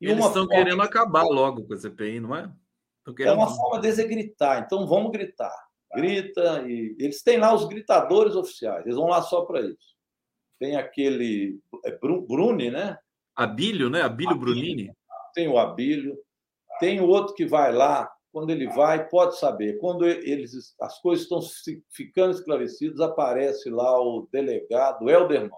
E 0.00 0.06
eles 0.06 0.24
estão 0.24 0.46
forma... 0.46 0.64
querendo 0.64 0.80
acabar 0.80 1.24
logo 1.24 1.66
com 1.66 1.74
a 1.74 1.76
CPI, 1.76 2.20
não 2.20 2.36
é? 2.36 2.48
Querendo... 3.16 3.32
É 3.32 3.34
uma 3.34 3.48
forma 3.48 3.80
deles 3.80 3.98
é 3.98 4.04
gritar, 4.04 4.62
então 4.62 4.86
vamos 4.86 5.10
gritar 5.10 5.52
grita 5.94 6.64
e 6.68 6.94
eles 6.98 7.22
têm 7.22 7.38
lá 7.38 7.54
os 7.54 7.66
gritadores 7.66 8.34
oficiais. 8.34 8.84
Eles 8.84 8.96
vão 8.96 9.06
lá 9.06 9.22
só 9.22 9.42
para 9.42 9.60
isso. 9.60 9.96
Tem 10.58 10.76
aquele 10.76 11.58
é 11.84 11.96
Bruni, 11.98 12.70
né? 12.70 12.98
Abílio, 13.34 13.88
né? 13.88 14.02
Abílio, 14.02 14.32
Abílio 14.32 14.54
Brunini. 14.54 14.92
Tem 15.34 15.48
o 15.48 15.58
Abílio. 15.58 16.16
Tem 16.80 17.00
o 17.00 17.08
outro 17.08 17.34
que 17.34 17.44
vai 17.44 17.72
lá, 17.72 18.08
quando 18.32 18.50
ele 18.50 18.68
vai, 18.68 19.08
pode 19.08 19.38
saber. 19.38 19.78
Quando 19.78 20.06
eles, 20.06 20.74
as 20.80 21.00
coisas 21.00 21.24
estão 21.24 21.40
ficando 21.90 22.32
esclarecidas, 22.32 23.00
aparece 23.00 23.68
lá 23.70 24.00
o 24.00 24.28
delegado 24.30 25.08
Helderman. 25.08 25.50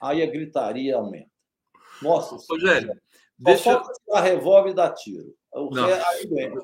Aí 0.00 0.22
a 0.22 0.26
gritaria 0.26 0.96
aumenta. 0.96 1.30
Nossa, 2.00 2.36
Rogério, 2.48 2.94
deixa 3.38 3.82
a 4.12 4.20
revólver 4.20 4.70
e 4.70 4.74
dá 4.74 4.90
tiro. 4.90 5.34
Não, 5.52 5.88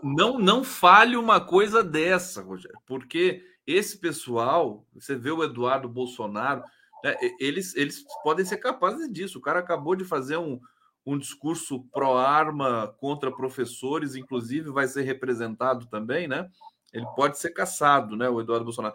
não, 0.03 0.39
não 0.39 0.65
fale 0.65 1.17
uma 1.17 1.41
coisa 1.41 1.83
dessa, 1.83 2.43
Rogério, 2.43 2.79
porque 2.87 3.43
esse 3.67 3.99
pessoal, 3.99 4.87
você 4.93 5.17
vê 5.17 5.31
o 5.31 5.43
Eduardo 5.43 5.89
Bolsonaro, 5.89 6.63
né, 7.03 7.17
eles, 7.41 7.75
eles 7.75 8.05
podem 8.23 8.45
ser 8.45 8.59
capazes 8.59 9.11
disso. 9.11 9.39
O 9.39 9.43
cara 9.43 9.59
acabou 9.59 9.97
de 9.97 10.05
fazer 10.05 10.37
um, 10.37 10.61
um 11.07 11.19
discurso 11.19 11.85
pró-arma 11.93 12.95
contra 12.99 13.31
professores, 13.31 14.15
inclusive 14.15 14.71
vai 14.71 14.87
ser 14.87 15.03
representado 15.03 15.87
também, 15.87 16.27
né? 16.27 16.49
Ele 16.93 17.07
pode 17.15 17.39
ser 17.39 17.51
caçado, 17.51 18.17
né? 18.17 18.29
O 18.29 18.41
Eduardo 18.41 18.65
Bolsonaro. 18.65 18.95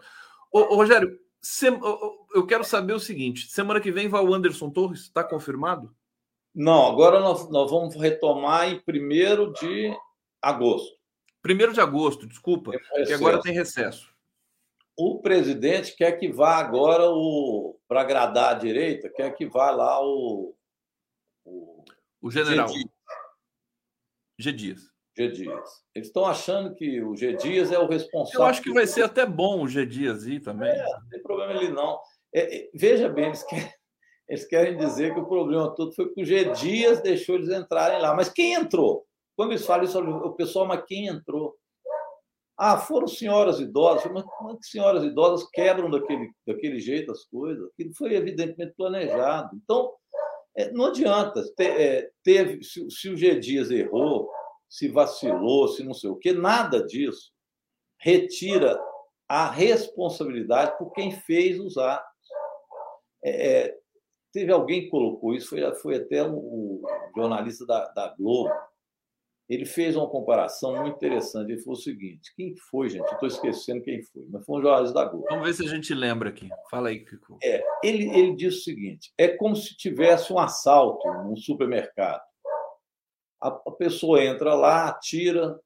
Ô, 0.50 0.60
ô 0.60 0.76
Rogério, 0.76 1.18
eu 2.34 2.46
quero 2.46 2.64
saber 2.64 2.92
o 2.92 3.00
seguinte: 3.00 3.48
semana 3.48 3.80
que 3.80 3.92
vem 3.92 4.08
vai 4.08 4.22
o 4.22 4.34
Anderson 4.34 4.70
Torres? 4.70 5.02
Está 5.02 5.22
confirmado? 5.22 5.94
Não, 6.54 6.86
agora 6.86 7.20
nós, 7.20 7.48
nós 7.48 7.70
vamos 7.70 7.94
retomar 7.94 8.68
em 8.68 8.76
1 8.76 9.52
de 9.52 9.96
agosto. 10.42 10.98
1 11.46 11.72
de 11.72 11.80
agosto, 11.80 12.26
desculpa, 12.26 12.72
que 13.06 13.12
agora 13.12 13.40
tem 13.40 13.54
recesso. 13.54 14.10
O 14.96 15.20
presidente 15.20 15.96
quer 15.96 16.12
que 16.12 16.30
vá 16.30 16.56
agora 16.56 17.08
o 17.08 17.78
para 17.88 18.02
agradar 18.02 18.50
a 18.50 18.58
direita, 18.58 19.08
quer 19.08 19.34
que 19.34 19.46
vá 19.46 19.70
lá 19.70 20.04
o 20.04 20.54
o, 22.20 22.30
general 22.30 22.68
G. 24.38 24.52
Dias. 24.52 24.90
G. 25.16 25.28
Dias. 25.28 25.68
Eles 25.94 26.08
estão 26.08 26.24
achando 26.24 26.74
que 26.74 27.02
o 27.02 27.16
G. 27.16 27.34
Dias 27.34 27.70
é 27.70 27.78
o 27.78 27.86
responsável. 27.86 28.40
Eu 28.40 28.46
acho 28.46 28.62
que 28.62 28.72
vai 28.72 28.86
ser 28.86 29.02
até 29.02 29.26
bom 29.26 29.62
o 29.62 29.68
G. 29.68 29.84
Dias 29.84 30.26
ir 30.26 30.40
também. 30.40 30.70
É, 30.70 30.82
não 30.82 31.08
tem 31.08 31.22
problema 31.22 31.52
ele 31.52 31.70
não. 31.70 32.00
É, 32.34 32.58
é, 32.58 32.70
veja 32.72 33.08
bem, 33.08 33.26
eles 33.26 33.42
querem, 33.42 33.72
eles 34.28 34.44
querem 34.46 34.76
dizer 34.78 35.12
que 35.12 35.20
o 35.20 35.26
problema 35.26 35.74
todo 35.74 35.92
foi 35.92 36.12
que 36.12 36.22
o 36.22 36.24
G. 36.24 36.52
Dias 36.52 37.02
deixou 37.02 37.36
eles 37.36 37.50
entrarem 37.50 38.00
lá. 38.00 38.14
Mas 38.14 38.28
quem 38.28 38.54
entrou? 38.54 39.06
Quando 39.36 39.52
eles 39.52 39.66
falam 39.66 39.84
isso, 39.84 39.98
o 39.98 40.34
pessoal, 40.34 40.66
mas 40.66 40.84
quem 40.86 41.06
entrou? 41.06 41.56
Ah, 42.58 42.76
foram 42.76 43.06
senhoras 43.06 43.58
idosas. 43.58 44.10
Mas 44.12 44.22
como 44.22 44.52
é 44.52 44.56
que 44.56 44.66
senhoras 44.66 45.02
idosas 45.02 45.48
quebram 45.50 45.90
daquele, 45.90 46.30
daquele 46.46 46.78
jeito 46.78 47.10
as 47.10 47.24
coisas? 47.24 47.66
Aquilo 47.72 47.94
foi 47.94 48.14
evidentemente 48.14 48.74
planejado. 48.76 49.56
Então, 49.56 49.92
não 50.72 50.86
adianta. 50.86 51.42
É, 51.58 52.10
teve, 52.22 52.62
se, 52.62 53.08
o 53.08 53.16
G. 53.16 53.38
Dias 53.38 53.70
errou, 53.70 54.30
se 54.68 54.88
vacilou, 54.88 55.68
se 55.68 55.82
não 55.82 55.94
sei 55.94 56.10
o 56.10 56.16
quê, 56.16 56.32
nada 56.32 56.84
disso 56.84 57.32
retira 58.00 58.80
a 59.28 59.50
responsabilidade 59.50 60.76
por 60.78 60.92
quem 60.92 61.12
fez 61.12 61.60
os 61.60 61.76
atos. 61.76 62.08
É, 63.22 63.58
é 63.58 63.80
teve 64.32 64.52
alguém 64.52 64.82
que 64.82 64.90
colocou 64.90 65.34
isso, 65.34 65.48
foi, 65.48 65.74
foi 65.76 65.96
até 65.96 66.22
o, 66.22 66.34
o 66.34 66.82
jornalista 67.14 67.66
da, 67.66 67.88
da, 67.88 68.14
Globo. 68.16 68.52
Ele 69.50 69.66
fez 69.66 69.96
uma 69.96 70.08
comparação 70.08 70.76
muito 70.76 70.94
interessante. 70.94 71.50
Ele 71.50 71.60
falou 71.60 71.76
o 71.76 71.82
seguinte: 71.82 72.32
quem 72.36 72.54
foi, 72.70 72.88
gente? 72.88 73.12
Estou 73.12 73.26
esquecendo 73.26 73.82
quem 73.82 74.00
foi, 74.00 74.24
mas 74.30 74.46
foi 74.46 74.60
um 74.60 74.62
jornalista 74.62 74.94
da 74.94 75.04
Globo. 75.06 75.26
Vamos 75.28 75.44
ver 75.44 75.54
se 75.54 75.64
a 75.64 75.68
gente 75.68 75.92
lembra 75.92 76.28
aqui. 76.28 76.48
Fala 76.70 76.90
aí, 76.90 77.04
Kiko. 77.04 77.36
É, 77.42 77.60
ele, 77.82 78.08
ele 78.16 78.36
disse 78.36 78.58
o 78.58 78.62
seguinte: 78.62 79.12
é 79.18 79.26
como 79.26 79.56
se 79.56 79.76
tivesse 79.76 80.32
um 80.32 80.38
assalto 80.38 81.04
num 81.24 81.34
supermercado. 81.34 82.22
A, 83.42 83.48
a 83.48 83.72
pessoa 83.72 84.22
entra 84.22 84.54
lá, 84.54 84.88
atira, 84.88 85.58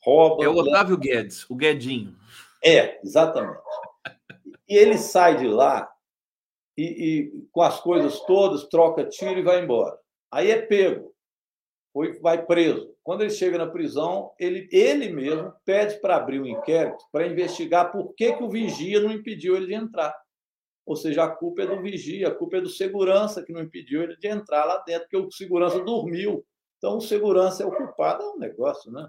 rouba. 0.00 0.44
É 0.44 0.48
o 0.48 0.54
Otávio 0.54 0.96
Guedes, 0.96 1.44
o 1.50 1.56
Guedinho. 1.56 2.16
É, 2.64 3.00
exatamente. 3.02 3.58
E 4.68 4.76
ele 4.76 4.96
sai 4.96 5.38
de 5.38 5.48
lá 5.48 5.90
e, 6.78 6.84
e, 6.84 7.48
com 7.50 7.60
as 7.60 7.80
coisas 7.80 8.20
todas, 8.20 8.68
troca 8.68 9.04
tiro 9.04 9.40
e 9.40 9.42
vai 9.42 9.64
embora. 9.64 9.98
Aí 10.30 10.50
é 10.50 10.62
pego, 10.62 11.11
foi, 11.92 12.18
vai 12.20 12.44
preso. 12.44 12.94
Quando 13.02 13.20
ele 13.20 13.30
chega 13.30 13.58
na 13.58 13.66
prisão, 13.66 14.32
ele, 14.38 14.68
ele 14.72 15.10
mesmo 15.10 15.52
pede 15.64 16.00
para 16.00 16.16
abrir 16.16 16.40
um 16.40 16.46
inquérito 16.46 17.04
para 17.12 17.26
investigar 17.26 17.92
por 17.92 18.14
que, 18.14 18.32
que 18.32 18.42
o 18.42 18.48
vigia 18.48 19.00
não 19.00 19.12
impediu 19.12 19.56
ele 19.56 19.66
de 19.66 19.74
entrar. 19.74 20.14
Ou 20.86 20.96
seja, 20.96 21.24
a 21.24 21.28
culpa 21.28 21.62
é 21.62 21.66
do 21.66 21.80
vigia, 21.80 22.28
a 22.28 22.34
culpa 22.34 22.56
é 22.56 22.60
do 22.60 22.68
segurança 22.68 23.42
que 23.42 23.52
não 23.52 23.60
impediu 23.60 24.02
ele 24.02 24.16
de 24.16 24.26
entrar 24.26 24.64
lá 24.64 24.82
dentro, 24.84 25.02
porque 25.02 25.16
o 25.16 25.30
segurança 25.30 25.78
dormiu. 25.80 26.44
Então, 26.78 26.96
o 26.96 27.00
segurança 27.00 27.62
é 27.62 27.66
o 27.66 27.70
culpado, 27.70 28.22
é 28.22 28.30
um 28.30 28.38
negócio, 28.38 28.90
né? 28.90 29.08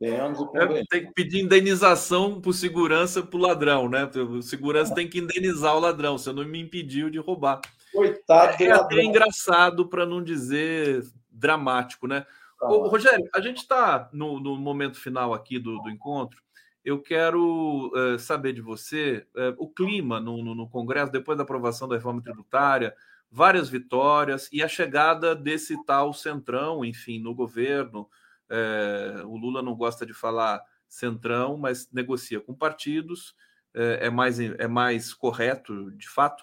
Tenhamos 0.00 0.40
o 0.40 0.50
é, 0.56 0.82
tem 0.88 1.06
que 1.06 1.12
pedir 1.12 1.40
indenização 1.40 2.40
por 2.40 2.52
segurança 2.52 3.20
para 3.20 3.36
o 3.36 3.42
ladrão, 3.42 3.88
né? 3.88 4.04
O 4.04 4.40
segurança 4.42 4.94
tem 4.94 5.08
que 5.08 5.18
indenizar 5.18 5.76
o 5.76 5.80
ladrão. 5.80 6.16
Você 6.16 6.32
não 6.32 6.44
me 6.44 6.60
impediu 6.60 7.10
de 7.10 7.18
roubar. 7.18 7.60
Coitado. 7.92 8.62
É 8.62 8.70
até 8.70 9.02
engraçado, 9.02 9.88
para 9.88 10.06
não 10.06 10.22
dizer 10.22 11.02
dramático, 11.38 12.06
né? 12.06 12.26
Tá 12.58 12.68
Ô, 12.68 12.88
Rogério, 12.88 13.28
a 13.34 13.40
gente 13.40 13.58
está 13.58 14.08
no, 14.12 14.40
no, 14.40 14.56
momento 14.56 15.00
final 15.00 15.32
aqui 15.32 15.58
do, 15.58 15.78
do 15.78 15.90
encontro. 15.90 16.42
Eu 16.84 17.00
quero 17.00 17.92
uh, 17.94 18.18
saber 18.18 18.52
de 18.52 18.60
você 18.60 19.26
uh, 19.34 19.54
o 19.58 19.68
clima 19.68 20.20
no, 20.20 20.42
no, 20.42 20.54
no 20.54 20.68
Congresso, 20.68 21.12
depois 21.12 21.36
da 21.36 21.44
aprovação 21.44 21.86
da 21.86 21.96
reforma 21.96 22.22
tributária, 22.22 22.94
várias 23.30 23.68
vitórias 23.68 24.48
e 24.52 24.62
a 24.62 24.68
chegada 24.68 25.34
desse 25.34 25.84
tal 25.84 26.12
centrão, 26.12 26.84
enfim, 26.84 27.18
no 27.20 27.34
governo. 27.34 28.08
É, 28.50 29.22
o 29.26 29.36
Lula 29.36 29.60
não 29.60 29.74
gosta 29.74 30.06
de 30.06 30.14
falar 30.14 30.62
centrão, 30.88 31.56
mas 31.58 31.90
negocia 31.92 32.40
com 32.40 32.54
partidos, 32.54 33.34
é, 33.74 34.06
é 34.06 34.10
mais, 34.10 34.40
é 34.40 34.66
mais 34.66 35.12
correto, 35.12 35.90
de 35.92 36.08
fato. 36.08 36.42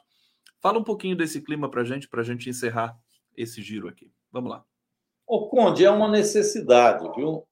Fala 0.62 0.80
um 0.80 0.84
pouquinho 0.84 1.16
desse 1.16 1.42
clima 1.42 1.70
para 1.70 1.82
a 1.82 1.86
gente, 1.86 2.08
para 2.08 2.22
a 2.22 2.24
gente 2.24 2.50
encerrar 2.50 2.98
esse 3.36 3.62
giro 3.62 3.88
aqui. 3.88 4.12
Vamos 4.32 4.52
lá. 4.52 4.64
O 5.27 5.47
Conde, 5.47 5.84
é 5.84 5.89
uma 5.89 6.07
necessidade, 6.07 7.10
viu? 7.15 7.47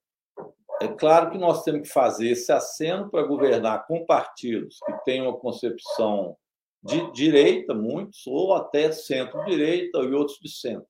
É 0.81 0.87
claro 0.87 1.31
que 1.31 1.37
nós 1.37 1.63
temos 1.63 1.87
que 1.87 1.93
fazer 1.93 2.29
esse 2.29 2.51
aceno 2.51 3.09
para 3.09 3.23
governar 3.23 3.87
com 3.87 4.05
partidos 4.05 4.77
que 4.85 4.93
têm 5.05 5.21
uma 5.21 5.37
concepção 5.37 6.37
de 6.83 7.11
direita, 7.11 7.73
muitos, 7.73 8.27
ou 8.27 8.53
até 8.53 8.91
centro-direita 8.91 9.99
e 9.99 10.13
outros 10.13 10.37
de 10.39 10.49
centro. 10.49 10.87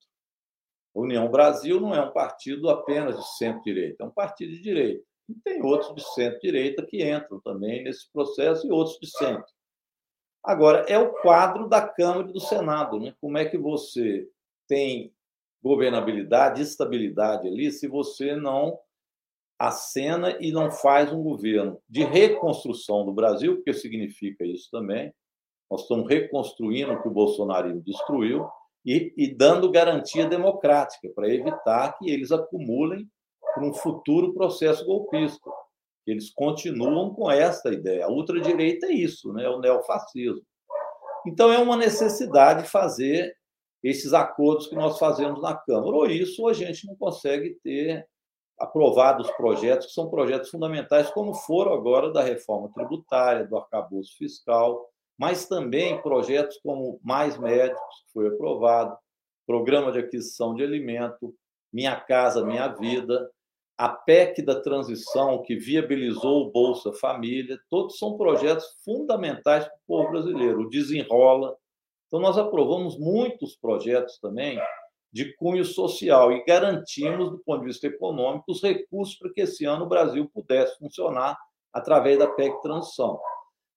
União 0.96 1.30
Brasil 1.30 1.80
não 1.80 1.94
é 1.94 2.02
um 2.02 2.12
partido 2.12 2.70
apenas 2.70 3.18
de 3.18 3.38
centro-direita, 3.38 4.04
é 4.04 4.08
um 4.08 4.12
partido 4.12 4.52
de 4.52 4.62
direita. 4.62 5.04
E 5.30 5.36
tem 5.36 5.62
outros 5.62 5.94
de 5.96 6.04
centro-direita 6.14 6.86
que 6.86 7.08
entram 7.08 7.40
também 7.42 7.84
nesse 7.84 8.12
processo 8.12 8.68
e 8.68 8.72
outros 8.72 8.98
de 9.00 9.10
centro. 9.10 9.52
Agora, 10.44 10.86
é 10.90 10.98
o 10.98 11.14
quadro 11.22 11.70
da 11.70 11.88
Câmara 11.88 12.30
e 12.30 12.34
do 12.34 12.40
Senado. 12.40 13.00
Né? 13.00 13.16
Como 13.22 13.38
é 13.38 13.46
que 13.46 13.58
você 13.58 14.28
tem 14.68 15.14
governabilidade, 15.64 16.62
estabilidade 16.62 17.48
ali, 17.48 17.72
se 17.72 17.88
você 17.88 18.36
não 18.36 18.78
acena 19.58 20.38
e 20.42 20.52
não 20.52 20.70
faz 20.70 21.12
um 21.14 21.24
governo 21.24 21.80
de 21.88 22.04
reconstrução 22.04 23.06
do 23.06 23.14
Brasil, 23.14 23.56
porque 23.56 23.74
significa 23.74 24.46
isso 24.46 24.70
também. 24.70 25.14
Nós 25.72 25.84
estamos 25.84 26.10
reconstruindo 26.10 26.94
o 26.94 27.02
que 27.02 27.08
o 27.08 27.12
bolsonarismo 27.12 27.82
destruiu, 27.82 28.46
e, 28.86 29.14
e 29.16 29.34
dando 29.34 29.72
garantia 29.72 30.28
democrática 30.28 31.10
para 31.16 31.34
evitar 31.34 31.98
que 31.98 32.10
eles 32.10 32.32
acumulem 32.32 33.10
para 33.54 33.64
um 33.64 33.74
futuro 33.74 34.34
processo 34.34 34.86
golpista. 34.86 35.50
Eles 36.06 36.30
continuam 36.34 37.14
com 37.14 37.32
esta 37.32 37.72
ideia. 37.72 38.06
A 38.06 38.10
ultradireita 38.10 38.88
é 38.88 38.92
isso, 38.92 39.32
né? 39.32 39.46
é 39.46 39.50
o 39.50 39.60
neofascismo. 39.60 40.46
Então, 41.26 41.52
é 41.52 41.58
uma 41.58 41.78
necessidade 41.78 42.68
fazer 42.68 43.34
esses 43.84 44.14
acordos 44.14 44.68
que 44.68 44.76
nós 44.76 44.98
fazemos 44.98 45.42
na 45.42 45.56
Câmara. 45.56 45.96
Ou 45.96 46.06
isso, 46.06 46.42
ou 46.42 46.50
a 46.50 46.54
gente 46.54 46.88
não 46.88 46.96
consegue 46.96 47.58
ter 47.64 48.08
aprovados 48.60 49.30
projetos 49.32 49.88
que 49.88 49.94
são 49.94 50.10
projetos 50.10 50.50
fundamentais, 50.50 51.10
como 51.10 51.34
foram 51.34 51.74
agora 51.74 52.12
da 52.12 52.22
reforma 52.22 52.72
tributária, 52.74 53.46
do 53.46 53.58
arcabouço 53.58 54.16
fiscal, 54.18 54.88
mas 55.18 55.48
também 55.48 56.02
projetos 56.02 56.60
como 56.64 57.00
Mais 57.04 57.38
Médicos, 57.38 58.04
que 58.06 58.14
foi 58.14 58.28
aprovado, 58.28 58.98
Programa 59.46 59.92
de 59.92 60.00
Aquisição 60.00 60.56
de 60.56 60.64
Alimento, 60.64 61.36
Minha 61.72 62.00
Casa 62.00 62.46
Minha 62.46 62.70
Vida, 62.70 63.30
a 63.78 63.90
PEC 63.90 64.42
da 64.44 64.62
transição, 64.62 65.42
que 65.42 65.56
viabilizou 65.56 66.48
o 66.48 66.52
Bolsa 66.52 66.94
Família, 66.94 67.60
todos 67.70 67.98
são 67.98 68.18
projetos 68.18 68.66
fundamentais 68.86 69.66
para 69.66 69.76
o 69.76 69.80
povo 69.88 70.12
brasileiro. 70.12 70.62
O 70.62 70.70
Desenrola. 70.70 71.56
Então, 72.14 72.22
nós 72.22 72.38
aprovamos 72.38 72.96
muitos 72.96 73.56
projetos 73.56 74.20
também 74.20 74.62
de 75.12 75.36
cunho 75.36 75.66
social 75.66 76.32
e 76.32 76.46
garantimos, 76.46 77.32
do 77.32 77.40
ponto 77.40 77.62
de 77.62 77.66
vista 77.66 77.88
econômico, 77.88 78.52
os 78.52 78.62
recursos 78.62 79.18
para 79.18 79.34
que 79.34 79.42
esse 79.42 79.66
ano 79.66 79.86
o 79.86 79.90
Brasil 79.90 80.30
pudesse 80.32 80.78
funcionar 80.78 81.36
através 81.74 82.20
da 82.20 82.28
PEC 82.28 82.62
Transição. 82.62 83.20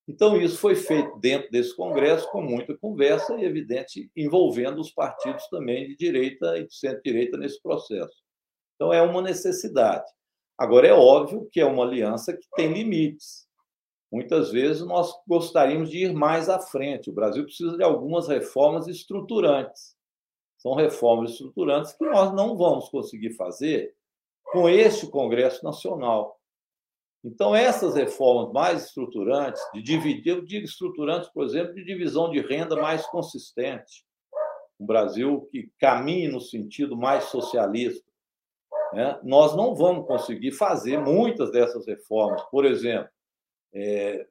Então, 0.06 0.38
isso 0.38 0.58
foi 0.58 0.76
feito 0.76 1.18
dentro 1.18 1.50
desse 1.50 1.74
Congresso 1.74 2.30
com 2.30 2.42
muita 2.42 2.76
conversa 2.76 3.34
e, 3.38 3.44
evidente, 3.46 4.10
envolvendo 4.14 4.82
os 4.82 4.90
partidos 4.90 5.48
também 5.48 5.88
de 5.88 5.96
direita 5.96 6.58
e 6.58 6.66
de 6.66 6.74
centro-direita 6.74 7.38
nesse 7.38 7.58
processo. 7.62 8.22
Então, 8.74 8.92
é 8.92 9.00
uma 9.00 9.22
necessidade. 9.22 10.04
Agora, 10.58 10.86
é 10.86 10.92
óbvio 10.92 11.48
que 11.50 11.58
é 11.58 11.64
uma 11.64 11.84
aliança 11.84 12.36
que 12.36 12.46
tem 12.54 12.70
limites. 12.70 13.45
Muitas 14.10 14.50
vezes 14.52 14.84
nós 14.86 15.12
gostaríamos 15.26 15.90
de 15.90 16.04
ir 16.04 16.12
mais 16.12 16.48
à 16.48 16.60
frente. 16.60 17.10
O 17.10 17.12
Brasil 17.12 17.44
precisa 17.44 17.76
de 17.76 17.82
algumas 17.82 18.28
reformas 18.28 18.86
estruturantes. 18.86 19.96
São 20.58 20.74
reformas 20.74 21.32
estruturantes 21.32 21.92
que 21.92 22.04
nós 22.04 22.32
não 22.32 22.56
vamos 22.56 22.88
conseguir 22.88 23.34
fazer 23.34 23.94
com 24.44 24.68
este 24.68 25.06
Congresso 25.08 25.64
Nacional. 25.64 26.40
Então, 27.24 27.54
essas 27.54 27.96
reformas 27.96 28.52
mais 28.52 28.84
estruturantes, 28.84 29.60
de 29.74 29.82
dividir, 29.82 30.36
eu 30.36 30.44
digo 30.44 30.64
estruturantes, 30.64 31.28
por 31.30 31.44
exemplo, 31.44 31.74
de 31.74 31.84
divisão 31.84 32.30
de 32.30 32.40
renda 32.40 32.76
mais 32.76 33.04
consistente, 33.06 34.04
um 34.78 34.86
Brasil 34.86 35.48
que 35.50 35.70
caminhe 35.78 36.28
no 36.28 36.40
sentido 36.40 36.96
mais 36.96 37.24
socialista, 37.24 38.06
né? 38.92 39.18
nós 39.24 39.56
não 39.56 39.74
vamos 39.74 40.06
conseguir 40.06 40.52
fazer 40.52 40.98
muitas 40.98 41.50
dessas 41.50 41.86
reformas. 41.86 42.42
Por 42.50 42.64
exemplo, 42.64 43.10
é, 43.74 44.26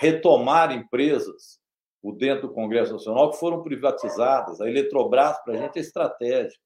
retomar 0.00 0.72
empresas 0.72 1.60
por 2.00 2.16
dentro 2.16 2.48
do 2.48 2.54
Congresso 2.54 2.92
Nacional 2.92 3.30
que 3.30 3.38
foram 3.38 3.62
privatizadas. 3.62 4.60
A 4.60 4.68
Eletrobras, 4.68 5.42
para 5.44 5.54
a 5.54 5.56
gente, 5.56 5.78
é 5.78 5.82
estratégica. 5.82 6.62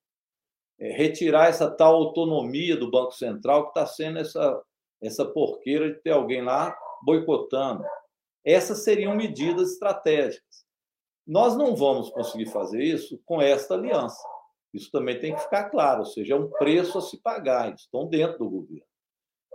É, 0.78 0.92
retirar 0.92 1.48
essa 1.48 1.70
tal 1.70 1.94
autonomia 1.94 2.76
do 2.76 2.90
Banco 2.90 3.12
Central 3.12 3.64
que 3.64 3.68
está 3.70 3.86
sendo 3.86 4.18
essa, 4.18 4.62
essa 5.00 5.24
porqueira 5.24 5.92
de 5.92 6.00
ter 6.00 6.10
alguém 6.10 6.42
lá 6.42 6.76
boicotando. 7.04 7.84
Essas 8.44 8.82
seriam 8.82 9.14
medidas 9.14 9.72
estratégicas. 9.72 10.64
Nós 11.26 11.56
não 11.56 11.76
vamos 11.76 12.10
conseguir 12.10 12.46
fazer 12.46 12.82
isso 12.82 13.20
com 13.24 13.40
esta 13.40 13.74
aliança. 13.74 14.20
Isso 14.74 14.90
também 14.90 15.20
tem 15.20 15.34
que 15.34 15.40
ficar 15.40 15.68
claro, 15.68 16.00
ou 16.00 16.06
seja, 16.06 16.34
é 16.34 16.36
um 16.36 16.50
preço 16.50 16.98
a 16.98 17.02
se 17.02 17.20
pagar, 17.20 17.68
eles 17.68 17.82
estão 17.82 18.08
dentro 18.08 18.38
do 18.38 18.50
governo. 18.50 18.91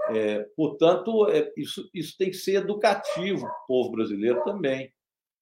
É, 0.10 0.44
portanto, 0.56 1.28
é, 1.30 1.52
isso, 1.58 1.90
isso 1.94 2.16
tem 2.18 2.30
que 2.30 2.38
ser 2.38 2.56
educativo 2.56 3.42
para 3.42 3.64
o 3.64 3.68
povo 3.68 3.92
brasileiro 3.92 4.44
também. 4.44 4.92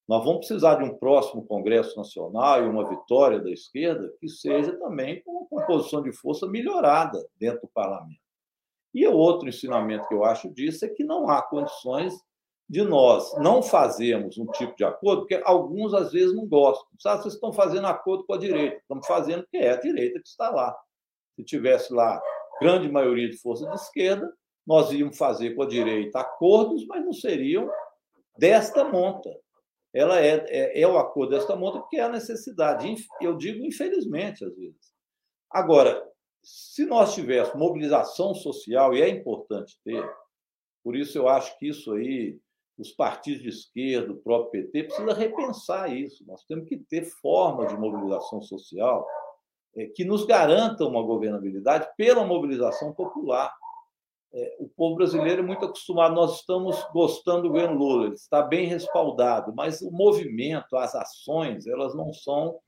Nós 0.08 0.24
vamos 0.24 0.46
precisar 0.46 0.76
de 0.76 0.84
um 0.84 0.96
próximo 0.96 1.44
Congresso 1.46 1.96
Nacional 1.96 2.62
e 2.62 2.68
uma 2.68 2.88
vitória 2.88 3.40
da 3.40 3.50
esquerda 3.50 4.12
que 4.20 4.28
seja 4.28 4.72
também 4.78 5.22
com 5.22 5.32
uma 5.32 5.46
composição 5.48 6.00
de 6.02 6.12
força 6.12 6.46
melhorada 6.46 7.18
dentro 7.38 7.62
do 7.62 7.68
parlamento. 7.68 8.20
E 8.94 9.06
o 9.06 9.14
outro 9.14 9.48
ensinamento 9.48 10.06
que 10.06 10.14
eu 10.14 10.24
acho 10.24 10.48
disso 10.52 10.84
é 10.84 10.88
que 10.88 11.04
não 11.04 11.28
há 11.28 11.42
condições 11.42 12.14
de 12.68 12.82
nós 12.82 13.32
não 13.38 13.62
fazermos 13.62 14.38
um 14.38 14.46
tipo 14.46 14.76
de 14.76 14.84
acordo, 14.84 15.22
porque 15.22 15.40
alguns 15.44 15.94
às 15.94 16.12
vezes 16.12 16.34
não 16.34 16.46
gostam. 16.46 16.86
Sabe, 16.98 17.22
vocês 17.22 17.34
estão 17.34 17.52
fazendo 17.52 17.86
acordo 17.86 18.24
com 18.24 18.34
a 18.34 18.38
direita. 18.38 18.76
Estamos 18.76 19.06
fazendo 19.06 19.42
porque 19.42 19.58
é 19.58 19.70
a 19.70 19.80
direita 19.80 20.20
que 20.20 20.28
está 20.28 20.50
lá. 20.50 20.76
Se 21.36 21.44
tivesse 21.44 21.92
lá 21.92 22.20
grande 22.60 22.90
maioria 22.90 23.28
de 23.28 23.36
força 23.36 23.68
de 23.68 23.74
esquerda, 23.74 24.32
nós 24.66 24.90
íamos 24.92 25.16
fazer 25.16 25.54
com 25.54 25.62
a 25.62 25.68
direita 25.68 26.20
acordos, 26.20 26.86
mas 26.86 27.04
não 27.04 27.12
seriam 27.12 27.70
desta 28.36 28.84
monta. 28.84 29.30
Ela 29.94 30.20
é, 30.20 30.44
é, 30.48 30.80
é 30.82 30.88
o 30.88 30.98
acordo 30.98 31.30
desta 31.30 31.56
monta 31.56 31.78
porque 31.78 31.96
é 31.96 32.02
a 32.02 32.08
necessidade. 32.08 32.94
Eu 33.20 33.36
digo 33.36 33.64
infelizmente, 33.64 34.44
às 34.44 34.54
vezes. 34.54 34.94
Agora, 35.50 36.02
se 36.42 36.84
nós 36.84 37.14
tivéssemos 37.14 37.58
mobilização 37.58 38.34
social, 38.34 38.94
e 38.94 39.00
é 39.00 39.08
importante 39.08 39.78
ter, 39.84 40.04
por 40.82 40.94
isso 40.94 41.16
eu 41.16 41.28
acho 41.28 41.58
que 41.58 41.68
isso 41.68 41.92
aí 41.94 42.38
os 42.78 42.92
partidos 42.92 43.42
de 43.42 43.48
esquerda, 43.48 44.12
o 44.12 44.18
próprio 44.18 44.64
PT, 44.64 44.84
precisa 44.84 45.14
repensar 45.14 45.90
isso. 45.90 46.24
Nós 46.26 46.44
temos 46.44 46.68
que 46.68 46.76
ter 46.76 47.04
formas 47.04 47.68
de 47.68 47.76
mobilização 47.76 48.42
social 48.42 49.06
é, 49.74 49.86
que 49.86 50.04
nos 50.04 50.26
garantam 50.26 50.88
uma 50.88 51.02
governabilidade 51.02 51.88
pela 51.96 52.24
mobilização 52.24 52.92
popular. 52.92 53.54
É, 54.32 54.56
o 54.58 54.68
povo 54.68 54.96
brasileiro 54.96 55.42
é 55.42 55.46
muito 55.46 55.64
acostumado, 55.64 56.14
nós 56.14 56.40
estamos 56.40 56.76
gostando 56.92 57.42
do 57.42 57.48
governo 57.48 57.78
Lula, 57.78 58.06
ele 58.06 58.14
está 58.14 58.42
bem 58.42 58.66
respaldado, 58.66 59.52
mas 59.54 59.80
o 59.80 59.90
movimento, 59.90 60.76
as 60.76 60.94
ações, 60.94 61.66
elas 61.66 61.94
não 61.94 62.12
são 62.12 62.58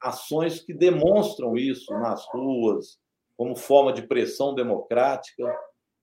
ações 0.00 0.60
que 0.60 0.72
demonstram 0.72 1.56
isso 1.56 1.92
nas 1.94 2.24
ruas, 2.32 2.98
como 3.36 3.56
forma 3.56 3.92
de 3.92 4.02
pressão 4.02 4.54
democrática. 4.54 5.44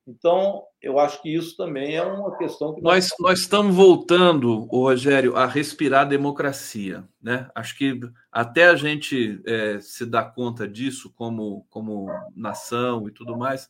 Então, 0.07 0.63
eu 0.79 0.99
acho 0.99 1.19
que 1.21 1.33
isso 1.33 1.57
também 1.57 1.95
é 1.95 2.03
uma 2.03 2.37
questão 2.37 2.75
que 2.75 2.81
nós, 2.81 3.09
nós, 3.09 3.19
nós 3.19 3.39
estamos 3.39 3.75
voltando, 3.75 4.59
Rogério, 4.65 5.35
a 5.35 5.47
respirar 5.47 6.07
democracia, 6.07 7.03
né? 7.19 7.49
Acho 7.55 7.75
que 7.75 7.99
até 8.31 8.67
a 8.67 8.75
gente 8.75 9.41
é, 9.47 9.79
se 9.81 10.05
dar 10.05 10.25
conta 10.35 10.67
disso 10.67 11.11
como, 11.15 11.65
como 11.71 12.07
nação 12.35 13.07
e 13.07 13.11
tudo 13.11 13.35
mais, 13.35 13.67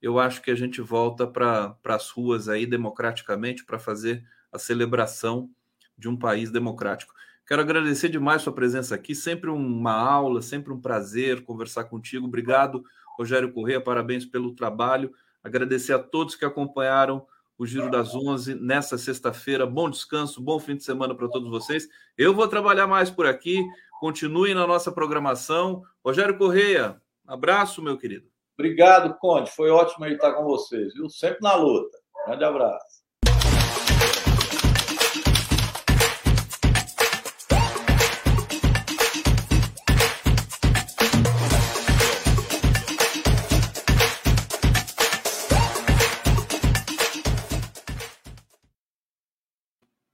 eu 0.00 0.18
acho 0.18 0.42
que 0.42 0.50
a 0.50 0.54
gente 0.54 0.80
volta 0.80 1.26
para 1.26 1.76
as 1.84 2.10
ruas 2.10 2.48
aí 2.48 2.66
democraticamente 2.66 3.64
para 3.64 3.78
fazer 3.78 4.24
a 4.52 4.58
celebração 4.58 5.50
de 5.96 6.08
um 6.08 6.16
país 6.16 6.50
democrático. 6.50 7.12
Quero 7.46 7.62
agradecer 7.62 8.08
demais 8.08 8.42
sua 8.42 8.52
presença 8.52 8.94
aqui, 8.94 9.14
sempre 9.14 9.50
uma 9.50 9.92
aula, 9.92 10.42
sempre 10.42 10.72
um 10.72 10.80
prazer 10.80 11.42
conversar 11.42 11.84
contigo. 11.84 12.26
Obrigado, 12.26 12.84
Rogério 13.18 13.52
Corrêa, 13.52 13.80
parabéns 13.80 14.24
pelo 14.24 14.54
trabalho. 14.54 15.12
Agradecer 15.42 15.94
a 15.94 15.98
todos 15.98 16.36
que 16.36 16.44
acompanharam 16.44 17.26
o 17.56 17.66
Giro 17.66 17.90
das 17.90 18.14
11 18.14 18.54
nessa 18.54 18.96
sexta-feira. 18.96 19.66
Bom 19.66 19.90
descanso, 19.90 20.40
bom 20.40 20.60
fim 20.60 20.76
de 20.76 20.84
semana 20.84 21.14
para 21.14 21.28
todos 21.28 21.48
vocês. 21.48 21.88
Eu 22.16 22.32
vou 22.32 22.46
trabalhar 22.46 22.86
mais 22.86 23.10
por 23.10 23.26
aqui. 23.26 23.66
Continuem 23.98 24.54
na 24.54 24.66
nossa 24.66 24.92
programação. 24.92 25.82
Rogério 26.04 26.38
Correia, 26.38 27.00
abraço, 27.26 27.82
meu 27.82 27.98
querido. 27.98 28.37
Obrigado, 28.58 29.16
Conde. 29.18 29.50
Foi 29.52 29.70
ótimo 29.70 30.04
estar 30.06 30.32
com 30.32 30.42
vocês, 30.42 30.92
viu? 30.92 31.08
Sempre 31.08 31.38
na 31.42 31.54
luta. 31.54 31.96
Grande 32.26 32.44
abraço. 32.44 32.97